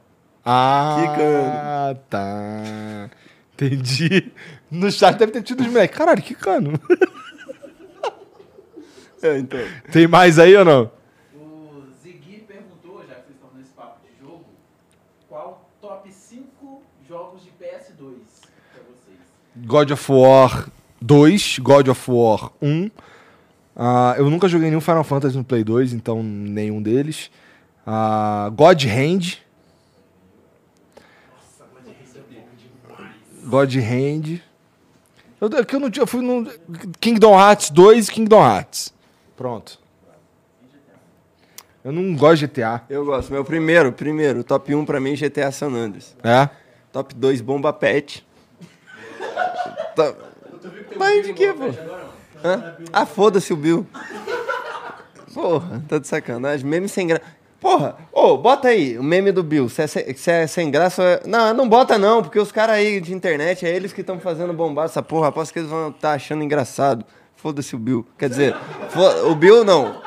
Ah, 0.44 0.98
Que 1.00 1.22
cano? 1.22 2.00
tá. 2.10 3.10
Entendi. 3.54 4.32
No 4.72 4.90
chat 4.90 5.18
deve 5.18 5.34
ter 5.34 5.44
tido 5.44 5.60
os 5.62 5.68
moleques. 5.68 5.98
Caralho, 5.98 6.22
que 6.24 6.34
cano. 6.34 6.80
É, 9.24 9.38
então. 9.38 9.60
Tem 9.92 10.08
mais 10.08 10.40
aí 10.40 10.56
ou 10.56 10.66
não? 10.66 10.92
O 11.36 11.84
Ziggy 12.02 12.44
perguntou, 12.48 13.04
já 13.08 13.14
que 13.14 13.28
vocês 13.28 13.36
estão 13.36 13.50
nesse 13.56 13.72
papo 13.72 14.00
de 14.02 14.20
jogo, 14.20 14.46
qual 15.30 15.70
top 15.80 16.12
5 16.12 16.82
jogos 17.08 17.44
de 17.44 17.52
PS2 17.52 18.16
pra 18.74 18.82
vocês? 18.82 19.20
God 19.68 19.92
of 19.92 20.12
War 20.12 20.70
2, 21.00 21.60
God 21.60 21.88
of 21.90 22.12
War 22.12 22.52
1. 22.62 22.90
Ah, 23.76 24.16
eu 24.18 24.28
nunca 24.28 24.48
joguei 24.48 24.70
nenhum 24.70 24.82
Final 24.82 25.04
Fantasy 25.04 25.38
no 25.38 25.44
Play 25.44 25.64
2, 25.64 25.94
então 25.94 26.24
nenhum 26.24 26.82
deles. 26.82 27.30
Ah, 27.86 28.52
God 28.56 28.84
Hand. 28.86 29.38
God 33.46 33.76
Hand. 33.76 34.42
Eu, 35.42 35.48
é 35.48 35.76
eu 35.76 35.80
não 35.80 35.90
tinha. 35.90 36.04
Eu 36.04 36.08
fui 36.08 36.22
no 36.22 36.48
Kingdom 37.00 37.38
Hearts 37.38 37.72
2 37.72 38.08
e 38.08 38.12
Kingdom 38.12 38.46
Hearts. 38.46 38.94
Pronto. 39.36 39.80
Eu 41.84 41.92
não 41.92 42.16
gosto 42.16 42.42
de 42.42 42.48
GTA. 42.48 42.84
Eu 42.88 43.04
gosto. 43.04 43.34
Meu 43.34 43.44
primeiro, 43.44 43.92
primeiro, 43.92 44.44
top 44.44 44.76
1 44.76 44.86
pra 44.86 45.00
mim, 45.00 45.16
GTA 45.16 45.52
San 45.52 45.74
Andreas. 45.74 46.16
É? 46.24 46.48
Top 46.94 47.16
2, 47.16 47.42
Bomba 47.42 47.74
Pet. 47.74 48.24
Top... 49.96 50.16
Mas 50.96 51.26
de 51.26 51.34
que, 51.34 51.52
pô? 51.54 51.66
Hã? 52.44 52.76
Ah, 52.94 53.06
foda-se 53.08 53.52
o 53.52 53.58
Bill. 53.58 53.88
Porra, 55.34 55.84
tá 55.88 55.98
de 55.98 56.08
sacanagem. 56.08 56.68
Meme 56.68 56.88
sem 56.88 57.08
graça. 57.08 57.26
Porra, 57.62 57.96
ô, 58.12 58.38
bota 58.38 58.70
aí 58.70 58.98
o 58.98 59.04
meme 59.04 59.32
do 59.32 59.44
Bill. 59.44 59.70
Se 59.70 59.84
é, 59.84 59.88
se- 59.88 60.14
se 60.18 60.32
é 60.32 60.48
sem 60.48 60.70
graça. 60.72 61.02
é- 61.04 61.22
Não, 61.28 61.54
não 61.54 61.70
bota 61.70 61.96
não, 61.98 62.22
porque 62.24 62.40
os 62.40 62.52
caras 62.52 62.76
aí 62.76 63.00
de 63.00 63.14
internet, 63.14 63.66
é 63.66 63.70
eles 63.74 63.94
que 63.94 64.02
estão 64.02 64.20
fazendo 64.20 64.52
bombar 64.52 64.86
essa 64.86 65.02
porra. 65.04 65.28
Aposto 65.28 65.54
que 65.54 65.60
eles 65.60 65.70
vão 65.70 65.90
estar 65.90 66.14
achando 66.14 66.44
engraçado. 66.44 67.06
Foda-se 67.36 67.76
o 67.76 67.80
Bill. 67.80 68.06
Quer 68.18 68.30
dizer, 68.30 68.56
o 69.30 69.36
Bill 69.36 69.64
não. 69.64 70.02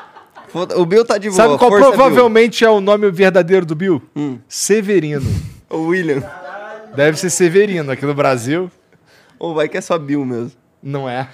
O 0.77 0.85
Bill 0.85 1.03
tá 1.05 1.17
de 1.17 1.29
boa. 1.29 1.35
Sabe 1.37 1.57
qual 1.57 1.69
força, 1.71 1.87
Bill. 1.87 1.97
provavelmente 1.97 2.63
é 2.63 2.69
o 2.69 2.79
nome 2.81 3.09
verdadeiro 3.09 3.65
do 3.65 3.73
Bill? 3.75 4.01
Hum. 4.15 4.37
Severino. 4.47 5.25
O 5.67 5.87
William. 5.87 6.21
Deve 6.95 7.17
ser 7.17 7.29
Severino. 7.29 7.91
Aqui 7.91 8.05
no 8.05 8.13
Brasil, 8.13 8.71
Ou 9.39 9.53
vai 9.55 9.67
que 9.67 9.77
é 9.77 9.81
só 9.81 9.97
Bill 9.97 10.23
mesmo. 10.23 10.51
não 10.81 11.09
é. 11.09 11.27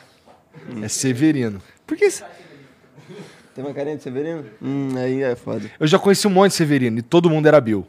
É 0.82 0.88
Severino. 0.88 1.62
Por 1.86 1.98
que 1.98 2.06
isso? 2.06 2.24
Tem 3.54 3.64
uma 3.64 3.74
carinha 3.74 3.98
de 3.98 4.04
Severino? 4.04 4.46
Hum, 4.62 4.90
aí 4.98 5.22
é 5.22 5.36
foda. 5.36 5.70
Eu 5.80 5.86
já 5.86 6.00
conheci 6.00 6.28
um 6.28 6.32
monte 6.32 6.52
de 6.52 6.58
Severino 6.58 7.00
e 7.00 7.02
todo 7.02 7.30
mundo 7.30 7.48
era 7.48 7.60
Bill. 7.60 7.86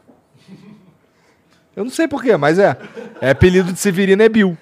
Eu 1.75 1.83
não 1.83 1.91
sei 1.91 2.07
porquê, 2.07 2.35
mas 2.37 2.59
é. 2.59 2.77
É 3.21 3.31
apelido 3.31 3.71
de 3.71 3.79
Severino 3.79 4.21
é 4.21 4.29
Bill. 4.29 4.57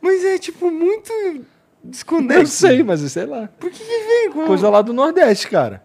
Mas 0.00 0.24
é, 0.24 0.38
tipo, 0.38 0.70
muito 0.70 1.12
desconexo. 1.84 2.40
Eu 2.40 2.46
sei, 2.46 2.82
mas 2.82 3.00
sei 3.00 3.26
lá. 3.26 3.48
Por 3.58 3.70
que 3.70 3.78
que 3.78 3.84
vem 3.84 4.30
com... 4.32 4.46
Coisa 4.46 4.68
lá 4.68 4.82
do 4.82 4.92
Nordeste, 4.92 5.48
cara. 5.48 5.82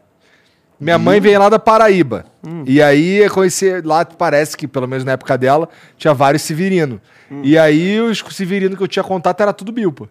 Minha 0.79 0.97
mãe 0.97 1.19
veio 1.19 1.39
lá 1.39 1.49
da 1.49 1.59
Paraíba. 1.59 2.25
E 2.65 2.81
aí 2.81 3.17
eu 3.17 3.31
conheci, 3.31 3.81
lá 3.81 4.03
parece 4.03 4.57
que, 4.57 4.67
pelo 4.67 4.87
menos 4.87 5.03
na 5.03 5.13
época 5.13 5.37
dela, 5.37 5.69
tinha 5.97 6.13
vários 6.13 6.41
Severino. 6.41 6.99
E 7.41 7.57
aí 7.57 7.99
os 7.99 8.19
Severino 8.31 8.75
que 8.75 8.83
eu 8.83 8.87
tinha 8.87 9.03
contato 9.03 9.41
era 9.41 9.53
tudo 9.53 9.71
Bill, 9.71 9.91
pô. 9.91 10.07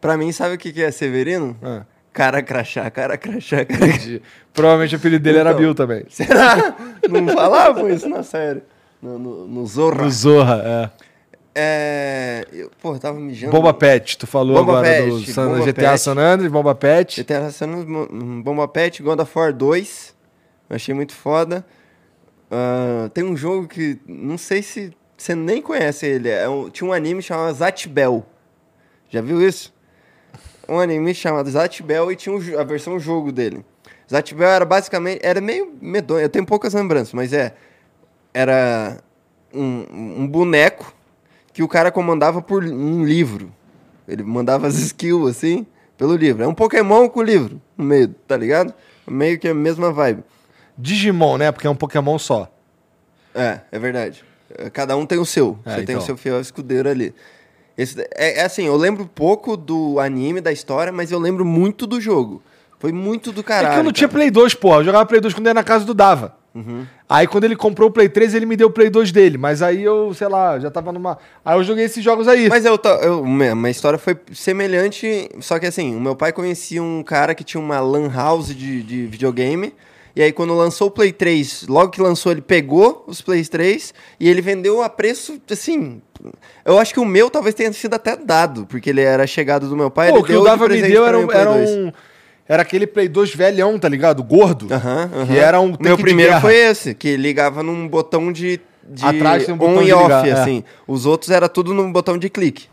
Pra 0.00 0.16
mim, 0.16 0.30
sabe 0.32 0.54
o 0.54 0.58
que 0.58 0.72
que 0.72 0.82
é 0.82 0.90
Severino? 0.90 1.56
Ah. 1.62 1.82
Cara 2.18 2.42
crachá, 2.42 2.90
cara 2.90 3.16
crachá, 3.16 3.64
cara 3.64 3.78
crachá. 3.78 4.18
Provavelmente 4.52 4.96
o 4.96 4.98
apelido 4.98 5.22
dele 5.22 5.38
era 5.38 5.50
Então. 5.50 5.60
Bill 5.60 5.72
também. 5.72 6.04
Será? 6.10 6.76
Não 7.08 7.28
falavam 7.28 7.88
isso 7.88 8.08
na 8.08 8.24
série. 8.24 8.60
No, 9.00 9.16
no, 9.20 9.46
no 9.46 9.64
Zorra. 9.66 10.02
Do 10.02 10.10
Zorra, 10.10 10.62
é. 10.64 10.90
É... 11.54 12.44
Eu, 12.52 12.70
pô, 12.82 12.94
eu 12.94 12.98
tava 12.98 13.20
mijando. 13.20 13.52
Bomba 13.52 13.72
Pet, 13.72 14.18
tu 14.18 14.26
falou 14.26 14.56
Bomba 14.56 14.78
agora 14.80 15.02
do 15.06 15.14
Pet, 15.20 15.32
San- 15.32 15.46
Bomba 15.48 15.64
GTA 15.66 15.90
Pet. 15.90 15.98
San 16.00 16.18
Andreas, 16.18 16.52
Bomba 16.52 16.74
Pet. 16.74 17.22
GTA 17.22 17.50
San 17.52 17.68
Andreas, 17.68 18.08
Bomba 18.42 18.66
Pet, 18.66 19.00
God 19.00 19.20
of 19.20 19.32
War 19.38 19.52
2. 19.52 20.14
Eu 20.70 20.74
achei 20.74 20.92
muito 20.92 21.12
foda. 21.14 21.64
Ah, 22.50 23.08
tem 23.14 23.22
um 23.22 23.36
jogo 23.36 23.68
que 23.68 23.96
não 24.08 24.36
sei 24.36 24.60
se 24.60 24.92
você 25.16 25.36
nem 25.36 25.62
conhece 25.62 26.04
ele. 26.04 26.28
É 26.28 26.48
um- 26.48 26.68
tinha 26.68 26.90
um 26.90 26.92
anime 26.92 27.22
chamado 27.22 27.54
Zatch 27.54 27.86
Bell. 27.86 28.26
Já 29.08 29.20
viu 29.20 29.40
isso? 29.40 29.72
Um 30.68 30.78
anime 30.78 31.14
chamado 31.14 31.50
Zatch 31.50 31.80
Bell 31.82 32.12
e 32.12 32.16
tinha 32.16 32.34
um 32.34 32.58
a 32.58 32.64
versão 32.64 32.98
jogo 32.98 33.32
dele. 33.32 33.64
Zatch 34.10 34.34
Bell 34.34 34.48
era 34.48 34.64
basicamente. 34.64 35.20
Era 35.22 35.40
meio 35.40 35.72
medonho. 35.80 36.20
Eu 36.20 36.28
tenho 36.28 36.44
poucas 36.44 36.74
lembranças, 36.74 37.12
mas 37.12 37.32
é. 37.32 37.54
Era 38.34 38.98
um, 39.52 40.22
um 40.22 40.26
boneco 40.26 40.94
que 41.52 41.62
o 41.62 41.68
cara 41.68 41.90
comandava 41.90 42.42
por 42.42 42.62
um 42.64 43.04
livro. 43.04 43.52
Ele 44.06 44.22
mandava 44.22 44.66
as 44.66 44.76
skills 44.76 45.28
assim 45.28 45.66
pelo 45.96 46.14
livro. 46.14 46.42
É 46.42 46.46
um 46.46 46.54
Pokémon 46.54 47.08
com 47.08 47.22
livro 47.22 47.60
no 47.76 47.84
meio, 47.84 48.08
tá 48.26 48.36
ligado? 48.36 48.72
Meio 49.06 49.38
que 49.38 49.48
a 49.48 49.54
mesma 49.54 49.90
vibe. 49.90 50.22
Digimon, 50.76 51.38
né? 51.38 51.50
Porque 51.50 51.66
é 51.66 51.70
um 51.70 51.74
Pokémon 51.74 52.18
só. 52.18 52.50
É, 53.34 53.60
é 53.72 53.78
verdade. 53.78 54.24
Cada 54.72 54.96
um 54.96 55.04
tem 55.04 55.18
o 55.18 55.26
seu. 55.26 55.58
É, 55.64 55.70
Você 55.70 55.76
tem 55.76 55.94
então. 55.94 55.98
o 55.98 56.00
seu 56.02 56.16
fiel 56.16 56.40
escudeiro 56.40 56.88
ali. 56.88 57.14
Esse, 57.78 58.00
é, 58.16 58.40
é 58.40 58.44
assim, 58.44 58.66
eu 58.66 58.76
lembro 58.76 59.06
pouco 59.06 59.56
do 59.56 60.00
anime, 60.00 60.40
da 60.40 60.50
história, 60.50 60.92
mas 60.92 61.12
eu 61.12 61.18
lembro 61.20 61.44
muito 61.44 61.86
do 61.86 62.00
jogo. 62.00 62.42
Foi 62.80 62.90
muito 62.90 63.30
do 63.32 63.42
caralho. 63.44 63.68
é 63.68 63.74
que 63.74 63.80
eu 63.80 63.84
não 63.84 63.92
tinha 63.92 64.08
cara. 64.08 64.18
Play 64.18 64.30
2, 64.32 64.54
porra. 64.54 64.78
Eu 64.78 64.84
jogava 64.84 65.06
Play 65.06 65.20
2 65.20 65.32
quando 65.32 65.46
ia 65.46 65.54
na 65.54 65.64
casa 65.64 65.84
do 65.84 65.94
Dava. 65.94 66.36
Aí 67.08 67.26
quando 67.26 67.44
ele 67.44 67.56
comprou 67.56 67.88
o 67.88 67.92
Play 67.92 68.08
3, 68.08 68.34
ele 68.34 68.46
me 68.46 68.56
deu 68.56 68.68
o 68.68 68.70
Play 68.70 68.90
2 68.90 69.12
dele. 69.12 69.38
Mas 69.38 69.62
aí 69.62 69.82
eu, 69.82 70.12
sei 70.12 70.28
lá, 70.28 70.58
já 70.58 70.70
tava 70.70 70.92
numa. 70.92 71.18
Aí 71.44 71.56
eu 71.56 71.62
joguei 71.62 71.84
esses 71.84 72.02
jogos 72.02 72.26
aí. 72.26 72.48
Mas 72.48 72.64
eu, 72.64 72.78
eu, 73.02 73.24
minha 73.24 73.70
história 73.70 73.98
foi 73.98 74.16
semelhante, 74.32 75.30
só 75.40 75.58
que 75.58 75.66
assim, 75.66 75.94
o 75.94 76.00
meu 76.00 76.16
pai 76.16 76.32
conhecia 76.32 76.82
um 76.82 77.02
cara 77.02 77.34
que 77.34 77.44
tinha 77.44 77.60
uma 77.60 77.80
lan 77.80 78.10
house 78.12 78.54
de, 78.54 78.82
de 78.82 79.06
videogame, 79.06 79.72
e 80.16 80.22
aí 80.22 80.32
quando 80.32 80.54
lançou 80.54 80.88
o 80.88 80.90
Play 80.90 81.12
3, 81.12 81.66
logo 81.68 81.90
que 81.90 82.00
lançou 82.00 82.32
ele 82.32 82.40
pegou 82.40 83.04
os 83.06 83.20
Play 83.20 83.44
3 83.44 83.94
e 84.18 84.28
ele 84.28 84.42
vendeu 84.42 84.82
a 84.82 84.88
preço, 84.88 85.40
assim, 85.50 86.02
eu 86.64 86.78
acho 86.78 86.92
que 86.92 87.00
o 87.00 87.04
meu 87.04 87.30
talvez 87.30 87.54
tenha 87.54 87.72
sido 87.72 87.94
até 87.94 88.16
dado, 88.16 88.66
porque 88.66 88.90
ele 88.90 89.00
era 89.00 89.26
chegado 89.26 89.68
do 89.68 89.76
meu 89.76 89.90
pai, 89.90 90.08
Pô, 90.08 90.16
ele 90.16 90.22
o 90.22 90.26
que 90.26 90.36
o 90.36 90.44
Dava 90.44 90.68
me 90.68 90.82
deu 90.82 91.06
era, 91.06 91.18
um, 91.18 91.30
era 91.30 91.52
2. 91.52 91.70
um. 91.70 91.92
Era 92.48 92.62
aquele 92.62 92.86
Play 92.86 93.08
2 93.08 93.34
velhão, 93.34 93.78
tá 93.78 93.88
ligado? 93.88 94.22
Gordo. 94.22 94.72
Aham, 94.72 95.10
aham. 95.14 95.26
Que 95.26 95.38
era 95.38 95.60
um 95.60 95.76
Meu 95.78 95.98
primeiro 95.98 96.40
foi 96.40 96.54
esse, 96.54 96.94
que 96.94 97.16
ligava 97.16 97.62
num 97.62 97.86
botão 97.86 98.32
de, 98.32 98.58
de 98.82 99.04
Atrás 99.04 99.44
tem 99.44 99.54
um 99.54 99.58
botão 99.58 99.78
on 99.78 99.82
e 99.82 99.92
off, 99.92 100.04
ligar, 100.04 100.26
é. 100.26 100.32
assim. 100.32 100.64
Os 100.86 101.04
outros 101.04 101.30
era 101.30 101.48
tudo 101.48 101.74
num 101.74 101.92
botão 101.92 102.16
de 102.16 102.30
clique, 102.30 102.66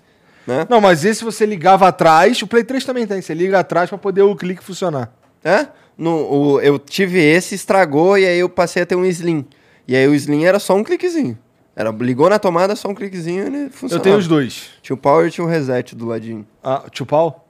né? 0.48 0.66
Não, 0.70 0.80
mas 0.80 1.04
esse 1.04 1.24
você 1.24 1.46
ligava 1.46 1.88
atrás, 1.88 2.42
o 2.42 2.48
Play 2.48 2.64
3 2.64 2.86
também 2.86 3.06
tem. 3.06 3.22
Você 3.22 3.34
liga 3.34 3.60
atrás 3.60 3.90
pra 3.90 3.98
poder 3.98 4.22
o 4.22 4.36
clique 4.36 4.64
funcionar. 4.64 5.12
É? 5.44 5.68
No, 5.98 6.12
o, 6.12 6.62
eu 6.62 6.80
tive 6.80 7.20
esse, 7.20 7.56
estragou, 7.56 8.18
e 8.18 8.26
aí 8.26 8.40
eu 8.40 8.50
passei 8.50 8.84
a 8.84 8.86
ter 8.86 8.96
um 8.96 9.06
Slim. 9.06 9.46
E 9.88 9.96
aí 9.96 10.08
o 10.08 10.16
Slim 10.16 10.46
era 10.46 10.58
só 10.58 10.74
um 10.76 10.84
cliquezinho. 10.84 11.38
Era, 11.76 11.92
ligou 11.92 12.30
na 12.30 12.40
tomada, 12.40 12.76
só 12.76 12.88
um 12.88 12.96
cliquezinho 12.96 13.44
e 13.44 13.48
ele 13.48 13.70
funcionava. 13.70 13.96
Eu 14.00 14.04
tenho 14.04 14.18
os 14.18 14.28
dois. 14.28 14.70
Tinha 14.82 14.94
o 14.96 14.98
power 14.98 15.28
e 15.28 15.32
tinha 15.32 15.44
o 15.46 15.50
reset 15.50 15.94
do 15.96 16.06
ladinho. 16.06 16.46
Ah, 16.64 16.84
tio 16.90 17.06
Pau? 17.06 17.48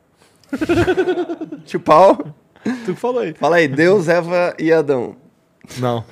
Tio 1.66 1.80
Pau, 1.80 2.18
Tu 2.86 2.96
falou 2.96 3.22
aí. 3.22 3.34
fala 3.34 3.58
aí, 3.58 3.68
Deus, 3.68 4.08
Eva 4.08 4.54
e 4.58 4.72
Adão. 4.72 5.16
Não. 5.78 6.04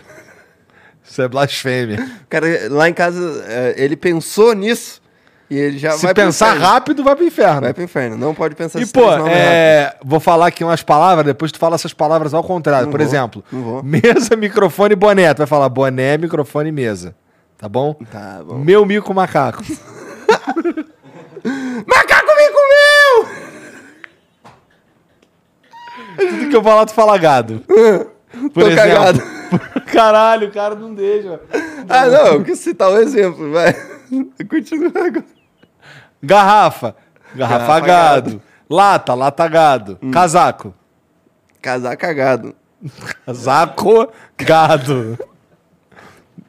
Isso 1.03 1.21
é 1.21 1.27
blasfêmia. 1.27 1.97
O 2.23 2.27
cara, 2.27 2.47
lá 2.69 2.89
em 2.89 2.93
casa, 2.93 3.43
é, 3.47 3.75
ele 3.77 3.95
pensou 3.95 4.53
nisso, 4.53 5.01
e 5.49 5.57
ele 5.57 5.77
já 5.77 5.91
Se 5.91 6.03
vai 6.05 6.13
pensar 6.13 6.53
rápido, 6.53 7.03
vai 7.03 7.15
pro 7.15 7.25
inferno. 7.25 7.61
Vai 7.61 7.73
pro 7.73 7.83
inferno, 7.83 8.17
não 8.17 8.33
pode 8.33 8.55
pensar 8.55 8.79
E, 8.81 8.85
pô, 8.85 9.07
rápido. 9.07 9.27
é, 9.29 9.95
vou 10.03 10.19
falar 10.19 10.47
aqui 10.47 10.63
umas 10.63 10.81
palavras, 10.81 11.25
depois 11.25 11.51
tu 11.51 11.59
fala 11.59 11.75
essas 11.75 11.93
palavras 11.93 12.33
ao 12.33 12.43
contrário. 12.43 12.85
Não 12.85 12.91
Por 12.91 12.99
vou, 12.99 13.07
exemplo, 13.07 13.43
mesa, 13.83 14.35
microfone, 14.37 14.95
boné. 14.95 15.33
Tu 15.33 15.39
vai 15.39 15.47
falar 15.47 15.69
boné, 15.69 16.17
microfone, 16.17 16.71
mesa. 16.71 17.15
Tá 17.63 17.69
bom? 17.69 17.93
Tá 18.11 18.43
bom. 18.43 18.57
Meu 18.57 18.85
mico 18.85 19.13
macaco. 19.13 19.63
Macaco 21.87 22.31
me 22.35 22.49
comeu! 22.51 23.25
Tudo 26.17 26.49
que 26.49 26.55
eu 26.57 26.61
falar, 26.61 26.85
tu 26.85 26.93
fala 26.93 27.17
gado. 27.17 27.63
Por 28.53 28.69
Tô 28.69 28.75
cagado. 28.75 29.21
Caralho, 29.93 30.49
o 30.49 30.51
cara 30.51 30.75
não 30.75 30.93
deixa. 30.93 31.39
Ah, 31.87 32.05
não, 32.07 32.27
eu 32.33 32.43
quis 32.43 32.59
citar 32.59 32.91
um 32.91 32.97
exemplo, 32.97 33.49
vai. 33.53 33.73
Continua 34.49 34.89
agora. 34.89 35.25
Garrafa. 36.21 36.97
Garrafa, 37.33 37.57
Garrafa 37.59 37.79
gado. 37.79 38.29
gado. 38.31 38.41
Lata, 38.69 39.13
lata 39.13 39.47
gado. 39.47 39.97
Casaco. 40.11 40.73
Casar 41.61 41.95
cagado. 41.95 42.53
Casaco, 43.25 44.11
gado. 44.37 45.17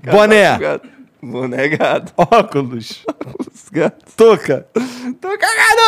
Boné. 0.02 0.58
Gado. 0.58 0.93
Boné 1.24 1.68
gado. 1.68 2.12
Óculos. 2.16 3.04
Os 3.38 3.68
gatos. 3.70 4.14
Touca. 4.14 4.66
Tô 5.20 5.38
cagado! 5.38 5.80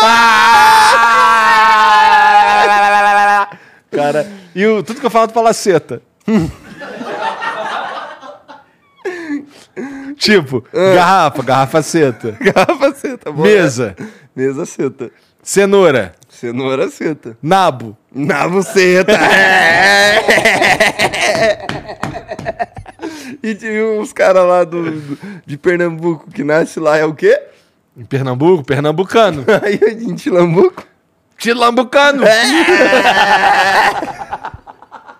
Cara, 3.90 4.26
e 4.54 4.66
o, 4.66 4.82
tudo 4.82 5.00
que 5.00 5.06
eu 5.06 5.10
falo, 5.10 5.28
tu 5.28 5.34
fala 5.34 5.52
seta. 5.52 6.02
tipo, 10.16 10.64
garrafa, 10.72 11.42
garrafa 11.42 11.82
seta. 11.82 12.32
Garrafa 12.40 12.94
seta. 12.94 13.30
boné. 13.30 13.54
Mesa, 13.54 13.96
Mesa 14.34 14.66
seta. 14.66 15.10
cenoura, 15.42 16.14
Cenoura 16.28 16.88
seta. 16.90 17.36
nabo. 17.42 17.96
Na 18.12 18.48
buceta. 18.48 19.12
E 23.42 23.54
tinha 23.54 23.84
uns 24.00 24.12
caras 24.12 24.46
lá 24.46 24.64
do, 24.64 24.90
do- 24.90 25.18
de 25.44 25.56
Pernambuco 25.56 26.30
que 26.30 26.44
nasce 26.44 26.78
lá, 26.80 26.96
é 26.96 27.04
o 27.04 27.14
quê? 27.14 27.40
Em 27.96 28.04
Pernambuco, 28.04 28.64
pernambucano. 28.64 29.44
Aí 29.62 29.78
em 30.04 30.14
Tilambuco. 30.14 30.84
Tilambucano. 31.38 32.24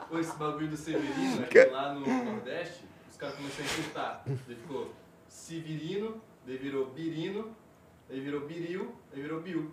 Pô, 0.09 0.19
esse 0.19 0.37
bagulho 0.37 0.69
do 0.69 0.77
Severino, 0.77 1.43
é 1.43 1.47
que 1.47 1.65
lá 1.71 1.93
no 1.95 2.01
Nordeste, 2.01 2.85
os 3.11 3.17
caras 3.17 3.37
começaram 3.37 3.65
a 3.65 3.73
encurtar. 3.73 4.23
Daí 4.27 4.57
ficou 4.57 4.93
Severino, 5.29 6.17
daí 6.47 6.57
virou 6.57 6.87
Birino, 6.95 7.47
daí 8.09 8.21
virou 8.21 8.41
Biril, 8.47 8.95
daí 9.13 9.23
virou 9.23 9.41
Bill. 9.41 9.71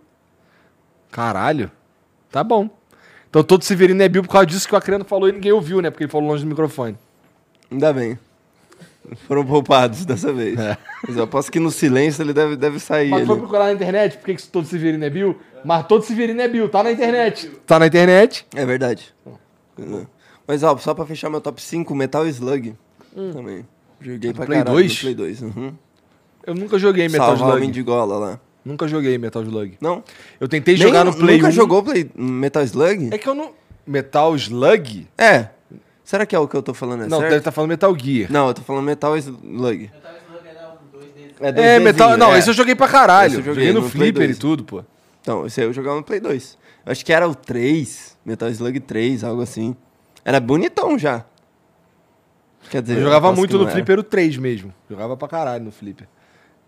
Caralho. 1.10 1.70
Tá 2.30 2.42
bom. 2.42 2.68
Então 3.30 3.42
todo 3.44 3.64
Severino 3.64 4.02
é 4.02 4.08
Bill 4.08 4.22
por 4.22 4.30
causa 4.30 4.46
disso 4.46 4.66
que 4.68 4.74
o 4.74 4.78
Acreano 4.78 5.04
falou 5.04 5.28
e 5.28 5.32
ninguém 5.32 5.52
ouviu, 5.52 5.80
né? 5.80 5.90
Porque 5.90 6.04
ele 6.04 6.10
falou 6.10 6.28
longe 6.28 6.44
do 6.44 6.48
microfone. 6.48 6.96
Ainda 7.74 7.92
bem. 7.92 8.18
Foram 9.28 9.44
poupados 9.44 10.04
dessa 10.06 10.32
vez. 10.32 10.58
É. 10.58 10.78
Mas 11.06 11.16
eu 11.16 11.24
aposto 11.24 11.52
que 11.52 11.60
no 11.60 11.70
silêncio 11.70 12.22
ele 12.22 12.32
deve, 12.32 12.56
deve 12.56 12.78
sair. 12.80 13.10
Mas 13.10 13.18
ali. 13.20 13.26
foi 13.26 13.36
procurar 13.36 13.64
na 13.66 13.72
internet 13.72 14.16
por 14.16 14.24
que 14.34 14.42
todo 14.48 14.66
Severino 14.66 15.04
é 15.04 15.10
Bill? 15.10 15.36
Mas 15.64 15.86
todo 15.86 16.02
Severino 16.04 16.40
é 16.40 16.48
Bill, 16.48 16.68
tá 16.68 16.82
na 16.82 16.92
internet. 16.92 17.50
Tá 17.66 17.78
na 17.78 17.86
internet. 17.86 18.46
É 18.54 18.64
verdade. 18.64 19.12
Mas 20.46 20.62
ó, 20.62 20.76
só 20.78 20.94
pra 20.94 21.04
fechar 21.04 21.28
meu 21.28 21.40
top 21.40 21.60
5, 21.60 21.94
Metal 21.94 22.26
Slug. 22.28 22.74
Também. 23.32 23.66
Joguei 24.00 24.32
pra 24.32 24.44
Hum. 24.44 24.46
Play 24.46 24.58
caralho 24.58 24.76
2? 24.76 24.92
no 24.94 25.00
Play 25.00 25.14
2. 25.14 25.42
Uhum. 25.42 25.72
Eu 26.46 26.54
nunca 26.54 26.78
joguei 26.78 27.08
Metal 27.08 27.26
Salvar 27.28 27.46
o 27.46 27.50
Slug. 27.52 27.66
Mendigola 27.66 28.18
lá. 28.18 28.40
Nunca 28.64 28.88
joguei 28.88 29.18
Metal 29.18 29.42
Slug. 29.42 29.76
Não? 29.80 30.02
Eu 30.40 30.48
tentei 30.48 30.76
jogar 30.76 31.04
Nem- 31.04 31.12
no 31.12 31.18
Play 31.18 31.36
Nunca 31.36 31.48
1. 31.48 31.52
jogou 31.52 31.82
Play... 31.82 32.10
Metal 32.14 32.62
Slug? 32.62 33.10
É 33.12 33.18
que 33.18 33.28
eu 33.28 33.34
não. 33.34 33.52
Metal 33.86 34.34
Slug? 34.36 35.06
É. 35.18 35.48
Será 36.04 36.26
que 36.26 36.36
é 36.36 36.38
o 36.38 36.46
que 36.46 36.54
eu 36.54 36.62
tô 36.62 36.74
falando? 36.74 37.04
É 37.04 37.06
não, 37.08 37.18
certo? 37.18 37.30
deve 37.30 37.38
estar 37.38 37.50
falando 37.50 37.70
Metal 37.70 37.98
Gear. 37.98 38.30
Não, 38.30 38.48
eu 38.48 38.54
tô 38.54 38.62
falando 38.62 38.84
Metal 38.84 39.16
Slug. 39.16 39.90
É, 41.40 41.76
É, 41.76 41.78
Metal. 41.80 42.16
Não, 42.16 42.34
é. 42.34 42.38
esse 42.38 42.48
eu 42.50 42.54
joguei 42.54 42.74
pra 42.74 42.88
caralho. 42.88 43.28
Esse 43.32 43.36
eu 43.40 43.44
joguei, 43.44 43.66
joguei 43.66 43.72
no, 43.74 43.80
no 43.82 43.88
Flipper 43.90 44.24
e 44.24 44.26
2. 44.28 44.38
tudo, 44.38 44.64
pô. 44.64 44.84
Então, 45.20 45.46
esse 45.46 45.60
aí 45.60 45.66
eu 45.66 45.72
jogava 45.72 45.96
no 45.96 46.02
Play 46.02 46.20
2. 46.20 46.58
Eu 46.86 46.92
acho 46.92 47.04
que 47.04 47.12
era 47.12 47.26
o 47.28 47.34
3, 47.34 48.16
Metal 48.24 48.48
Slug 48.50 48.78
3, 48.80 49.24
algo 49.24 49.40
assim. 49.42 49.74
Era 50.24 50.38
bonitão 50.38 50.98
já. 50.98 51.24
Quer 52.70 52.82
dizer, 52.82 52.98
Eu 52.98 53.02
jogava 53.02 53.28
posso 53.28 53.38
muito 53.38 53.58
no. 53.58 53.68
Flipper 53.68 53.98
o 53.98 54.02
3 54.02 54.36
mesmo. 54.36 54.72
Jogava 54.88 55.16
pra 55.16 55.28
caralho 55.28 55.64
no 55.64 55.72
Flipper. 55.72 56.06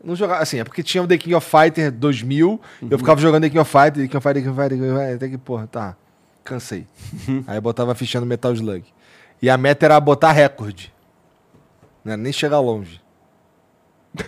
Não 0.03 0.15
jogava, 0.15 0.43
assim, 0.43 0.59
é 0.61 0.65
porque 0.65 0.83
tinha 0.83 1.03
o 1.03 1.07
The 1.07 1.17
King 1.19 1.35
of 1.35 1.47
Fighter 1.49 1.91
2000, 1.91 2.49
Uhum. 2.83 2.89
eu 2.91 2.99
ficava 2.99 3.21
jogando 3.21 3.43
The 3.43 3.49
King 3.51 3.59
of 3.61 3.71
Fighter, 3.71 3.93
The 3.95 4.07
King 4.09 4.17
of 4.17 4.23
Fighter, 4.23 4.35
The 4.35 4.41
King 4.41 4.51
of 4.51 4.61
Fighter, 4.61 4.69
The 4.69 4.77
King 4.77 4.91
of 4.93 5.01
Fighter, 5.01 5.17
até 5.17 5.29
que, 5.29 5.39
porra, 5.39 5.67
tá, 5.67 5.97
cansei. 6.45 6.87
Aí 7.47 7.57
eu 7.57 7.63
botava 7.63 7.93
a 7.93 7.95
fichinha 7.95 8.21
no 8.21 8.27
Metal 8.27 8.53
Slug. 8.53 8.85
E 9.41 9.51
a 9.51 9.57
meta 9.57 9.85
era 9.87 9.99
botar 10.01 10.33
recorde. 10.33 10.93
Não 12.05 12.13
era 12.13 12.23
nem 12.23 12.33
chegar 12.33 12.61
longe. 12.61 13.01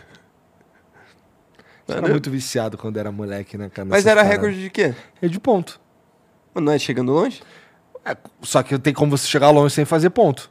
Era 1.89 2.03
muito 2.07 2.31
viciado 2.31 2.77
quando 2.77 2.99
era 2.99 3.11
moleque, 3.11 3.57
né, 3.57 3.71
cara? 3.71 3.89
Mas 3.89 4.05
era 4.05 4.17
paradas. 4.17 4.31
recorde 4.37 4.61
de 4.63 4.69
quê? 4.69 4.95
É 5.23 5.27
de 5.27 5.41
ponto. 5.41 5.81
Mas 6.53 6.63
Não 6.63 6.73
é 6.73 6.79
chegando 6.79 7.13
longe? 7.13 7.43
É, 8.05 8.15
só 8.43 8.63
que 8.63 8.79
tem 8.79 8.93
como 8.93 9.17
você 9.17 9.27
chegar 9.27 9.49
longe 9.51 9.75
sem 9.75 9.87
fazer 9.87 10.11
ponto. 10.11 10.51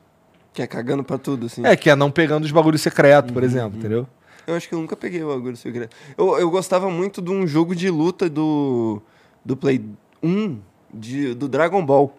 Que 0.51 0.63
é 0.63 0.67
cagando 0.67 1.03
pra 1.03 1.19
tudo, 1.19 1.45
assim. 1.45 1.63
É, 1.63 1.75
que 1.75 1.91
é 1.91 1.95
não 1.95 2.09
pegando 2.09 2.43
os 2.45 2.51
bagulhos 2.51 2.81
secretos, 2.81 3.29
Uhum, 3.29 3.33
por 3.35 3.43
exemplo, 3.43 3.77
entendeu? 3.77 4.07
Eu 4.47 4.55
acho 4.55 4.67
que 4.67 4.73
eu 4.73 4.79
nunca 4.79 4.95
peguei 4.95 5.21
o 5.23 5.27
bagulho 5.27 5.55
secreto. 5.57 5.95
Eu, 6.17 6.39
eu 6.39 6.49
gostava 6.49 6.89
muito 6.89 7.21
de 7.21 7.29
um 7.29 7.45
jogo 7.45 7.75
de 7.75 7.89
luta 7.91 8.27
do, 8.27 8.99
do 9.45 9.55
Play 9.55 9.85
1, 10.23 10.59
de, 10.91 11.35
do 11.35 11.47
Dragon 11.47 11.85
Ball. 11.85 12.17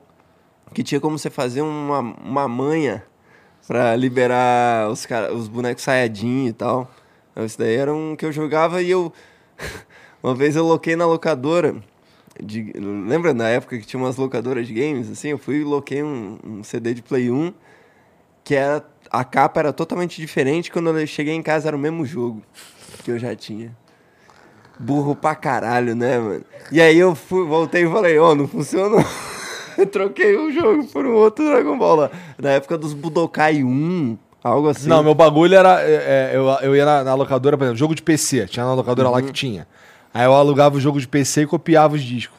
Que 0.73 0.83
tinha 0.83 1.01
como 1.01 1.19
você 1.19 1.31
fazer 1.31 1.63
uma, 1.63 2.01
uma 2.01 2.49
manha 2.49 3.05
pra 3.67 3.95
liberar 3.97 4.91
os, 4.91 5.05
cara, 5.07 5.33
os 5.35 5.49
bonecos 5.49 5.83
Saiyajin 5.85 6.47
e 6.47 6.53
tal. 6.53 6.91
Então, 7.33 7.45
Isso 7.45 7.59
daí 7.59 7.77
era 7.77 7.95
um 7.95 8.17
que 8.17 8.25
eu 8.25 8.33
jogava 8.33 8.83
e 8.83 8.91
eu... 8.91 9.13
uma 10.23 10.35
vez 10.35 10.57
eu 10.57 10.65
loquei 10.65 10.97
na 10.97 11.07
locadora. 11.07 11.77
De, 12.41 12.73
lembra 12.77 13.35
na 13.35 13.49
época 13.49 13.79
que 13.79 13.87
tinha 13.87 14.01
umas 14.01 14.17
locadoras 14.17 14.67
de 14.67 14.75
games? 14.75 15.11
Assim, 15.11 15.29
eu 15.29 15.39
fui 15.39 15.57
e 15.57 15.65
loquei 15.65 16.03
um, 16.03 16.39
um 16.45 16.63
CD 16.63 16.95
de 16.95 17.03
Play 17.03 17.31
1 17.31 17.53
que 18.45 18.55
era 18.55 18.83
a 19.11 19.25
capa 19.25 19.61
era 19.61 19.73
totalmente 19.75 20.21
diferente. 20.21 20.71
Quando 20.71 20.99
eu 20.99 21.07
cheguei 21.07 21.35
em 21.35 21.43
casa 21.43 21.69
era 21.69 21.77
o 21.77 21.81
mesmo 21.81 22.07
jogo 22.07 22.43
que 23.05 23.11
eu 23.11 23.19
já 23.19 23.37
tinha. 23.37 23.77
Burro 24.79 25.15
pra 25.15 25.35
caralho, 25.35 25.95
né, 25.95 26.19
mano? 26.19 26.45
E 26.73 26.81
aí 26.81 26.99
eu 26.99 27.15
fui, 27.15 27.45
voltei 27.47 27.85
e 27.85 27.91
falei, 27.91 28.19
ó, 28.19 28.35
não 28.35 28.49
funcionou. 28.49 29.05
Troquei 29.93 30.37
o 30.37 30.51
jogo 30.53 30.87
por 30.89 31.07
um 31.07 31.15
outro 31.15 31.45
Dragon 31.45 31.79
Ball 31.79 31.97
lá. 31.97 32.11
Na 32.39 32.51
época 32.51 32.77
dos 32.77 32.93
Budokai 32.93 33.63
1, 33.63 34.19
algo 34.43 34.69
assim. 34.69 34.89
Não, 34.89 35.03
meu 35.03 35.15
bagulho 35.15 35.55
era. 35.55 35.81
é, 35.83 35.95
é, 35.95 36.31
eu, 36.35 36.47
eu 36.63 36.77
ia 36.77 36.85
na, 36.85 37.05
na 37.05 37.15
locadora, 37.15 37.57
por 37.57 37.65
exemplo, 37.65 37.79
jogo 37.79 37.95
de 37.95 38.03
PC. 38.03 38.47
Tinha 38.47 38.65
na 38.67 38.75
locadora 38.75 39.09
Uhum. 39.09 39.15
lá 39.15 39.23
que 39.23 39.33
tinha. 39.33 39.67
Aí 40.13 40.25
eu 40.25 40.33
alugava 40.35 40.77
o 40.77 40.81
jogo 40.81 41.01
de 41.01 41.07
PC 41.07 41.43
e 41.43 41.47
copiava 41.47 41.95
os 41.95 42.03
discos. 42.03 42.39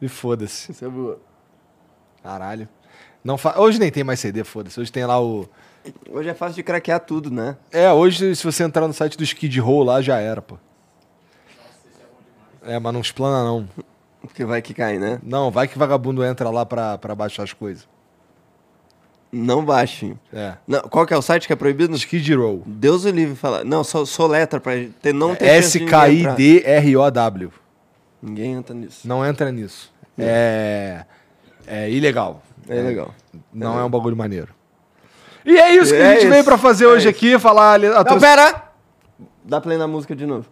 E 0.00 0.08
foda-se. 0.08 0.72
Isso 0.72 0.84
é 0.84 0.88
boa. 0.88 1.18
Caralho. 2.22 2.68
Não 3.22 3.36
fa... 3.38 3.58
Hoje 3.60 3.78
nem 3.78 3.90
tem 3.90 4.02
mais 4.02 4.18
CD, 4.20 4.42
foda-se. 4.44 4.80
Hoje 4.80 4.90
tem 4.90 5.04
lá 5.04 5.20
o. 5.20 5.48
Hoje 6.10 6.28
é 6.28 6.34
fácil 6.34 6.54
de 6.56 6.62
craquear 6.62 7.00
tudo, 7.00 7.30
né? 7.30 7.56
É, 7.72 7.90
hoje 7.92 8.34
se 8.36 8.44
você 8.44 8.62
entrar 8.62 8.86
no 8.86 8.94
site 8.94 9.16
do 9.18 9.24
Skid 9.24 9.58
Row 9.60 9.82
lá, 9.82 10.00
já 10.00 10.18
era, 10.18 10.40
pô. 10.40 10.56
É, 12.64 12.78
mas 12.78 12.92
não 12.92 13.00
explana 13.00 13.44
não. 13.44 13.68
Porque 14.22 14.44
vai 14.44 14.62
que 14.62 14.72
cai, 14.72 14.98
né? 14.98 15.18
Não, 15.22 15.50
vai 15.50 15.68
que 15.68 15.76
vagabundo 15.78 16.24
entra 16.24 16.48
lá 16.50 16.64
pra, 16.64 16.96
pra 16.98 17.14
baixar 17.14 17.42
as 17.42 17.52
coisas. 17.52 17.86
Não 19.32 19.64
baixe. 19.64 20.14
É. 20.32 20.54
Não, 20.66 20.80
qual 20.82 21.06
que 21.06 21.14
é 21.14 21.16
o 21.16 21.22
site 21.22 21.46
que 21.46 21.52
é 21.52 21.56
proibido? 21.56 21.94
Skid 21.96 22.34
Row. 22.34 22.62
Deus 22.66 23.04
o 23.04 23.10
livre 23.10 23.34
falar. 23.34 23.64
Não, 23.64 23.82
só, 23.82 24.04
só 24.04 24.26
letra 24.26 24.60
pra 24.60 24.72
ter, 25.00 25.12
não 25.14 25.34
ter. 25.34 25.46
S-K-I-D-R-O-W. 26.42 27.50
Ninguém 28.20 28.52
entra 28.52 28.74
nisso. 28.74 29.08
Não 29.08 29.24
entra 29.26 29.50
nisso. 29.50 29.92
É. 30.18 31.04
É 31.66 31.90
ilegal. 31.90 32.42
É 32.68 32.80
legal. 32.80 33.14
Não 33.52 33.78
é 33.80 33.84
um 33.84 33.90
bagulho 33.90 34.16
maneiro. 34.16 34.54
E 35.44 35.58
é 35.58 35.74
isso 35.74 35.92
que 35.92 35.98
É 36.00 36.06
a 36.06 36.10
gente 36.12 36.20
isso. 36.20 36.30
veio 36.30 36.44
pra 36.44 36.56
fazer 36.58 36.86
hoje 36.86 37.06
É 37.08 37.10
aqui, 37.10 37.36
falar. 37.38 37.72
ali- 37.72 37.88
Não, 37.88 38.20
pera! 38.20 38.70
Dá 39.42 39.60
play 39.60 39.76
na 39.76 39.88
música 39.88 40.14
de 40.14 40.24
novo. 40.26 40.46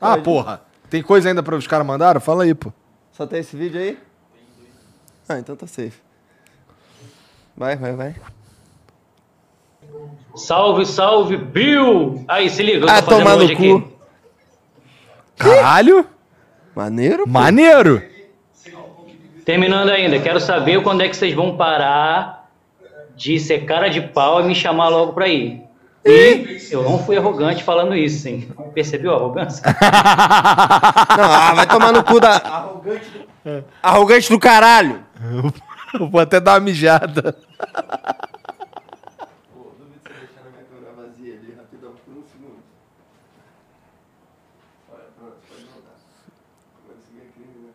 Ah, 0.00 0.16
porra. 0.18 0.62
Tem 0.90 1.02
coisa 1.02 1.28
ainda 1.28 1.42
para 1.42 1.54
os 1.56 1.66
caras 1.66 1.86
mandaram? 1.86 2.20
Fala 2.20 2.44
aí, 2.44 2.54
pô. 2.54 2.72
Só 3.12 3.26
tem 3.26 3.40
esse 3.40 3.56
vídeo 3.56 3.80
aí? 3.80 3.98
Ah, 5.28 5.38
então 5.38 5.54
tá 5.54 5.66
safe. 5.66 6.00
Vai, 7.56 7.76
vai, 7.76 7.92
vai. 7.92 8.14
Salve, 10.34 10.86
salve, 10.86 11.36
Bill! 11.36 12.24
Aí, 12.28 12.48
se 12.48 12.62
liga, 12.62 12.86
eu 12.86 12.88
Ah, 12.88 13.02
tô 13.02 13.10
fazendo 13.10 13.24
tomar 13.24 13.36
no 13.36 13.42
hoje 13.44 13.52
aqui. 13.54 13.68
cu. 13.80 13.92
Caralho! 15.36 16.06
Maneiro? 16.74 17.24
pô. 17.24 17.30
Maneiro! 17.30 18.02
Terminando 19.44 19.88
ainda, 19.90 20.18
quero 20.20 20.38
saber 20.40 20.82
quando 20.82 21.00
é 21.02 21.08
que 21.08 21.16
vocês 21.16 21.34
vão 21.34 21.56
parar 21.56 22.50
de 23.16 23.40
ser 23.40 23.64
cara 23.64 23.88
de 23.88 24.00
pau 24.00 24.40
e 24.42 24.44
me 24.44 24.54
chamar 24.54 24.88
logo 24.88 25.12
pra 25.14 25.26
ir. 25.26 25.62
E 26.04 26.68
eu 26.70 26.82
não 26.82 26.98
fui 26.98 27.16
arrogante 27.16 27.62
falando 27.64 27.94
isso, 27.94 28.28
hein? 28.28 28.48
Percebeu 28.74 29.12
a 29.12 29.16
arrogância? 29.16 29.62
Não, 31.16 31.32
ah, 31.32 31.54
vai 31.54 31.66
tomar 31.66 31.92
no 31.92 32.04
cu 32.04 32.20
da. 32.20 32.36
Arrogante 32.36 33.10
do, 33.10 33.64
Arrogante 33.82 34.28
do 34.30 34.38
caralho! 34.38 35.04
Eu 35.94 36.08
vou 36.08 36.20
até 36.20 36.38
dar 36.38 36.54
uma 36.54 36.60
mijada. 36.60 37.32
Pô, 39.52 39.72
duvido 39.78 40.00
você 40.02 40.12
deixar 40.12 40.44
na 40.44 40.50
minha 40.50 40.64
câmera 40.64 40.92
vazia 40.94 41.34
ali 41.34 41.54
rapidão 41.56 41.92
por 42.04 42.12
um 42.12 42.22
segundo. 42.30 42.62
Olha, 44.92 45.04
pronto, 45.18 45.36
pode 45.48 45.64
voltar. 45.64 45.96
Agora 46.84 46.98
seguir 47.06 47.22
aqui, 47.22 47.40
né? 47.40 47.70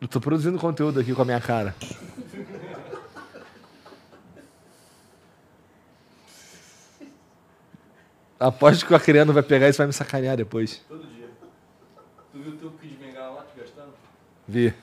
Eu 0.00 0.01
tô 0.12 0.20
produzindo 0.20 0.58
conteúdo 0.58 1.00
aqui 1.00 1.14
com 1.14 1.22
a 1.22 1.24
minha 1.24 1.40
cara. 1.40 1.74
Aposto 8.38 8.84
que 8.84 8.92
o 8.92 8.96
Acreano 8.96 9.32
vai 9.32 9.42
pegar 9.42 9.68
isso 9.68 9.76
e 9.76 9.80
vai 9.80 9.86
me 9.86 9.92
sacanear 9.92 10.36
depois. 10.36 10.82
Todo 10.88 11.06
dia. 11.06 11.28
Tu 12.32 12.38
viu 12.38 12.52
o 12.52 12.56
teu 12.56 12.70
Kid 12.72 12.96
Bengala 12.96 13.36
lá 13.36 13.44
te 13.44 13.58
gastando? 13.58 13.92
Vi. 14.46 14.74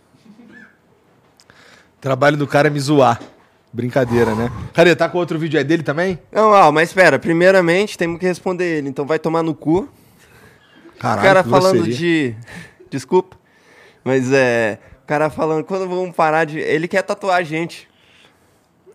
Trabalho 2.00 2.38
do 2.38 2.48
cara 2.48 2.68
é 2.68 2.72
me 2.72 2.80
zoar. 2.80 3.22
Brincadeira, 3.72 4.34
né? 4.34 4.50
Cadê? 4.74 4.96
Tá 4.96 5.08
com 5.08 5.20
outro 5.20 5.38
vídeo 5.38 5.60
aí 5.60 5.64
dele 5.64 5.84
também? 5.84 6.18
Não, 6.32 6.50
ó, 6.52 6.72
mas 6.72 6.90
espera, 6.90 7.20
primeiramente 7.20 7.98
temos 7.98 8.20
que 8.20 8.26
responder 8.26 8.78
ele, 8.78 8.90
então 8.90 9.06
vai 9.06 9.20
tomar 9.20 9.44
no 9.44 9.54
cu. 9.54 9.88
Caralho, 10.98 11.20
o 11.20 11.24
cara 11.24 11.44
falando 11.44 11.84
de. 11.84 12.36
Desculpa. 12.90 13.38
Mas 14.04 14.32
é. 14.32 14.80
O 15.10 15.12
cara 15.12 15.28
falando, 15.32 15.64
quando 15.64 15.90
vamos 15.90 16.16
parar 16.16 16.46
de. 16.46 16.60
Ele 16.60 16.88
quer 16.88 17.02
tatuar 17.02 17.38
a 17.38 17.42
gente. 17.42 17.90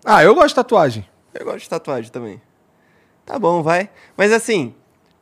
Ah, 0.05 0.23
eu 0.23 0.33
gosto 0.33 0.51
de 0.51 0.55
tatuagem. 0.55 1.05
Eu 1.35 1.45
gosto 1.45 1.59
de 1.59 1.69
tatuagem 1.69 2.09
também. 2.09 2.41
Tá 3.27 3.37
bom, 3.37 3.65
vai. 3.65 3.91
Mas 4.17 4.33
assim, 4.33 4.73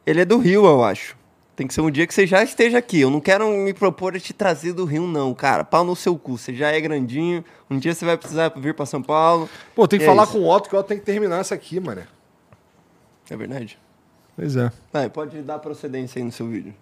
ele 0.05 0.21
é 0.21 0.25
do 0.27 0.37
Rio, 0.37 0.67
eu 0.67 0.85
acho. 0.85 1.17
Tem 1.57 1.67
que 1.67 1.73
ser 1.73 1.81
um 1.81 1.91
dia 1.91 2.07
que 2.07 2.13
você 2.13 2.27
já 2.27 2.43
esteja 2.43 2.77
aqui. 2.77 3.01
Eu 3.01 3.09
não 3.09 3.23
quero 3.23 3.49
me 3.49 3.73
propor 3.73 4.15
a 4.15 4.21
te 4.21 4.35
trazer 4.35 4.75
do 4.75 4.85
Rio, 4.85 5.07
não, 5.07 5.33
cara. 5.33 5.65
Pau 5.65 5.83
no 5.83 5.97
seu 5.97 6.15
cu. 6.19 6.37
Você 6.37 6.55
já 6.55 6.69
é 6.69 6.79
grandinho. 6.79 7.43
Um 7.71 7.79
dia 7.79 7.95
você 7.95 8.05
vai 8.05 8.19
precisar 8.19 8.53
vir 8.55 8.75
pra 8.75 8.85
São 8.85 9.03
Paulo. 9.03 9.49
Pô, 9.75 9.89
tem 9.89 9.99
que 9.99 10.05
é 10.05 10.07
falar 10.07 10.25
isso. 10.25 10.33
com 10.33 10.41
o 10.41 10.47
Otto 10.47 10.69
que 10.69 10.77
o 10.77 10.79
Otto 10.79 10.89
tem 10.89 10.99
que 10.99 11.07
terminar 11.07 11.41
essa 11.41 11.55
aqui, 11.55 11.81
mano. 11.81 12.03
É 13.31 13.35
verdade. 13.35 13.79
Pois 14.37 14.57
é. 14.57 14.71
Vai, 14.93 15.09
pode 15.09 15.41
dar 15.41 15.59
procedência 15.59 16.19
aí 16.19 16.25
no 16.25 16.33
seu 16.33 16.47
vídeo. 16.47 16.75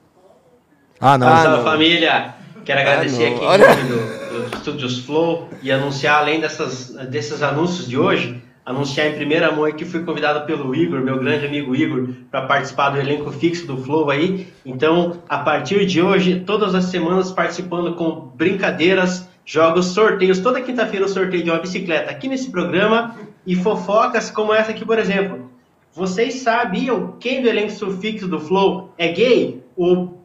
Ah, 0.99 1.17
não. 1.17 1.29
Ah, 1.29 1.45
não. 1.45 1.63
família! 1.63 2.35
Quero 2.65 2.81
agradecer 2.81 3.31
não. 3.31 3.37
aqui 3.37 3.45
Olha. 3.45 3.75
do, 3.75 4.51
do 4.51 4.57
Studios 4.59 4.99
Flow 5.05 5.49
e 5.63 5.71
anunciar, 5.71 6.19
além 6.19 6.41
dessas, 6.41 6.91
desses 7.09 7.43
anúncios 7.43 7.89
de 7.89 7.99
hoje, 7.99 8.43
anunciar 8.65 9.09
em 9.09 9.15
primeira 9.15 9.51
mão 9.51 9.71
que 9.73 9.85
fui 9.85 10.05
convidado 10.05 10.47
pelo 10.47 10.75
Igor, 10.75 11.01
meu 11.01 11.19
grande 11.19 11.47
amigo 11.47 11.75
Igor, 11.75 12.09
para 12.31 12.43
participar 12.43 12.91
do 12.91 12.99
elenco 12.99 13.31
fixo 13.33 13.67
do 13.67 13.77
Flow 13.77 14.11
aí. 14.11 14.49
Então, 14.65 15.23
a 15.29 15.39
partir 15.39 15.87
de 15.87 16.01
hoje, 16.01 16.41
todas 16.41 16.75
as 16.75 16.85
semanas 16.85 17.33
participando 17.33 17.95
com 17.95 18.33
brincadeiras, 18.35 19.29
jogos, 19.45 19.87
sorteios. 19.87 20.39
Toda 20.39 20.61
quinta-feira 20.61 21.05
eu 21.05 21.09
sorteio 21.09 21.43
de 21.43 21.51
uma 21.51 21.59
bicicleta 21.59 22.11
aqui 22.11 22.29
nesse 22.29 22.51
programa 22.51 23.17
e 23.47 23.57
fofocas 23.57 24.31
como 24.31 24.55
essa 24.55 24.71
aqui, 24.71 24.85
por 24.85 24.99
exemplo. 24.99 25.51
Vocês 25.93 26.35
sabiam 26.35 27.17
quem 27.19 27.43
do 27.43 27.49
elenco 27.49 27.91
fixo 27.93 28.29
do 28.29 28.39
Flow 28.39 28.95
é 28.97 29.09
gay? 29.09 29.65
O 29.77 30.21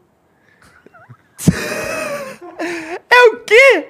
quê? 3.46 3.88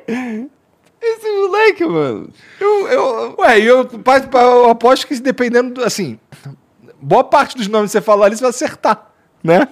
Esse 1.02 1.32
moleque, 1.32 1.86
mano. 1.86 2.30
Eu. 2.60 2.88
eu... 2.88 3.36
Ué, 3.40 3.60
eu, 3.60 3.88
eu 4.34 4.70
aposto 4.70 5.06
que 5.08 5.20
dependendo, 5.20 5.76
do- 5.76 5.84
assim, 5.84 6.20
boa 7.02 7.24
parte 7.24 7.56
dos 7.58 7.68
nomes 7.68 7.92
que 7.92 7.98
você 7.98 8.02
falou 8.02 8.24
ali, 8.24 8.36
você 8.36 8.42
vai 8.42 8.50
acertar, 8.50 9.12
né? 9.44 9.68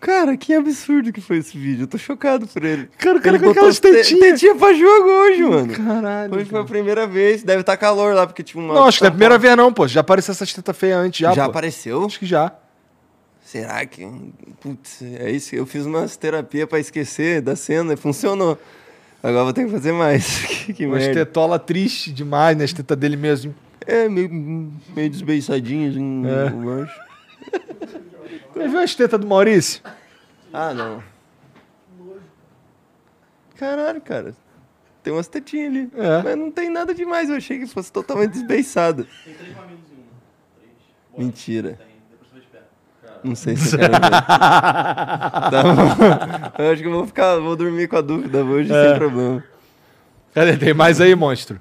Cara, 0.00 0.34
que 0.34 0.54
absurdo 0.54 1.12
que 1.12 1.20
foi 1.20 1.36
esse 1.36 1.56
vídeo. 1.58 1.82
Eu 1.82 1.86
tô 1.86 1.98
chocado 1.98 2.46
por 2.46 2.64
ele. 2.64 2.88
Cara, 2.96 3.18
o 3.18 3.20
cara 3.20 3.36
ele 3.36 3.44
com 3.44 3.50
aquelas 3.50 3.78
tetinhas. 3.78 4.18
tetinha 4.18 4.54
pra 4.54 4.72
jogo 4.72 5.08
hoje, 5.10 5.42
mano. 5.42 5.74
Caralho. 5.74 6.34
Hoje 6.34 6.46
foi 6.46 6.60
a 6.60 6.64
primeira 6.64 7.06
vez. 7.06 7.42
Deve 7.42 7.60
estar 7.60 7.76
calor 7.76 8.14
lá, 8.14 8.26
porque 8.26 8.42
tinha 8.42 8.64
uma. 8.64 8.72
Não, 8.72 8.86
acho 8.86 8.96
que 8.96 9.04
não 9.04 9.08
é 9.08 9.10
a 9.10 9.12
primeira 9.12 9.36
vez 9.38 9.54
não, 9.58 9.70
pô. 9.70 9.86
Já 9.86 10.00
apareceu 10.00 10.32
essas 10.32 10.50
tetas 10.54 10.74
feias 10.74 10.96
antes, 10.98 11.20
já, 11.20 11.34
Já 11.34 11.44
pô. 11.44 11.50
apareceu? 11.50 12.02
Acho 12.06 12.18
que 12.18 12.24
já. 12.24 12.50
Será 13.44 13.84
que. 13.84 14.08
Putz, 14.60 15.02
é 15.02 15.30
isso. 15.30 15.54
Eu 15.54 15.66
fiz 15.66 15.84
umas 15.84 16.16
terapia 16.16 16.66
pra 16.66 16.78
esquecer 16.80 17.42
da 17.42 17.54
cena 17.54 17.92
e 17.92 17.96
funcionou. 17.96 18.58
Agora 19.22 19.44
vou 19.44 19.52
ter 19.52 19.64
que 19.66 19.70
fazer 19.70 19.92
mais. 19.92 20.38
que 20.64 20.72
que 20.72 20.86
Umas 20.86 21.02
merda. 21.04 21.26
tetola 21.26 21.58
triste 21.58 22.10
demais, 22.12 22.56
né? 22.56 22.64
As 22.64 22.72
tetas 22.72 22.96
dele 22.96 23.16
mesmo. 23.16 23.54
É, 23.86 24.08
meio, 24.08 24.28
meio 24.94 25.10
desbeiçadinho, 25.10 25.90
assim, 25.90 26.22
É. 26.26 26.48
eu 26.52 26.82
acho. 26.82 27.00
Você 28.54 28.68
viu 28.68 28.80
as 28.80 28.94
tetas 28.94 29.18
do 29.20 29.26
Maurício? 29.26 29.82
Ah, 30.52 30.74
não. 30.74 31.02
Caralho, 33.56 34.00
cara. 34.00 34.34
Tem 35.02 35.12
umas 35.12 35.28
tetinhas 35.28 35.68
ali. 35.70 35.90
É. 35.96 36.22
Mas 36.22 36.36
não 36.36 36.50
tem 36.50 36.68
nada 36.70 36.94
demais. 36.94 37.28
Eu 37.30 37.36
achei 37.36 37.58
que 37.58 37.66
fosse 37.66 37.92
totalmente 37.92 38.32
desbeiçado. 38.32 39.06
Tem 39.24 39.34
três 39.34 39.56
mamilos 39.56 39.80
em 39.90 39.94
uma. 39.96 40.04
Três. 40.58 40.72
Mentira. 41.26 41.78
Tem, 41.78 41.86
depois 42.10 42.30
você 42.30 42.34
vê 42.34 42.40
de 42.40 42.46
perto. 42.48 42.66
Não 43.22 43.34
sei 43.34 43.56
se 43.56 43.74
eu 43.74 43.78
quero 43.78 43.92
ver. 43.92 44.00
Tá 45.50 45.62
bom. 45.62 46.62
Eu 46.62 46.72
acho 46.72 46.82
que 46.82 46.88
eu 46.88 46.92
vou 46.92 47.06
ficar, 47.06 47.36
vou 47.38 47.56
dormir 47.56 47.88
com 47.88 47.96
a 47.96 48.00
dúvida 48.00 48.44
hoje 48.44 48.72
É. 48.72 48.88
sem 48.90 48.98
problema. 48.98 49.42
Cadê? 50.34 50.56
Tem 50.56 50.72
mais 50.74 51.00
aí, 51.00 51.14
monstro? 51.14 51.60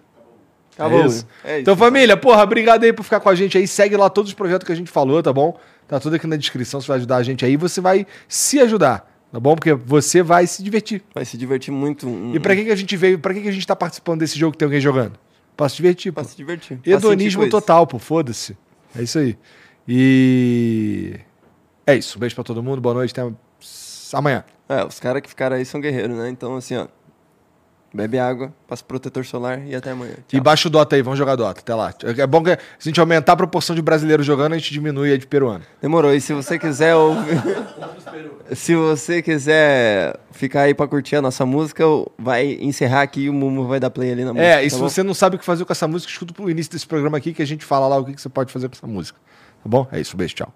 Acabou. 0.73 1.01
É 1.01 1.05
isso. 1.07 1.27
É 1.43 1.51
isso. 1.53 1.61
Então, 1.61 1.75
família, 1.75 2.15
porra, 2.15 2.43
obrigado 2.43 2.83
aí 2.83 2.93
por 2.93 3.03
ficar 3.03 3.19
com 3.19 3.29
a 3.29 3.35
gente 3.35 3.57
aí. 3.57 3.67
Segue 3.67 3.97
lá 3.97 4.09
todos 4.09 4.31
os 4.31 4.35
projetos 4.35 4.65
que 4.65 4.71
a 4.71 4.75
gente 4.75 4.89
falou, 4.91 5.21
tá 5.21 5.33
bom? 5.33 5.57
Tá 5.87 5.99
tudo 5.99 6.15
aqui 6.15 6.27
na 6.27 6.35
descrição, 6.35 6.79
você 6.79 6.87
vai 6.87 6.97
ajudar 6.97 7.17
a 7.17 7.23
gente 7.23 7.43
aí. 7.43 7.57
Você 7.57 7.81
vai 7.81 8.05
se 8.27 8.59
ajudar, 8.59 9.11
tá 9.31 9.39
bom? 9.39 9.55
Porque 9.55 9.73
você 9.73 10.21
vai 10.21 10.45
se 10.47 10.63
divertir. 10.63 11.01
Vai 11.13 11.25
se 11.25 11.35
divertir 11.37 11.71
muito. 11.73 12.07
E 12.33 12.39
pra 12.39 12.55
que, 12.55 12.65
que 12.65 12.71
a 12.71 12.75
gente 12.75 12.95
veio? 12.95 13.17
Pra 13.19 13.33
que, 13.33 13.41
que 13.41 13.49
a 13.49 13.51
gente 13.51 13.65
tá 13.67 13.75
participando 13.75 14.19
desse 14.19 14.37
jogo 14.37 14.51
que 14.53 14.57
tem 14.59 14.65
alguém 14.67 14.79
jogando? 14.79 15.13
Pra 15.57 15.67
se 15.67 15.75
divertir, 15.77 16.11
pô. 16.13 16.21
Pra 16.21 16.29
se 16.29 16.37
divertir. 16.37 16.79
Hedonismo 16.85 17.49
total, 17.49 17.85
pô. 17.87 17.97
Foda-se. 17.99 18.55
É 18.95 19.01
isso 19.01 19.17
aí. 19.19 19.35
E. 19.87 21.19
É 21.89 21.95
isso. 21.95 22.17
Um 22.17 22.19
beijo 22.19 22.35
pra 22.35 22.43
todo 22.43 22.61
mundo. 22.61 22.79
Boa 22.79 22.93
noite. 22.93 23.11
Até 23.11 23.31
amanhã. 24.13 24.43
É, 24.67 24.85
os 24.85 24.99
caras 24.99 25.21
que 25.21 25.29
ficaram 25.29 25.55
aí 25.55 25.65
são 25.65 25.81
guerreiros, 25.81 26.15
né? 26.15 26.29
Então, 26.29 26.55
assim, 26.55 26.77
ó. 26.77 26.87
Bebe 27.91 28.19
água, 28.19 28.53
passa 28.67 28.83
protetor 28.83 29.25
solar 29.25 29.65
e 29.65 29.73
até 29.73 29.89
amanhã. 29.89 30.13
E 30.31 30.39
baixa 30.39 30.67
o 30.67 30.71
Dota 30.71 30.95
aí. 30.95 31.01
Vamos 31.01 31.17
jogar 31.17 31.35
Dota. 31.35 31.59
Até 31.59 31.73
lá. 31.73 31.91
É 32.03 32.27
bom 32.27 32.43
que 32.43 32.51
se 32.77 32.87
a 32.87 32.89
gente 32.89 32.99
aumentar 32.99 33.33
a 33.33 33.35
proporção 33.35 33.75
de 33.75 33.81
brasileiros 33.81 34.27
jogando, 34.27 34.53
a 34.53 34.57
gente 34.59 34.71
diminui 34.71 35.11
a 35.11 35.17
de 35.17 35.25
peruano. 35.25 35.63
Demorou. 35.81 36.13
E 36.13 36.21
se 36.21 36.31
você 36.31 36.59
quiser 36.59 36.93
ouvir. 36.93 37.41
se 38.53 38.75
você 38.75 39.23
quiser 39.23 40.17
ficar 40.29 40.61
aí 40.61 40.75
pra 40.75 40.87
curtir 40.87 41.15
a 41.15 41.21
nossa 41.23 41.47
música, 41.47 41.83
vai 42.15 42.59
encerrar 42.61 43.01
aqui 43.01 43.21
e 43.21 43.29
o 43.29 43.33
Mumu 43.33 43.65
vai 43.65 43.79
dar 43.79 43.89
play 43.89 44.11
ali 44.11 44.23
na 44.23 44.33
música. 44.33 44.47
É, 44.47 44.63
e 44.63 44.69
tá 44.69 44.75
se 44.75 44.79
bom? 44.79 44.87
você 44.87 45.01
não 45.01 45.15
sabe 45.15 45.37
o 45.37 45.39
que 45.39 45.45
fazer 45.45 45.65
com 45.65 45.73
essa 45.73 45.87
música, 45.87 46.11
escuta 46.11 46.39
o 46.43 46.47
início 46.47 46.71
desse 46.71 46.85
programa 46.85 47.17
aqui 47.17 47.33
que 47.33 47.41
a 47.41 47.47
gente 47.47 47.65
fala 47.65 47.87
lá 47.87 47.97
o 47.97 48.05
que, 48.05 48.13
que 48.13 48.21
você 48.21 48.29
pode 48.29 48.53
fazer 48.53 48.69
com 48.69 48.75
essa 48.75 48.85
música. 48.85 49.17
Tá 49.63 49.67
bom? 49.67 49.87
É 49.91 49.99
isso. 49.99 50.15
Beijo. 50.15 50.35
Tchau. 50.35 50.53